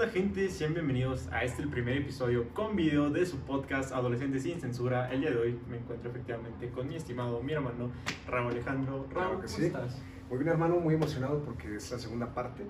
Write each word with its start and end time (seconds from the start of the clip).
onda 0.00 0.12
gente? 0.12 0.48
Sean 0.48 0.72
bienvenidos 0.72 1.28
a 1.30 1.44
este 1.44 1.60
el 1.60 1.68
primer 1.68 1.98
episodio 1.98 2.48
con 2.54 2.74
video 2.74 3.10
de 3.10 3.26
su 3.26 3.36
podcast 3.40 3.92
Adolescentes 3.92 4.44
sin 4.44 4.58
Censura. 4.58 5.12
El 5.12 5.20
día 5.20 5.30
de 5.30 5.36
hoy 5.36 5.60
me 5.68 5.76
encuentro 5.76 6.08
efectivamente 6.08 6.70
con 6.70 6.88
mi 6.88 6.96
estimado, 6.96 7.42
mi 7.42 7.52
hermano 7.52 7.90
Raúl 8.26 8.52
Alejandro. 8.52 8.94
Raúl, 8.94 9.12
Claro 9.12 9.34
¿cómo 9.34 9.48
sí. 9.48 9.66
estás? 9.66 10.00
Muy 10.30 10.38
bien, 10.38 10.48
hermano, 10.48 10.76
muy 10.76 10.94
emocionado 10.94 11.42
porque 11.44 11.76
es 11.76 11.90
la 11.90 11.98
segunda 11.98 12.32
parte. 12.32 12.64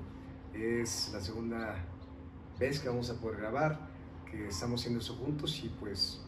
Es 0.54 1.12
la 1.14 1.20
segunda 1.20 1.76
vez 2.58 2.80
que 2.80 2.88
vamos 2.88 3.08
a 3.10 3.20
poder 3.20 3.38
grabar, 3.38 3.78
que 4.28 4.48
estamos 4.48 4.80
haciendo 4.80 4.98
eso 4.98 5.14
juntos 5.14 5.62
y 5.62 5.68
pues 5.68 6.20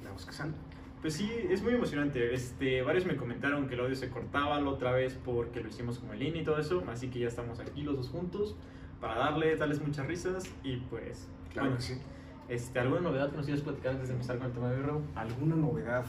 veamos 0.00 0.24
que 0.24 0.32
sale. 0.32 0.52
Pues 1.00 1.14
sí, 1.14 1.28
es 1.50 1.60
muy 1.60 1.74
emocionante. 1.74 2.32
Este, 2.32 2.82
varios 2.82 3.04
me 3.04 3.16
comentaron 3.16 3.66
que 3.66 3.74
el 3.74 3.80
audio 3.80 3.96
se 3.96 4.10
cortaba 4.10 4.60
la 4.60 4.70
otra 4.70 4.92
vez 4.92 5.18
porque 5.24 5.60
lo 5.60 5.68
hicimos 5.68 5.98
como 5.98 6.12
en 6.12 6.20
línea 6.20 6.42
y 6.42 6.44
todo 6.44 6.58
eso, 6.58 6.84
así 6.86 7.08
que 7.08 7.18
ya 7.18 7.26
estamos 7.26 7.58
aquí 7.58 7.82
los 7.82 7.96
dos 7.96 8.08
juntos 8.10 8.54
para 9.00 9.16
darle, 9.16 9.56
darles 9.56 9.80
muchas 9.80 10.06
risas 10.06 10.44
y 10.62 10.76
pues... 10.76 11.28
Claro 11.52 11.68
bueno, 11.68 11.76
que 11.76 11.82
sí. 11.82 12.00
Este, 12.48 12.78
¿Alguna 12.78 13.00
novedad 13.02 13.30
que 13.30 13.36
nos 13.36 13.46
quieras 13.46 13.62
platicar 13.62 13.92
antes 13.92 14.08
de 14.08 14.14
empezar 14.14 14.38
con 14.38 14.46
el 14.46 14.52
tema 14.52 14.70
de 14.70 14.82
Raúl? 14.82 15.02
¿Alguna 15.14 15.54
novedad? 15.54 16.04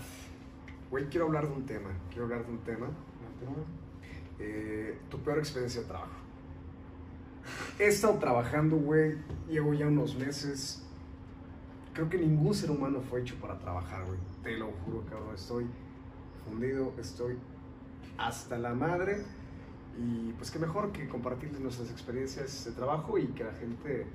Güey, 0.90 1.08
quiero 1.10 1.26
hablar 1.28 1.48
de 1.48 1.54
un 1.54 1.66
tema. 1.66 1.90
Quiero 2.10 2.24
hablar 2.24 2.46
de 2.46 2.52
un 2.52 2.60
tema. 2.60 2.88
Eh, 4.40 4.98
tu 5.10 5.20
peor 5.20 5.38
experiencia 5.38 5.82
de 5.82 5.88
trabajo. 5.88 6.14
He 7.78 7.88
estado 7.88 8.18
trabajando, 8.20 8.78
güey. 8.78 9.18
Llevo 9.50 9.74
ya 9.74 9.88
unos 9.88 10.16
meses. 10.16 10.84
Creo 11.94 12.10
que 12.10 12.18
ningún 12.18 12.54
ser 12.54 12.72
humano 12.72 13.02
fue 13.02 13.22
hecho 13.22 13.36
para 13.36 13.58
trabajar, 13.60 14.06
güey. 14.06 14.18
Te 14.44 14.58
lo 14.58 14.72
juro, 14.86 15.04
cabrón. 15.10 15.36
Estoy 15.36 15.68
fundido, 16.46 16.94
estoy 16.98 17.38
hasta 18.18 18.58
la 18.58 18.74
madre. 18.74 19.24
Y 20.00 20.32
pues 20.34 20.50
qué 20.50 20.60
mejor 20.60 20.92
que 20.92 21.10
compartirles 21.10 21.60
nuestras 21.60 21.92
experiencias 21.92 22.66
de 22.66 22.72
trabajo 22.72 23.18
y 23.18 23.28
que 23.28 23.44
la 23.44 23.54
gente 23.54 24.06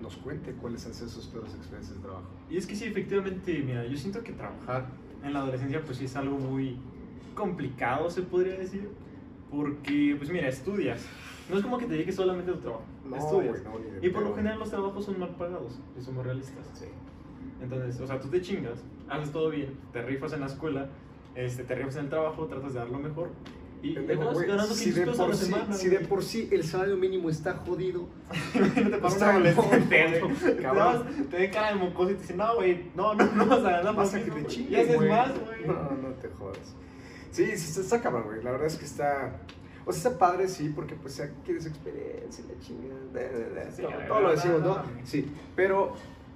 nos 0.00 0.16
cuente 0.16 0.52
cuáles 0.52 0.86
han 0.86 0.94
sido 0.94 1.08
sus 1.08 1.26
peores 1.26 1.52
experiencias 1.54 1.96
de 1.96 2.02
trabajo. 2.02 2.28
Y 2.48 2.56
es 2.56 2.66
que 2.66 2.76
sí, 2.76 2.84
efectivamente, 2.84 3.60
mira, 3.64 3.84
yo 3.84 3.96
siento 3.96 4.22
que 4.22 4.32
trabajar 4.32 4.86
en 5.24 5.32
la 5.32 5.40
adolescencia 5.40 5.82
pues 5.82 5.98
sí 5.98 6.04
es 6.04 6.14
algo 6.14 6.38
muy 6.38 6.76
complicado, 7.34 8.08
se 8.08 8.22
podría 8.22 8.56
decir, 8.56 8.88
porque 9.50 10.14
pues 10.16 10.30
mira, 10.30 10.48
estudias. 10.48 11.04
No 11.50 11.56
es 11.56 11.62
como 11.62 11.78
que 11.78 11.86
te 11.86 11.94
dediques 11.94 12.14
solamente 12.14 12.50
a 12.50 12.54
tu 12.54 12.60
trabajo, 12.60 12.84
estudias. 13.16 13.64
no, 13.64 13.78
ni 13.78 13.90
de 13.90 14.06
y 14.06 14.10
por 14.10 14.20
lo 14.20 14.28
pedo. 14.28 14.36
general 14.36 14.58
los 14.60 14.70
trabajos 14.70 15.04
son 15.04 15.18
mal 15.18 15.34
pagados, 15.36 15.80
si 15.96 16.04
somos 16.04 16.24
realistas. 16.24 16.70
Sí. 16.74 16.86
Entonces, 17.60 18.00
o 18.00 18.06
sea, 18.06 18.20
tú 18.20 18.28
te 18.28 18.40
chingas, 18.40 18.84
haces 19.08 19.32
todo 19.32 19.50
bien, 19.50 19.74
te 19.92 20.02
rifas 20.02 20.32
en 20.34 20.40
la 20.40 20.46
escuela, 20.46 20.88
este, 21.34 21.64
te 21.64 21.74
rifas 21.74 21.96
en 21.96 22.04
el 22.04 22.10
trabajo, 22.10 22.46
tratas 22.46 22.74
de 22.74 22.78
dar 22.78 22.90
lo 22.90 22.98
mejor 22.98 23.30
y 23.82 23.94
Pendejo, 23.94 24.20
acabas 24.20 24.34
güey, 24.34 24.48
ganando 24.48 24.74
si 24.74 24.84
500 24.92 25.18
de, 25.18 25.24
por 25.24 25.36
sí, 25.36 25.44
semana. 25.44 25.74
si 25.74 25.88
de 25.88 26.00
por 26.00 26.24
sí 26.24 26.48
el 26.50 26.64
salario 26.64 26.96
mínimo 26.96 27.30
está 27.30 27.54
jodido, 27.54 28.08
te 28.52 28.98
pasa 28.98 29.06
un 29.06 29.06
Está 29.06 29.30
adolescente, 29.30 30.20
moco, 30.20 30.34
güey. 30.40 30.56
cabrón. 30.56 31.26
Te 31.30 31.36
ven 31.36 31.50
cara 31.50 31.68
de 31.68 31.74
mocoso 31.76 32.10
y 32.10 32.14
te 32.14 32.20
dicen, 32.22 32.36
no, 32.38 32.54
güey, 32.56 32.90
no, 32.94 33.14
no, 33.14 33.24
no 33.32 33.46
vas 33.46 33.58
a 33.60 33.70
ganar 33.70 33.84
más 33.84 34.10
pasa 34.10 34.24
que 34.24 34.30
te 34.30 34.40
Y 34.40 34.46
chingue, 34.46 34.80
haces 34.80 35.00
más, 35.00 35.30
güey. 35.40 35.66
No, 35.66 35.90
no 35.90 36.08
te 36.20 36.28
jodas. 36.28 36.74
Sí, 37.30 37.44
está, 37.44 37.80
está 37.80 38.00
cabrón, 38.00 38.24
güey. 38.24 38.42
La 38.42 38.50
verdad 38.50 38.66
es 38.66 38.76
que 38.76 38.84
está. 38.84 39.36
O 39.84 39.92
sea, 39.92 40.10
está 40.10 40.18
padre, 40.18 40.48
sí, 40.48 40.70
porque 40.74 40.94
pues 40.96 41.22
quieres 41.44 41.66
experiencia, 41.66 42.44
la 42.46 42.60
chingada. 42.60 43.70
Sí, 43.70 43.82
todo, 43.82 43.90
la 43.90 44.06
todo 44.06 44.20
lo 44.20 44.30
decimos, 44.32 44.60
no. 44.62 44.82
Sí, 45.04 45.30
pero 45.56 45.94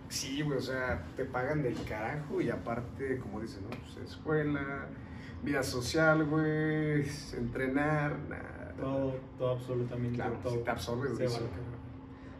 sí, 0.08 0.42
güey, 0.42 0.58
o 0.58 0.62
sea, 0.62 1.04
te 1.16 1.24
pagan 1.24 1.62
del 1.62 1.74
carajo 1.84 2.40
y 2.40 2.50
aparte, 2.50 3.18
como 3.18 3.40
dicen, 3.40 3.64
¿no? 3.64 3.70
Pues 3.70 4.10
escuela, 4.10 4.86
vida 5.42 5.62
social, 5.62 6.24
güey, 6.24 7.04
entrenar, 7.36 8.18
nada. 8.28 8.74
Todo, 8.80 9.14
todo, 9.38 9.50
absolutamente 9.52 10.16
Claro, 10.16 10.34
todo. 10.42 10.52
sí 10.54 10.58
te 10.64 10.70
absorbes 10.70 11.10
se 11.16 11.22
de 11.22 11.28
va 11.28 11.34
eso. 11.34 11.46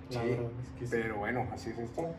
Sí, 0.09 0.19
verdad 0.19 0.51
es 0.63 0.69
que 0.79 0.87
sí. 0.87 0.91
Pero 0.91 1.17
bueno, 1.19 1.47
así 1.53 1.71
es 1.71 1.79
esto. 1.79 2.15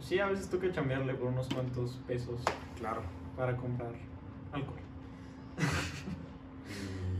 Sí, 0.00 0.18
a 0.20 0.26
veces 0.26 0.48
toca 0.48 0.70
chambearle 0.72 1.14
por 1.14 1.28
unos 1.28 1.48
cuantos 1.48 1.98
pesos 2.06 2.40
Claro. 2.78 3.02
para 3.36 3.56
comprar 3.56 3.92
alcohol. 4.52 4.78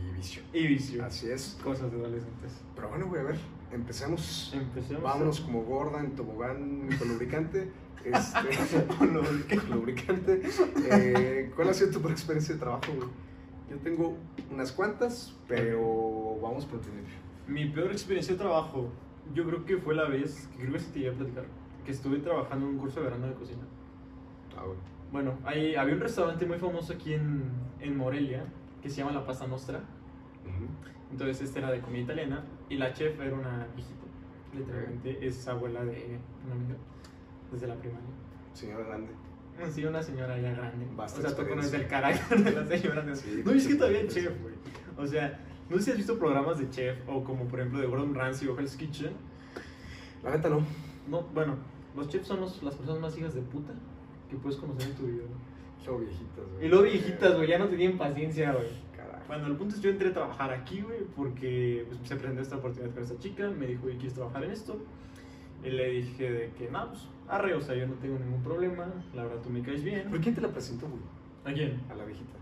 Y 0.09 0.13
vicio. 0.15 0.41
Y 0.53 0.67
vicio. 0.67 1.05
Así 1.05 1.29
es. 1.29 1.57
Cosas 1.63 1.91
de 1.91 1.97
adolescentes. 1.97 2.61
Pero 2.75 2.89
bueno, 2.89 3.07
güey, 3.07 3.21
a 3.21 3.25
ver, 3.25 3.37
empecemos. 3.71 4.51
Empecemos. 4.55 5.03
Vámonos 5.03 5.41
como 5.41 5.63
gorda 5.63 5.99
en 5.99 6.15
tobogán 6.15 6.89
con 6.97 7.09
lubricante. 7.09 7.71
Este, 8.03 8.85
con 8.97 9.13
lubricante. 9.13 10.41
Eh, 10.89 11.51
¿Cuál 11.55 11.69
ha 11.69 11.73
sido 11.73 11.99
tu 11.99 12.07
experiencia 12.09 12.55
de 12.55 12.59
trabajo, 12.59 12.93
güey? 12.95 13.09
Yo 13.69 13.77
tengo 13.77 14.17
unas 14.51 14.71
cuantas, 14.71 15.35
pero 15.47 16.39
vamos 16.41 16.65
por 16.65 16.79
principio. 16.79 17.15
Mi 17.47 17.65
peor 17.65 17.91
experiencia 17.91 18.33
de 18.33 18.39
trabajo, 18.39 18.89
yo 19.33 19.45
creo 19.45 19.65
que 19.65 19.77
fue 19.77 19.95
la 19.95 20.05
vez, 20.05 20.47
que 20.51 20.59
creo 20.59 20.73
que 20.73 20.79
sí 20.79 20.91
te 20.91 20.99
iba 20.99 21.13
a 21.13 21.15
platicar, 21.15 21.45
que 21.85 21.91
estuve 21.91 22.19
trabajando 22.19 22.65
en 22.65 22.73
un 22.73 22.79
curso 22.79 22.99
de 22.99 23.05
verano 23.05 23.27
de 23.27 23.33
cocina. 23.33 23.63
Ah, 24.57 24.63
güey. 24.65 24.77
Bueno, 25.11 25.37
hay, 25.43 25.75
había 25.75 25.95
un 25.95 26.01
restaurante 26.01 26.45
muy 26.45 26.57
famoso 26.57 26.93
aquí 26.93 27.13
en, 27.13 27.43
en 27.79 27.97
Morelia 27.97 28.45
que 28.81 28.89
se 28.89 28.97
llama 28.97 29.11
La 29.11 29.25
Pasta 29.25 29.47
Nostra. 29.47 29.81
Entonces 31.11 31.41
este 31.41 31.59
era 31.59 31.71
de 31.71 31.79
comida 31.79 32.03
italiana 32.03 32.43
y 32.69 32.75
la 32.75 32.93
chef 32.93 33.19
era 33.19 33.33
una 33.33 33.67
viejita. 33.75 34.05
Literalmente 34.55 35.25
es 35.25 35.47
abuela 35.47 35.83
de 35.83 36.19
una 36.45 36.55
amiga 36.55 36.75
desde 37.51 37.67
la 37.67 37.75
primaria. 37.75 38.07
Señora 38.53 38.85
grande. 38.85 39.09
Sí, 39.71 39.83
una 39.83 40.01
señora 40.01 40.37
ya 40.39 40.51
grande. 40.53 40.85
Basta 40.95 41.19
o 41.19 41.21
sea, 41.21 41.35
tú 41.35 41.47
conoces 41.47 41.73
el 41.73 41.87
carácter 41.87 42.43
de 42.43 42.51
la 42.51 42.65
señora. 42.65 43.15
Sí, 43.15 43.41
no, 43.45 43.51
es 43.51 43.67
que 43.67 43.75
todavía 43.75 44.01
es 44.01 44.13
chef, 44.13 44.41
güey. 44.41 44.53
O 44.97 45.05
sea, 45.05 45.39
no 45.69 45.77
sé 45.77 45.83
si 45.83 45.91
has 45.91 45.97
visto 45.97 46.17
programas 46.17 46.57
de 46.59 46.69
chef 46.69 46.97
o 47.07 47.23
como 47.23 47.45
por 47.45 47.59
ejemplo 47.59 47.79
de 47.81 47.87
Gordon 47.87 48.13
Ramsay 48.15 48.47
o 48.47 48.57
Hell's 48.57 48.75
Kitchen. 48.77 49.11
La 50.23 50.31
neta 50.31 50.49
no. 50.49 50.61
No, 51.09 51.23
bueno, 51.33 51.55
los 51.95 52.07
chefs 52.07 52.27
son 52.27 52.41
los- 52.41 52.61
las 52.63 52.75
personas 52.75 53.01
más 53.01 53.17
hijas 53.17 53.33
de 53.33 53.41
puta 53.41 53.73
que 54.29 54.35
puedes 54.37 54.57
conocer 54.57 54.89
en 54.89 54.95
tu 54.95 55.03
vida. 55.07 55.23
güey. 55.23 55.39
Luego 55.85 55.99
viejitas, 56.01 56.45
güey. 56.53 56.65
Y 56.65 56.69
luego 56.69 56.83
viejitas, 56.83 57.35
güey, 57.35 57.47
ya 57.49 57.57
no 57.59 57.67
tenían 57.67 57.97
paciencia, 57.97 58.53
güey. 58.53 58.89
Bueno, 59.27 59.45
el 59.45 59.55
punto 59.57 59.75
es 59.75 59.81
que 59.81 59.85
yo 59.87 59.91
entré 59.93 60.09
a 60.09 60.13
trabajar 60.13 60.51
aquí, 60.51 60.81
güey, 60.81 61.01
porque 61.15 61.85
pues, 61.87 61.99
se 62.03 62.15
presentó 62.15 62.41
esta 62.41 62.57
oportunidad 62.57 62.91
con 62.93 63.03
esta 63.03 63.17
chica, 63.19 63.47
me 63.51 63.67
dijo, 63.67 63.87
¿y 63.87 63.93
quieres 63.93 64.13
trabajar 64.15 64.43
en 64.43 64.49
esto? 64.51 64.79
Y 65.63 65.69
le 65.69 65.89
dije 65.89 66.31
de 66.31 66.51
que, 66.57 66.69
no, 66.69 66.89
pues, 66.89 67.07
arre, 67.27 67.53
o 67.53 67.61
sea, 67.61 67.75
yo 67.75 67.87
no 67.87 67.95
tengo 67.95 68.17
ningún 68.17 68.41
problema, 68.43 68.87
la 69.13 69.23
verdad 69.23 69.41
tú 69.41 69.49
me 69.49 69.61
caes 69.61 69.83
bien. 69.83 70.09
¿Por 70.09 70.21
quién 70.21 70.35
te 70.35 70.41
la 70.41 70.49
presentó, 70.49 70.87
güey? 70.87 71.01
¿A 71.45 71.53
quién? 71.53 71.81
A 71.91 71.95
la 71.95 72.05
viejita. 72.05 72.39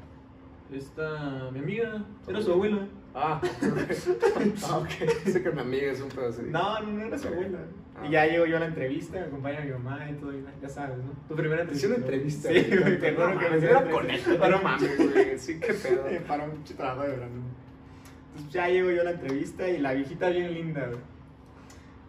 Esta, 0.71 1.49
mi 1.51 1.59
amiga, 1.59 2.03
era 2.27 2.41
su 2.41 2.51
abuela. 2.51 2.87
Ah, 3.15 3.41
ah, 4.63 4.77
ok. 4.77 4.89
Sé 5.25 5.41
que 5.41 5.51
mi 5.51 5.61
amiga 5.61 5.91
es 5.91 6.01
un 6.01 6.09
pedo 6.09 6.27
así. 6.27 6.41
No, 6.49 6.81
no, 6.81 6.91
no 6.91 7.05
era 7.05 7.17
su 7.17 7.29
abuela. 7.29 7.59
Ah. 7.95 8.05
Y 8.05 8.11
ya 8.11 8.25
llego 8.27 8.45
yo 8.45 8.57
a 8.57 8.59
la 8.59 8.65
entrevista, 8.67 9.19
me 9.19 9.25
acompaña 9.25 9.61
mi 9.61 9.71
mamá 9.71 10.09
y 10.09 10.13
todo, 10.15 10.33
y 10.33 10.43
ya 10.61 10.69
sabes, 10.69 10.97
¿no? 10.97 11.13
Tu 11.27 11.35
primera 11.35 11.63
hicieron 11.63 12.01
entrevista. 12.01 12.49
entrevista. 12.49 12.75
Sí, 12.75 12.83
güey, 12.83 12.99
te 12.99 13.11
No 13.13 13.25
juro 13.27 13.39
que 13.39 13.49
me 13.49 13.57
hicieron 13.57 13.89
con 13.89 14.09
él. 14.09 14.21
No 14.51 14.61
mames, 14.61 14.97
güey. 14.97 15.39
Sí, 15.39 15.59
qué 15.59 15.73
pedo. 15.83 16.07
Eh, 16.07 16.21
para 16.27 16.43
un 16.43 16.63
trabajo 16.63 17.03
de 17.03 17.09
verano. 17.09 17.41
Entonces 18.31 18.53
ya 18.53 18.67
llego 18.67 18.91
yo 18.91 19.01
a 19.01 19.05
la 19.05 19.11
entrevista 19.11 19.67
y 19.69 19.79
la 19.79 19.93
viejita 19.93 20.29
bien 20.29 20.53
linda, 20.53 20.85
güey. 20.85 20.99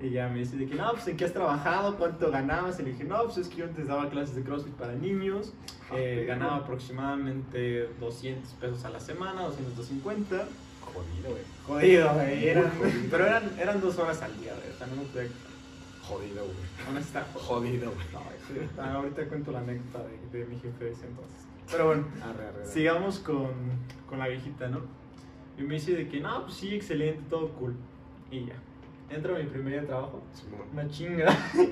Y 0.01 0.11
ya 0.11 0.29
me 0.29 0.39
dice 0.39 0.57
de 0.57 0.67
que, 0.67 0.77
no, 0.77 0.93
pues 0.93 1.09
en 1.09 1.17
qué 1.17 1.25
has 1.25 1.33
trabajado, 1.33 1.97
cuánto 1.97 2.31
ganabas. 2.31 2.79
Y 2.79 2.83
le 2.85 2.93
dije, 2.93 3.05
no, 3.05 3.25
pues 3.25 3.39
es 3.39 3.49
que 3.49 3.57
yo 3.57 3.65
antes 3.65 3.87
daba 3.89 4.09
clases 4.11 4.37
de 4.37 4.43
CrossFit 4.43 4.75
para 4.75 4.93
niños. 4.95 5.53
Ah, 5.91 5.95
eh, 5.97 6.25
ganaba 6.27 6.57
aproximadamente 6.57 7.89
200 7.99 8.53
pesos 8.55 8.85
a 8.85 8.91
la 8.91 9.01
semana, 9.01 9.43
250. 9.43 10.45
Jodido, 10.81 11.31
güey. 11.31 11.43
Jodido, 11.67 12.15
güey. 12.15 12.49
eran- 12.49 12.73
pero 13.11 13.27
eran, 13.27 13.51
eran 13.59 13.81
dos 13.81 13.99
horas 13.99 14.23
al 14.23 14.39
día, 14.41 14.55
güey. 14.55 14.71
O 14.75 14.79
sea, 14.79 14.87
no 14.87 14.97
me 14.97 15.03
pude. 15.09 15.29
Jodido, 16.03 16.45
güey. 16.45 16.57
Honesta. 16.89 17.27
Jodido, 17.35 17.91
güey. 17.93 18.07
No, 18.13 18.21
sí, 18.47 18.69
ah, 18.79 18.93
ahorita 18.95 19.25
cuento 19.29 19.53
la 19.53 19.59
anécdota 19.61 20.05
de, 20.33 20.39
de 20.39 20.47
mi 20.47 20.59
jefe 20.61 20.85
de 20.85 20.93
ese 20.93 21.07
entonces. 21.07 21.37
Pero 21.71 21.87
bueno. 21.87 22.07
Arre, 22.23 22.47
arre, 22.49 22.59
arre. 22.63 22.67
Sigamos 22.67 23.19
con, 23.19 23.51
con 24.09 24.19
la 24.19 24.29
viejita, 24.29 24.69
¿no? 24.69 24.81
Y 25.59 25.63
me 25.63 25.75
dice 25.75 25.93
de 25.95 26.09
que, 26.09 26.21
no, 26.21 26.43
pues 26.45 26.55
sí, 26.55 26.75
excelente, 26.75 27.21
todo 27.29 27.49
cool. 27.51 27.75
Y 28.31 28.47
ya. 28.47 28.55
Entro 29.11 29.35
a 29.37 29.39
mi 29.39 29.45
primer 29.47 29.73
día 29.73 29.81
de 29.83 29.87
trabajo. 29.87 30.23
Una 30.73 30.89
chinga. 30.89 31.27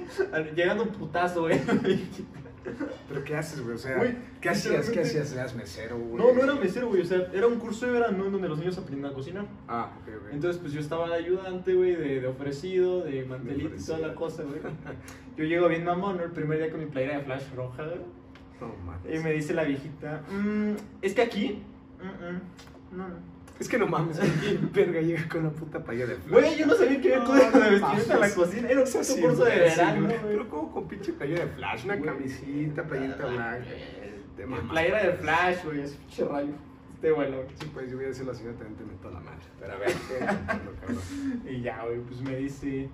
Llegando 0.54 0.84
un 0.84 0.90
putazo, 0.90 1.42
güey. 1.42 1.60
¿Pero 3.08 3.22
qué 3.24 3.36
haces, 3.36 3.60
güey? 3.62 3.76
O 3.76 3.78
sea, 3.78 3.96
Güey, 3.96 4.16
¿qué 4.40 4.48
hacías? 4.48 4.90
¿Qué 4.90 5.00
hacías? 5.00 5.32
¿Eras 5.32 5.54
mesero, 5.54 5.96
güey? 5.98 6.16
No, 6.16 6.32
no 6.32 6.42
era 6.42 6.54
mesero, 6.60 6.88
güey. 6.88 7.02
O 7.02 7.04
sea, 7.04 7.28
era 7.32 7.46
un 7.46 7.60
curso 7.60 7.86
de 7.86 7.92
verano 7.92 8.26
en 8.26 8.32
donde 8.32 8.48
los 8.48 8.58
niños 8.58 8.76
aprenden 8.76 9.04
a 9.06 9.12
cocinar. 9.12 9.46
Ah, 9.68 9.92
ok, 10.02 10.08
ok. 10.16 10.28
Entonces, 10.32 10.60
pues 10.60 10.72
yo 10.72 10.80
estaba 10.80 11.08
de 11.08 11.14
ayudante, 11.14 11.74
güey, 11.74 11.94
de, 11.94 12.20
de 12.22 12.26
ofrecido, 12.26 13.02
de 13.04 13.24
mantelito 13.24 13.76
y 13.76 13.84
toda 13.84 13.98
la 13.98 14.14
cosa, 14.16 14.42
güey. 14.42 14.58
Yo 15.36 15.44
llego 15.44 15.68
bien 15.68 15.84
mamón, 15.84 16.16
¿no? 16.16 16.24
El 16.24 16.32
primer 16.32 16.58
día 16.58 16.70
con 16.70 16.80
mi 16.80 16.86
playera 16.86 17.18
de 17.18 17.24
flash 17.24 17.44
roja, 17.54 17.84
güey. 17.84 18.00
No 18.60 18.74
mames. 18.84 19.14
Y 19.14 19.22
me 19.22 19.32
dice 19.32 19.52
la 19.54 19.62
viejita, 19.64 20.22
"Mm, 20.30 20.72
es 21.02 21.14
que 21.14 21.22
aquí... 21.22 21.62
mm, 22.00 22.06
mm, 22.06 22.96
no, 22.98 23.08
no. 23.08 23.35
Es 23.58 23.68
que 23.68 23.78
no 23.78 23.86
mames, 23.86 24.18
¿quién 24.40 24.70
verga 24.72 25.00
llega 25.00 25.28
con 25.28 25.40
una 25.40 25.50
puta 25.50 25.82
paya 25.82 26.06
de 26.06 26.16
flash? 26.16 26.30
Güey, 26.42 26.58
yo 26.58 26.66
no 26.66 26.74
sabía 26.74 27.00
que 27.00 27.16
No, 27.16 27.24
cosas 27.24 27.52
de 27.54 27.60
no 27.60 27.70
vestimenta 27.70 28.14
en 28.14 28.20
la 28.20 28.34
cocina. 28.34 28.68
Era 28.68 28.80
un 28.80 28.86
puto 28.86 28.98
así, 29.00 29.20
curso 29.20 29.44
de 29.44 29.58
verano, 29.58 30.06
güey. 30.06 30.18
Pero 30.22 30.48
como 30.48 30.72
con 30.72 30.88
pinche 30.88 31.12
playera 31.14 31.46
de 31.46 31.50
flash, 31.52 31.84
una 31.84 32.00
camisita, 32.00 32.82
playerita 32.84 33.26
blanca. 33.26 33.66
De. 34.36 34.46
Playera 34.68 35.02
de 35.04 35.12
flash, 35.14 35.64
güey, 35.64 35.80
es 35.80 35.92
pinche 35.92 36.24
rayo. 36.26 36.52
Este 36.94 37.12
bueno. 37.12 37.36
Sí, 37.54 37.70
pues 37.72 37.90
yo 37.90 37.96
voy 37.96 38.04
a 38.04 38.08
decir 38.08 38.26
la 38.26 38.34
señora 38.34 38.56
también 38.58 38.76
te 38.76 38.84
meto 38.84 39.10
la 39.10 39.20
madre. 39.20 39.44
Pero 39.58 39.72
a 39.72 39.76
ver, 39.76 39.92
¿qué? 41.44 41.50
Y 41.50 41.62
ya, 41.62 41.82
güey, 41.84 42.00
pues 42.00 42.20
me 42.20 42.36
dice, 42.36 42.88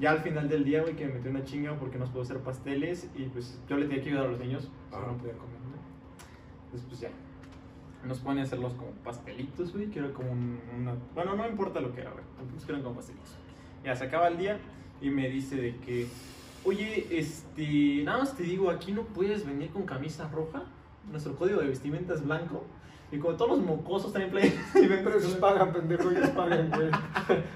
Ya 0.00 0.12
al 0.12 0.20
final 0.20 0.48
del 0.48 0.64
día, 0.64 0.82
güey, 0.82 0.96
que 0.96 1.06
me 1.06 1.14
metió 1.14 1.30
una 1.30 1.44
chinga 1.44 1.74
porque 1.78 1.98
nos 1.98 2.08
pudo 2.08 2.22
hacer 2.22 2.38
pasteles 2.38 3.08
y 3.14 3.24
pues 3.24 3.60
yo 3.68 3.76
le 3.76 3.86
tenía 3.86 4.02
que 4.02 4.08
ayudar 4.10 4.26
a 4.26 4.28
los 4.30 4.40
niños, 4.40 4.70
o 4.86 4.90
sea, 4.90 4.98
Ajá. 5.00 5.08
no 5.12 5.18
podía 5.18 5.34
comer, 5.34 5.58
¿no? 5.60 5.76
Entonces, 6.64 6.88
pues 6.88 7.00
ya. 7.00 7.10
Nos 8.04 8.18
pone 8.20 8.40
a 8.40 8.44
hacerlos 8.44 8.74
como 8.74 8.90
pastelitos, 9.04 9.72
güey, 9.72 9.86
que 9.90 9.98
era 9.98 10.12
como 10.12 10.30
un- 10.32 10.60
una... 10.80 10.94
Bueno, 11.14 11.34
no 11.34 11.46
importa 11.48 11.80
lo 11.80 11.92
que 11.92 12.00
era, 12.02 12.10
güey, 12.10 12.24
tampoco 12.36 12.64
eran 12.68 12.82
como 12.82 12.94
pastelitos. 12.96 13.32
Ya, 13.84 13.94
se 13.96 14.04
acaba 14.04 14.28
el 14.28 14.38
día 14.38 14.58
y 15.00 15.10
me 15.10 15.28
dice 15.28 15.56
de 15.56 15.76
que, 15.78 16.06
oye, 16.64 17.06
este, 17.10 18.02
nada 18.04 18.18
más 18.18 18.36
te 18.36 18.44
digo, 18.44 18.70
aquí 18.70 18.92
no 18.92 19.02
puedes 19.02 19.44
venir 19.46 19.70
con 19.70 19.82
camisa 19.84 20.28
roja, 20.28 20.62
nuestro 21.10 21.34
código 21.36 21.60
de 21.60 21.68
vestimenta 21.68 22.14
es 22.14 22.24
blanco. 22.24 22.64
Y 23.10 23.18
como 23.18 23.36
todos 23.36 23.52
los 23.56 23.66
mocosos 23.66 24.12
traen 24.12 24.30
play, 24.30 24.54
y 24.74 24.86
ven 24.86 25.00
Pero 25.02 25.18
ellos 25.18 25.34
pagan, 25.36 25.72
pendejo, 25.72 26.10
ellos 26.10 26.28
pagan, 26.30 26.68
güey. 26.74 26.88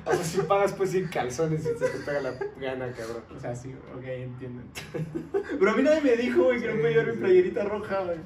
O 0.06 0.12
sea, 0.12 0.24
si 0.24 0.38
pagas, 0.40 0.72
pues 0.72 0.94
ir 0.94 1.10
calzones 1.10 1.60
y 1.60 1.64
se 1.64 1.74
te 1.74 1.98
pega 2.06 2.20
la 2.22 2.32
gana, 2.58 2.90
cabrón. 2.92 3.22
O 3.36 3.38
sea, 3.38 3.54
sí, 3.54 3.74
ok, 3.94 4.02
entienden. 4.04 4.64
Pero 5.58 5.70
a 5.70 5.74
mí 5.76 5.82
nadie 5.82 6.00
me 6.00 6.16
dijo, 6.16 6.44
güey, 6.44 6.58
que 6.60 6.68
no 6.68 6.74
podía 6.80 6.90
llevar 6.90 7.12
mi 7.14 7.18
playerita 7.20 7.64
roja, 7.64 8.00
güey. 8.04 8.16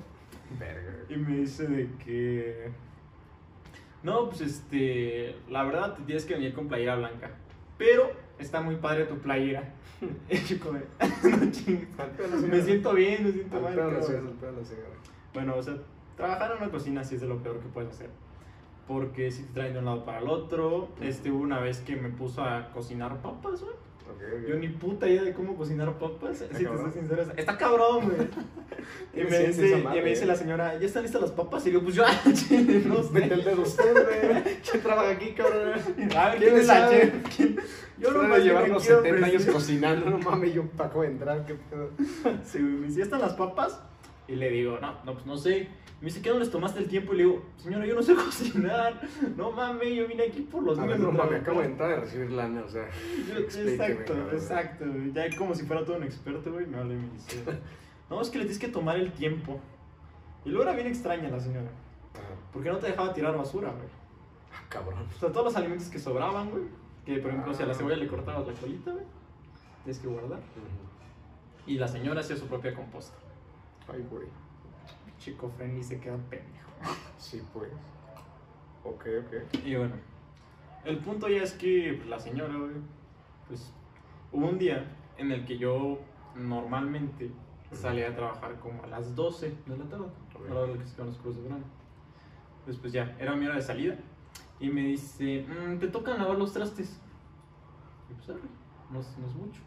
Verga, 0.58 0.92
Y 1.08 1.16
me 1.16 1.38
dice 1.38 1.66
de 1.66 1.88
que. 2.04 2.70
No, 4.02 4.28
pues 4.28 4.40
este. 4.40 5.36
La 5.48 5.64
verdad, 5.64 5.94
te 5.94 6.02
tienes 6.02 6.24
que 6.24 6.34
venir 6.34 6.54
con 6.54 6.68
playera 6.68 6.96
blanca. 6.96 7.30
Pero 7.78 8.10
está 8.38 8.60
muy 8.60 8.76
padre 8.76 9.04
tu 9.04 9.18
playera. 9.18 9.72
Y 10.28 10.36
yo 10.36 10.60
como, 10.60 10.78
no 10.78 11.50
chingues. 11.50 11.88
Me 12.48 12.60
siento 12.60 12.92
bien, 12.92 13.24
me 13.24 13.32
siento 13.32 13.56
Al 13.56 13.62
mal. 13.62 14.02
señora. 14.02 14.30
Bueno, 15.32 15.56
o 15.56 15.62
sea, 15.62 15.74
trabajar 16.16 16.52
en 16.52 16.58
una 16.62 16.70
cocina 16.70 17.02
sí 17.02 17.14
es 17.14 17.22
de 17.22 17.26
lo 17.26 17.42
peor 17.42 17.60
que 17.60 17.68
puedes 17.68 17.90
hacer. 17.90 18.10
Porque 18.86 19.30
si 19.30 19.42
te 19.44 19.54
traen 19.54 19.72
de 19.72 19.78
un 19.80 19.86
lado 19.86 20.04
para 20.04 20.18
el 20.18 20.28
otro. 20.28 20.90
Este 21.00 21.30
hubo 21.30 21.42
una 21.42 21.60
vez 21.60 21.80
que 21.80 21.96
me 21.96 22.10
puso 22.10 22.42
a 22.42 22.70
cocinar 22.72 23.20
papas, 23.22 23.62
güey. 23.62 23.74
Yo 24.48 24.56
ni 24.56 24.68
puta 24.68 25.08
idea 25.08 25.22
de 25.22 25.32
cómo 25.32 25.56
cocinar 25.56 25.98
papas. 25.98 26.38
Si 26.38 26.44
te 26.44 26.64
cabrón. 26.64 26.92
soy 26.92 27.00
sincero, 27.00 27.24
está 27.36 27.56
cabrón, 27.56 28.04
güey. 28.04 28.28
Y 29.14 29.24
me, 29.24 29.30
Sí, 29.38 29.46
dice, 29.46 29.66
esa 29.68 29.78
y 29.78 29.82
madre, 29.82 30.02
me 30.02 30.10
dice 30.10 30.24
eh. 30.24 30.26
la 30.26 30.36
señora, 30.36 30.78
¿ya 30.78 30.86
están 30.86 31.02
listas 31.02 31.22
las 31.22 31.30
papas? 31.32 31.66
Y 31.66 31.70
digo, 31.70 31.82
pues 31.82 31.94
yo, 31.94 32.04
ah, 32.06 32.12
no 32.86 33.02
Vete 33.12 33.34
el 33.34 33.42
sé. 33.42 33.50
dedo 33.50 33.62
usted, 33.62 33.92
güey. 33.92 34.42
¿Quién 34.70 34.82
trabaja 34.82 35.10
aquí, 35.10 35.32
cabrón? 35.32 35.72
A 36.16 36.28
ver, 36.30 36.38
¿Quién 36.38 36.38
¿quién 36.38 36.56
es 36.56 36.66
la 36.66 36.90
chef? 36.90 37.14
¿Quién? 37.36 37.56
Yo 37.98 38.10
no 38.10 38.22
me 38.24 38.40
quiero 38.40 38.80
70 38.80 39.26
años 39.26 39.46
cocinando, 39.46 40.10
no 40.10 40.18
mames, 40.18 40.54
yo 40.54 40.64
de 41.00 41.06
entrar, 41.06 41.46
qué 41.46 41.54
pedo. 41.54 41.90
Sí, 42.44 42.58
güey, 42.58 42.72
me 42.72 42.86
dice, 42.88 42.98
¿ya 42.98 43.04
están 43.04 43.20
las 43.20 43.34
papas? 43.34 43.80
Y 44.28 44.36
le 44.36 44.50
digo, 44.50 44.78
no, 44.80 44.98
no, 45.04 45.14
pues 45.14 45.24
no 45.26 45.36
sé. 45.38 45.68
Me 46.00 46.06
dice, 46.06 46.20
¿qué 46.20 46.28
no 46.30 46.38
les 46.38 46.50
tomaste 46.50 46.78
el 46.80 46.88
tiempo? 46.88 47.14
Y 47.14 47.16
le 47.18 47.22
digo, 47.24 47.42
señora, 47.56 47.86
yo 47.86 47.94
no 47.94 48.02
sé 48.02 48.14
cocinar. 48.24 49.00
No 49.36 49.50
mames, 49.50 49.94
yo 49.94 50.06
vine 50.06 50.24
aquí 50.24 50.42
por 50.42 50.62
los 50.62 50.78
niños. 50.78 50.98
no 50.98 51.06
de 51.10 51.12
mames, 51.18 51.40
acabo 51.40 51.60
de 51.62 51.68
trabajar". 51.68 51.70
entrar 51.70 51.92
a 51.92 52.00
recibir 52.00 52.30
lana, 52.32 52.62
o 52.64 52.68
sea. 52.68 52.86
Exacto, 53.38 54.14
exacto. 54.32 54.84
Ya 55.14 55.24
como 55.38 55.54
si 55.54 55.64
fuera 55.64 55.84
todo 55.84 55.96
un 55.96 56.02
experto, 56.02 56.52
güey, 56.52 56.66
me 56.66 56.76
habla 56.78 56.94
y 56.94 56.96
me 56.98 57.10
dice, 57.12 57.42
no, 58.10 58.20
es 58.20 58.28
que 58.30 58.38
le 58.38 58.44
tienes 58.44 58.58
que 58.60 58.68
tomar 58.68 58.96
el 58.96 59.10
tiempo. 59.12 59.58
Y 60.44 60.50
luego 60.50 60.64
era 60.64 60.74
bien 60.74 60.86
extraña 60.86 61.28
la 61.30 61.40
señora, 61.40 61.68
Ah, 62.14 62.18
porque 62.52 62.70
no 62.70 62.78
te 62.78 62.86
dejaba 62.88 63.12
tirar 63.12 63.36
basura, 63.36 63.70
güey. 63.72 63.88
cabrón. 64.68 65.06
O 65.16 65.18
sea, 65.18 65.30
todos 65.32 65.46
los 65.46 65.56
alimentos 65.56 65.88
que 65.88 65.98
sobraban, 65.98 66.50
güey, 66.50 66.64
que 67.04 67.16
por 67.18 67.30
ejemplo, 67.30 67.52
si 67.54 67.62
a 67.62 67.66
la 67.66 67.72
Ah. 67.72 67.76
cebolla 67.76 67.96
le 67.96 68.06
cortabas 68.06 68.46
la 68.46 68.52
colita, 68.52 68.92
güey, 68.92 69.04
tienes 69.84 69.98
que 70.00 70.08
guardar. 70.08 70.40
Y 71.66 71.78
la 71.78 71.88
señora 71.88 72.20
hacía 72.20 72.36
su 72.36 72.46
propia 72.46 72.74
composta. 72.74 73.16
Ay, 73.92 74.04
güey. 74.10 74.26
Chico 75.18 75.48
Frenny 75.56 75.82
se 75.82 75.98
queda 76.00 76.16
pendejo. 76.30 76.70
Sí, 77.18 77.42
pues. 77.52 77.70
Ok, 78.84 79.06
ok. 79.26 79.64
Y 79.64 79.74
bueno, 79.76 79.94
el 80.84 80.98
punto 80.98 81.28
ya 81.28 81.42
es 81.42 81.52
que 81.54 82.02
la 82.08 82.18
señora, 82.20 82.54
güey, 82.56 82.74
pues 83.48 83.72
hubo 84.32 84.46
un 84.46 84.58
día 84.58 84.84
en 85.18 85.32
el 85.32 85.44
que 85.44 85.58
yo 85.58 85.98
normalmente 86.36 87.30
salía 87.72 88.10
a 88.10 88.14
trabajar 88.14 88.60
como 88.60 88.82
a 88.84 88.86
las 88.86 89.14
12 89.16 89.52
de 89.66 89.76
la 89.76 89.84
tarde, 89.86 90.06
a 90.48 90.54
la 90.54 90.60
hora 90.60 90.72
la 90.72 90.78
que 90.78 90.86
se 90.88 90.96
van 90.98 91.08
los 91.08 91.16
cursos 91.16 91.42
de 91.42 91.48
verano. 91.48 91.64
Después 92.66 92.92
ya, 92.92 93.16
era 93.18 93.34
mi 93.34 93.46
hora 93.46 93.56
de 93.56 93.62
salida 93.62 93.96
y 94.60 94.68
me 94.68 94.82
dice, 94.82 95.44
"Mm, 95.48 95.78
te 95.78 95.88
tocan 95.88 96.18
lavar 96.18 96.36
los 96.38 96.52
trastes. 96.52 97.00
Y 98.10 98.14
pues, 98.14 98.28
arre, 98.30 98.40
no, 98.90 99.00
es- 99.00 99.18
no 99.18 99.26
es 99.26 99.34
mucho. 99.34 99.60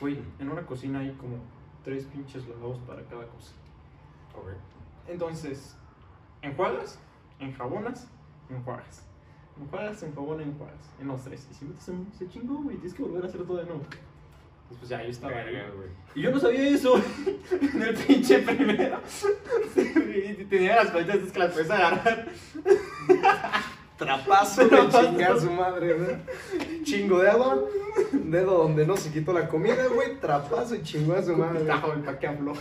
Güey, 0.00 0.18
en 0.38 0.50
una 0.50 0.66
cocina 0.66 0.98
hay 0.98 1.12
como 1.12 1.36
tres 1.82 2.04
pinches 2.06 2.46
lavabos 2.48 2.78
para 2.80 3.02
cada 3.04 3.26
cosa. 3.28 3.52
Ok. 4.36 4.48
Entonces, 5.08 5.76
enjuagas, 6.42 6.98
enjabonas, 7.40 8.08
enjuagas. 8.50 9.02
Enjuagas, 9.60 10.02
enjabonas, 10.02 10.46
enjuagas. 10.46 10.90
En 11.00 11.08
los 11.08 11.22
tres. 11.22 11.46
Y 11.50 11.54
si 11.54 11.64
metes 11.64 11.88
en- 11.88 12.12
se 12.18 12.28
chingó, 12.28 12.54
güey, 12.62 12.76
tienes 12.76 12.94
que 12.94 13.02
volver 13.02 13.24
a 13.24 13.28
hacer 13.28 13.44
todo 13.44 13.58
de 13.58 13.64
nuevo. 13.64 13.82
Entonces, 13.82 14.78
pues 14.78 14.88
ya, 14.88 15.02
yo 15.02 15.08
estaba. 15.10 15.32
Verga, 15.34 15.70
güey. 15.76 15.88
Y 16.14 16.22
yo 16.22 16.30
no 16.30 16.40
sabía 16.40 16.68
eso 16.68 16.96
en 17.60 17.82
el 17.82 17.94
pinche 17.94 18.38
primero. 18.40 18.98
tenía 20.50 20.76
las 20.76 20.90
palitas 20.90 21.16
esas 21.16 21.32
que 21.32 21.38
las 21.38 21.52
puedes 21.52 21.70
agarrar. 21.70 22.26
Trapazo, 23.98 24.68
güey, 24.68 24.88
chingar 24.88 25.38
su 25.38 25.50
madre, 25.52 25.96
¿no? 25.96 26.82
Chingo 26.82 27.20
de 27.20 27.30
agua, 27.30 27.60
dedo 28.12 28.58
donde 28.64 28.84
no 28.84 28.96
se 28.96 29.12
quitó 29.12 29.32
la 29.32 29.48
comida, 29.48 29.86
güey, 29.86 30.18
trapazo 30.18 30.74
y 30.74 30.82
chingó 30.82 31.14
a 31.14 31.22
su 31.22 31.36
madre. 31.36 31.60
El 31.60 32.02
pa' 32.02 32.18
que 32.18 32.26
afloja. 32.26 32.60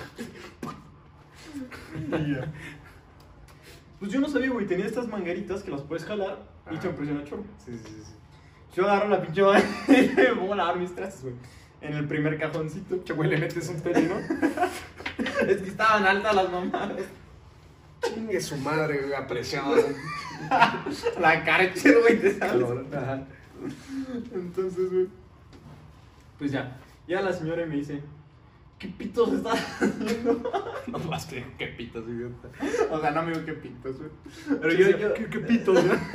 Pues 3.99 4.11
yo 4.11 4.19
no 4.19 4.27
sabía, 4.27 4.49
güey, 4.49 4.65
tenía 4.65 4.85
estas 4.85 5.07
mangueritas 5.07 5.63
que 5.63 5.71
las 5.71 5.81
puedes 5.81 6.05
jalar 6.05 6.39
y 6.71 6.77
te 6.77 6.89
presiona 6.89 7.23
chorro. 7.23 7.43
Sí, 7.63 7.71
sí, 7.77 7.83
sí, 7.85 8.03
sí. 8.05 8.13
Yo 8.75 8.89
agarro 8.89 9.09
la 9.09 9.21
pinche 9.21 9.41
y 9.87 10.15
me 10.15 10.35
pongo 10.35 10.53
a 10.53 10.57
lavar 10.57 10.77
mis 10.77 10.93
trastes, 10.93 11.23
güey. 11.23 11.35
En 11.81 11.93
el 11.93 12.07
primer 12.07 12.39
cajoncito. 12.39 13.03
Che, 13.03 13.13
güey, 13.13 13.29
le 13.29 13.37
metes 13.37 13.69
un 13.69 13.81
peli, 13.81 14.07
¿no? 14.07 14.15
Es 15.47 15.61
que 15.61 15.69
estaban 15.69 16.05
altas 16.05 16.35
las 16.35 16.51
mamadas. 16.51 17.03
Chingue 18.01 18.41
su 18.41 18.57
madre, 18.57 18.99
güey, 18.99 19.13
apreciado. 19.13 19.75
La 21.19 21.43
cárcel, 21.43 21.99
güey, 22.01 22.19
te 22.19 22.37
sabes. 22.37 22.65
Entonces, 24.33 24.91
güey. 24.91 25.07
Pues 26.39 26.51
ya. 26.51 26.77
Ya 27.07 27.21
la 27.21 27.33
señora 27.33 27.65
me 27.65 27.75
dice, 27.75 28.01
¿qué 28.83 28.89
pitos 28.89 29.31
estás 29.31 29.81
haciendo? 29.81 30.51
No 30.87 30.99
más 30.99 31.25
que 31.25 31.43
qué 31.57 31.67
pitos, 31.67 32.03
idiota. 32.07 32.49
O 32.91 32.99
sea, 32.99 33.11
no 33.11 33.23
me 33.23 33.31
digo 33.31 33.45
qué 33.45 33.53
pitos, 33.53 33.97
güey. 33.97 34.09
Pero 34.61 34.73
yo, 34.73 34.97
yo... 34.97 35.13
¿Qué, 35.13 35.25
qué 35.27 35.39
pitos, 35.39 35.83
no? 35.83 35.93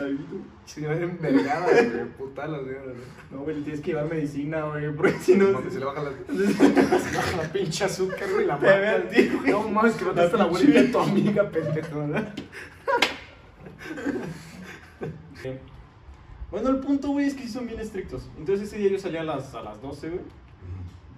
Ay, 0.00 0.18
Señora 0.64 0.96
envergada, 0.96 1.66
güey, 1.66 2.08
puta 2.16 2.46
la 2.46 2.58
señora, 2.60 2.92
¿no? 3.30 3.36
No, 3.36 3.42
güey, 3.42 3.56
le 3.56 3.62
tienes 3.62 3.80
que 3.80 3.90
llevar 3.90 4.08
medicina, 4.08 4.62
güey, 4.66 4.94
porque 4.94 5.18
si 5.18 5.36
no... 5.36 5.50
Mames, 5.50 5.72
se 5.72 5.80
le 5.80 5.84
baja 5.84 6.02
la, 6.04 6.10
se 6.28 7.10
le 7.10 7.16
baja 7.18 7.36
la 7.38 7.52
pinche 7.52 7.84
azúcar, 7.84 8.30
güey, 8.32 8.46
la 8.46 8.56
mata. 8.56 9.08
ti, 9.10 9.28
güey. 9.28 9.50
No 9.50 9.68
mames, 9.68 9.94
que 9.94 10.04
mataste 10.04 10.36
a 10.36 10.38
la 10.38 10.44
abuelita 10.44 10.82
de 10.82 10.88
tu 10.88 10.98
amiga, 11.00 11.50
pendejo, 11.50 12.06
¿no? 12.06 12.24
Bueno, 16.50 16.68
el 16.70 16.78
punto, 16.78 17.08
güey, 17.08 17.26
es 17.26 17.34
que 17.34 17.42
sí 17.42 17.48
son 17.48 17.66
bien 17.66 17.80
estrictos. 17.80 18.28
Entonces 18.38 18.68
ese 18.68 18.78
día 18.78 18.90
yo 18.90 18.98
salía 18.98 19.20
a 19.20 19.24
las, 19.24 19.54
a 19.54 19.62
las 19.62 19.82
12, 19.82 20.08
güey. 20.08 20.20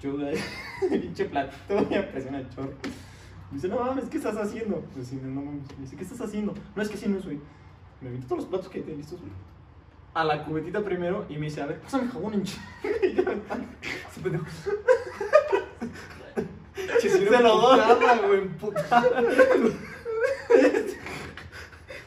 Yo, 0.03 0.17
pinche 0.91 1.27
platito, 1.27 1.87
me 1.89 2.03
presiona 2.03 2.41
el 2.41 2.49
chorro. 2.51 2.73
Me 3.51 3.57
dice, 3.57 3.69
no 3.69 3.79
mames, 3.79 4.07
¿qué 4.07 4.17
estás 4.17 4.37
haciendo? 4.37 4.81
Pues 4.95 5.07
sí, 5.09 5.21
no 5.23 5.41
mames. 5.43 5.63
Me 5.77 5.85
dice, 5.85 5.97
¿qué 5.97 6.03
estás 6.03 6.21
haciendo? 6.23 6.55
No, 6.75 6.83
es 6.83 6.89
que 6.89 6.97
sí, 6.97 7.09
no 7.09 7.19
es, 7.19 7.25
güey. 7.25 7.39
Me 8.01 8.11
metí 8.11 8.25
todos 8.27 8.39
los 8.39 8.47
platos 8.47 8.69
que 8.69 8.81
tenía 8.81 8.97
listos, 8.97 9.21
güey. 9.21 9.31
A 10.15 10.25
la 10.25 10.45
cubetita 10.45 10.83
primero 10.83 11.25
y 11.29 11.35
me 11.39 11.47
dice, 11.47 11.63
a 11.63 11.67
ver, 11.67 11.81
pásame 11.81 12.09
jabón 12.09 12.35
en 12.35 12.43
ch-". 12.43 12.59
Y 13.03 13.13
yo, 13.15 13.23
Ese 13.23 14.21
pendejo. 14.23 14.45
Se 17.01 17.43
lo 17.43 17.61
doy. 17.61 17.81
güey. 18.27 18.51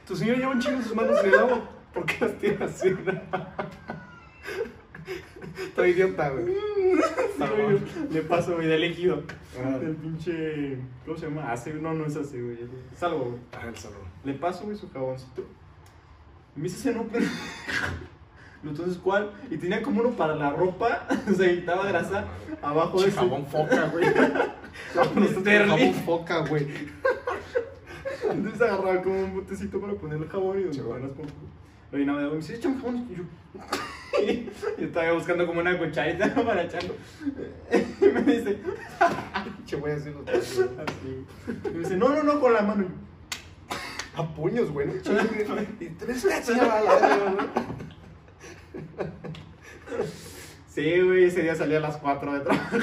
Tu 0.08 0.16
señor 0.16 0.38
lleva 0.38 0.52
un 0.52 0.60
chingo 0.60 0.82
sus 0.82 0.96
manos 0.96 1.20
en 1.24 1.28
el 1.34 1.40
agua. 1.40 1.70
¿Por 1.94 2.06
qué 2.06 2.18
las 2.26 2.38
tira 2.38 2.66
así? 2.66 2.90
Está 5.58 5.88
idiota, 5.88 6.30
güey. 6.30 6.46
Sí, 7.36 7.44
güey, 7.44 7.80
le 8.12 8.22
paso, 8.22 8.56
güey, 8.56 8.68
de 8.68 8.80
líquido. 8.80 9.22
Ah. 9.62 9.78
Del 9.78 9.96
pinche. 9.98 10.78
¿Cómo 11.06 11.18
se 11.18 11.28
llama? 11.28 11.52
Ace, 11.52 11.74
no, 11.74 11.94
no 11.94 12.06
es 12.06 12.16
ace, 12.16 12.42
güey. 12.42 12.58
Es 12.94 13.04
algo, 13.04 13.26
güey. 13.26 13.40
Ah, 13.52 13.68
el 13.68 13.76
salón. 13.76 14.00
Le 14.24 14.34
paso, 14.36 14.64
güey, 14.64 14.78
su 14.78 14.90
jaboncito. 14.90 15.46
Y 16.56 16.60
me 16.60 16.64
dice, 16.64 16.78
ese 16.78 16.98
no, 16.98 17.06
pero... 17.12 17.26
Entonces, 18.64 18.98
¿cuál? 18.98 19.32
Y 19.52 19.58
tenía 19.58 19.82
como 19.82 20.00
uno 20.00 20.12
para 20.12 20.36
la 20.36 20.50
ropa, 20.52 21.08
o 21.32 21.34
sea, 21.34 21.54
quitaba 21.54 21.86
grasa 21.88 22.26
abajo 22.62 23.02
de 23.02 23.10
ese. 23.10 23.18
jabón 23.18 23.46
foca, 23.46 23.90
güey. 23.90 24.06
Jabón 24.94 25.94
foca, 26.06 26.40
güey. 26.48 26.68
Entonces 28.32 28.62
agarraba 28.62 29.02
como 29.04 29.24
un 29.24 29.36
botecito 29.36 29.80
para 29.80 29.94
ponerle 29.94 30.28
jabón 30.28 30.60
y 30.60 30.64
donde 30.64 30.82
bueno. 30.82 31.08
las 31.08 31.16
pompas. 31.16 31.36
Lo 31.92 31.98
llenaba 32.00 32.20
de 32.20 32.26
agua 32.26 32.38
y 32.38 32.42
me 32.42 32.48
dice, 32.48 32.56
échame 32.56 32.78
jabón. 32.78 33.08
Y 33.12 33.16
yo... 33.16 33.24
yo 34.78 34.86
estaba 34.86 35.12
buscando 35.14 35.46
como 35.48 35.60
una 35.62 35.78
cucharita 35.78 36.34
para 36.36 36.64
echarlo. 36.64 36.94
Y 38.02 38.06
me 38.08 38.22
dice, 38.22 38.60
Che, 39.66 39.76
voy 39.78 39.92
a 39.92 39.96
decir 39.96 40.14
los 40.14 40.24
puños. 40.24 40.70
así. 40.88 41.26
Y 41.66 41.70
me 41.70 41.80
dice, 41.80 41.98
no, 41.98 42.10
no, 42.10 42.24
no, 42.24 42.40
con 42.40 42.54
la 42.54 42.62
mano. 42.62 42.88
A 44.16 44.34
puños, 44.34 44.72
güey. 44.72 44.88
Y 45.04 45.10
a 45.10 45.14
la 45.14 45.24
verga, 45.24 45.54
güey. 45.54 45.68
Sí, 50.68 51.02
güey, 51.02 51.24
ese 51.26 51.42
día 51.42 51.56
salí 51.56 51.76
a 51.76 51.80
las 51.80 51.98
4 51.98 52.34
de 52.34 52.40
trabajo. 52.42 52.78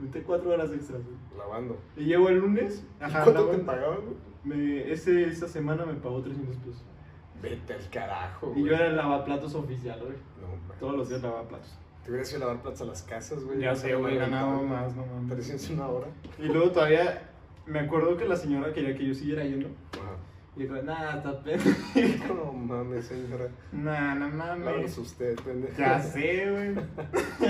Metí 0.00 0.20
4 0.20 0.50
horas 0.50 0.70
extras, 0.72 1.00
güey. 1.04 1.16
lavando. 1.38 1.78
Y 1.96 2.04
llego 2.04 2.28
el 2.28 2.38
lunes. 2.38 2.84
Ajá, 2.98 3.22
¿Cuánto 3.24 3.46
te 3.46 3.58
pagaban, 3.58 3.98
güey? 4.00 4.16
me, 4.42 4.90
ese, 4.92 5.24
esa 5.28 5.46
semana 5.48 5.84
me 5.86 5.94
pagó 5.94 6.20
300 6.20 6.56
pesos. 6.56 6.82
Vete 7.42 7.74
al 7.74 7.88
carajo, 7.90 8.48
Y 8.54 8.60
güey. 8.60 8.64
yo 8.70 8.74
era 8.76 8.86
el 8.88 8.96
lavaplatos 8.96 9.54
oficial, 9.54 9.98
güey. 10.00 10.12
No, 10.40 10.48
man. 10.68 10.78
Todos 10.78 10.96
los 10.96 11.08
días 11.08 11.22
lavaba-platos. 11.22 11.76
Te 12.04 12.10
hubieras 12.10 12.30
ido 12.32 12.38
a 12.42 12.46
lavar 12.46 12.62
platos 12.62 12.80
a 12.82 12.84
las 12.86 13.02
casas, 13.02 13.44
güey. 13.44 13.60
Ya 13.60 13.74
sé, 13.74 13.94
güey, 13.94 14.16
ganaba 14.16 14.60
más, 14.62 14.94
no 14.96 15.04
mames. 15.06 15.30
300 15.34 15.70
una 15.70 15.88
hora. 15.88 16.06
Y 16.38 16.44
luego 16.46 16.70
todavía 16.70 17.28
me 17.66 17.80
acuerdo 17.80 18.16
que 18.16 18.24
la 18.26 18.36
señora 18.36 18.72
quería 18.72 18.96
que 18.96 19.06
yo 19.06 19.14
siguiera 19.14 19.44
yendo. 19.44 19.68
Ajá. 19.92 20.16
Y 20.56 20.62
dijo, 20.62 20.74
nah, 20.82 21.16
está 21.18 21.42
pena. 21.42 21.62
No 22.28 22.52
mames, 22.52 23.04
señora. 23.06 23.48
Nah, 23.72 24.14
no 24.14 24.28
Lávanos 24.36 24.58
mames. 24.66 24.98
usted, 24.98 25.36
pendejo. 25.40 25.74
Ya 25.78 26.00
sé, 26.00 26.50
güey. 26.50 26.74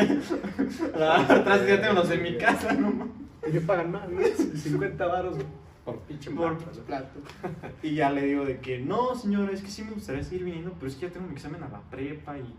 Atrás 1.02 1.66
ya 1.66 1.80
tengo 1.80 1.94
los 1.94 2.10
en 2.10 2.22
mi 2.22 2.36
casa, 2.38 2.72
no 2.74 2.90
mames. 2.90 3.14
¿Y 3.48 3.52
qué 3.52 3.60
pagan 3.62 3.90
más, 3.92 4.08
no? 4.08 4.20
50 4.22 5.06
varos 5.06 5.34
güey, 5.36 5.46
por 5.84 5.98
pinche 6.00 6.30
Por 6.30 6.56
plato. 6.58 7.20
Y 7.82 7.94
ya 7.94 8.10
le 8.10 8.26
digo 8.26 8.44
de 8.44 8.60
que, 8.60 8.78
no, 8.78 9.14
señora, 9.14 9.52
es 9.52 9.62
que 9.62 9.70
sí 9.70 9.82
me 9.82 9.92
gustaría 9.92 10.22
seguir 10.22 10.44
viniendo, 10.44 10.72
pero 10.74 10.86
es 10.86 10.94
que 10.94 11.06
ya 11.06 11.12
tengo 11.12 11.26
mi 11.26 11.34
examen 11.34 11.62
a 11.62 11.68
la 11.68 11.80
prepa 11.82 12.38
y. 12.38 12.54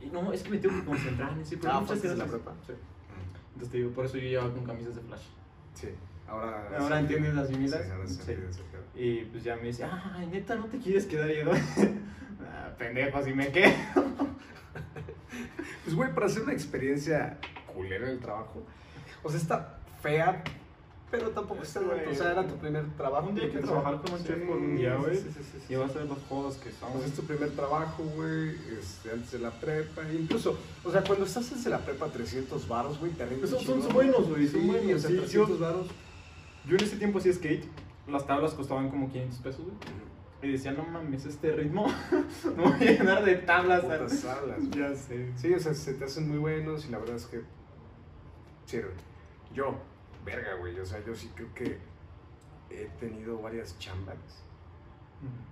y 0.00 0.10
no, 0.10 0.32
es 0.32 0.42
que 0.42 0.50
me 0.50 0.58
tengo 0.58 0.74
que 0.76 0.84
concentrar 0.84 1.32
en 1.32 1.40
ese 1.40 1.56
Ah, 1.64 1.80
muchas 1.80 1.86
¿fuiste 1.88 2.08
de 2.08 2.16
la 2.16 2.26
prepa? 2.26 2.54
Sí. 2.66 2.72
Entonces 3.52 3.70
te 3.70 3.78
digo, 3.78 3.90
por 3.90 4.04
eso 4.04 4.16
yo 4.16 4.28
llevaba 4.28 4.52
con 4.52 4.64
camisas 4.64 4.96
de 4.96 5.02
flash. 5.02 5.26
Sí. 5.74 5.88
Ahora. 6.26 6.68
Ahora 6.78 6.96
sí. 6.96 7.02
entiendes 7.02 7.34
las 7.34 7.48
similas. 7.48 7.82
Sí, 7.84 7.90
ahora 7.92 8.06
sí. 8.08 8.20
Y 8.96 9.24
pues 9.24 9.44
ya 9.44 9.56
me 9.56 9.62
dice, 9.64 9.84
ay, 9.84 10.26
neta, 10.26 10.54
¿no 10.54 10.66
te 10.66 10.78
quieres 10.78 11.06
quedar? 11.06 11.30
Y 11.30 11.44
yo, 11.44 11.50
ah, 12.40 12.70
pendejo, 12.78 13.18
así 13.18 13.32
me 13.32 13.50
quedo. 13.50 13.72
Pues, 15.84 15.94
güey, 15.94 16.14
para 16.14 16.26
hacer 16.26 16.42
una 16.42 16.52
experiencia 16.52 17.38
culera 17.74 18.06
en 18.06 18.12
el 18.12 18.20
trabajo. 18.20 18.62
O 19.22 19.28
sea, 19.28 19.38
está 19.38 19.78
fea, 20.02 20.42
pero 21.18 21.30
tampoco 21.30 21.60
mal. 21.60 21.84
güey. 21.84 22.06
O 22.06 22.14
sea, 22.14 22.32
era 22.32 22.46
tu 22.46 22.54
primer 22.56 22.84
trabajo. 22.96 23.28
Un 23.28 23.34
día 23.34 23.44
hay 23.44 23.50
que 23.50 23.58
trabajar 23.58 24.00
como 24.02 24.16
un 24.16 24.24
chef 24.24 24.38
por 24.46 24.56
un 24.56 24.76
día, 24.76 24.96
güey. 24.96 25.16
Sí, 25.16 25.30
sí, 25.34 25.40
sí, 25.52 25.58
sí. 25.66 25.72
Y 25.72 25.76
vas 25.76 25.90
a 25.94 25.98
ver 26.00 26.08
los 26.08 26.18
juegos 26.28 26.56
que 26.56 26.72
son. 26.72 26.92
Pues 26.92 27.04
es 27.06 27.12
tu 27.14 27.22
primer 27.22 27.50
trabajo, 27.50 28.02
güey, 28.16 28.50
este, 28.78 29.10
antes 29.12 29.30
de 29.32 29.38
la 29.38 29.50
prepa. 29.50 30.02
Incluso, 30.12 30.58
o 30.84 30.90
sea, 30.90 31.02
cuando 31.04 31.24
estás 31.24 31.48
desde 31.50 31.70
la 31.70 31.78
prepa 31.78 32.06
300 32.08 32.66
varos, 32.68 32.98
güey, 32.98 33.12
te 33.12 33.24
rindes 33.26 33.50
Son- 33.50 33.64
son 33.82 33.92
buenos, 33.92 34.28
güey, 34.28 34.48
son 34.48 34.60
Sí, 34.62 34.66
buenos, 34.66 34.94
o 34.96 34.98
sea, 34.98 35.10
sí, 35.10 35.16
300 35.18 35.48
yo- 35.50 35.58
varos. 35.58 35.86
Yo 36.66 36.76
en 36.76 36.82
ese 36.84 36.96
tiempo 36.96 37.18
hacía 37.18 37.32
skate. 37.32 37.64
Las 38.08 38.26
tablas 38.26 38.52
costaban 38.54 38.90
como 38.90 39.10
500 39.10 39.38
pesos, 39.40 39.62
güey. 39.64 39.76
Y 40.42 40.52
decía, 40.52 40.72
no 40.72 40.82
mames, 40.84 41.24
este 41.24 41.52
ritmo 41.52 41.86
no 42.56 42.62
voy 42.64 42.72
a 42.72 42.78
llenar 42.92 43.24
de 43.24 43.36
tablas. 43.36 43.82
Putas 43.82 44.26
güey. 44.44 44.70
Ya 44.78 44.94
sé. 44.94 45.32
Sí, 45.36 45.54
o 45.54 45.58
sea, 45.60 45.72
se 45.72 45.94
te 45.94 46.04
hacen 46.04 46.28
muy 46.28 46.36
buenos 46.38 46.84
y 46.86 46.90
la 46.90 46.98
verdad 46.98 47.16
es 47.16 47.24
que 47.26 47.40
sirven. 48.66 48.92
Yo, 49.54 49.74
verga, 50.24 50.54
güey, 50.54 50.78
o 50.78 50.86
sea, 50.86 51.04
yo 51.04 51.14
sí 51.14 51.30
creo 51.34 51.52
que 51.54 51.78
he 52.70 52.86
tenido 52.98 53.40
varias 53.40 53.78
chambas. 53.78 54.16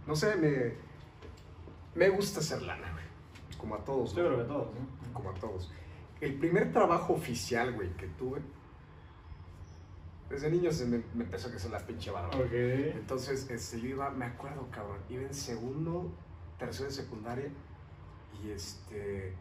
No 0.06 0.14
sé, 0.16 0.36
me, 0.36 0.74
me 1.94 2.08
gusta 2.10 2.40
hacer 2.40 2.62
lana, 2.62 2.90
güey. 2.92 3.04
Como 3.58 3.74
a 3.76 3.84
todos, 3.84 4.14
Yo 4.14 4.22
¿no? 4.22 4.28
creo 4.28 4.40
que 4.40 4.48
todos, 4.48 4.74
¿no? 4.74 5.12
Como 5.12 5.30
a 5.30 5.34
todos. 5.34 5.70
El 6.20 6.34
primer 6.34 6.72
trabajo 6.72 7.14
oficial, 7.14 7.72
güey, 7.72 7.90
que 7.96 8.06
tuve, 8.08 8.40
desde 10.32 10.50
niño 10.50 10.72
se 10.72 10.86
me, 10.86 11.02
me 11.14 11.24
empezó 11.24 11.48
a 11.48 11.50
crecer 11.50 11.70
la 11.70 11.78
pinche 11.78 12.10
barba. 12.10 12.34
Ok. 12.36 12.52
Entonces, 12.52 13.50
este, 13.50 13.80
yo 13.80 13.88
iba, 13.88 14.10
me 14.10 14.24
acuerdo, 14.24 14.66
cabrón, 14.70 14.98
iba 15.10 15.22
en 15.22 15.34
segundo, 15.34 16.10
tercero 16.58 16.88
de 16.88 16.94
secundaria 16.94 17.50
y 18.42 18.50
este... 18.50 19.34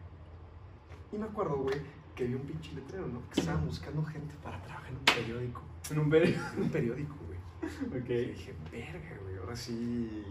Y 1.10 1.16
me 1.16 1.26
acuerdo, 1.26 1.56
güey, 1.56 1.76
que 2.14 2.24
vi 2.24 2.34
un 2.34 2.42
pinche 2.42 2.72
letrero, 2.74 3.06
¿no? 3.06 3.22
Que 3.30 3.40
estaban 3.40 3.64
buscando 3.66 4.02
gente 4.04 4.34
para 4.42 4.60
trabajar 4.62 4.90
en 4.90 4.96
un 4.98 5.04
periódico. 5.04 5.62
En 5.90 5.98
un 5.98 6.10
periodo. 6.10 6.42
En 6.56 6.62
un 6.62 6.70
periódico, 6.70 7.14
güey. 7.26 7.38
Y 7.94 7.98
Ok. 7.98 8.28
dije, 8.28 8.54
verga, 8.70 9.18
güey, 9.22 9.36
ahora 9.38 9.56
sí... 9.56 10.22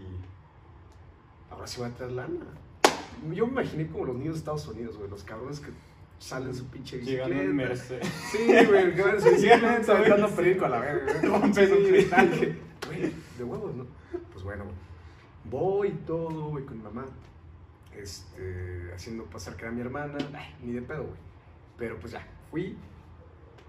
Ahora 1.50 1.66
sí 1.66 1.80
voy 1.80 1.90
a 1.90 1.94
traer 1.94 2.12
lana. 2.12 2.46
Yo 3.34 3.46
me 3.46 3.52
imaginé 3.52 3.86
como 3.88 4.04
los 4.06 4.16
niños 4.16 4.34
de 4.34 4.38
Estados 4.38 4.66
Unidos, 4.68 4.96
güey, 4.96 5.08
los 5.10 5.22
cabrones 5.22 5.60
que 5.60 5.70
salen 6.18 6.48
en 6.48 6.54
su 6.54 6.66
pinche 6.66 6.96
bicicleta. 6.98 7.26
Llegando 7.28 7.50
en 7.50 7.56
Mercedes. 7.56 8.06
Sí, 8.30 8.38
güey, 8.46 8.82
en 8.84 8.92
su 8.92 8.96
Llegando, 8.96 9.30
bicicleta, 9.30 9.92
aventando 9.96 10.28
periódico 10.28 10.64
a 10.64 10.68
la 10.70 10.78
verga. 10.80 11.12
güey. 11.20 11.42
Un 11.42 11.52
cristal. 11.52 12.58
Güey, 12.86 13.12
de 13.38 13.44
huevos, 13.44 13.74
¿no? 13.74 13.86
Pues 14.32 14.44
bueno. 14.44 14.64
Voy 15.44 15.88
y 15.88 15.92
todo, 16.06 16.48
güey, 16.50 16.64
con 16.64 16.78
mi 16.78 16.82
mamá. 16.84 17.04
Este, 17.94 18.90
haciendo 18.94 19.24
pasar 19.24 19.56
que 19.56 19.64
era 19.64 19.72
mi 19.72 19.80
hermana. 19.82 20.16
Ay, 20.34 20.54
ni 20.62 20.72
de 20.72 20.82
pedo, 20.82 21.02
güey. 21.04 21.16
Pero 21.76 21.98
pues 21.98 22.12
ya, 22.12 22.26
fui 22.50 22.76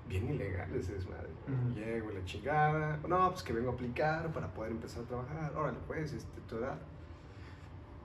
bien 0.07 0.29
ilegal 0.29 0.74
ese 0.75 0.93
desmadre. 0.93 1.29
Llego 1.75 2.12
la 2.12 2.24
chingada. 2.25 3.00
No, 3.07 3.31
pues 3.31 3.43
que 3.43 3.53
vengo 3.53 3.72
a 3.72 3.74
aplicar 3.74 4.31
para 4.31 4.48
poder 4.53 4.72
empezar 4.72 5.03
a 5.03 5.07
trabajar. 5.07 5.53
Órale, 5.55 5.77
pues, 5.88 6.13
este, 6.13 6.41
tu 6.48 6.57
edad. 6.57 6.77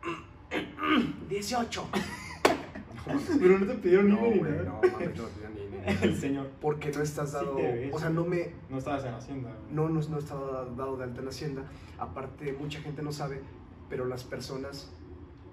18. 1.29 1.89
Pero 3.41 3.59
no 3.59 3.67
te 3.67 3.75
pidieron 3.75 4.09
No, 4.09 4.21
ni 4.21 4.39
güey, 4.39 4.53
no, 4.65 4.81
mames, 4.83 5.17
no, 5.17 5.23
no, 5.23 5.29
ni, 5.55 5.77
ni. 5.77 6.03
El 6.03 6.17
señor. 6.21 6.49
Porque 6.61 6.91
no 6.91 7.03
estás 7.03 7.33
dado. 7.33 7.57
te 7.57 7.63
ves. 7.63 7.95
o 7.95 7.99
sea, 7.99 8.11
no 8.11 8.25
me. 8.25 8.53
No 8.69 8.79
estabas 8.79 9.05
en 9.05 9.15
Hacienda. 9.15 9.51
No, 9.71 9.89
no, 9.89 10.01
no 10.01 10.19
estaba 10.19 10.65
dado 10.77 10.97
de 10.97 11.05
alta 11.05 11.21
en 11.21 11.29
Hacienda. 11.29 11.63
Aparte, 11.99 12.53
mucha 12.53 12.81
gente 12.81 13.03
no 13.03 13.13
sabe, 13.13 13.41
pero 13.89 14.05
las 14.05 14.25
personas 14.25 14.91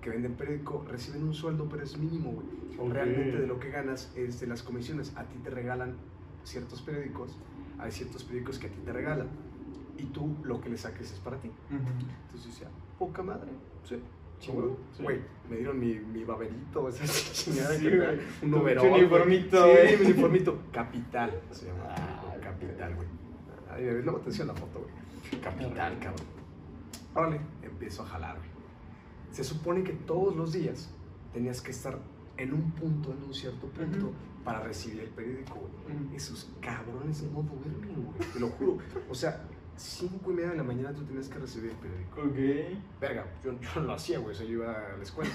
que 0.05 0.11
venden 0.11 0.35
periódico 0.35 0.85
reciben 0.87 1.23
un 1.23 1.33
sueldo, 1.33 1.67
pero 1.67 1.81
es 1.83 1.97
mínimo, 1.97 2.31
güey. 2.33 2.45
Ok. 2.77 2.93
Realmente 2.93 3.39
de 3.41 3.47
lo 3.47 3.59
que 3.59 3.71
ganas 3.71 4.13
es 4.15 4.39
de 4.39 4.45
las 4.45 4.61
comisiones. 4.61 5.17
A 5.17 5.23
ti 5.23 5.35
te 5.43 5.49
regalan 5.49 5.95
ciertos 6.43 6.83
periódicos, 6.83 7.35
hay 7.79 7.91
ciertos 7.91 8.23
periódicos 8.23 8.59
que 8.59 8.67
a 8.67 8.69
ti 8.69 8.77
te 8.85 8.93
regalan. 8.93 9.27
Y 9.97 10.03
tú 10.03 10.37
lo 10.43 10.61
que 10.61 10.69
le 10.69 10.77
saques 10.77 11.11
es 11.11 11.17
para 11.19 11.37
ti. 11.39 11.47
Ujú. 11.47 11.77
Entonces 12.27 12.51
decía, 12.51 12.67
poca 12.99 13.23
madre, 13.23 13.49
sí. 13.83 13.99
Chingón, 14.39 14.77
sí. 14.95 15.01
Güey, 15.01 15.21
me 15.49 15.55
dieron 15.55 15.79
mi, 15.79 15.95
mi 15.95 16.23
baberito, 16.23 16.87
esa 16.89 17.03
chingada 17.33 17.73
Sí, 17.73 17.85
que 17.89 17.97
güey. 17.97 18.19
un 18.43 18.51
güey. 18.61 18.77
uniformito, 18.77 19.65
Sí, 19.65 19.95
mi 20.01 20.05
uniformito. 20.05 20.59
Capital, 20.71 21.41
se 21.49 21.65
llama. 21.65 21.85
Ah, 21.89 22.35
Capital, 22.43 22.93
güey. 22.95 23.07
Ay, 23.71 23.85
me 23.85 24.01
luego 24.03 24.19
te 24.19 24.27
enseño 24.29 24.49
la 24.49 24.53
foto, 24.53 24.81
güey. 24.81 25.41
Capital, 25.41 25.97
cabrón. 25.97 26.27
Órale, 27.15 27.41
empiezo 27.63 28.03
a 28.03 28.05
jalar, 28.05 28.37
güey. 28.37 28.54
Se 29.35 29.43
supone 29.43 29.83
que 29.83 29.91
todos 29.91 30.33
los 30.33 30.53
días 30.53 30.89
tenías 31.33 31.59
que 31.59 31.71
estar 31.71 31.99
en 32.37 32.53
un 32.53 32.71
punto, 32.71 33.11
en 33.11 33.21
un 33.21 33.33
cierto 33.33 33.67
punto, 33.67 34.13
para 34.45 34.61
recibir 34.61 35.01
el 35.01 35.09
periódico. 35.09 35.69
Esos 36.15 36.49
cabrones 36.61 37.21
no 37.23 37.41
duermen, 37.41 38.05
güey. 38.05 38.29
Te 38.31 38.39
lo 38.39 38.47
juro. 38.51 38.77
O 39.09 39.13
sea, 39.13 39.41
cinco 39.75 40.31
y 40.31 40.35
media 40.35 40.51
de 40.51 40.55
la 40.55 40.63
mañana 40.63 40.93
tú 40.93 41.03
tenías 41.03 41.27
que 41.27 41.37
recibir 41.37 41.71
el 41.71 41.75
periódico. 41.75 42.21
Ok. 42.21 42.79
Verga, 43.01 43.25
yo, 43.43 43.51
yo 43.59 43.69
no 43.75 43.81
lo 43.87 43.93
hacía, 43.95 44.19
güey. 44.19 44.31
O 44.31 44.37
sea, 44.37 44.45
yo 44.45 44.53
iba 44.53 44.71
a 44.71 44.95
la 44.95 45.03
escuela. 45.03 45.29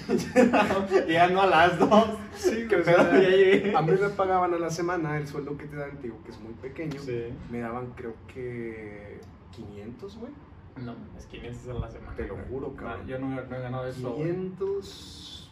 ya 1.07 1.27
no 1.27 1.41
a 1.43 1.45
las 1.45 1.77
dos. 1.77 2.05
Sí, 2.35 2.65
¿Qué 2.67 2.77
güey, 2.77 2.81
o 2.81 2.83
pedo? 2.83 3.11
sea, 3.11 3.21
Ya 3.21 3.29
llegué. 3.29 3.75
A 3.75 3.81
mí 3.83 3.91
me 3.91 4.09
pagaban 4.09 4.51
a 4.55 4.57
la 4.57 4.71
semana 4.71 5.15
el 5.19 5.27
sueldo 5.27 5.55
que 5.57 5.65
te 5.67 5.75
dan, 5.75 5.91
te 5.97 6.03
digo 6.07 6.17
que 6.23 6.31
es 6.31 6.39
muy 6.39 6.53
pequeño. 6.53 6.99
Sí. 6.99 7.25
Me 7.51 7.59
daban, 7.59 7.91
creo 7.95 8.15
que 8.33 9.19
500, 9.51 10.17
güey. 10.17 10.31
No, 10.77 10.95
es 11.17 11.25
500 11.25 11.67
a 11.67 11.73
la 11.79 11.91
semana. 11.91 12.15
Te 12.15 12.27
lo 12.27 12.37
juro, 12.37 12.75
cabrón. 12.75 13.01
No, 13.01 13.07
yo 13.07 13.19
no, 13.19 13.29
no 13.29 13.41
he 13.55 13.61
ganado 13.61 13.87
eso. 13.87 14.13
güey. 14.13 14.31
500. 14.31 15.51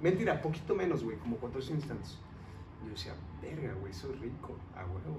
Mentira, 0.00 0.40
poquito 0.40 0.74
menos, 0.74 1.04
güey, 1.04 1.16
como 1.18 1.36
400 1.36 1.88
tantos. 1.88 2.18
Yo 2.84 2.90
decía, 2.90 3.14
verga, 3.42 3.74
güey, 3.74 3.92
soy 3.92 4.14
rico, 4.14 4.56
a 4.74 4.80
huevo. 4.86 5.18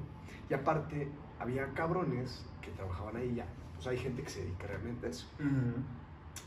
Y 0.49 0.53
aparte, 0.53 1.07
había 1.39 1.71
cabrones 1.73 2.43
que 2.61 2.71
trabajaban 2.71 3.15
ahí 3.17 3.35
ya. 3.35 3.45
Pues 3.75 3.87
hay 3.87 3.97
gente 3.97 4.23
que 4.23 4.29
se 4.29 4.41
dedica 4.43 4.67
realmente 4.67 5.07
a 5.07 5.09
eso. 5.09 5.27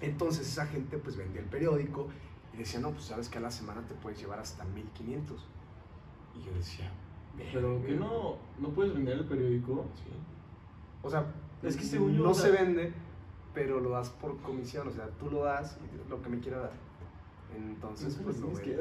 Entonces 0.01 0.49
esa 0.49 0.67
gente 0.67 0.99
pues 0.99 1.17
vendía 1.17 1.41
el 1.41 1.47
periódico 1.47 2.09
y 2.53 2.57
decía, 2.59 2.81
no, 2.81 2.91
pues 2.93 3.05
sabes 3.05 3.29
que 3.29 3.39
a 3.39 3.41
la 3.41 3.51
semana 3.51 3.83
te 3.87 3.95
puedes 3.95 4.19
llevar 4.19 4.39
hasta 4.39 4.65
1500. 4.65 5.45
Y 6.37 6.43
yo 6.45 6.53
decía, 6.53 6.91
Pero 7.53 7.83
que 7.85 7.93
no, 7.93 8.37
no 8.59 8.69
puedes 8.71 8.93
vender 8.95 9.19
el 9.19 9.25
periódico. 9.25 9.85
Sí. 9.95 10.11
O 11.03 11.11
sea, 11.11 11.25
Es 11.65 11.77
que 11.77 11.85
según 11.85 12.15
yo, 12.17 12.25
no 12.25 12.31
o 12.31 12.35
se 12.35 12.51
vende, 12.51 12.93
pero 13.55 13.81
lo 13.81 13.91
das 13.91 14.11
por 14.11 14.37
comisión. 14.41 14.89
O 14.89 14.91
sea, 14.91 15.09
tú 15.19 15.31
lo 15.31 15.45
das 15.45 15.77
y 16.07 16.11
lo 16.11 16.21
que 16.23 16.29
me 16.29 16.39
quiera 16.41 16.59
dar. 16.61 16.71
Entonces, 17.57 18.19
pues 18.25 18.39
lo 18.41 18.53
que- 18.53 18.79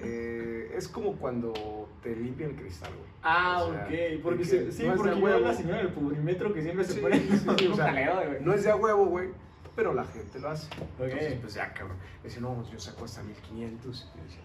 Eh, 0.00 0.72
es 0.76 0.86
como 0.86 1.16
cuando 1.16 1.88
te 2.02 2.14
limpian 2.14 2.50
el 2.50 2.56
cristal, 2.56 2.90
güey. 2.94 3.08
Ah, 3.22 3.64
O 3.64 3.72
sea, 3.72 3.84
ok. 3.84 4.22
Porque 4.22 4.44
se- 4.44 4.70
sí, 4.70 4.84
no 4.84 4.90
de 4.92 4.96
porque 4.96 5.14
huevo. 5.14 5.40
la 5.40 5.54
señora 5.54 5.78
del 5.78 5.88
publimetro 5.92 6.54
que 6.54 6.62
siempre 6.62 6.84
se 6.84 6.92
Sí, 6.94 7.00
pone 7.00 7.18
sí, 7.18 7.28
sí, 7.58 7.66
o 7.72 7.74
sea, 7.74 7.86
jaleo. 7.86 8.40
No 8.40 8.52
es 8.54 8.62
de 8.62 8.70
a 8.70 8.76
huevo, 8.76 9.06
güey, 9.06 9.30
pero 9.74 9.92
la 9.92 10.04
gente 10.04 10.38
lo 10.38 10.50
hace. 10.50 10.68
Ok. 10.98 11.00
Entonces, 11.04 11.38
pues 11.40 11.54
ya, 11.54 11.72
cabrón. 11.74 11.96
Dice, 12.22 12.40
no, 12.40 12.64
yo 12.70 12.78
saco 12.78 13.04
hasta 13.06 13.22
1500. 13.24 14.08
Y 14.14 14.18
yo 14.18 14.24
decía, 14.24 14.40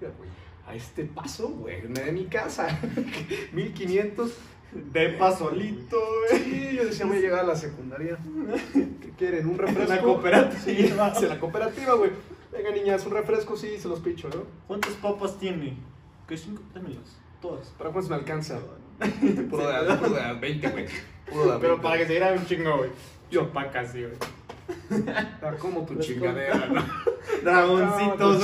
"Verga, 0.00 0.14
güey, 0.16 0.30
a 0.68 0.74
este 0.76 1.04
paso, 1.06 1.48
güey, 1.48 1.82
me 1.88 2.00
de 2.00 2.12
mi 2.12 2.26
casa. 2.26 2.68
1500. 3.52 4.36
De 4.72 5.08
pasolito, 5.10 5.96
güey. 6.30 6.42
Sí, 6.42 6.76
yo 6.76 6.84
decía, 6.84 7.06
voy 7.06 7.18
a 7.18 7.20
llegar 7.20 7.40
a 7.40 7.44
la 7.44 7.56
secundaria. 7.56 8.16
¿Qué 8.72 9.10
quieren? 9.18 9.46
¿Un 9.48 9.58
refresco? 9.58 9.92
La 9.94 10.00
cooperativa. 10.02 11.14
Sí, 11.14 11.26
la 11.26 11.40
cooperativa, 11.40 11.94
güey. 11.94 12.10
Venga, 12.52 12.70
niñas, 12.70 13.04
un 13.06 13.12
refresco, 13.12 13.56
sí, 13.56 13.78
se 13.78 13.88
los 13.88 14.00
picho, 14.00 14.28
¿no? 14.28 14.42
¿Cuántas 14.66 14.92
papas 14.94 15.38
tiene? 15.38 15.76
¿Qué 16.28 16.36
cinco? 16.36 16.62
Dámelas. 16.74 17.18
Todas. 17.40 17.68
¿Para 17.78 17.90
cuántos 17.90 18.10
me 18.10 18.16
alcanza? 18.16 18.58
Puro 19.50 19.66
de 19.68 19.76
a- 19.76 19.98
puro 19.98 20.10
de 20.14 20.20
a 20.20 20.32
20, 20.34 20.68
güey. 20.68 20.86
Puro 21.30 21.44
de 21.44 21.50
a 21.50 21.52
20. 21.54 21.60
Pero 21.60 21.80
para 21.80 21.96
que 21.98 22.04
se 22.06 22.10
diera 22.12 22.32
un 22.32 22.44
chingo, 22.46 22.76
güey. 22.78 22.90
Yo 23.30 23.52
pa' 23.52 23.70
casi, 23.70 24.02
güey. 24.02 24.14
Ah, 25.42 25.52
como 25.58 25.84
tu 25.84 25.96
chingadera, 25.98 26.66
¿no? 26.68 26.84
Dragoncitos, 27.42 28.38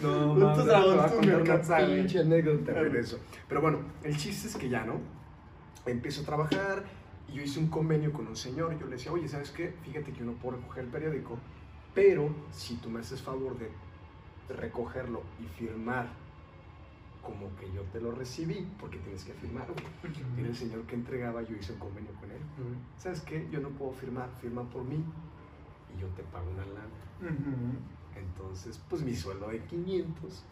No, 0.00 0.28
güey. 0.28 0.40
No, 0.40 0.50
Estos 0.52 0.64
te 0.66 0.70
voy 0.72 0.80
a 0.80 0.86
dragoncitos 0.86 1.26
me 1.26 1.32
alcanzan, 1.34 1.84
güey. 1.86 1.96
pinche 1.98 2.18
anécdota, 2.20 2.80
eso. 2.98 3.18
Pero 3.48 3.60
bueno, 3.60 3.78
el 4.02 4.16
chiste 4.16 4.48
es 4.48 4.56
que 4.56 4.68
ya, 4.68 4.84
¿no? 4.84 5.00
Empiezo 5.86 6.22
a 6.22 6.24
trabajar 6.24 6.84
y 7.28 7.34
yo 7.34 7.42
hice 7.42 7.58
un 7.58 7.68
convenio 7.68 8.12
con 8.12 8.26
un 8.26 8.36
señor. 8.36 8.78
Yo 8.78 8.86
le 8.86 8.92
decía, 8.96 9.12
oye, 9.12 9.28
¿sabes 9.28 9.50
qué? 9.50 9.74
Fíjate 9.82 10.12
que 10.12 10.20
yo 10.20 10.24
no 10.24 10.32
puedo 10.32 10.56
recoger 10.56 10.84
el 10.84 10.90
periódico, 10.90 11.38
pero 11.94 12.34
si 12.50 12.76
tú 12.76 12.90
me 12.90 13.00
haces 13.00 13.22
favor 13.22 13.56
de 13.58 13.70
recogerlo 14.54 15.22
y 15.42 15.46
firmar 15.46 16.08
como 17.22 17.56
que 17.56 17.72
yo 17.72 17.80
te 17.84 18.00
lo 18.00 18.12
recibí, 18.12 18.68
porque 18.78 18.98
tienes 18.98 19.24
que 19.24 19.32
firmar. 19.32 19.66
Y 20.36 20.40
el 20.42 20.54
señor 20.54 20.82
que 20.82 20.94
entregaba, 20.94 21.42
yo 21.42 21.56
hice 21.56 21.72
un 21.72 21.78
convenio 21.78 22.12
con 22.20 22.30
él. 22.30 22.40
¿Sabes 22.98 23.22
qué? 23.22 23.48
Yo 23.50 23.60
no 23.60 23.70
puedo 23.70 23.92
firmar, 23.92 24.28
firma 24.40 24.62
por 24.64 24.84
mí 24.84 25.02
y 25.96 26.00
yo 26.00 26.06
te 26.08 26.22
pago 26.24 26.50
una 26.50 26.66
lana. 26.66 26.90
Entonces, 28.14 28.80
pues 28.90 29.02
mi 29.02 29.14
sueldo 29.14 29.48
de 29.48 29.60
500 29.60 30.44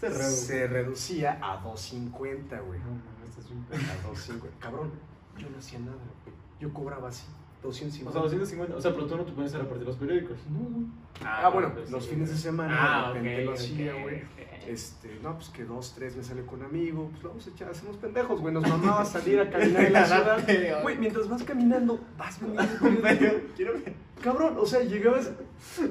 Se 0.00 0.08
redujo. 0.08 0.30
se 0.30 0.66
reducía 0.68 1.38
a 1.42 1.56
250, 1.62 2.60
güey. 2.60 2.80
No, 2.80 3.26
estás 3.28 3.48
bien 3.48 3.64
A 3.72 4.06
250. 4.08 4.58
Cabrón, 4.60 4.92
yo 5.36 5.50
no 5.50 5.58
hacía 5.58 5.78
nada. 5.80 5.96
güey. 5.96 6.36
Yo 6.60 6.72
cobraba 6.72 7.08
así, 7.08 7.24
O 7.62 7.66
250. 7.68 8.12
sea, 8.12 8.22
250. 8.22 8.76
O 8.76 8.80
sea, 8.80 8.92
pero 8.94 9.06
tú 9.06 9.16
no 9.16 9.24
te 9.24 9.32
pones 9.32 9.54
a 9.54 9.58
repartir 9.58 9.86
los 9.86 9.96
periódicos. 9.96 10.38
No, 10.50 10.58
güey. 10.60 10.86
Ah, 11.24 11.42
Ah, 11.44 11.48
bueno, 11.48 11.72
pues 11.74 11.90
los 11.90 12.04
sí, 12.04 12.10
fines 12.10 12.30
de 12.30 12.36
semana 12.36 12.76
Ah, 12.78 13.08
de 13.12 13.14
repente 13.20 13.40
ok, 13.40 13.44
lo 13.46 13.52
hacía, 13.54 13.92
güey. 14.02 14.22
Este, 14.68 15.18
no, 15.22 15.34
pues 15.34 15.48
que 15.48 15.64
dos, 15.64 15.94
tres 15.94 16.14
me 16.14 16.22
sale 16.22 16.44
con 16.44 16.62
amigo, 16.62 17.08
pues 17.10 17.22
vamos 17.22 17.46
a 17.46 17.50
echar, 17.50 17.70
hacemos 17.70 17.96
pendejos, 17.96 18.40
güey. 18.40 18.52
Nos 18.52 18.68
mamaba 18.68 19.04
salir 19.04 19.40
a 19.40 19.48
caminar 19.50 19.84
en 19.86 19.92
la 19.92 20.04
ciudad. 20.46 20.82
Güey, 20.82 20.98
mientras 20.98 21.28
vas 21.28 21.42
caminando, 21.42 21.98
vas 22.18 22.38
vendiendo 22.40 23.40
quiero 23.56 23.72
ver. 23.74 23.94
Cabrón, 24.22 24.56
o 24.58 24.66
sea, 24.66 24.80
llegabas. 24.82 25.30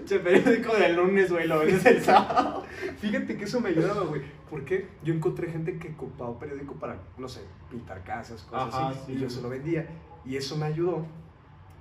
Che, 0.05 0.19
periódico 0.19 0.73
del 0.75 0.95
lunes, 0.95 1.31
güey, 1.31 1.47
lo 1.47 1.59
vendes 1.59 1.85
el 1.85 2.01
sábado. 2.03 2.63
Fíjate 2.99 3.35
que 3.37 3.45
eso 3.45 3.59
me 3.59 3.69
ayudaba, 3.69 4.03
güey. 4.03 4.21
Porque 4.49 4.87
yo 5.03 5.13
encontré 5.13 5.49
gente 5.51 5.77
que 5.79 5.89
ocupaba 5.89 6.37
periódico 6.37 6.73
para, 6.75 6.99
no 7.17 7.27
sé, 7.27 7.41
pintar 7.71 8.03
casas, 8.03 8.43
cosas 8.43 8.73
Ajá, 8.73 8.89
así. 8.89 8.99
sí. 9.07 9.13
Y 9.13 9.19
yo 9.19 9.29
se 9.29 9.41
lo 9.41 9.49
vendía. 9.49 9.87
Y 10.25 10.35
eso 10.37 10.55
me 10.57 10.65
ayudó 10.67 11.05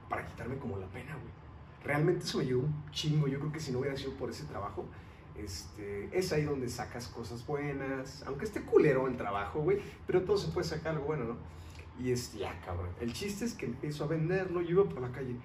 para 0.08 0.26
quitarme 0.26 0.56
como 0.58 0.78
la 0.78 0.86
pena, 0.86 1.12
güey. 1.14 1.34
Realmente 1.84 2.24
eso 2.24 2.38
me 2.38 2.44
ayudó 2.44 2.60
un 2.60 2.90
chingo. 2.90 3.28
Yo 3.28 3.38
creo 3.38 3.52
que 3.52 3.60
si 3.60 3.72
no 3.72 3.78
hubiera 3.78 3.96
sido 3.96 4.12
por 4.12 4.30
ese 4.30 4.44
trabajo, 4.44 4.86
este, 5.36 6.08
es 6.12 6.32
ahí 6.32 6.44
donde 6.44 6.68
sacas 6.68 7.08
cosas 7.08 7.46
buenas. 7.46 8.24
Aunque 8.26 8.44
esté 8.44 8.62
culero 8.62 9.06
el 9.06 9.16
trabajo, 9.16 9.60
güey. 9.60 9.78
Pero 10.06 10.22
todo 10.22 10.36
se 10.36 10.48
puede 10.48 10.66
sacar 10.66 10.94
algo 10.94 11.06
bueno, 11.06 11.24
¿no? 11.24 11.36
Y 12.02 12.10
este, 12.10 12.38
ya, 12.38 12.60
cabrón. 12.64 12.88
El 13.00 13.12
chiste 13.12 13.44
es 13.44 13.54
que 13.54 13.66
empiezo 13.66 14.04
a 14.04 14.08
venderlo. 14.08 14.60
Yo 14.62 14.82
iba 14.82 14.84
por 14.84 15.00
la 15.00 15.10
calle. 15.10 15.36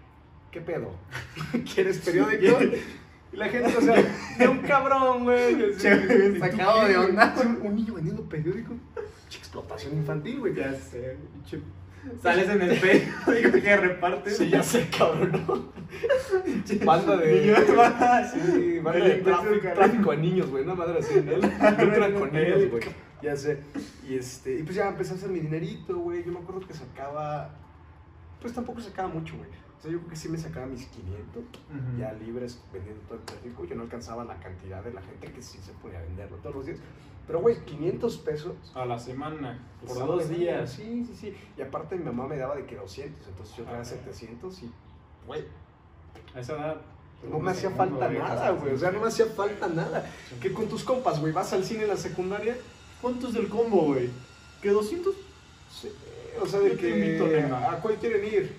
¿Qué 0.51 0.61
pedo? 0.61 0.91
¿Quieres 1.73 1.99
periódico? 1.99 2.59
Y 3.33 3.37
la 3.37 3.47
gente, 3.47 3.77
o 3.77 3.81
sea, 3.81 3.95
de 4.37 4.47
un 4.47 4.59
cabrón, 4.59 5.23
güey. 5.23 5.59
y 5.59 5.71
así, 5.71 5.81
Che, 5.81 5.95
¿y 5.95 6.33
tú 6.33 6.39
sacado 6.39 6.85
de 6.85 6.97
onda. 6.97 7.33
Un, 7.63 7.75
niño 7.75 7.93
vendiendo 7.93 8.23
periódico. 8.23 8.73
Explotación 9.29 9.95
infantil, 9.95 10.39
güey. 10.39 10.53
Ya 10.53 10.73
sé. 10.73 11.17
Sales 12.21 12.49
en 12.49 12.61
el 12.61 12.79
periódico 12.79 13.51
que 13.63 13.77
repartes. 13.77 14.37
Sí, 14.37 14.49
ya 14.49 14.63
sé, 14.63 14.89
cabrón. 14.89 15.31
¿no? 15.47 15.71
Banda 16.85 17.17
de. 17.17 17.41
Niños. 17.41 17.59
Sí, 18.33 18.79
banda 18.79 19.05
de 19.05 19.15
tráfico, 19.17 19.67
tráfico 19.73 20.11
a 20.11 20.15
niños, 20.15 20.49
güey. 20.49 20.63
Una 20.63 20.75
madre 20.75 20.99
así, 20.99 21.13
¿no? 21.21 21.37
Lucran 21.85 22.13
con 22.13 22.35
ellos, 22.35 22.71
güey. 22.71 22.83
Ya 23.21 23.35
sé. 23.35 23.59
Y 24.07 24.15
este. 24.15 24.59
Y 24.59 24.63
pues 24.63 24.75
ya 24.75 24.87
empecé 24.89 25.13
a 25.13 25.15
hacer 25.15 25.29
mi 25.29 25.39
dinerito, 25.39 25.97
güey. 25.97 26.23
Yo 26.23 26.31
me 26.31 26.39
acuerdo 26.39 26.65
que 26.67 26.73
sacaba. 26.73 27.49
Pues 28.39 28.53
tampoco 28.53 28.81
sacaba 28.81 29.07
mucho, 29.09 29.37
güey. 29.37 29.49
O 29.77 29.81
sea, 29.81 29.91
yo 29.91 29.97
creo 29.99 30.09
que 30.09 30.15
sí 30.15 30.29
me 30.29 30.37
sacaba 30.37 30.67
mis 30.67 30.85
500 30.87 31.43
Ujú. 31.43 31.97
ya 31.99 32.13
libres 32.13 32.61
vendiendo 32.71 33.01
todo 33.03 33.15
el 33.15 33.23
periódico. 33.23 33.65
Yo 33.65 33.75
no 33.75 33.83
alcanzaba 33.83 34.23
la 34.23 34.39
cantidad 34.39 34.83
de 34.83 34.93
la 34.93 35.01
gente 35.01 35.31
que 35.31 35.41
sí 35.41 35.59
se 35.59 35.71
ponía 35.73 35.99
a 35.99 36.03
venderlo 36.03 36.37
todos 36.37 36.55
los 36.55 36.65
días. 36.65 36.79
Pero, 37.31 37.39
güey, 37.39 37.55
500 37.63 38.17
pesos. 38.17 38.51
A 38.75 38.85
la 38.85 38.99
semana, 38.99 39.57
por 39.87 40.05
dos 40.05 40.27
días. 40.27 40.69
Sí, 40.73 41.05
sí, 41.07 41.15
sí. 41.17 41.33
Y 41.57 41.61
aparte 41.61 41.95
mi 41.95 42.03
mamá 42.03 42.27
me 42.27 42.35
daba 42.35 42.57
de 42.57 42.65
que 42.65 42.75
200, 42.75 43.25
entonces 43.25 43.55
yo 43.55 43.63
traía 43.63 43.79
Ah. 43.79 43.85
700 43.85 44.63
y, 44.63 44.71
güey, 45.25 45.45
A 46.35 46.41
esa 46.41 46.53
edad. 46.57 46.81
no 47.31 47.39
me 47.39 47.51
hacía 47.51 47.69
falta 47.69 48.09
nada, 48.09 48.51
güey. 48.51 48.73
O 48.73 48.77
sea, 48.77 48.91
no 48.91 48.99
me 48.99 49.07
hacía 49.07 49.27
falta 49.27 49.69
nada. 49.69 50.11
Que 50.41 50.51
con 50.51 50.67
tus 50.67 50.83
compas, 50.83 51.21
güey, 51.21 51.31
vas 51.31 51.53
al 51.53 51.63
cine 51.63 51.83
en 51.83 51.87
la 51.87 51.95
secundaria. 51.95 52.57
¿Cuántos 53.01 53.33
del 53.33 53.47
combo, 53.47 53.83
güey? 53.83 54.09
¿Qué 54.61 54.71
200? 54.71 55.15
Sí, 55.71 55.89
o 56.41 56.45
sea, 56.45 56.59
de 56.59 56.75
que. 56.75 57.49
¿A 57.49 57.77
cuál 57.81 57.95
quieren 57.95 58.25
ir? 58.25 58.57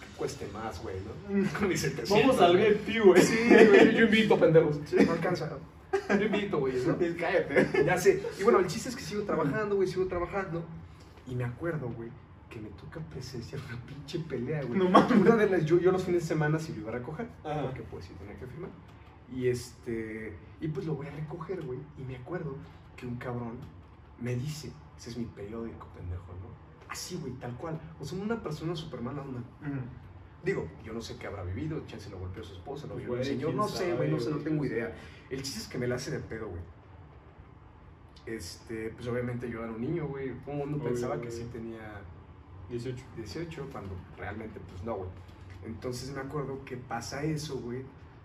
Que 0.00 0.16
cueste 0.18 0.46
más, 0.48 0.82
güey, 0.82 0.96
¿no? 1.00 1.58
Con 1.58 1.66
mis 1.68 1.80
700. 1.80 2.10
Vamos 2.10 2.40
al 2.42 2.58
güey. 2.58 3.22
Sí, 3.22 3.38
güey, 3.48 3.94
yo 3.96 4.04
invito, 4.04 4.38
pendejos. 4.38 4.76
No 5.06 5.12
alcanza. 5.12 5.50
Yo 6.08 6.24
invito, 6.24 6.58
güey, 6.58 6.74
¿no? 6.86 6.96
Cállate. 7.18 7.84
Ya 7.84 7.98
sé. 7.98 8.22
Y 8.38 8.42
bueno, 8.42 8.58
el 8.60 8.66
chiste 8.66 8.88
es 8.88 8.96
que 8.96 9.02
sigo 9.02 9.22
trabajando, 9.22 9.76
güey, 9.76 9.88
sigo 9.88 10.06
trabajando. 10.06 10.64
Y 11.26 11.34
me 11.34 11.44
acuerdo, 11.44 11.88
güey, 11.90 12.10
que 12.50 12.60
me 12.60 12.68
toca 12.70 13.00
presenciar 13.00 13.60
una 13.68 13.80
pinche 13.86 14.18
pelea, 14.20 14.62
güey. 14.62 14.78
No 14.78 14.88
mames. 14.88 15.12
Una 15.12 15.36
de 15.36 15.48
las, 15.48 15.64
yo, 15.64 15.78
yo 15.78 15.92
los 15.92 16.04
fines 16.04 16.22
de 16.22 16.28
semana 16.28 16.58
sí 16.58 16.72
lo 16.74 16.80
iba 16.82 16.90
a 16.90 16.94
recoger, 16.94 17.28
Ajá. 17.44 17.62
porque 17.62 17.82
pues 17.82 18.06
sí 18.06 18.12
tenía 18.18 18.38
que 18.38 18.46
firmar. 18.46 18.70
Y 19.34 19.48
este, 19.48 20.36
y 20.60 20.68
pues 20.68 20.86
lo 20.86 20.94
voy 20.94 21.06
a 21.06 21.10
recoger, 21.10 21.62
güey. 21.62 21.78
Y 21.98 22.02
me 22.02 22.16
acuerdo 22.16 22.56
que 22.96 23.06
un 23.06 23.16
cabrón 23.16 23.58
me 24.20 24.34
dice, 24.34 24.72
ese 24.98 25.10
es 25.10 25.16
mi 25.16 25.24
periódico, 25.24 25.86
pendejo, 25.96 26.32
¿no? 26.40 26.52
Así, 26.90 27.16
güey, 27.16 27.32
tal 27.34 27.56
cual. 27.56 27.80
O 28.00 28.04
sea, 28.04 28.18
una 28.18 28.42
persona 28.42 28.76
súper 28.76 29.00
mala 29.00 29.22
onda. 29.22 29.42
Digo, 30.44 30.66
yo 30.84 30.92
no 30.92 31.00
sé 31.00 31.16
qué 31.18 31.26
habrá 31.28 31.44
vivido, 31.44 31.82
chance 31.86 32.10
lo 32.10 32.18
golpeó 32.18 32.42
su 32.42 32.54
esposa, 32.54 32.86
lo 32.88 32.96
violó 32.96 33.16
el 33.18 33.24
señor, 33.24 33.54
no 33.54 33.68
sé, 33.68 33.94
güey, 33.94 34.10
no 34.10 34.18
sé, 34.18 34.30
no 34.30 34.38
tengo 34.38 34.64
idea. 34.64 34.92
El 35.30 35.42
chiste 35.42 35.60
es 35.60 35.68
que 35.68 35.78
me 35.78 35.86
la 35.86 35.94
hace 35.94 36.10
de 36.10 36.18
pedo, 36.18 36.48
güey. 36.48 36.60
Este, 38.26 38.90
pues 38.90 39.06
obviamente 39.08 39.50
yo 39.50 39.62
era 39.62 39.72
un 39.72 39.80
niño, 39.80 40.06
güey. 40.06 40.30
Todo 40.44 40.52
el 40.52 40.58
mundo 40.58 40.76
Obvio, 40.78 40.88
pensaba 40.90 41.16
güey. 41.16 41.28
que 41.28 41.34
sí 41.34 41.48
tenía 41.52 42.00
18. 42.70 43.04
18, 43.16 43.68
cuando 43.72 43.90
realmente, 44.16 44.60
pues 44.68 44.82
no, 44.84 44.96
güey. 44.96 45.08
Entonces 45.64 46.12
me 46.12 46.20
acuerdo 46.20 46.64
que 46.64 46.76
pasa 46.76 47.22
eso, 47.24 47.58
güey. 47.60 47.82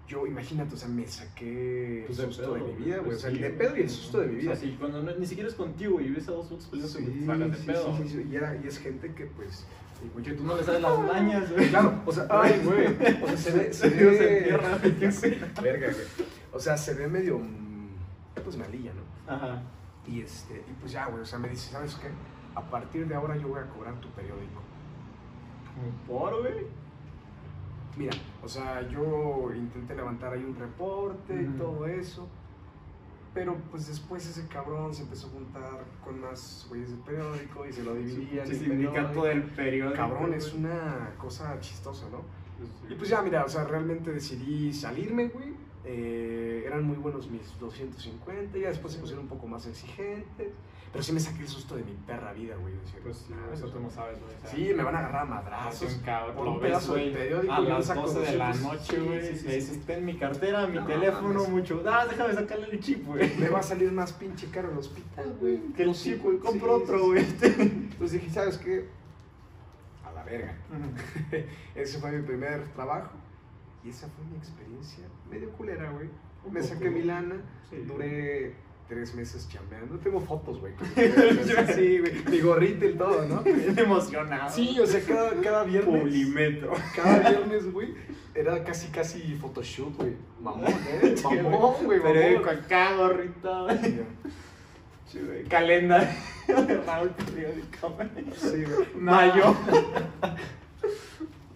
Yo, 0.08 0.26
imagínate, 0.26 0.74
o 0.74 0.78
sea, 0.78 0.88
me 0.88 1.06
saqué 1.06 2.00
el 2.02 2.06
Pues 2.06 2.18
susto 2.20 2.54
pedo, 2.54 2.54
de 2.66 2.74
mi 2.74 2.84
vida, 2.86 2.98
güey. 3.00 3.16
O 3.16 3.20
sea, 3.20 3.30
sí, 3.30 3.36
el 3.36 3.42
de 3.42 3.50
pedo 3.52 3.76
y 3.78 3.82
el 3.82 3.90
susto 3.90 4.20
de 4.22 4.28
mi 4.28 4.36
vida. 4.36 4.52
O 4.54 4.56
sea, 4.56 4.64
sí, 4.70 4.76
cuando 4.80 5.04
no- 5.04 5.16
ni 5.16 5.26
siquiera 5.26 5.50
es 5.50 5.56
contigo 5.56 6.00
y 6.00 6.10
ves 6.10 6.28
a 6.30 6.32
dos 6.32 6.46
otros 6.46 6.66
peleando, 6.68 6.98
Sí, 6.98 7.26
sacas 7.26 7.52
de 7.52 7.58
sí, 7.58 7.66
pedo. 7.66 7.98
sí, 7.98 8.04
sí, 8.04 8.10
sí. 8.24 8.28
Y, 8.32 8.36
era, 8.36 8.56
y 8.64 8.68
es 8.68 8.80
gente 8.80 9.14
que, 9.14 9.26
pues. 9.26 9.66
Porque 10.14 10.30
yo- 10.32 10.36
tú 10.38 10.44
no 10.44 10.56
le 10.56 10.64
sabes 10.64 10.82
las 10.82 11.00
mañas, 11.00 11.52
güey. 11.52 11.70
Claro, 11.70 12.02
o 12.06 12.12
sea, 12.12 12.28
ay, 12.30 12.62
güey. 12.64 12.88
O 13.24 13.28
sea, 13.28 13.38
se 13.38 13.52
ve. 13.52 13.74
Se 13.74 13.90
ve 13.90 14.38
entierra, 14.38 14.78
Verga, 15.62 15.88
güey. 15.88 16.28
O 16.54 16.60
sea, 16.60 16.78
se 16.78 16.94
ve 16.94 17.08
medio. 17.08 17.40
mm, 17.40 17.90
Pues 18.44 18.58
malilla, 18.58 18.92
¿no? 18.94 19.34
Ajá. 19.34 19.62
Y 20.08 20.22
este, 20.22 20.56
y 20.70 20.74
pues 20.80 20.92
ya, 20.94 21.06
güey, 21.08 21.22
o 21.22 21.26
sea, 21.26 21.38
me 21.40 21.50
dice, 21.50 21.72
¿sabes 21.72 21.96
qué? 21.96 22.08
A 22.56 22.62
partir 22.62 23.08
de 23.08 23.16
ahora 23.16 23.36
yo 23.36 23.50
voy 23.50 23.60
a 23.60 23.66
cobrar 23.68 23.94
tu 24.00 24.10
periódico. 24.12 24.62
¿Por, 26.08 26.40
güey? 26.42 26.66
Mira, 27.98 28.16
o 28.44 28.48
sea, 28.48 28.88
yo 28.90 29.52
intenté 29.56 29.96
levantar 29.96 30.34
ahí 30.34 30.44
un 30.44 30.56
reporte 30.56 31.34
y 31.42 31.58
todo 31.58 31.86
eso. 31.88 32.28
Pero 33.34 33.56
pues 33.70 33.88
después 33.88 34.26
ese 34.28 34.48
cabrón 34.48 34.94
se 34.94 35.04
empezó 35.04 35.28
a 35.28 35.30
juntar 35.32 35.86
con 36.04 36.20
más 36.22 36.66
güeyes 36.70 36.90
del 36.90 37.00
periódico 37.00 37.66
y 37.68 37.74
se 37.74 37.84
lo 37.84 37.94
dividía 37.94 38.46
Sí, 38.46 38.54
el 38.54 38.60
sindicato 38.60 39.24
del 39.24 39.44
periódico. 39.44 39.96
Cabrón, 39.96 40.34
es 40.34 40.54
una 40.54 41.14
cosa 41.18 41.60
chistosa, 41.60 42.08
¿no? 42.12 42.22
Sí. 42.58 42.94
Y 42.94 42.96
pues 42.96 43.10
ya, 43.10 43.22
mira, 43.22 43.46
o 43.46 43.50
sea, 43.50 43.66
realmente 43.66 44.12
decidí 44.12 44.74
salirme, 44.74 45.28
güey. 45.28 45.54
Eh, 45.86 46.64
eran 46.66 46.84
muy 46.84 46.98
buenos 46.98 47.30
mis 47.30 47.58
250, 47.60 48.58
ya 48.58 48.68
después 48.70 48.94
se 48.94 49.00
pusieron 49.00 49.24
un 49.24 49.30
poco 49.30 49.48
más 49.48 49.68
exigentes. 49.68 50.52
Pero 50.98 51.06
sí 51.06 51.12
me 51.14 51.20
saqué 51.20 51.42
el 51.44 51.48
susto 51.48 51.76
de 51.76 51.84
mi 51.84 51.92
perra 52.08 52.34
vida, 52.34 52.56
güey. 52.56 52.74
Pues 53.04 53.18
sí, 53.18 53.32
"Ah, 53.32 53.54
eso 53.54 53.70
tú 53.70 53.80
no 53.80 53.88
sabes, 53.88 54.18
güey. 54.20 54.34
o 54.36 54.42
sea, 54.42 54.50
Sí, 54.50 54.74
me 54.74 54.82
van 54.82 54.96
a 54.96 55.00
agarrar 55.00 55.22
a 55.22 55.26
madrazos. 55.26 55.94
un 55.94 56.00
cabrón, 56.02 56.36
por 56.36 56.48
un 56.48 56.54
ves, 56.60 56.70
pedazo 56.72 56.96
de 56.96 57.02
güey, 57.02 57.14
periódico, 57.14 57.54
a 57.54 57.60
las 57.60 57.86
saco 57.86 58.02
12 58.02 58.20
de 58.32 58.36
la 58.38 58.48
200, 58.48 58.74
noche, 58.74 59.00
güey, 59.02 59.22
sí, 59.22 59.28
sí, 59.28 59.46
le 59.46 59.52
sí. 59.52 59.56
dices, 59.58 59.86
ten 59.86 60.06
mi 60.06 60.18
cartera, 60.18 60.66
mi 60.66 60.78
No, 60.78 60.88
teléfono, 60.88 61.34
mames. 61.36 61.50
mucho, 61.50 61.84
ah, 61.86 62.08
déjame 62.10 62.34
sacarle 62.34 62.68
el 62.72 62.80
chip, 62.80 63.06
güey. 63.06 63.32
Me 63.38 63.48
va 63.50 63.60
a 63.60 63.64
salir 63.64 63.92
más 63.92 64.12
pinche 64.14 64.48
caro 64.50 64.72
el 64.72 64.78
hospital, 64.80 65.38
güey. 65.40 65.60
Que 65.76 65.84
el 65.84 65.94
chip, 65.94 66.20
güey, 66.24 66.40
compro 66.40 66.74
otro, 66.78 67.06
güey. 67.06 67.24
Entonces 67.44 68.14
dije, 68.14 68.30
¿sabes 68.34 68.58
qué? 68.58 68.88
A 70.04 70.12
la 70.14 70.24
verga. 70.24 70.56
Ese 71.76 72.00
fue 72.00 72.12
mi 72.12 72.26
primer 72.26 72.68
trabajo. 72.70 73.12
Y 73.84 73.90
esa 73.90 74.08
fue 74.08 74.26
mi 74.26 74.36
experiencia 74.38 75.06
medio 75.30 75.52
culera, 75.52 75.92
güey. 75.92 76.10
Me 76.52 76.64
saqué 76.64 76.90
mi 76.90 77.04
lana, 77.04 77.36
duré 77.86 78.56
tres 78.88 79.14
meses 79.16 79.48
chambeando. 79.50 79.98
Tengo 80.00 80.20
fotos, 80.20 80.60
güey. 80.60 80.74
Sí, 81.76 82.00
güey. 82.00 82.14
Mi 82.30 82.40
gorrita 82.40 82.86
y 82.86 82.94
todo, 82.94 83.26
¿no? 83.28 83.42
Bien 83.42 83.78
emocionado. 83.78 84.50
Sí, 84.50 84.80
o 84.80 84.86
sea, 84.86 85.02
cada, 85.02 85.32
cada 85.42 85.64
viernes. 85.64 86.02
Pulimetro. 86.02 86.74
Cada 86.96 87.30
viernes, 87.30 87.72
güey, 87.72 87.94
era 88.34 88.64
casi, 88.64 88.88
casi 88.90 89.36
photoshoot, 89.36 89.96
güey. 89.98 90.14
Mamón, 90.42 90.66
¿eh? 90.72 91.16
Mamón, 91.24 91.76
güey, 91.84 92.00
mamón. 92.00 92.50
acá, 92.50 92.96
gorrito, 92.96 93.64
güey. 93.66 93.78
Sí, 95.08 95.20
güey. 95.26 95.44
Calendario 95.46 96.10
de 96.48 96.82
Raúl 96.82 97.10
periódico, 97.12 97.90
güey. 97.90 98.10
Sí, 98.36 98.64
güey. 98.66 98.88
Mayo. 98.96 99.56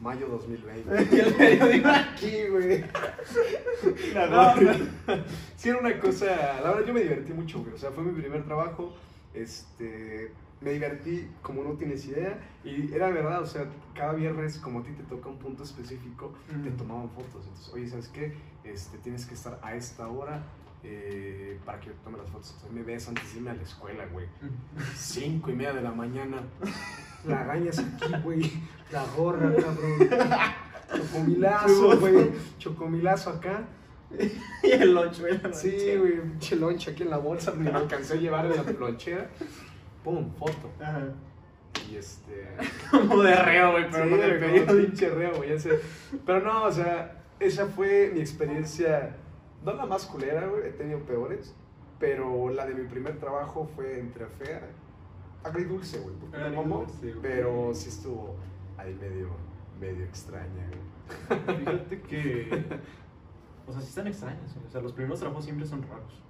Mayo 0.01 0.27
2020. 0.27 1.15
Y 1.15 1.19
el 1.19 1.33
periódico 1.35 1.89
Aquí, 1.89 2.47
güey. 2.49 2.83
La 4.13 4.27
no. 4.27 4.85
Sí, 5.55 5.69
era 5.69 5.79
una 5.79 5.99
cosa. 5.99 6.25
La 6.63 6.71
verdad, 6.71 6.87
yo 6.87 6.93
me 6.93 7.01
divertí 7.01 7.33
mucho, 7.33 7.59
güey. 7.59 7.73
O 7.73 7.77
sea, 7.77 7.91
fue 7.91 8.03
mi 8.03 8.19
primer 8.19 8.43
trabajo. 8.43 8.93
Este. 9.33 10.31
Me 10.59 10.73
divertí 10.73 11.27
como 11.41 11.63
no 11.63 11.73
tienes 11.73 12.05
idea. 12.07 12.39
Y 12.63 12.93
era 12.93 13.09
verdad, 13.09 13.41
o 13.41 13.47
sea, 13.47 13.65
cada 13.95 14.13
viernes, 14.13 14.57
como 14.59 14.79
a 14.79 14.83
ti 14.83 14.91
te 14.91 15.03
toca 15.03 15.29
un 15.29 15.37
punto 15.37 15.63
específico, 15.63 16.33
te 16.63 16.69
tomaban 16.71 17.09
fotos. 17.09 17.45
Entonces, 17.47 17.73
oye, 17.73 17.87
¿sabes 17.87 18.07
qué? 18.09 18.33
Este, 18.63 18.97
tienes 18.99 19.25
que 19.25 19.33
estar 19.33 19.59
a 19.63 19.75
esta 19.75 20.07
hora 20.07 20.43
eh, 20.83 21.59
para 21.65 21.79
que 21.79 21.87
yo 21.87 21.93
tome 22.03 22.17
las 22.17 22.29
fotos. 22.29 22.51
Entonces, 22.55 22.71
me 22.71 22.83
ves 22.83 23.07
antes 23.07 23.31
de 23.31 23.37
irme 23.37 23.51
a 23.51 23.53
la 23.53 23.63
escuela, 23.63 24.05
güey. 24.07 24.27
Cinco 24.95 25.51
y 25.51 25.53
media 25.53 25.73
de 25.73 25.81
la 25.81 25.91
mañana. 25.91 26.41
La 27.25 27.43
gañas 27.43 27.79
aquí, 27.79 28.13
güey. 28.23 28.51
La 28.91 29.05
gorra, 29.15 29.53
cabrón. 29.55 30.09
Chocomilazo, 30.95 31.99
güey. 31.99 32.31
Chocomilazo 32.57 33.29
acá. 33.31 33.63
Y 34.63 34.71
el 34.71 34.93
loncho, 34.93 35.21
güey. 35.21 35.39
Sí, 35.53 35.95
güey. 35.97 36.19
Un 36.19 36.39
chelonche 36.39 36.91
aquí 36.91 37.03
en 37.03 37.09
la 37.09 37.17
bolsa. 37.17 37.53
Ni 37.55 37.63
me 37.63 37.77
alcancé 37.77 38.15
a 38.15 38.17
llevar 38.17 38.45
en 38.45 38.57
la 38.57 38.71
lonchera. 38.73 39.29
Pum, 40.03 40.33
foto. 40.33 40.71
Ajá. 40.81 41.13
Y 41.89 41.95
este. 41.95 42.47
Como 42.91 43.23
de 43.23 43.35
reo, 43.35 43.71
güey, 43.71 43.89
pero 43.89 44.03
sí, 44.03 44.09
no 44.09 44.17
de 44.17 44.83
pinche 44.83 45.09
reo, 45.09 45.35
güey. 45.37 45.51
Pero 46.25 46.41
no, 46.41 46.63
o 46.65 46.71
sea, 46.71 47.23
esa 47.39 47.67
fue 47.67 48.11
mi 48.13 48.19
experiencia. 48.19 49.15
No 49.63 49.73
la 49.73 49.85
más 49.85 50.05
culera, 50.05 50.47
güey. 50.47 50.67
He 50.67 50.71
tenido 50.71 50.99
peores. 50.99 51.55
Pero 51.99 52.49
la 52.49 52.65
de 52.65 52.73
mi 52.73 52.87
primer 52.87 53.19
trabajo 53.19 53.69
fue 53.75 53.99
entre 53.99 54.25
fea. 54.25 54.61
Agridulce, 55.43 55.99
güey. 55.99 56.15
porque 56.15 56.37
me 56.37 56.49
mamó. 56.49 56.85
Pero 57.21 57.71
sí 57.73 57.89
estuvo 57.89 58.35
ahí 58.77 58.93
medio, 58.99 59.29
medio 59.79 60.03
extraña, 60.05 60.67
güey. 60.67 61.57
Fíjate 61.57 62.01
que. 62.01 62.63
O 63.67 63.71
sea, 63.73 63.79
sí 63.81 63.89
están 63.89 64.07
extraños. 64.07 64.53
güey. 64.55 64.65
O 64.65 64.69
sea, 64.69 64.81
los 64.81 64.91
primeros 64.91 65.19
trabajos 65.19 65.45
siempre 65.45 65.65
son 65.67 65.83
raros. 65.83 66.21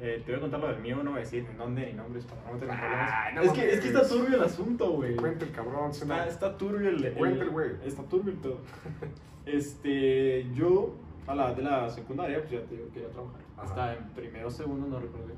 Eh, 0.00 0.22
te 0.24 0.30
voy 0.32 0.38
a 0.38 0.40
contar 0.42 0.60
lo 0.60 0.68
del 0.68 0.80
mío, 0.80 1.02
no 1.02 1.10
voy 1.10 1.18
a 1.18 1.22
decir 1.24 1.44
en 1.50 1.58
dónde 1.58 1.86
ni 1.86 1.92
nombres 1.92 2.24
para 2.24 2.40
no 2.44 2.52
meterme 2.54 2.72
en 2.74 2.80
problemas. 2.80 3.34
No 3.34 3.42
es, 3.42 3.52
que, 3.52 3.72
es 3.74 3.80
que 3.80 3.88
está 3.88 4.08
turbio 4.08 4.36
el 4.36 4.42
asunto, 4.42 4.90
güey. 4.92 5.16
Cuenta 5.16 5.44
el 5.44 5.50
cabrón, 5.52 5.92
suena- 5.92 6.26
Está, 6.26 6.46
está 6.46 6.58
turbio 6.58 6.88
el. 6.88 7.04
el- 7.04 7.14
Cuenta 7.14 7.42
el 7.44 7.50
güey. 7.50 7.70
Está 7.84 8.02
turbio 8.04 8.32
el 8.32 8.38
todo. 8.40 8.58
Este. 9.44 10.46
Yo, 10.54 10.94
a 11.26 11.34
la 11.34 11.54
de 11.54 11.62
la 11.62 11.88
secundaria, 11.90 12.38
pues 12.38 12.50
ya 12.50 12.60
te 12.60 12.74
digo 12.76 12.88
que 12.92 13.00
iba 13.00 13.08
a 13.08 13.12
trabajar. 13.12 13.40
Ajá. 13.56 13.64
Hasta 13.68 13.94
en 13.94 14.04
primero 14.10 14.48
o 14.48 14.50
segundo, 14.50 14.86
no 14.86 15.00
recuerdo. 15.00 15.28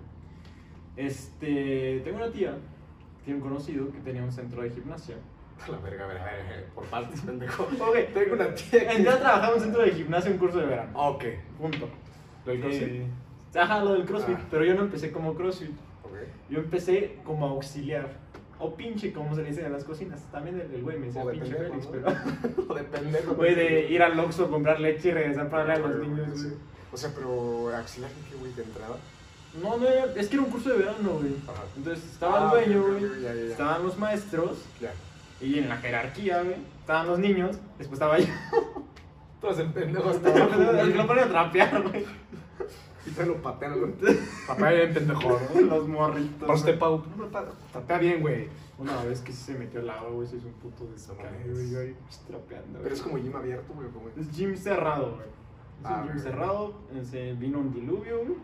Este. 0.96 2.00
Tengo 2.04 2.16
una 2.18 2.30
tía, 2.30 2.56
tiene 3.24 3.40
un 3.40 3.46
conocido 3.48 3.90
que 3.92 3.98
tenía 3.98 4.22
un 4.22 4.32
centro 4.32 4.62
de 4.62 4.70
gimnasia. 4.70 5.16
A 5.66 5.70
la 5.70 5.78
verga, 5.78 6.04
a 6.04 6.08
ver, 6.08 6.18
a 6.18 6.24
ver, 6.24 6.46
a 6.46 6.48
ver, 6.48 6.64
por 6.74 6.84
partes, 6.86 7.20
pendejo. 7.26 7.62
Ok, 7.62 7.96
Tengo 8.12 8.34
una 8.34 8.54
tía 8.54 8.88
que... 8.88 8.96
entré 8.96 9.10
a 9.10 9.18
trabajar 9.18 9.50
en 9.50 9.54
un 9.56 9.60
centro 9.60 9.82
de 9.82 9.90
gimnasia 9.92 10.30
un 10.30 10.38
curso 10.38 10.58
de 10.58 10.66
verano. 10.66 10.90
Ok. 10.94 11.24
Punto. 11.58 11.88
¿Lo 12.44 12.52
del 12.52 12.60
CrossFit? 12.60 12.88
Eh, 12.88 13.08
ajá, 13.58 13.84
lo 13.84 13.92
del 13.94 14.04
CrossFit. 14.04 14.36
Ah. 14.38 14.46
Pero 14.50 14.64
yo 14.64 14.74
no 14.74 14.82
empecé 14.82 15.12
como 15.12 15.34
CrossFit. 15.34 15.70
Ok. 16.02 16.16
Yo 16.50 16.58
empecé 16.58 17.18
como 17.24 17.46
auxiliar. 17.46 18.23
O 18.64 18.74
pinche, 18.74 19.12
como 19.12 19.34
se 19.34 19.42
le 19.42 19.48
dice 19.50 19.64
en 19.66 19.72
las 19.72 19.84
cocinas. 19.84 20.20
También 20.32 20.60
el 20.60 20.74
el 20.74 20.82
güey 20.82 20.98
me 20.98 21.06
decía 21.06 21.22
O 21.22 21.28
de 21.28 21.32
pinche 21.34 21.54
pendejo, 21.54 21.72
Félix, 21.74 21.86
¿no? 21.86 21.90
pero. 21.92 22.64
O 22.68 22.74
de 22.74 22.82
pendejo. 22.84 23.34
Güey, 23.34 23.54
de 23.54 23.88
ir 23.90 24.02
al 24.02 24.18
Oxxo, 24.18 24.50
comprar 24.50 24.80
leche 24.80 25.08
y 25.08 25.12
regresar 25.12 25.48
para 25.50 25.64
darle 25.64 25.84
a 25.84 25.88
los 25.88 25.96
Güey, 25.98 26.08
niños, 26.08 26.28
sí. 26.40 26.44
güey. 26.48 26.56
O 26.92 26.96
sea, 26.96 27.10
pero 27.14 27.76
auxiliar 27.76 28.10
que 28.30 28.36
güey 28.36 28.52
de 28.54 28.62
entrada. 28.62 28.96
No, 29.62 29.76
no, 29.76 29.86
es 29.88 30.28
que 30.28 30.34
era 30.36 30.44
un 30.44 30.50
curso 30.50 30.70
de 30.70 30.78
verano, 30.78 31.10
güey. 31.20 31.34
Ajá. 31.46 31.62
Entonces 31.76 32.04
estaba 32.10 32.50
Ah, 32.50 32.60
el 32.64 32.72
dueño, 32.72 32.86
güey. 32.88 33.50
Estaban 33.50 33.82
los 33.84 33.98
maestros. 33.98 34.58
Ya. 34.80 34.92
Y 35.40 35.58
en 35.58 35.68
la 35.68 35.76
jerarquía, 35.76 36.42
güey. 36.42 36.56
Estaban 36.80 37.06
los 37.06 37.18
niños. 37.18 37.56
Después 37.78 37.92
estaba 38.00 38.18
yo. 38.18 38.26
Todos 39.40 39.58
en 39.58 39.72
pendejo 39.72 40.10
El 40.10 40.16
hasta 40.16 40.28
abajo, 40.30 40.58
que 40.58 40.64
güey. 40.82 40.94
lo 40.94 41.06
ponía 41.06 41.24
a 41.24 41.28
trapear, 41.28 41.82
güey. 41.82 42.04
Y 43.06 43.10
te 43.10 43.26
lo 43.26 43.40
patean, 43.42 43.78
güey. 43.80 43.92
Papá 44.46 44.70
bien 44.70 44.94
pendejo, 44.94 45.38
¿no? 45.54 45.60
Los 45.66 45.88
morritos. 45.88 46.48
Usted, 46.50 46.70
güey. 46.70 46.78
Pau. 46.78 47.02
No, 47.16 47.28
pa- 47.30 47.44
Tapea 47.72 47.98
bien, 47.98 48.20
güey. 48.22 48.48
Una 48.78 49.02
vez 49.04 49.20
que 49.20 49.32
sí 49.32 49.52
se 49.52 49.58
metió 49.58 49.80
al 49.80 49.90
agua, 49.90 50.10
güey. 50.10 50.26
Se 50.26 50.36
hizo 50.36 50.46
un 50.48 50.54
puto 50.54 50.84
descae, 50.86 51.16
mames. 51.16 51.52
güey. 51.52 51.70
Yo 51.70 51.80
ahí 51.80 51.96
trapeando, 52.26 52.80
Pero 52.82 52.94
es 52.94 53.02
como 53.02 53.18
gym 53.18 53.36
abierto, 53.36 53.72
güey. 53.74 53.88
como- 53.90 54.08
Es 54.16 54.30
gym 54.34 54.56
cerrado, 54.56 55.16
güey. 55.16 55.28
Es 55.28 55.84
Ah, 55.84 56.00
un 56.02 56.08
gym 56.08 56.16
ok. 56.16 56.22
cerrado. 56.22 56.74
Se 57.02 57.32
vino 57.34 57.58
un 57.58 57.72
diluvio, 57.72 58.18
güey. 58.24 58.36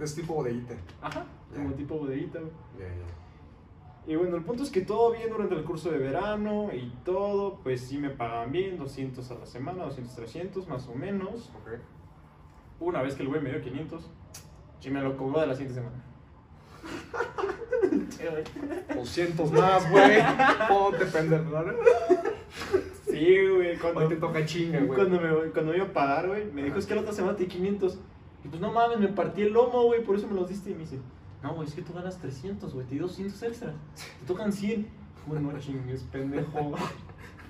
Es 0.00 0.14
tipo 0.14 0.34
bodeguita. 0.34 0.74
Ajá. 1.02 1.24
Como 1.54 1.72
tipo 1.74 1.96
bodeguita, 1.98 2.38
güey. 2.40 2.52
Ya, 2.78 2.86
ya. 2.88 4.12
Y 4.12 4.16
bueno, 4.16 4.36
el 4.36 4.42
punto 4.44 4.62
es 4.62 4.70
que 4.70 4.82
todo 4.82 5.12
bien 5.12 5.30
durante 5.30 5.54
el 5.54 5.64
curso 5.64 5.90
de 5.90 5.96
verano 5.98 6.68
y 6.74 6.92
todo, 7.04 7.60
pues 7.62 7.80
sí 7.80 7.96
me 7.96 8.10
pagaban 8.10 8.52
bien, 8.52 8.76
200 8.76 9.30
a 9.30 9.34
la 9.36 9.46
semana, 9.46 9.84
200, 9.84 10.14
300 10.14 10.68
más 10.68 10.86
o 10.88 10.94
menos. 10.94 11.50
Ok. 11.62 11.78
Una 12.84 13.00
vez 13.00 13.14
que 13.14 13.22
el 13.22 13.30
güey 13.30 13.40
me 13.40 13.50
dio 13.50 13.62
500, 13.62 14.10
y 14.84 14.90
me 14.90 15.00
lo 15.00 15.16
cobró 15.16 15.40
de 15.40 15.46
la 15.46 15.54
siguiente 15.54 15.80
semana. 15.80 16.04
Sí, 18.10 18.24
güey. 18.30 18.96
200 18.96 19.52
más, 19.52 19.90
güey. 19.90 20.22
Ponte 20.68 21.06
pendejo, 21.06 21.62
¿no? 21.62 21.72
Sí, 23.06 23.48
güey, 23.48 23.78
cuando, 23.78 24.00
Hoy 24.00 24.08
te 24.08 24.16
toca 24.16 24.44
chinga, 24.44 24.80
güey. 24.80 24.98
cuando, 24.98 25.18
me, 25.18 25.50
cuando 25.50 25.72
me 25.72 25.78
iba 25.78 25.86
a 25.86 25.92
pagar, 25.92 26.28
güey, 26.28 26.44
me 26.52 26.62
dijo, 26.62 26.78
es 26.78 26.84
que 26.84 26.94
la 26.94 27.00
otra 27.00 27.14
semana 27.14 27.34
te 27.36 27.44
di 27.44 27.48
500. 27.48 27.98
Y 28.44 28.48
pues 28.48 28.60
no 28.60 28.70
mames, 28.70 28.98
me 28.98 29.08
partí 29.08 29.42
el 29.42 29.54
lomo, 29.54 29.84
güey, 29.84 30.04
por 30.04 30.16
eso 30.16 30.28
me 30.28 30.34
los 30.34 30.50
diste. 30.50 30.70
Y 30.70 30.74
me 30.74 30.80
dice, 30.80 30.98
no, 31.42 31.54
güey, 31.54 31.66
es 31.66 31.74
que 31.74 31.80
tú 31.80 31.94
ganas 31.94 32.18
300, 32.18 32.74
güey, 32.74 32.86
te 32.86 32.96
di 32.96 33.00
200 33.00 33.42
extras. 33.44 33.74
Te 34.20 34.26
tocan 34.26 34.52
100. 34.52 34.86
Bueno, 35.26 35.52
no 35.52 35.58
chingues, 35.58 36.02
pendejo. 36.12 36.74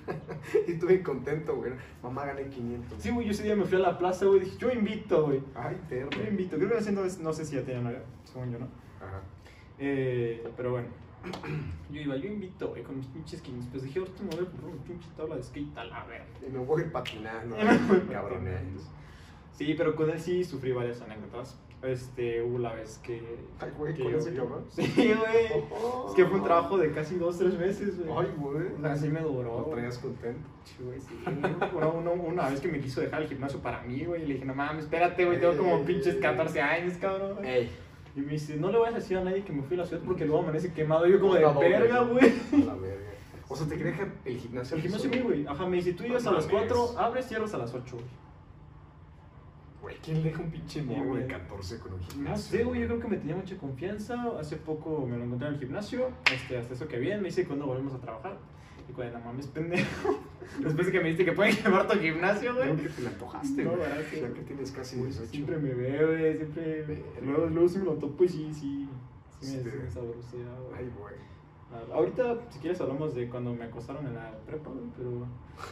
Y 0.67 0.73
bien 0.73 1.03
contento, 1.03 1.55
güey. 1.55 1.73
Mamá 2.01 2.25
gané 2.25 2.47
500. 2.47 3.01
Sí, 3.01 3.09
güey, 3.09 3.25
yo 3.25 3.31
ese 3.31 3.43
día 3.43 3.55
me 3.55 3.65
fui 3.65 3.77
a 3.77 3.81
la 3.81 3.97
plaza, 3.97 4.25
güey, 4.25 4.41
dije, 4.41 4.57
yo 4.57 4.71
invito, 4.71 5.25
güey. 5.25 5.41
Ay, 5.55 5.77
perro. 5.89 6.09
Yo 6.11 6.23
invito. 6.23 6.57
Creo 6.57 6.69
que 6.69 6.77
haciendo, 6.77 7.03
no 7.21 7.33
sé 7.33 7.45
si 7.45 7.55
ya 7.55 7.63
tenía 7.63 7.81
novia, 7.81 8.03
según 8.23 8.51
yo, 8.51 8.59
¿no? 8.59 8.67
Ajá. 8.99 9.21
Eh, 9.79 10.47
pero 10.55 10.71
bueno. 10.71 10.87
Yo 11.91 12.01
iba, 12.01 12.15
yo 12.17 12.27
invito, 12.27 12.67
güey, 12.69 12.83
con 12.83 12.97
mis 12.97 13.07
pinches 13.07 13.41
500 13.41 13.71
pesos. 13.71 13.87
Dije, 13.87 13.99
ahorita 13.99 14.23
me 14.23 14.29
voy 14.29 14.45
a 14.45 14.49
comprar 14.49 14.71
una 14.71 14.83
pinche 14.83 15.09
tabla 15.17 15.35
de 15.37 15.43
skate 15.43 15.77
a 15.77 15.85
la 15.85 16.03
verga. 16.05 16.25
Y 16.47 16.51
me 16.51 16.59
voy 16.59 16.83
patinando. 16.83 17.55
Y 17.59 17.63
me 17.63 17.77
voy 17.87 17.99
cabrones. 18.01 18.61
Sí, 19.53 19.73
pero 19.75 19.95
con 19.95 20.09
él 20.09 20.19
sí 20.19 20.43
sufrí 20.43 20.71
varias 20.71 21.01
anécdotas. 21.01 21.57
Este, 21.85 22.41
hubo 22.41 22.57
la 22.59 22.73
vez 22.73 22.99
que. 23.03 23.21
Ay, 23.59 23.71
güey, 23.77 23.93
que 23.93 24.03
¿con 24.03 24.11
yo 24.11 24.17
ese 24.17 24.33
cabrón? 24.33 24.65
Sí, 24.69 24.83
güey. 24.95 25.45
Es 26.07 26.13
que 26.15 26.25
fue 26.25 26.37
un 26.39 26.43
trabajo 26.43 26.77
de 26.77 26.91
casi 26.91 27.15
dos, 27.15 27.37
tres 27.37 27.57
meses, 27.57 27.97
güey. 27.97 28.09
Ay, 28.17 28.33
güey. 28.37 28.67
O 28.77 28.81
sea, 28.81 28.91
así 28.93 29.07
me 29.09 29.21
duró. 29.21 29.59
Lo 29.59 29.65
traías 29.65 29.97
contento. 29.99 30.47
Sí, 30.63 30.75
güey, 30.83 30.99
sí. 30.99 31.23
Una, 31.75 31.87
una- 31.87 32.11
una 32.11 32.49
vez 32.49 32.59
que 32.59 32.67
me 32.67 32.79
quiso 32.79 33.01
dejar 33.01 33.21
el 33.21 33.27
gimnasio 33.27 33.59
para 33.59 33.81
mí, 33.83 34.03
güey, 34.03 34.23
y 34.23 34.25
le 34.27 34.33
dije, 34.35 34.45
no 34.45 34.55
mames, 34.55 34.85
espérate, 34.85 35.25
güey, 35.25 35.39
tengo 35.39 35.57
como 35.57 35.83
pinches 35.85 36.15
14 36.15 36.61
años, 36.61 36.97
cabrón. 36.97 37.43
Ey. 37.45 37.69
Y 38.15 38.21
me 38.21 38.31
dice, 38.33 38.55
no 38.55 38.71
le 38.71 38.77
voy 38.77 38.87
a 38.87 38.91
decir 38.91 39.17
a 39.17 39.23
nadie 39.23 39.43
que 39.43 39.51
me 39.51 39.61
fui 39.63 39.75
a 39.75 39.81
la 39.81 39.85
ciudad 39.85 40.01
porque 40.05 40.25
luego 40.25 40.41
amanece 40.41 40.71
quemado. 40.73 41.05
Y 41.07 41.11
yo 41.11 41.19
como 41.19 41.35
de 41.35 41.41
verga, 41.45 41.99
güey. 42.01 42.33
La 42.65 42.73
verga. 42.75 43.01
O 43.47 43.55
sea, 43.55 43.67
te 43.67 43.75
quería 43.77 43.91
dejar 43.91 44.07
el 44.25 44.37
gimnasio. 44.37 44.75
El 44.77 44.81
gimnasio, 44.81 45.09
güey, 45.23 45.45
ajá, 45.45 45.67
me 45.67 45.75
dice, 45.75 45.93
tú 45.93 46.03
llegas 46.03 46.25
a 46.25 46.31
las 46.31 46.47
mames. 46.47 46.67
4, 46.71 46.97
abres, 46.99 47.25
cierras 47.27 47.53
a 47.53 47.57
las 47.59 47.73
8, 47.73 47.83
güey. 47.95 48.05
Güey, 49.85 49.97
¿quién 50.03 50.23
deja 50.23 50.41
un 50.41 50.49
pinche 50.49 50.81
morro 50.81 51.03
de 51.13 51.25
güey. 51.25 51.27
14 51.27 51.79
con 51.79 51.93
un 51.93 51.99
gimnasio? 52.01 52.29
No 52.31 52.37
sé, 52.37 52.63
güey, 52.63 52.81
yo 52.81 52.87
creo 52.87 52.99
que 53.01 53.07
me 53.07 53.17
tenía 53.17 53.35
mucha 53.35 53.55
confianza. 53.55 54.15
Hace 54.39 54.55
poco 54.57 55.05
me 55.07 55.15
lo 55.15 55.25
encontré 55.25 55.47
en 55.47 55.53
el 55.53 55.59
gimnasio. 55.59 56.09
Este, 56.33 56.57
hasta 56.57 56.73
eso 56.73 56.87
que 56.87 56.97
bien, 56.97 57.21
me 57.21 57.27
dice 57.27 57.45
cuándo 57.45 57.67
volvemos 57.67 57.93
a 57.93 57.99
trabajar. 57.99 58.35
Y 58.89 58.93
cuando 58.93 59.19
no 59.19 59.25
mames, 59.25 59.45
pendejo. 59.45 60.19
Después 60.59 60.87
de 60.87 60.91
que 60.91 60.97
me 60.99 61.03
dijiste 61.09 61.25
que 61.25 61.33
pueden 61.33 61.55
quemar 61.55 61.87
tu 61.87 61.99
gimnasio, 61.99 62.55
güey. 62.55 62.73
Creo 62.73 62.77
que 62.83 62.89
te 62.89 63.01
la 63.03 63.09
antojaste, 63.11 63.63
No, 63.63 63.69
güey. 63.71 63.81
¿verdad 63.83 64.03
que- 64.09 64.21
Ya 64.21 64.33
que 64.33 64.41
tienes 64.41 64.71
casi 64.71 64.95
Güey, 64.95 65.09
18. 65.11 65.31
Siempre 65.31 65.57
me 65.57 65.73
ve, 65.75 66.03
güey, 66.05 66.37
siempre. 66.37 67.03
Luego, 67.23 67.45
luego 67.45 67.69
sí 67.69 67.77
me 67.77 67.85
lo 67.85 67.93
topo 67.93 68.23
y 68.23 68.29
sí, 68.29 68.49
sí. 68.55 68.89
Sí 69.39 69.51
me, 69.51 69.57
Este- 69.57 69.69
sí 69.71 69.77
me 69.83 69.91
sabrosea, 69.91 70.55
güey. 70.67 70.79
Ay, 70.79 70.91
güey. 70.99 71.13
Ah, 71.71 71.93
Ahorita, 71.93 72.37
si 72.49 72.57
quieres, 72.57 72.81
hablamos 72.81 73.13
de 73.13 73.29
cuando 73.29 73.53
me 73.53 73.65
acostaron 73.65 74.07
en 74.07 74.15
la 74.15 74.31
prepa, 74.47 74.71
pero. 74.97 75.27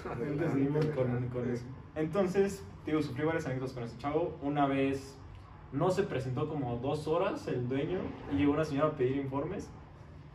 Adelante, 0.14 0.52
seguimos 0.52 0.86
con, 0.88 1.28
con 1.30 1.50
eso. 1.50 1.66
Entonces, 1.96 2.64
digo, 2.86 3.02
sufrí 3.02 3.26
varias 3.26 3.46
anécdotas 3.46 3.74
con 3.74 3.84
ese 3.84 3.98
chavo. 3.98 4.38
Una 4.42 4.68
vez 4.68 5.18
no 5.72 5.90
se 5.92 6.04
presentó 6.04 6.48
como 6.48 6.78
dos 6.78 7.08
horas 7.08 7.48
el 7.48 7.68
dueño 7.68 8.00
y 8.32 8.36
llegó 8.38 8.54
una 8.54 8.66
señora 8.66 8.90
a 8.90 8.92
pedir 8.92 9.18
informes. 9.18 9.70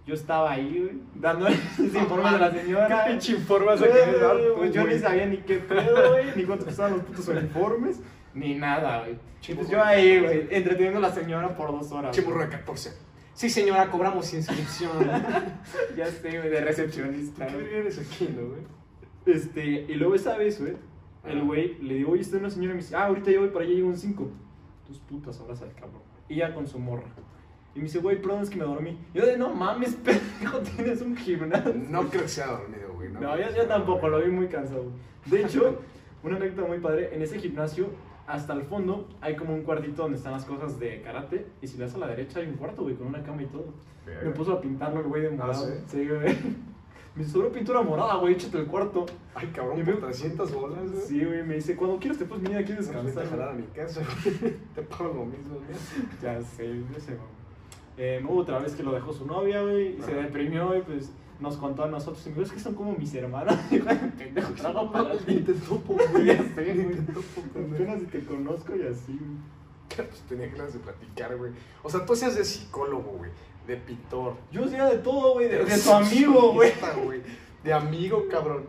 Yo 0.07 0.15
estaba 0.15 0.53
ahí, 0.53 0.81
güey, 0.81 1.03
dándole 1.15 1.55
ese 1.73 1.99
informe 1.99 2.29
a 2.29 2.39
la 2.39 2.51
señora. 2.51 3.05
¿Qué 3.05 3.11
pinche 3.11 3.37
Güey, 3.37 3.79
querer 3.79 4.21
dar 4.21 4.37
güey, 4.57 4.73
Yo 4.73 4.87
ni 4.87 4.99
sabía 4.99 5.27
ni 5.27 5.37
qué 5.39 5.59
pedo, 5.59 6.11
güey, 6.11 6.27
ni 6.35 6.45
cuánto 6.45 6.65
costaban 6.67 6.95
los 6.95 7.03
putos 7.03 7.29
uniformes, 7.29 8.01
Ni 8.35 8.55
nada, 8.55 9.01
güey. 9.01 9.19
Entonces 9.47 9.71
yo 9.73 9.83
ahí, 9.83 10.21
güey, 10.21 10.49
entreteniendo 10.51 10.99
a 10.99 11.03
la 11.03 11.13
señora 11.13 11.55
por 11.57 11.71
dos 11.71 11.93
horas. 11.93 12.19
Morro 12.25 12.41
de 12.41 12.49
14. 12.49 12.93
Sí, 13.35 13.49
señora, 13.49 13.89
cobramos 13.91 14.33
inscripción. 14.35 14.91
Ya 15.97 16.07
sé, 16.07 16.39
güey, 16.39 16.49
de 16.51 16.61
recepcionista. 16.63 17.47
¿Qué 17.47 17.79
eres 17.79 17.99
aquí, 17.99 18.35
no, 18.35 18.49
güey? 18.49 18.63
Este, 19.27 19.65
y 19.65 19.95
luego 19.95 20.15
esa 20.15 20.37
vez, 20.37 20.61
güey, 20.61 20.75
el 21.31 21.43
güey 21.45 21.79
le 21.83 21.95
digo, 21.95 22.13
oye, 22.13 22.23
está 22.23 22.39
una 22.39 22.51
señora 22.51 22.73
y 22.73 22.77
me 22.77 22.83
dice, 22.83 22.97
ah, 22.97 23.07
ahorita 23.07 23.31
yo 23.31 23.41
voy 23.41 23.51
para 23.51 23.65
allá, 23.65 23.75
llego 23.75 23.91
en 23.91 23.97
5. 23.97 24.29
Tus 24.87 24.99
putas 24.99 25.41
horas 25.41 25.63
al 25.63 25.73
cabrón. 25.75 26.03
Y 26.29 26.37
ya 26.37 26.55
con 26.55 26.67
su 26.67 26.79
morra. 26.79 27.07
Y 27.75 27.79
me 27.79 27.85
dice, 27.85 27.99
güey, 27.99 28.21
perdón, 28.21 28.43
es 28.43 28.51
que 28.51 28.57
me 28.57 28.65
dormí. 28.65 28.99
Yo 29.15 29.27
de, 29.27 29.37
no 29.37 29.53
mames, 29.55 29.95
pendejo, 30.05 30.59
tienes 30.61 31.03
un 31.03 31.17
gimnasio. 31.17 31.75
No 31.89 32.09
creo 32.09 32.23
que 32.23 32.29
sea 32.29 32.47
dormido, 32.49 32.93
güey. 32.95 33.11
No, 33.13 33.19
creo 33.21 33.51
yo, 33.51 33.57
yo 33.57 33.67
tampoco, 33.67 34.09
lo 34.09 34.21
vi 34.21 34.31
muy 34.31 34.49
cansado. 34.49 34.87
De 35.27 35.43
hecho, 35.43 35.81
una 36.23 36.37
anécdota 36.37 36.67
muy 36.67 36.79
padre, 36.79 37.15
en 37.15 37.23
ese 37.23 37.39
gimnasio, 37.39 37.91
hasta 38.27 38.53
el 38.53 38.63
fondo, 38.63 39.09
hay 39.21 39.37
como 39.37 39.55
un 39.55 39.63
cuartito 39.63 40.03
donde 40.03 40.19
están 40.19 40.33
las 40.33 40.45
cosas 40.45 40.79
de 40.79 41.03
karate. 41.03 41.47
Y 41.63 41.67
si 41.67 41.79
le 41.79 41.85
das 41.85 41.95
a 41.95 41.99
la 41.99 42.09
derecha, 42.09 42.41
hay 42.41 42.47
un 42.47 42.57
cuarto, 42.57 42.83
güey, 42.83 42.95
con 42.95 43.07
una 43.07 43.23
cama 43.23 43.43
y 43.43 43.47
todo. 43.47 43.73
Me 44.07 44.31
puso 44.31 44.53
a 44.55 44.61
pintarlo 44.61 45.01
el 45.01 45.07
güey 45.07 45.23
de 45.23 45.31
morado. 45.31 45.67
¿sí? 45.67 45.73
sí, 45.87 46.09
güey. 46.09 46.37
Me 47.19 47.25
sobre 47.25 47.51
pintura 47.51 47.83
morada, 47.83 48.15
güey, 48.17 48.35
échate 48.35 48.59
el 48.59 48.67
cuarto. 48.67 49.05
Ay, 49.35 49.49
cabrón, 49.49 49.81
Y 49.81 49.83
me- 49.83 49.93
300 49.95 50.55
bolas, 50.55 50.91
güey. 50.91 51.03
Sí, 51.05 51.25
güey, 51.25 51.43
me 51.43 51.57
dice, 51.57 51.75
cuando 51.75 51.99
quieras 51.99 52.19
te 52.19 52.25
puedes 52.25 52.45
venir 52.45 52.59
aquí 52.59 52.73
a 52.73 52.77
Vente 52.77 52.93
descansar. 52.93 53.29
jalar 53.29 53.49
a 53.49 53.53
güey". 53.55 53.65
mi 53.65 53.73
casa, 53.73 54.01
güey. 54.01 54.55
Te 54.75 54.83
pago 54.83 55.05
lo 55.15 55.25
mismo, 55.25 55.55
güey. 55.57 55.79
Ya 56.23 56.41
sé, 56.43 56.81
ya 56.95 57.01
sé, 57.01 57.11
mamá. 57.13 57.25
Eh, 57.97 58.25
hubo 58.25 58.39
otra 58.41 58.61
vez 58.61 58.75
que 58.77 58.85
lo 58.85 58.93
dejó 58.93 59.13
su 59.13 59.27
novia, 59.27 59.61
güey, 59.63 59.99
y 59.99 60.03
se 60.03 60.15
deprimió 60.15 60.77
y 60.77 60.83
pues 60.83 61.11
nos 61.41 61.57
contó 61.57 61.83
a 61.83 61.89
nosotros. 61.89 62.25
Y 62.27 62.31
me 62.31 62.37
dijo, 62.37 62.47
es 62.47 62.53
que 62.53 62.61
son 62.61 62.75
como 62.77 62.95
mis 62.95 63.13
hermanas. 63.15 63.59
Pendejo, 64.19 64.53
trabajo 64.53 64.93
para 64.93 65.15
Ni 65.27 65.41
te 65.41 65.55
topo, 65.55 65.97
Ya 66.25 66.37
güey. 66.37 66.37
sé, 66.55 66.75
Ni 66.75 66.85
güey. 66.85 66.99
Apenas 67.75 68.01
si 68.01 68.07
te 68.07 68.21
conozco 68.25 68.77
y 68.77 68.83
así, 68.83 69.19
güey. 69.19 69.59
Pues 69.97 70.21
tenía 70.29 70.47
ganas 70.49 70.73
de 70.75 70.79
platicar, 70.79 71.37
güey. 71.37 71.51
O 71.83 71.91
sea, 71.91 72.05
tú 72.07 72.13
hacías 72.13 72.37
de 72.37 72.45
psicólogo, 72.45 73.15
güey. 73.19 73.31
De 73.69 73.77
pintor. 73.77 74.35
Yo 74.51 74.65
hacía 74.65 74.87
de 74.87 74.97
todo, 74.99 75.35
güey, 75.35 75.49
de, 75.49 75.65
de 75.65 75.79
tu 75.79 75.93
amigo, 75.93 76.53
güey. 76.55 76.73
De 77.63 77.73
amigo, 77.73 78.25
cabrón. 78.31 78.65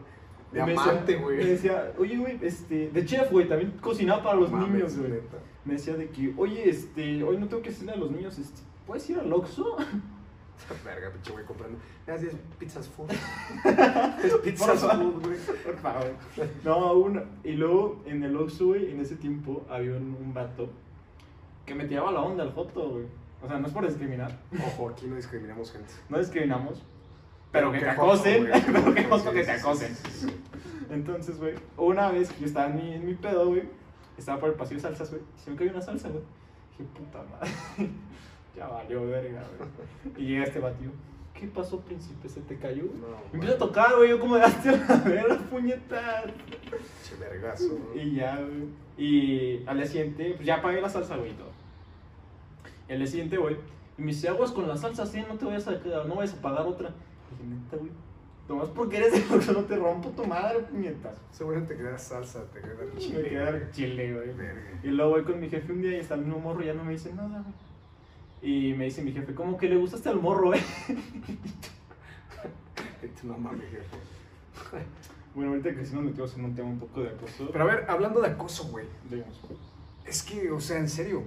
De 0.51 0.63
me 0.63 0.73
amante, 0.73 1.15
Me 1.15 1.23
güey. 1.23 1.38
decía, 1.38 1.93
oye, 1.97 2.17
güey, 2.17 2.38
este, 2.41 2.89
de 2.89 3.05
chef, 3.05 3.31
güey, 3.31 3.47
también 3.47 3.71
cocinaba 3.81 4.21
para 4.21 4.35
los 4.35 4.51
Mames, 4.51 4.69
niños, 4.69 4.97
güey. 4.97 5.21
Me 5.63 5.73
decía 5.75 5.95
de 5.95 6.09
que, 6.09 6.33
oye, 6.38 6.69
este, 6.69 7.23
hoy 7.23 7.38
no 7.38 7.47
tengo 7.47 7.62
que 7.63 7.69
decirle 7.69 7.93
a 7.93 7.95
los 7.95 8.12
niños, 8.12 8.38
este, 8.38 8.62
¿puedes 8.85 9.09
ir 9.09 9.19
al 9.19 9.31
Oxxo? 9.31 9.77
Verga, 10.83 11.12
pinche 11.12 11.31
güey 11.31 11.45
comprando. 11.45 11.79
Me 12.05 12.13
haces 12.13 12.35
pizzas 12.57 12.89
food. 12.89 13.09
es 14.23 14.33
pizzas 14.43 14.81
food, 14.81 15.25
güey. 15.25 15.38
Por 15.63 15.77
favor. 15.77 16.12
No, 16.65 16.93
una. 16.93 17.23
Y 17.45 17.53
luego 17.53 18.01
en 18.05 18.21
el 18.23 18.35
Oxxo, 18.35 18.65
güey, 18.65 18.91
en 18.91 18.99
ese 18.99 19.15
tiempo 19.15 19.65
había 19.69 19.91
un, 19.91 20.17
un 20.19 20.33
vato 20.33 20.69
que 21.65 21.73
me 21.73 21.85
tiraba 21.85 22.12
la 22.12 22.21
onda 22.21 22.43
al 22.43 22.51
foto, 22.51 22.89
güey. 22.89 23.05
O 23.41 23.47
sea, 23.47 23.58
no 23.58 23.67
es 23.67 23.73
por 23.73 23.88
discriminar. 23.88 24.38
Ojo, 24.65 24.89
aquí 24.89 25.08
no 25.08 25.15
discriminamos 25.15 25.71
gente. 25.71 25.93
No 26.10 26.19
discriminamos. 26.19 26.84
Pero 27.52 27.71
que 27.71 27.80
te 27.80 27.89
acosen. 27.89 28.49
Pero 28.65 28.93
que 28.93 29.02
Sí, 29.02 29.30
que 29.34 29.43
te 29.43 29.52
acosen. 29.52 29.97
Entonces, 30.89 31.38
güey, 31.38 31.56
una 31.78 32.12
vez 32.12 32.32
que 32.32 32.41
yo 32.41 32.45
estaba 32.47 32.67
en 32.67 32.75
mi, 32.75 32.93
en 32.93 33.06
mi 33.06 33.13
pedo, 33.13 33.47
güey, 33.47 33.63
estaba 34.17 34.39
por 34.39 34.49
el 34.49 34.56
pasillo 34.56 34.78
de 34.78 34.82
salsas, 34.82 35.12
güey, 35.12 35.21
y 35.36 35.39
se 35.39 35.52
me 35.52 35.56
cayó 35.58 35.71
una 35.71 35.82
salsa, 35.82 36.10
güey. 36.10 36.23
Dije, 36.71 36.89
puta 36.95 37.23
madre, 37.23 37.49
ya 38.56 38.67
valió 38.67 39.06
verga, 39.06 39.43
güey. 39.58 40.13
Y 40.17 40.30
llega 40.30 40.45
este 40.45 40.60
batido, 40.60 40.91
¿qué 41.34 41.47
pasó, 41.47 41.80
príncipe? 41.82 42.28
¿Se 42.28 42.41
te 42.41 42.58
cayó? 42.58 42.84
No, 42.84 43.08
Me 43.32 43.36
empieza 43.36 43.56
a 43.56 43.60
tocar, 43.60 43.95
güey, 43.97 44.10
yo 44.10 44.19
como 44.19 44.36
de 44.36 44.43
hazte 44.43 44.69
a 44.69 44.95
ver 44.97 45.28
la 45.28 45.38
puñeta. 45.38 46.23
Che 47.04 47.15
vergazo. 47.15 47.78
Y 47.95 48.15
ya, 48.15 48.36
güey. 48.38 48.67
Y 48.97 49.63
al 49.67 49.78
día 49.78 49.86
siguiente, 49.86 50.34
pues 50.36 50.45
ya 50.45 50.62
pagué 50.62 50.82
la 50.82 50.89
salsa, 50.89 51.17
güey, 51.17 51.32
y 51.32 51.36
todo. 51.36 51.52
Día 52.97 53.08
siguiente, 53.08 53.38
güey, 53.38 53.56
y 53.97 54.02
me 54.02 54.08
dice, 54.08 54.28
aguas 54.30 54.52
con 54.52 54.67
la 54.67 54.75
salsa, 54.75 55.06
sí, 55.06 55.23
no 55.28 55.36
te 55.38 55.45
vayas 55.45 55.67
a, 55.67 55.71
no 56.06 56.15
vayas 56.15 56.34
a 56.34 56.41
pagar 56.41 56.65
otra. 56.65 56.89
Y 56.89 57.43
dije, 57.43 57.56
neta, 57.56 57.78
güey, 57.78 57.91
nomás 58.47 58.69
porque 58.69 58.97
eres 58.97 59.13
de 59.13 59.36
Oxxo, 59.36 59.54
no 59.54 59.63
te 59.65 59.75
rompo 59.75 60.10
tu 60.10 60.25
madre, 60.25 60.60
puñetas. 60.60 61.17
Seguramente 61.32 61.75
te 61.75 61.82
queda 61.82 61.97
salsa, 61.97 62.43
te 62.52 62.60
queda 62.62 62.73
Me 62.93 62.99
chile. 62.99 63.30
queda 63.30 63.71
chile, 63.71 64.13
güey. 64.13 64.30
Y 64.84 64.88
luego 64.88 65.12
voy 65.12 65.23
con 65.23 65.39
mi 65.39 65.49
jefe 65.49 65.71
un 65.71 65.82
día 65.82 65.91
y 65.91 65.99
está 65.99 66.15
el 66.15 66.21
mismo 66.21 66.39
morro 66.39 66.62
ya 66.63 66.73
no 66.73 66.84
me 66.84 66.93
dice 66.93 67.13
nada, 67.13 67.43
güey. 67.43 67.54
Y 68.41 68.73
me 68.73 68.86
dice 68.86 69.04
mi 69.04 69.12
jefe, 69.12 69.36
¿cómo 69.36 69.58
que 69.58 69.67
le 69.69 69.75
gustaste 69.75 70.10
al 70.10 70.19
morro, 70.19 70.54
eh? 70.54 70.62
Este 73.02 73.28
no 73.28 73.38
mames, 73.38 73.69
jefe. 73.69 74.86
Bueno, 75.36 75.52
ahorita 75.52 75.73
que 75.75 75.86
sí 75.86 75.93
nos 75.95 76.04
metimos 76.04 76.36
en 76.38 76.45
un 76.45 76.56
tema 76.56 76.69
un 76.69 76.80
poco 76.80 77.02
de 77.02 77.10
acoso. 77.10 77.49
Pero 77.52 77.63
a 77.63 77.67
ver, 77.67 77.86
hablando 77.89 78.19
de 78.21 78.28
acoso, 78.28 78.65
güey. 78.69 78.86
digamos, 79.10 79.39
Es 80.06 80.23
que, 80.23 80.52
o 80.52 80.60
sea, 80.60 80.80
en 80.80 80.89
serio, 80.89 81.23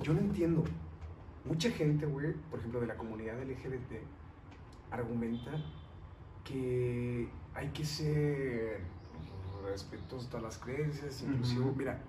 yo 0.00 0.14
no 0.14 0.20
entiendo. 0.20 0.64
Mucha 1.44 1.70
gente, 1.70 2.06
güey, 2.06 2.32
por 2.50 2.60
ejemplo, 2.60 2.80
de 2.80 2.86
la 2.86 2.96
comunidad 2.96 3.40
LGBT, 3.42 4.00
argumenta 4.90 5.50
que 6.44 7.28
hay 7.54 7.68
que 7.68 7.84
ser 7.84 8.80
respetuosos 9.64 10.28
a 10.28 10.30
todas 10.30 10.44
las 10.44 10.58
creencias, 10.58 11.22
inclusive, 11.22 11.60
Ujú. 11.62 11.74
mira, 11.76 12.00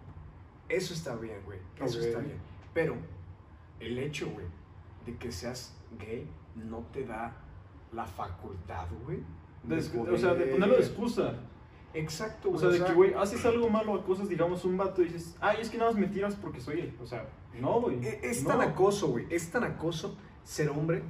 eso 0.70 0.94
está 0.94 1.16
bien, 1.16 1.38
güey, 1.46 1.60
eso 1.82 2.00
está 2.00 2.20
bien. 2.20 2.38
Pero 2.74 2.96
el 3.80 3.98
hecho, 4.00 4.30
güey, 4.32 4.46
de 5.06 5.16
que 5.18 5.32
seas 5.32 5.76
gay 6.00 6.28
no 6.56 6.80
te 6.92 7.06
da 7.06 7.36
la 7.92 8.06
facultad, 8.06 8.88
güey. 9.06 9.20
de- 9.64 9.76
de 9.78 10.12
o 10.12 10.18
sea, 10.18 10.34
de 10.34 10.48
ponerlo 10.48 10.76
de 10.76 10.82
excusa. 10.82 11.36
Exacto, 11.94 12.50
O 12.50 12.52
güey. 12.52 12.62
sea, 12.62 12.70
de 12.70 12.84
que, 12.84 12.94
güey, 12.94 13.14
haces 13.14 13.46
algo 13.46 13.70
malo, 13.70 13.94
acosas, 13.96 14.28
digamos, 14.28 14.66
un 14.66 14.76
vato 14.76 15.02
y 15.02 15.06
dices, 15.06 15.38
ay, 15.40 15.60
es 15.62 15.70
que 15.70 15.78
nada 15.78 15.92
más 15.92 16.00
me 16.00 16.08
tiras 16.08 16.36
porque 16.36 16.60
soy 16.60 16.76
gay. 16.78 16.98
O 17.02 17.06
sea, 17.06 17.26
no, 17.60 17.82
güey. 17.82 18.06
E- 18.06 18.20
Es 18.24 18.44
no. 18.44 18.50
tan 18.50 18.62
acoso, 18.62 19.08
güey. 19.10 19.26
Es 19.30 19.50
tan 19.52 19.64
acoso 19.64 20.18
ser 20.44 20.70
hombre, 20.70 21.04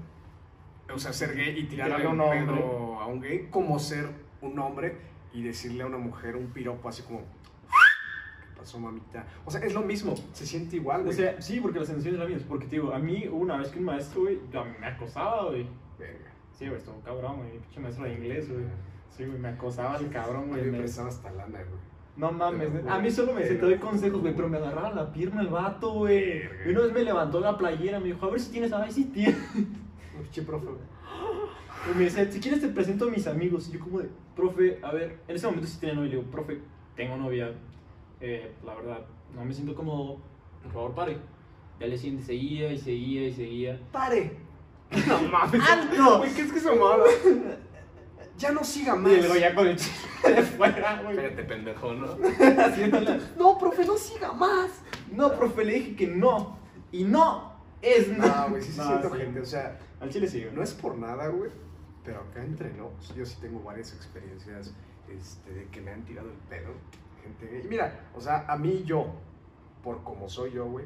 o 0.93 0.99
sea, 0.99 1.13
ser 1.13 1.35
gay 1.35 1.57
y 1.59 1.63
tirarle 1.63 2.07
un 2.07 2.19
un 2.21 2.29
pedo 2.29 2.99
a 2.99 3.07
un 3.07 3.19
gay, 3.21 3.47
como 3.49 3.79
ser 3.79 4.07
un 4.41 4.57
hombre 4.59 4.97
y 5.33 5.41
decirle 5.43 5.83
a 5.83 5.87
una 5.87 5.97
mujer 5.97 6.35
un 6.35 6.47
piropo 6.47 6.87
así 6.89 7.01
como, 7.03 7.19
¿qué 7.19 8.59
pasó, 8.59 8.79
mamita? 8.79 9.25
O 9.45 9.51
sea, 9.51 9.61
es 9.61 9.73
lo 9.73 9.81
mismo, 9.81 10.13
se 10.33 10.45
siente 10.45 10.75
igual, 10.75 11.01
O 11.01 11.03
güey. 11.05 11.15
sea, 11.15 11.41
sí, 11.41 11.59
porque 11.59 11.79
la 11.79 11.85
sensación 11.85 12.15
es 12.15 12.19
la 12.19 12.27
misma. 12.27 12.47
Porque, 12.47 12.65
te 12.67 12.75
digo, 12.75 12.93
a 12.93 12.99
mí 12.99 13.27
una 13.31 13.57
vez 13.57 13.69
que 13.69 13.79
un 13.79 13.85
maestro, 13.85 14.21
güey, 14.21 14.39
a 14.53 14.63
mí 14.63 14.71
me 14.79 14.87
acosaba, 14.87 15.45
güey. 15.49 15.65
Verga. 15.97 16.31
Sí, 16.51 16.67
güey, 16.67 16.77
estuvo 16.77 16.99
cabrón, 17.01 17.37
güey. 17.37 17.57
Pinche 17.59 17.79
maestro 17.79 18.05
de 18.05 18.13
inglés, 18.13 18.49
güey. 18.51 18.65
Sí, 19.17 19.25
güey, 19.25 19.39
me 19.39 19.49
acosaba 19.49 19.97
el 19.97 20.09
cabrón, 20.09 20.49
güey. 20.49 20.63
me 20.65 20.79
me- 20.79 20.83
hasta 20.83 21.31
lana, 21.31 21.59
güey. 21.59 21.92
No 22.15 22.31
mames, 22.31 22.69
a 22.87 22.99
mí 22.99 23.09
solo 23.09 23.33
me 23.33 23.41
decía, 23.41 23.59
te 23.59 23.65
doy 23.65 23.77
consejos, 23.77 24.21
güey, 24.21 24.35
pero 24.35 24.47
me 24.47 24.57
agarraba 24.57 24.91
la 24.91 25.11
pierna 25.11 25.41
el 25.41 25.47
vato, 25.47 25.93
güey. 25.93 26.43
Y 26.65 26.69
una 26.69 26.81
vez 26.81 26.93
me 26.93 27.03
levantó 27.03 27.39
la 27.39 27.57
playera, 27.57 27.99
me 27.99 28.07
dijo, 28.07 28.25
a 28.25 28.29
ver 28.29 28.39
si 28.39 28.51
tienes, 28.51 28.71
a 28.71 28.81
ver 28.81 28.91
si 28.91 29.05
tienes. 29.05 29.37
Che, 30.31 30.43
profe, 30.43 30.67
güey. 30.67 30.93
Y 31.91 31.97
me 31.97 32.03
decía, 32.05 32.31
si 32.31 32.39
quieres 32.39 32.61
te 32.61 32.67
presento 32.69 33.05
a 33.05 33.09
mis 33.09 33.25
amigos. 33.27 33.67
Y 33.67 33.73
yo 33.73 33.79
como 33.79 33.99
de, 33.99 34.09
profe, 34.35 34.79
a 34.83 34.91
ver, 34.91 35.19
en 35.27 35.35
ese 35.35 35.47
momento 35.47 35.67
sí 35.67 35.79
tenía 35.79 35.95
novia. 35.95 36.07
Y 36.07 36.11
le 36.11 36.17
digo, 36.17 36.31
profe, 36.31 36.59
tengo 36.95 37.17
novia. 37.17 37.51
Eh, 38.21 38.51
la 38.63 38.75
verdad, 38.75 38.99
no 39.35 39.43
me 39.43 39.53
siento 39.53 39.73
cómodo. 39.73 40.19
Por 40.61 40.71
favor, 40.71 40.93
pare. 40.93 41.17
Ya 41.79 41.87
le 41.87 41.97
siguiente 41.97 42.23
seguía 42.23 42.71
y 42.71 42.77
seguía 42.77 43.27
y 43.27 43.33
seguía. 43.33 43.79
¡Pare! 43.91 44.37
No 45.07 45.23
mames. 45.23 45.61
¡Alto! 45.67 46.19
Güey, 46.19 46.33
¿qué 46.35 46.41
es 46.43 46.53
que 46.53 46.59
se? 46.59 46.69
Ya 48.37 48.51
no 48.51 48.63
siga 48.63 48.95
más. 48.95 49.11
Y 49.11 49.17
luego 49.17 49.35
ya 49.35 49.53
con 49.53 49.67
el 49.67 49.77
chile 49.77 49.95
de 50.35 50.41
fuera, 50.43 51.01
güey. 51.01 51.17
Espérate, 51.17 51.43
pendejo, 51.43 51.93
¿no? 51.93 52.07
No, 53.37 53.57
profe, 53.57 53.85
no 53.85 53.97
siga 53.97 54.33
más. 54.33 54.71
No, 55.11 55.33
profe, 55.33 55.63
le 55.65 55.73
dije 55.73 55.95
que 55.95 56.07
no. 56.07 56.57
Y 56.91 57.03
no 57.03 57.53
es 57.81 58.07
No, 58.07 58.25
no. 58.25 58.49
güey, 58.49 58.61
sí, 58.63 58.71
sí 58.71 58.77
No, 58.77 58.87
siento 58.87 59.11
sí. 59.11 59.17
gente, 59.17 59.39
o 59.41 59.45
sea, 59.45 59.79
Al 59.99 60.09
chile 60.09 60.27
sí, 60.27 60.41
güey. 60.43 60.55
No 60.55 60.63
es 60.63 60.73
por 60.73 60.97
nada, 60.97 61.27
güey, 61.27 61.51
pero 62.03 62.21
acá 62.21 62.43
entre 62.43 62.73
nos, 62.73 63.13
yo 63.15 63.25
sí 63.25 63.37
tengo 63.39 63.61
varias 63.61 63.93
experiencias 63.93 64.73
este, 65.09 65.53
de 65.53 65.67
que 65.67 65.81
me 65.81 65.91
han 65.91 66.03
tirado 66.03 66.29
el 66.29 66.37
pedo. 66.49 66.71
Gente. 67.21 67.61
Y 67.63 67.67
mira, 67.67 68.07
o 68.15 68.21
sea, 68.21 68.45
a 68.47 68.57
mí 68.57 68.83
yo, 68.85 69.13
por 69.83 70.03
como 70.03 70.27
soy 70.27 70.51
yo, 70.51 70.65
güey, 70.65 70.85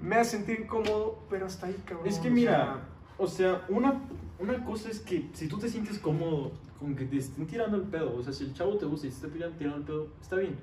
me 0.00 0.16
hace 0.16 0.38
sentir 0.38 0.60
incómodo, 0.60 1.20
pero 1.30 1.46
hasta 1.46 1.66
ahí, 1.66 1.82
cabrón. 1.86 2.08
Es 2.08 2.18
que 2.18 2.28
o 2.28 2.32
mira, 2.32 2.80
o 3.18 3.26
sea, 3.26 3.64
una, 3.68 4.00
una 4.38 4.64
cosa 4.64 4.90
es 4.90 5.00
que 5.00 5.28
si 5.32 5.48
tú 5.48 5.58
te 5.58 5.68
sientes 5.68 5.98
cómodo 5.98 6.52
con 6.78 6.94
que 6.96 7.04
te 7.04 7.16
estén 7.18 7.46
tirando 7.46 7.76
el 7.76 7.84
pedo, 7.84 8.16
o 8.16 8.22
sea, 8.22 8.32
si 8.32 8.44
el 8.44 8.54
chavo 8.54 8.76
te 8.76 8.86
gusta 8.86 9.06
y 9.06 9.10
te 9.10 9.16
está 9.16 9.28
tirando, 9.28 9.76
el 9.76 9.82
pedo, 9.84 10.08
está 10.20 10.36
bien. 10.36 10.56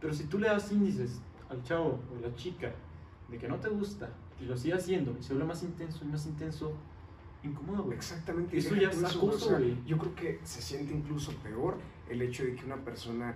Pero 0.00 0.12
si 0.12 0.24
tú 0.24 0.38
le 0.38 0.48
das 0.48 0.70
índices 0.70 1.20
al 1.48 1.62
chavo 1.62 2.00
o 2.12 2.18
a 2.18 2.28
la 2.28 2.34
chica 2.34 2.72
de 3.30 3.38
que 3.38 3.48
no 3.48 3.56
te 3.56 3.68
gusta 3.68 4.10
y 4.40 4.44
lo 4.44 4.56
sigue 4.56 4.74
haciendo 4.74 5.16
y 5.18 5.22
se 5.22 5.32
vuelve 5.32 5.48
más 5.48 5.62
intenso 5.62 6.04
y 6.04 6.08
más 6.08 6.26
intenso, 6.26 6.74
incómodo, 7.42 7.76
sea, 7.76 7.84
güey. 7.84 7.96
exactamente. 7.96 8.58
Eso 8.58 8.74
ya 8.74 8.90
es 8.90 9.02
acoso, 9.02 9.56
güey. 9.56 9.76
Yo 9.86 9.98
creo 9.98 10.14
que 10.14 10.40
se 10.42 10.60
siente 10.60 10.92
incluso 10.92 11.32
peor 11.36 11.78
el 12.08 12.20
hecho 12.20 12.44
de 12.44 12.54
que 12.54 12.64
una 12.64 12.76
persona 12.76 13.34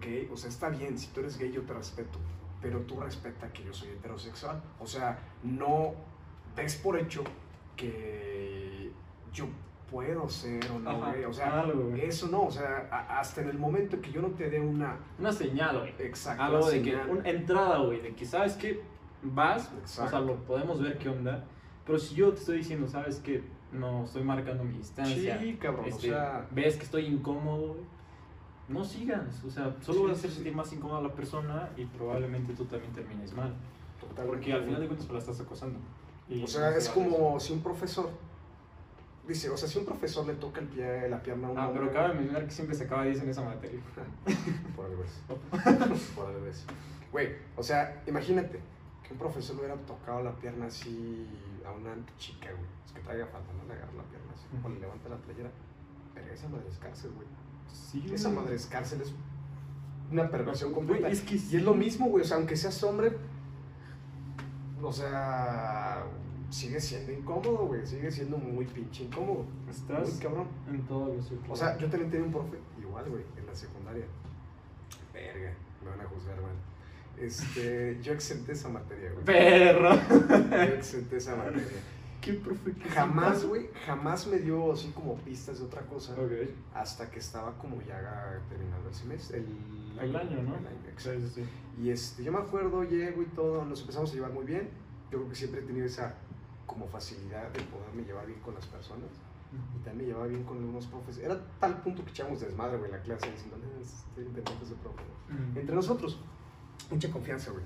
gay, 0.00 0.28
o 0.32 0.36
sea, 0.36 0.48
está 0.48 0.68
bien, 0.68 0.96
si 0.98 1.08
tú 1.08 1.20
eres 1.20 1.38
gay 1.38 1.50
yo 1.50 1.62
te 1.62 1.74
respeto, 1.74 2.18
pero 2.60 2.80
tú 2.80 3.00
respeta 3.00 3.52
que 3.52 3.64
yo 3.64 3.72
soy 3.72 3.90
heterosexual. 3.90 4.62
O 4.78 4.86
sea, 4.86 5.18
no 5.42 5.94
des 6.56 6.76
por 6.76 6.98
hecho 6.98 7.24
que 7.80 8.90
yo 9.32 9.46
puedo 9.90 10.28
ser 10.28 10.60
o 10.70 10.78
no, 10.78 10.90
Ajá, 10.90 11.10
güey. 11.12 11.24
O 11.24 11.32
sea, 11.32 11.60
algo, 11.60 11.88
güey. 11.88 12.02
eso 12.04 12.28
no, 12.28 12.42
o 12.44 12.50
sea, 12.50 12.88
a- 12.90 13.18
hasta 13.20 13.40
en 13.42 13.48
el 13.48 13.58
momento 13.58 14.00
que 14.00 14.12
yo 14.12 14.22
no 14.22 14.28
te 14.28 14.48
dé 14.50 14.60
una 14.60 14.96
Una 15.18 15.32
señal, 15.32 15.78
güey. 15.80 15.94
exacta 15.98 16.46
Algo 16.46 16.68
de 16.70 16.82
que, 16.82 16.90
señal, 16.92 17.10
una 17.10 17.28
entrada, 17.28 17.78
güey, 17.78 18.00
de 18.00 18.14
que 18.14 18.24
sabes 18.24 18.54
que 18.54 18.80
vas, 19.22 19.70
Exacto. 19.80 20.04
o 20.04 20.10
sea, 20.10 20.20
lo 20.20 20.36
podemos 20.44 20.80
ver 20.80 20.98
qué 20.98 21.08
onda, 21.08 21.44
pero 21.84 21.98
si 21.98 22.14
yo 22.14 22.32
te 22.32 22.38
estoy 22.40 22.58
diciendo, 22.58 22.86
sabes 22.88 23.18
que 23.18 23.42
no 23.72 24.04
estoy 24.04 24.22
marcando 24.22 24.64
mi 24.64 24.78
distancia, 24.78 25.38
Sí, 25.38 25.54
cabrón, 25.60 25.86
este, 25.86 26.10
o 26.10 26.14
sea, 26.14 26.46
ves 26.50 26.76
que 26.76 26.84
estoy 26.84 27.06
incómodo, 27.06 27.74
güey, 27.74 27.84
no 28.68 28.84
sigas, 28.84 29.42
o 29.44 29.50
sea, 29.50 29.74
solo 29.80 29.98
Sí, 29.98 30.04
vas 30.04 30.10
a 30.12 30.14
hacer 30.18 30.30
sí. 30.30 30.36
sentir 30.36 30.54
más 30.54 30.72
incómoda 30.72 31.00
a 31.00 31.02
la 31.02 31.14
persona 31.14 31.68
y 31.76 31.84
probablemente 31.86 32.52
tú 32.54 32.64
también 32.66 32.92
termines 32.92 33.34
mal, 33.34 33.52
totalmente, 34.00 34.28
porque 34.36 34.52
al 34.52 34.62
final 34.64 34.80
de 34.80 34.86
cuentas 34.86 35.06
pues, 35.08 35.14
la 35.14 35.30
estás 35.30 35.44
acosando. 35.44 35.78
Y 36.30 36.42
O 36.44 36.46
sea, 36.46 36.74
es 36.76 36.88
como 36.88 37.38
si 37.40 37.52
un 37.52 37.60
profesor 37.62 38.08
dice, 39.26 39.50
o 39.50 39.56
sea, 39.56 39.68
si 39.68 39.78
un 39.78 39.84
profesor 39.84 40.26
le 40.26 40.34
toca 40.34 40.60
el 40.60 40.66
pie, 40.68 41.08
la 41.08 41.22
pierna 41.22 41.48
a 41.48 41.50
un 41.50 41.58
Ah, 41.58 41.68
pero 41.72 41.86
hombre- 41.86 41.94
cabe 42.00 42.14
mencionar 42.14 42.44
que 42.46 42.50
siempre 42.52 42.74
se 42.76 42.84
acaba 42.84 43.04
10 43.04 43.22
en 43.22 43.28
esa 43.30 43.42
materia. 43.42 43.80
Por 44.76 44.86
al 44.86 44.92
revés. 44.92 45.20
Por 46.14 46.26
al 46.26 46.34
revés. 46.34 46.64
Güey, 47.12 47.34
o 47.56 47.62
sea, 47.62 48.02
imagínate 48.06 48.60
que 49.06 49.12
un 49.12 49.18
profesor 49.18 49.56
le 49.56 49.62
hubiera 49.62 49.80
tocado 49.82 50.22
la 50.22 50.32
pierna 50.36 50.66
así 50.66 51.26
a 51.66 51.72
una 51.72 51.94
chica, 52.18 52.50
güey. 52.50 52.64
Es 52.86 52.92
que 52.92 53.00
traiga 53.00 53.26
falta, 53.26 53.52
¿no? 53.52 53.64
Le 53.66 53.74
agarra 53.74 53.92
la 53.96 54.02
pierna 54.04 54.32
así, 54.32 54.46
o 54.64 54.68
le 54.68 54.80
levanta 54.80 55.08
la 55.08 55.16
playera. 55.16 55.50
Pero 56.14 56.32
esa 56.32 56.48
madre 56.48 56.64
es 56.68 56.78
cárcel, 56.78 57.10
güey. 57.16 57.26
Sí, 57.72 58.04
Esa 58.12 58.30
madre 58.30 58.54
es 58.56 58.66
cárcel, 58.66 59.00
es 59.00 59.12
una 60.10 60.28
perversión 60.28 60.72
completa. 60.72 61.08
es 61.08 61.20
que 61.22 61.34
Y 61.36 61.56
es 61.56 61.62
lo 61.62 61.74
mismo, 61.74 62.06
güey. 62.08 62.24
O 62.24 62.26
sea, 62.26 62.36
aunque 62.36 62.56
seas 62.56 62.82
hombre, 62.82 63.16
o 64.82 64.92
sea, 64.92 66.04
sigue 66.50 66.80
siendo 66.80 67.12
incómodo, 67.12 67.66
güey. 67.66 67.86
Sigue 67.86 68.10
siendo 68.10 68.36
muy 68.38 68.64
pinche 68.66 69.04
incómodo. 69.04 69.44
Estás 69.68 70.12
Muy 70.12 70.20
cabrón. 70.20 70.48
en 70.68 70.82
todos 70.86 71.16
los 71.16 71.26
círculos. 71.28 71.52
O 71.52 71.64
sea, 71.64 71.78
yo 71.78 71.88
también 71.88 72.10
tenía 72.10 72.26
un 72.26 72.32
profe 72.32 72.58
igual, 72.80 73.04
güey, 73.08 73.24
en 73.36 73.46
la 73.46 73.54
secundaria. 73.54 74.04
Verga, 75.12 75.52
me 75.84 75.90
van 75.90 76.00
a 76.00 76.04
juzgar, 76.04 76.40
man. 76.40 76.52
Este, 77.18 77.98
yo 78.02 78.12
exenté 78.12 78.52
esa 78.52 78.68
materia, 78.68 79.12
güey. 79.12 79.24
Perro. 79.24 79.94
Yo 80.50 80.74
exenté 80.74 81.16
esa 81.16 81.36
materia. 81.36 81.64
Qué 82.20 82.34
profe 82.34 82.72
que 82.72 82.88
Jamás, 82.90 83.46
güey, 83.46 83.70
jamás 83.86 84.26
me 84.26 84.38
dio 84.38 84.72
así 84.72 84.90
como 84.90 85.16
pistas 85.16 85.58
de 85.58 85.64
otra 85.64 85.80
cosa. 85.82 86.12
Ok. 86.12 86.50
Hasta 86.74 87.10
que 87.10 87.18
estaba 87.18 87.56
como 87.56 87.80
ya 87.80 88.38
terminando 88.50 88.90
el 88.90 88.94
semestre. 88.94 89.38
El, 89.38 89.46
El 89.98 90.14
año, 90.16 90.42
¿no? 90.42 90.56
El 90.56 90.66
año, 90.66 90.88
exacto. 90.92 91.20
sí, 91.20 91.28
sí. 91.36 91.44
Y 91.80 91.90
este, 91.90 92.22
yo 92.22 92.32
me 92.32 92.38
acuerdo, 92.38 92.84
llego 92.84 93.22
y 93.22 93.26
todo, 93.26 93.64
nos 93.64 93.80
empezamos 93.80 94.10
a 94.10 94.14
llevar 94.14 94.32
muy 94.32 94.44
bien. 94.44 94.68
Yo 95.10 95.18
creo 95.18 95.28
que 95.30 95.34
siempre 95.34 95.60
he 95.60 95.64
tenido 95.64 95.86
esa 95.86 96.14
como 96.66 96.86
facilidad 96.86 97.50
de 97.50 97.60
poderme 97.62 98.02
llevar 98.04 98.26
bien 98.26 98.38
con 98.40 98.54
las 98.54 98.66
personas. 98.66 99.08
Y 99.52 99.82
también 99.82 99.96
me 99.96 100.04
llevaba 100.04 100.26
bien 100.26 100.44
con 100.44 100.58
algunos 100.58 100.86
profes. 100.86 101.18
Era 101.18 101.40
tal 101.58 101.82
punto 101.82 102.04
que 102.04 102.10
echábamos 102.10 102.40
desmadre, 102.40 102.76
güey, 102.78 102.90
en 102.90 102.96
la 102.96 103.02
clase, 103.02 103.32
diciendo, 103.32 103.56
"No, 103.56 103.82
estoy 103.82 104.24
inventando 104.24 104.64
ese 104.64 104.74
profe. 104.76 105.02
güey". 105.02 105.40
Mm. 105.40 105.58
Entre 105.58 105.74
nosotros, 105.74 106.20
mucha 106.90 107.10
confianza, 107.10 107.50
güey. 107.50 107.64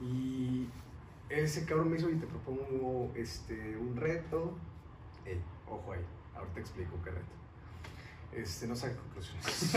Y 0.00 0.68
ese 1.28 1.66
cabrón 1.66 1.90
me 1.90 1.98
hizo, 1.98 2.08
y 2.08 2.14
te 2.14 2.26
propongo 2.26 3.12
este, 3.14 3.76
un 3.76 3.96
reto. 3.96 4.56
Ey, 5.26 5.42
ojo 5.68 5.92
ahí, 5.92 6.00
ahorita 6.34 6.60
explico 6.60 6.96
qué 7.04 7.10
reto. 7.10 7.26
Este, 8.32 8.66
no 8.66 8.76
saque 8.76 8.96
conclusiones. 8.96 9.74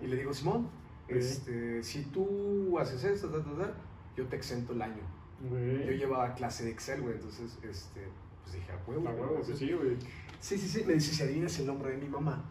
y 0.02 0.06
le 0.08 0.16
digo, 0.16 0.34
Simón, 0.34 0.68
este, 1.08 1.82
si 1.82 2.02
tú 2.04 2.78
haces 2.78 3.04
esto, 3.04 3.28
ta, 3.28 3.42
ta, 3.42 3.56
ta, 3.56 3.74
yo 4.16 4.26
te 4.26 4.36
exento 4.36 4.72
el 4.72 4.82
año. 4.82 5.02
Yo 5.50 5.92
llevaba 5.92 6.34
clase 6.34 6.64
de 6.64 6.70
Excel, 6.70 7.02
güey, 7.02 7.14
entonces, 7.16 7.58
este, 7.62 8.06
pues 8.42 8.54
dije, 8.54 8.72
a 8.72 8.76
huevo. 8.86 9.08
A 9.08 9.12
huevo, 9.12 9.40
pues, 9.44 9.58
sí, 9.58 9.72
güey. 9.72 9.96
Sí, 10.40 10.56
sí, 10.56 10.68
sí. 10.68 10.84
Me 10.84 10.94
dice, 10.94 11.12
si 11.14 11.22
adivinas 11.22 11.58
el 11.58 11.66
nombre 11.66 11.90
de 11.90 11.96
mi 11.96 12.08
mamá, 12.08 12.44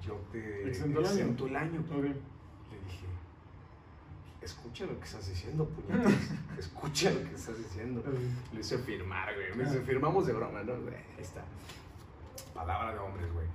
yo 0.00 0.14
te 0.30 0.68
Exento 0.68 1.00
el 1.00 1.56
año. 1.56 1.84
el. 1.90 2.02
Le 2.02 2.78
dije, 2.84 3.06
escucha 4.40 4.86
lo 4.86 4.98
que 4.98 5.04
estás 5.04 5.28
diciendo, 5.28 5.68
puñetas. 5.68 6.12
escucha 6.58 7.10
lo 7.10 7.22
que 7.24 7.34
estás 7.34 7.58
diciendo. 7.58 8.02
Le 8.52 8.60
hice 8.60 8.78
firmar, 8.78 9.34
güey. 9.34 9.54
Me 9.56 9.64
dice, 9.64 9.80
firmamos 9.82 10.26
de 10.26 10.32
broma, 10.32 10.62
¿no? 10.62 10.74
Ahí 10.74 11.04
está. 11.18 11.44
Palabra 12.54 12.94
de 12.94 12.98
hombres, 13.00 13.32
güey. 13.32 13.46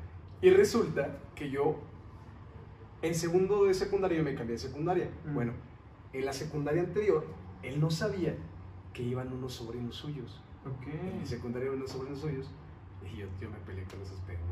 Y 0.42 0.50
resulta 0.50 1.18
que 1.34 1.50
yo, 1.50 1.80
en 3.04 3.14
segundo 3.16 3.66
de 3.66 3.74
secundaria, 3.76 4.18
yo 4.18 4.24
me 4.24 4.34
cambié 4.34 4.54
de 4.54 4.60
secundaria. 4.60 5.10
Mm. 5.26 5.34
Bueno, 5.36 5.54
en 6.14 6.26
la 6.26 6.34
secundaria 6.34 6.82
anterior, 6.82 7.26
él 7.62 7.80
no 7.80 7.92
sabía 7.92 8.36
que 8.94 9.04
iban 9.04 9.32
unos 9.32 9.54
sobrinos 9.54 9.96
suyos. 9.96 10.42
Ok. 10.66 10.88
En 11.20 11.28
secundaria 11.28 11.68
iban 11.68 11.78
unos 11.78 11.92
sobrinos 11.92 12.20
suyos. 12.20 12.50
Y 13.04 13.18
yo, 13.18 13.28
yo 13.40 13.50
me 13.50 13.58
peleé 13.66 13.84
con 13.86 14.02
esos 14.02 14.20
pendejos. 14.22 14.50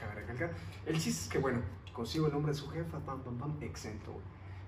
Cabe 0.00 0.14
recalcar. 0.14 0.52
El 0.86 0.94
chiste 0.98 1.22
es 1.24 1.28
que, 1.28 1.38
bueno, 1.38 1.60
consigo 1.92 2.26
el 2.26 2.32
nombre 2.32 2.52
de 2.52 2.58
su 2.58 2.68
jefa, 2.70 2.98
pam, 3.00 3.20
pam, 3.22 3.38
pam, 3.38 3.56
exento. 3.60 4.12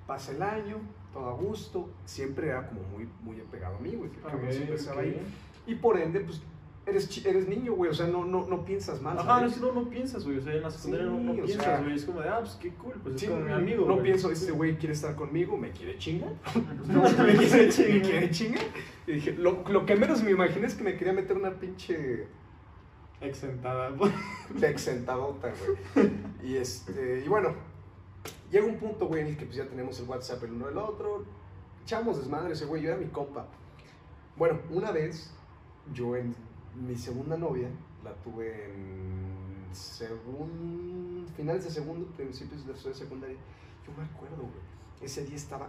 Pasa 0.06 0.32
el 0.32 0.42
año, 0.42 0.76
todo 1.12 1.28
a 1.30 1.32
gusto. 1.32 1.90
Siempre 2.04 2.48
era 2.48 2.68
como 2.68 2.82
muy, 2.82 3.08
muy 3.22 3.40
apegado 3.40 3.76
a 3.76 3.80
mí, 3.80 3.94
güey. 3.96 4.10
que 4.10 4.18
el 4.18 4.22
cabrón 4.22 4.44
Ok, 4.46 4.52
siempre 4.52 4.74
estaba 4.76 4.96
ok. 5.00 5.02
ahí. 5.02 5.34
Y 5.66 5.74
por 5.76 5.98
ende, 5.98 6.20
pues, 6.20 6.42
eres, 6.87 7.27
eres 7.27 7.49
niño, 7.49 7.75
güey. 7.75 7.90
O 7.90 7.94
sea, 7.94 8.07
no, 8.07 8.25
no, 8.25 8.46
no 8.46 8.64
piensas 8.64 9.03
mal. 9.03 9.18
Ajá, 9.18 9.40
no, 9.42 9.57
no, 9.57 9.72
no 9.83 9.90
piensas, 9.90 10.25
güey. 10.25 10.38
O 10.38 10.40
sea, 10.40 10.55
en 10.55 10.62
la 10.62 10.70
secundaria 10.70 11.07
no, 11.07 11.33
piensas, 11.35 11.62
sea- 11.64 11.81
güey. 11.81 11.94
Es 11.94 12.05
como 12.05 12.20
de, 12.20 12.29
ah, 12.29 12.38
pues 12.40 12.53
qué 12.61 12.72
cool, 12.75 12.94
pues 13.03 13.20
Sí, 13.20 13.27
es 13.27 13.33
como 13.33 13.44
mi 13.44 13.53
amigo. 13.53 13.87
no 13.87 13.92
güey. 13.94 14.05
pienso, 14.05 14.31
este 14.31 14.53
güey 14.53 14.77
quiere 14.79 14.94
estar 14.94 15.14
conmigo, 15.16 15.57
me 15.57 15.70
quiere 15.72 15.99
chingar. 15.99 16.33
No, 16.87 17.03
me 17.03 17.35
quiere 17.37 17.68
chingar. 17.70 17.92
me 17.92 18.01
quiere 18.03 18.31
chingar. 18.31 18.64
Y 19.07 19.12
dije, 19.12 19.33
lo, 19.35 19.62
lo 19.68 19.85
que 19.87 19.96
menos 19.96 20.22
me 20.22 20.31
imaginé 20.31 20.66
es 20.66 20.75
que 20.75 20.85
me 20.85 20.96
quería 20.96 21.12
meter 21.12 21.37
una 21.37 21.51
pinche 21.59 22.27
Exentada. 23.20 23.90
de 24.55 24.68
exentadota, 24.68 25.51
güey. 25.94 26.11
Y 26.42 26.57
este, 26.57 27.22
y 27.25 27.29
bueno, 27.29 27.55
llega 28.51 28.66
un 28.66 28.77
punto, 28.77 29.07
güey, 29.07 29.22
en 29.22 29.29
el 29.29 29.37
que 29.37 29.46
pues 29.46 29.57
ya 29.57 29.66
tenemos 29.66 29.99
el 30.01 30.07
WhatsApp 30.09 30.42
el 30.44 30.53
uno 30.53 30.66
del 30.66 30.77
otro. 30.79 31.25
Echamos 31.83 32.18
desmadre 32.18 32.53
ese 32.53 32.66
güey, 32.66 32.83
yo 32.83 32.90
era 32.90 32.99
mi 32.99 33.07
compa. 33.07 33.46
Bueno, 34.37 34.59
una 34.70 34.90
vez, 34.92 35.33
yo 35.94 36.14
en 36.16 36.35
mi 36.76 36.94
segunda 36.94 37.36
novia, 37.36 37.68
la 38.04 38.12
tuve 38.22 38.72
en 38.72 39.68
segun, 39.72 41.26
finales 41.36 41.64
de 41.64 41.70
segundo, 41.70 42.06
principios 42.16 42.66
de 42.66 42.94
secundaria. 42.94 43.36
Yo 43.86 43.92
me 43.96 44.04
acuerdo, 44.04 44.42
güey, 44.42 44.64
ese 45.00 45.24
día 45.24 45.36
estaba 45.36 45.68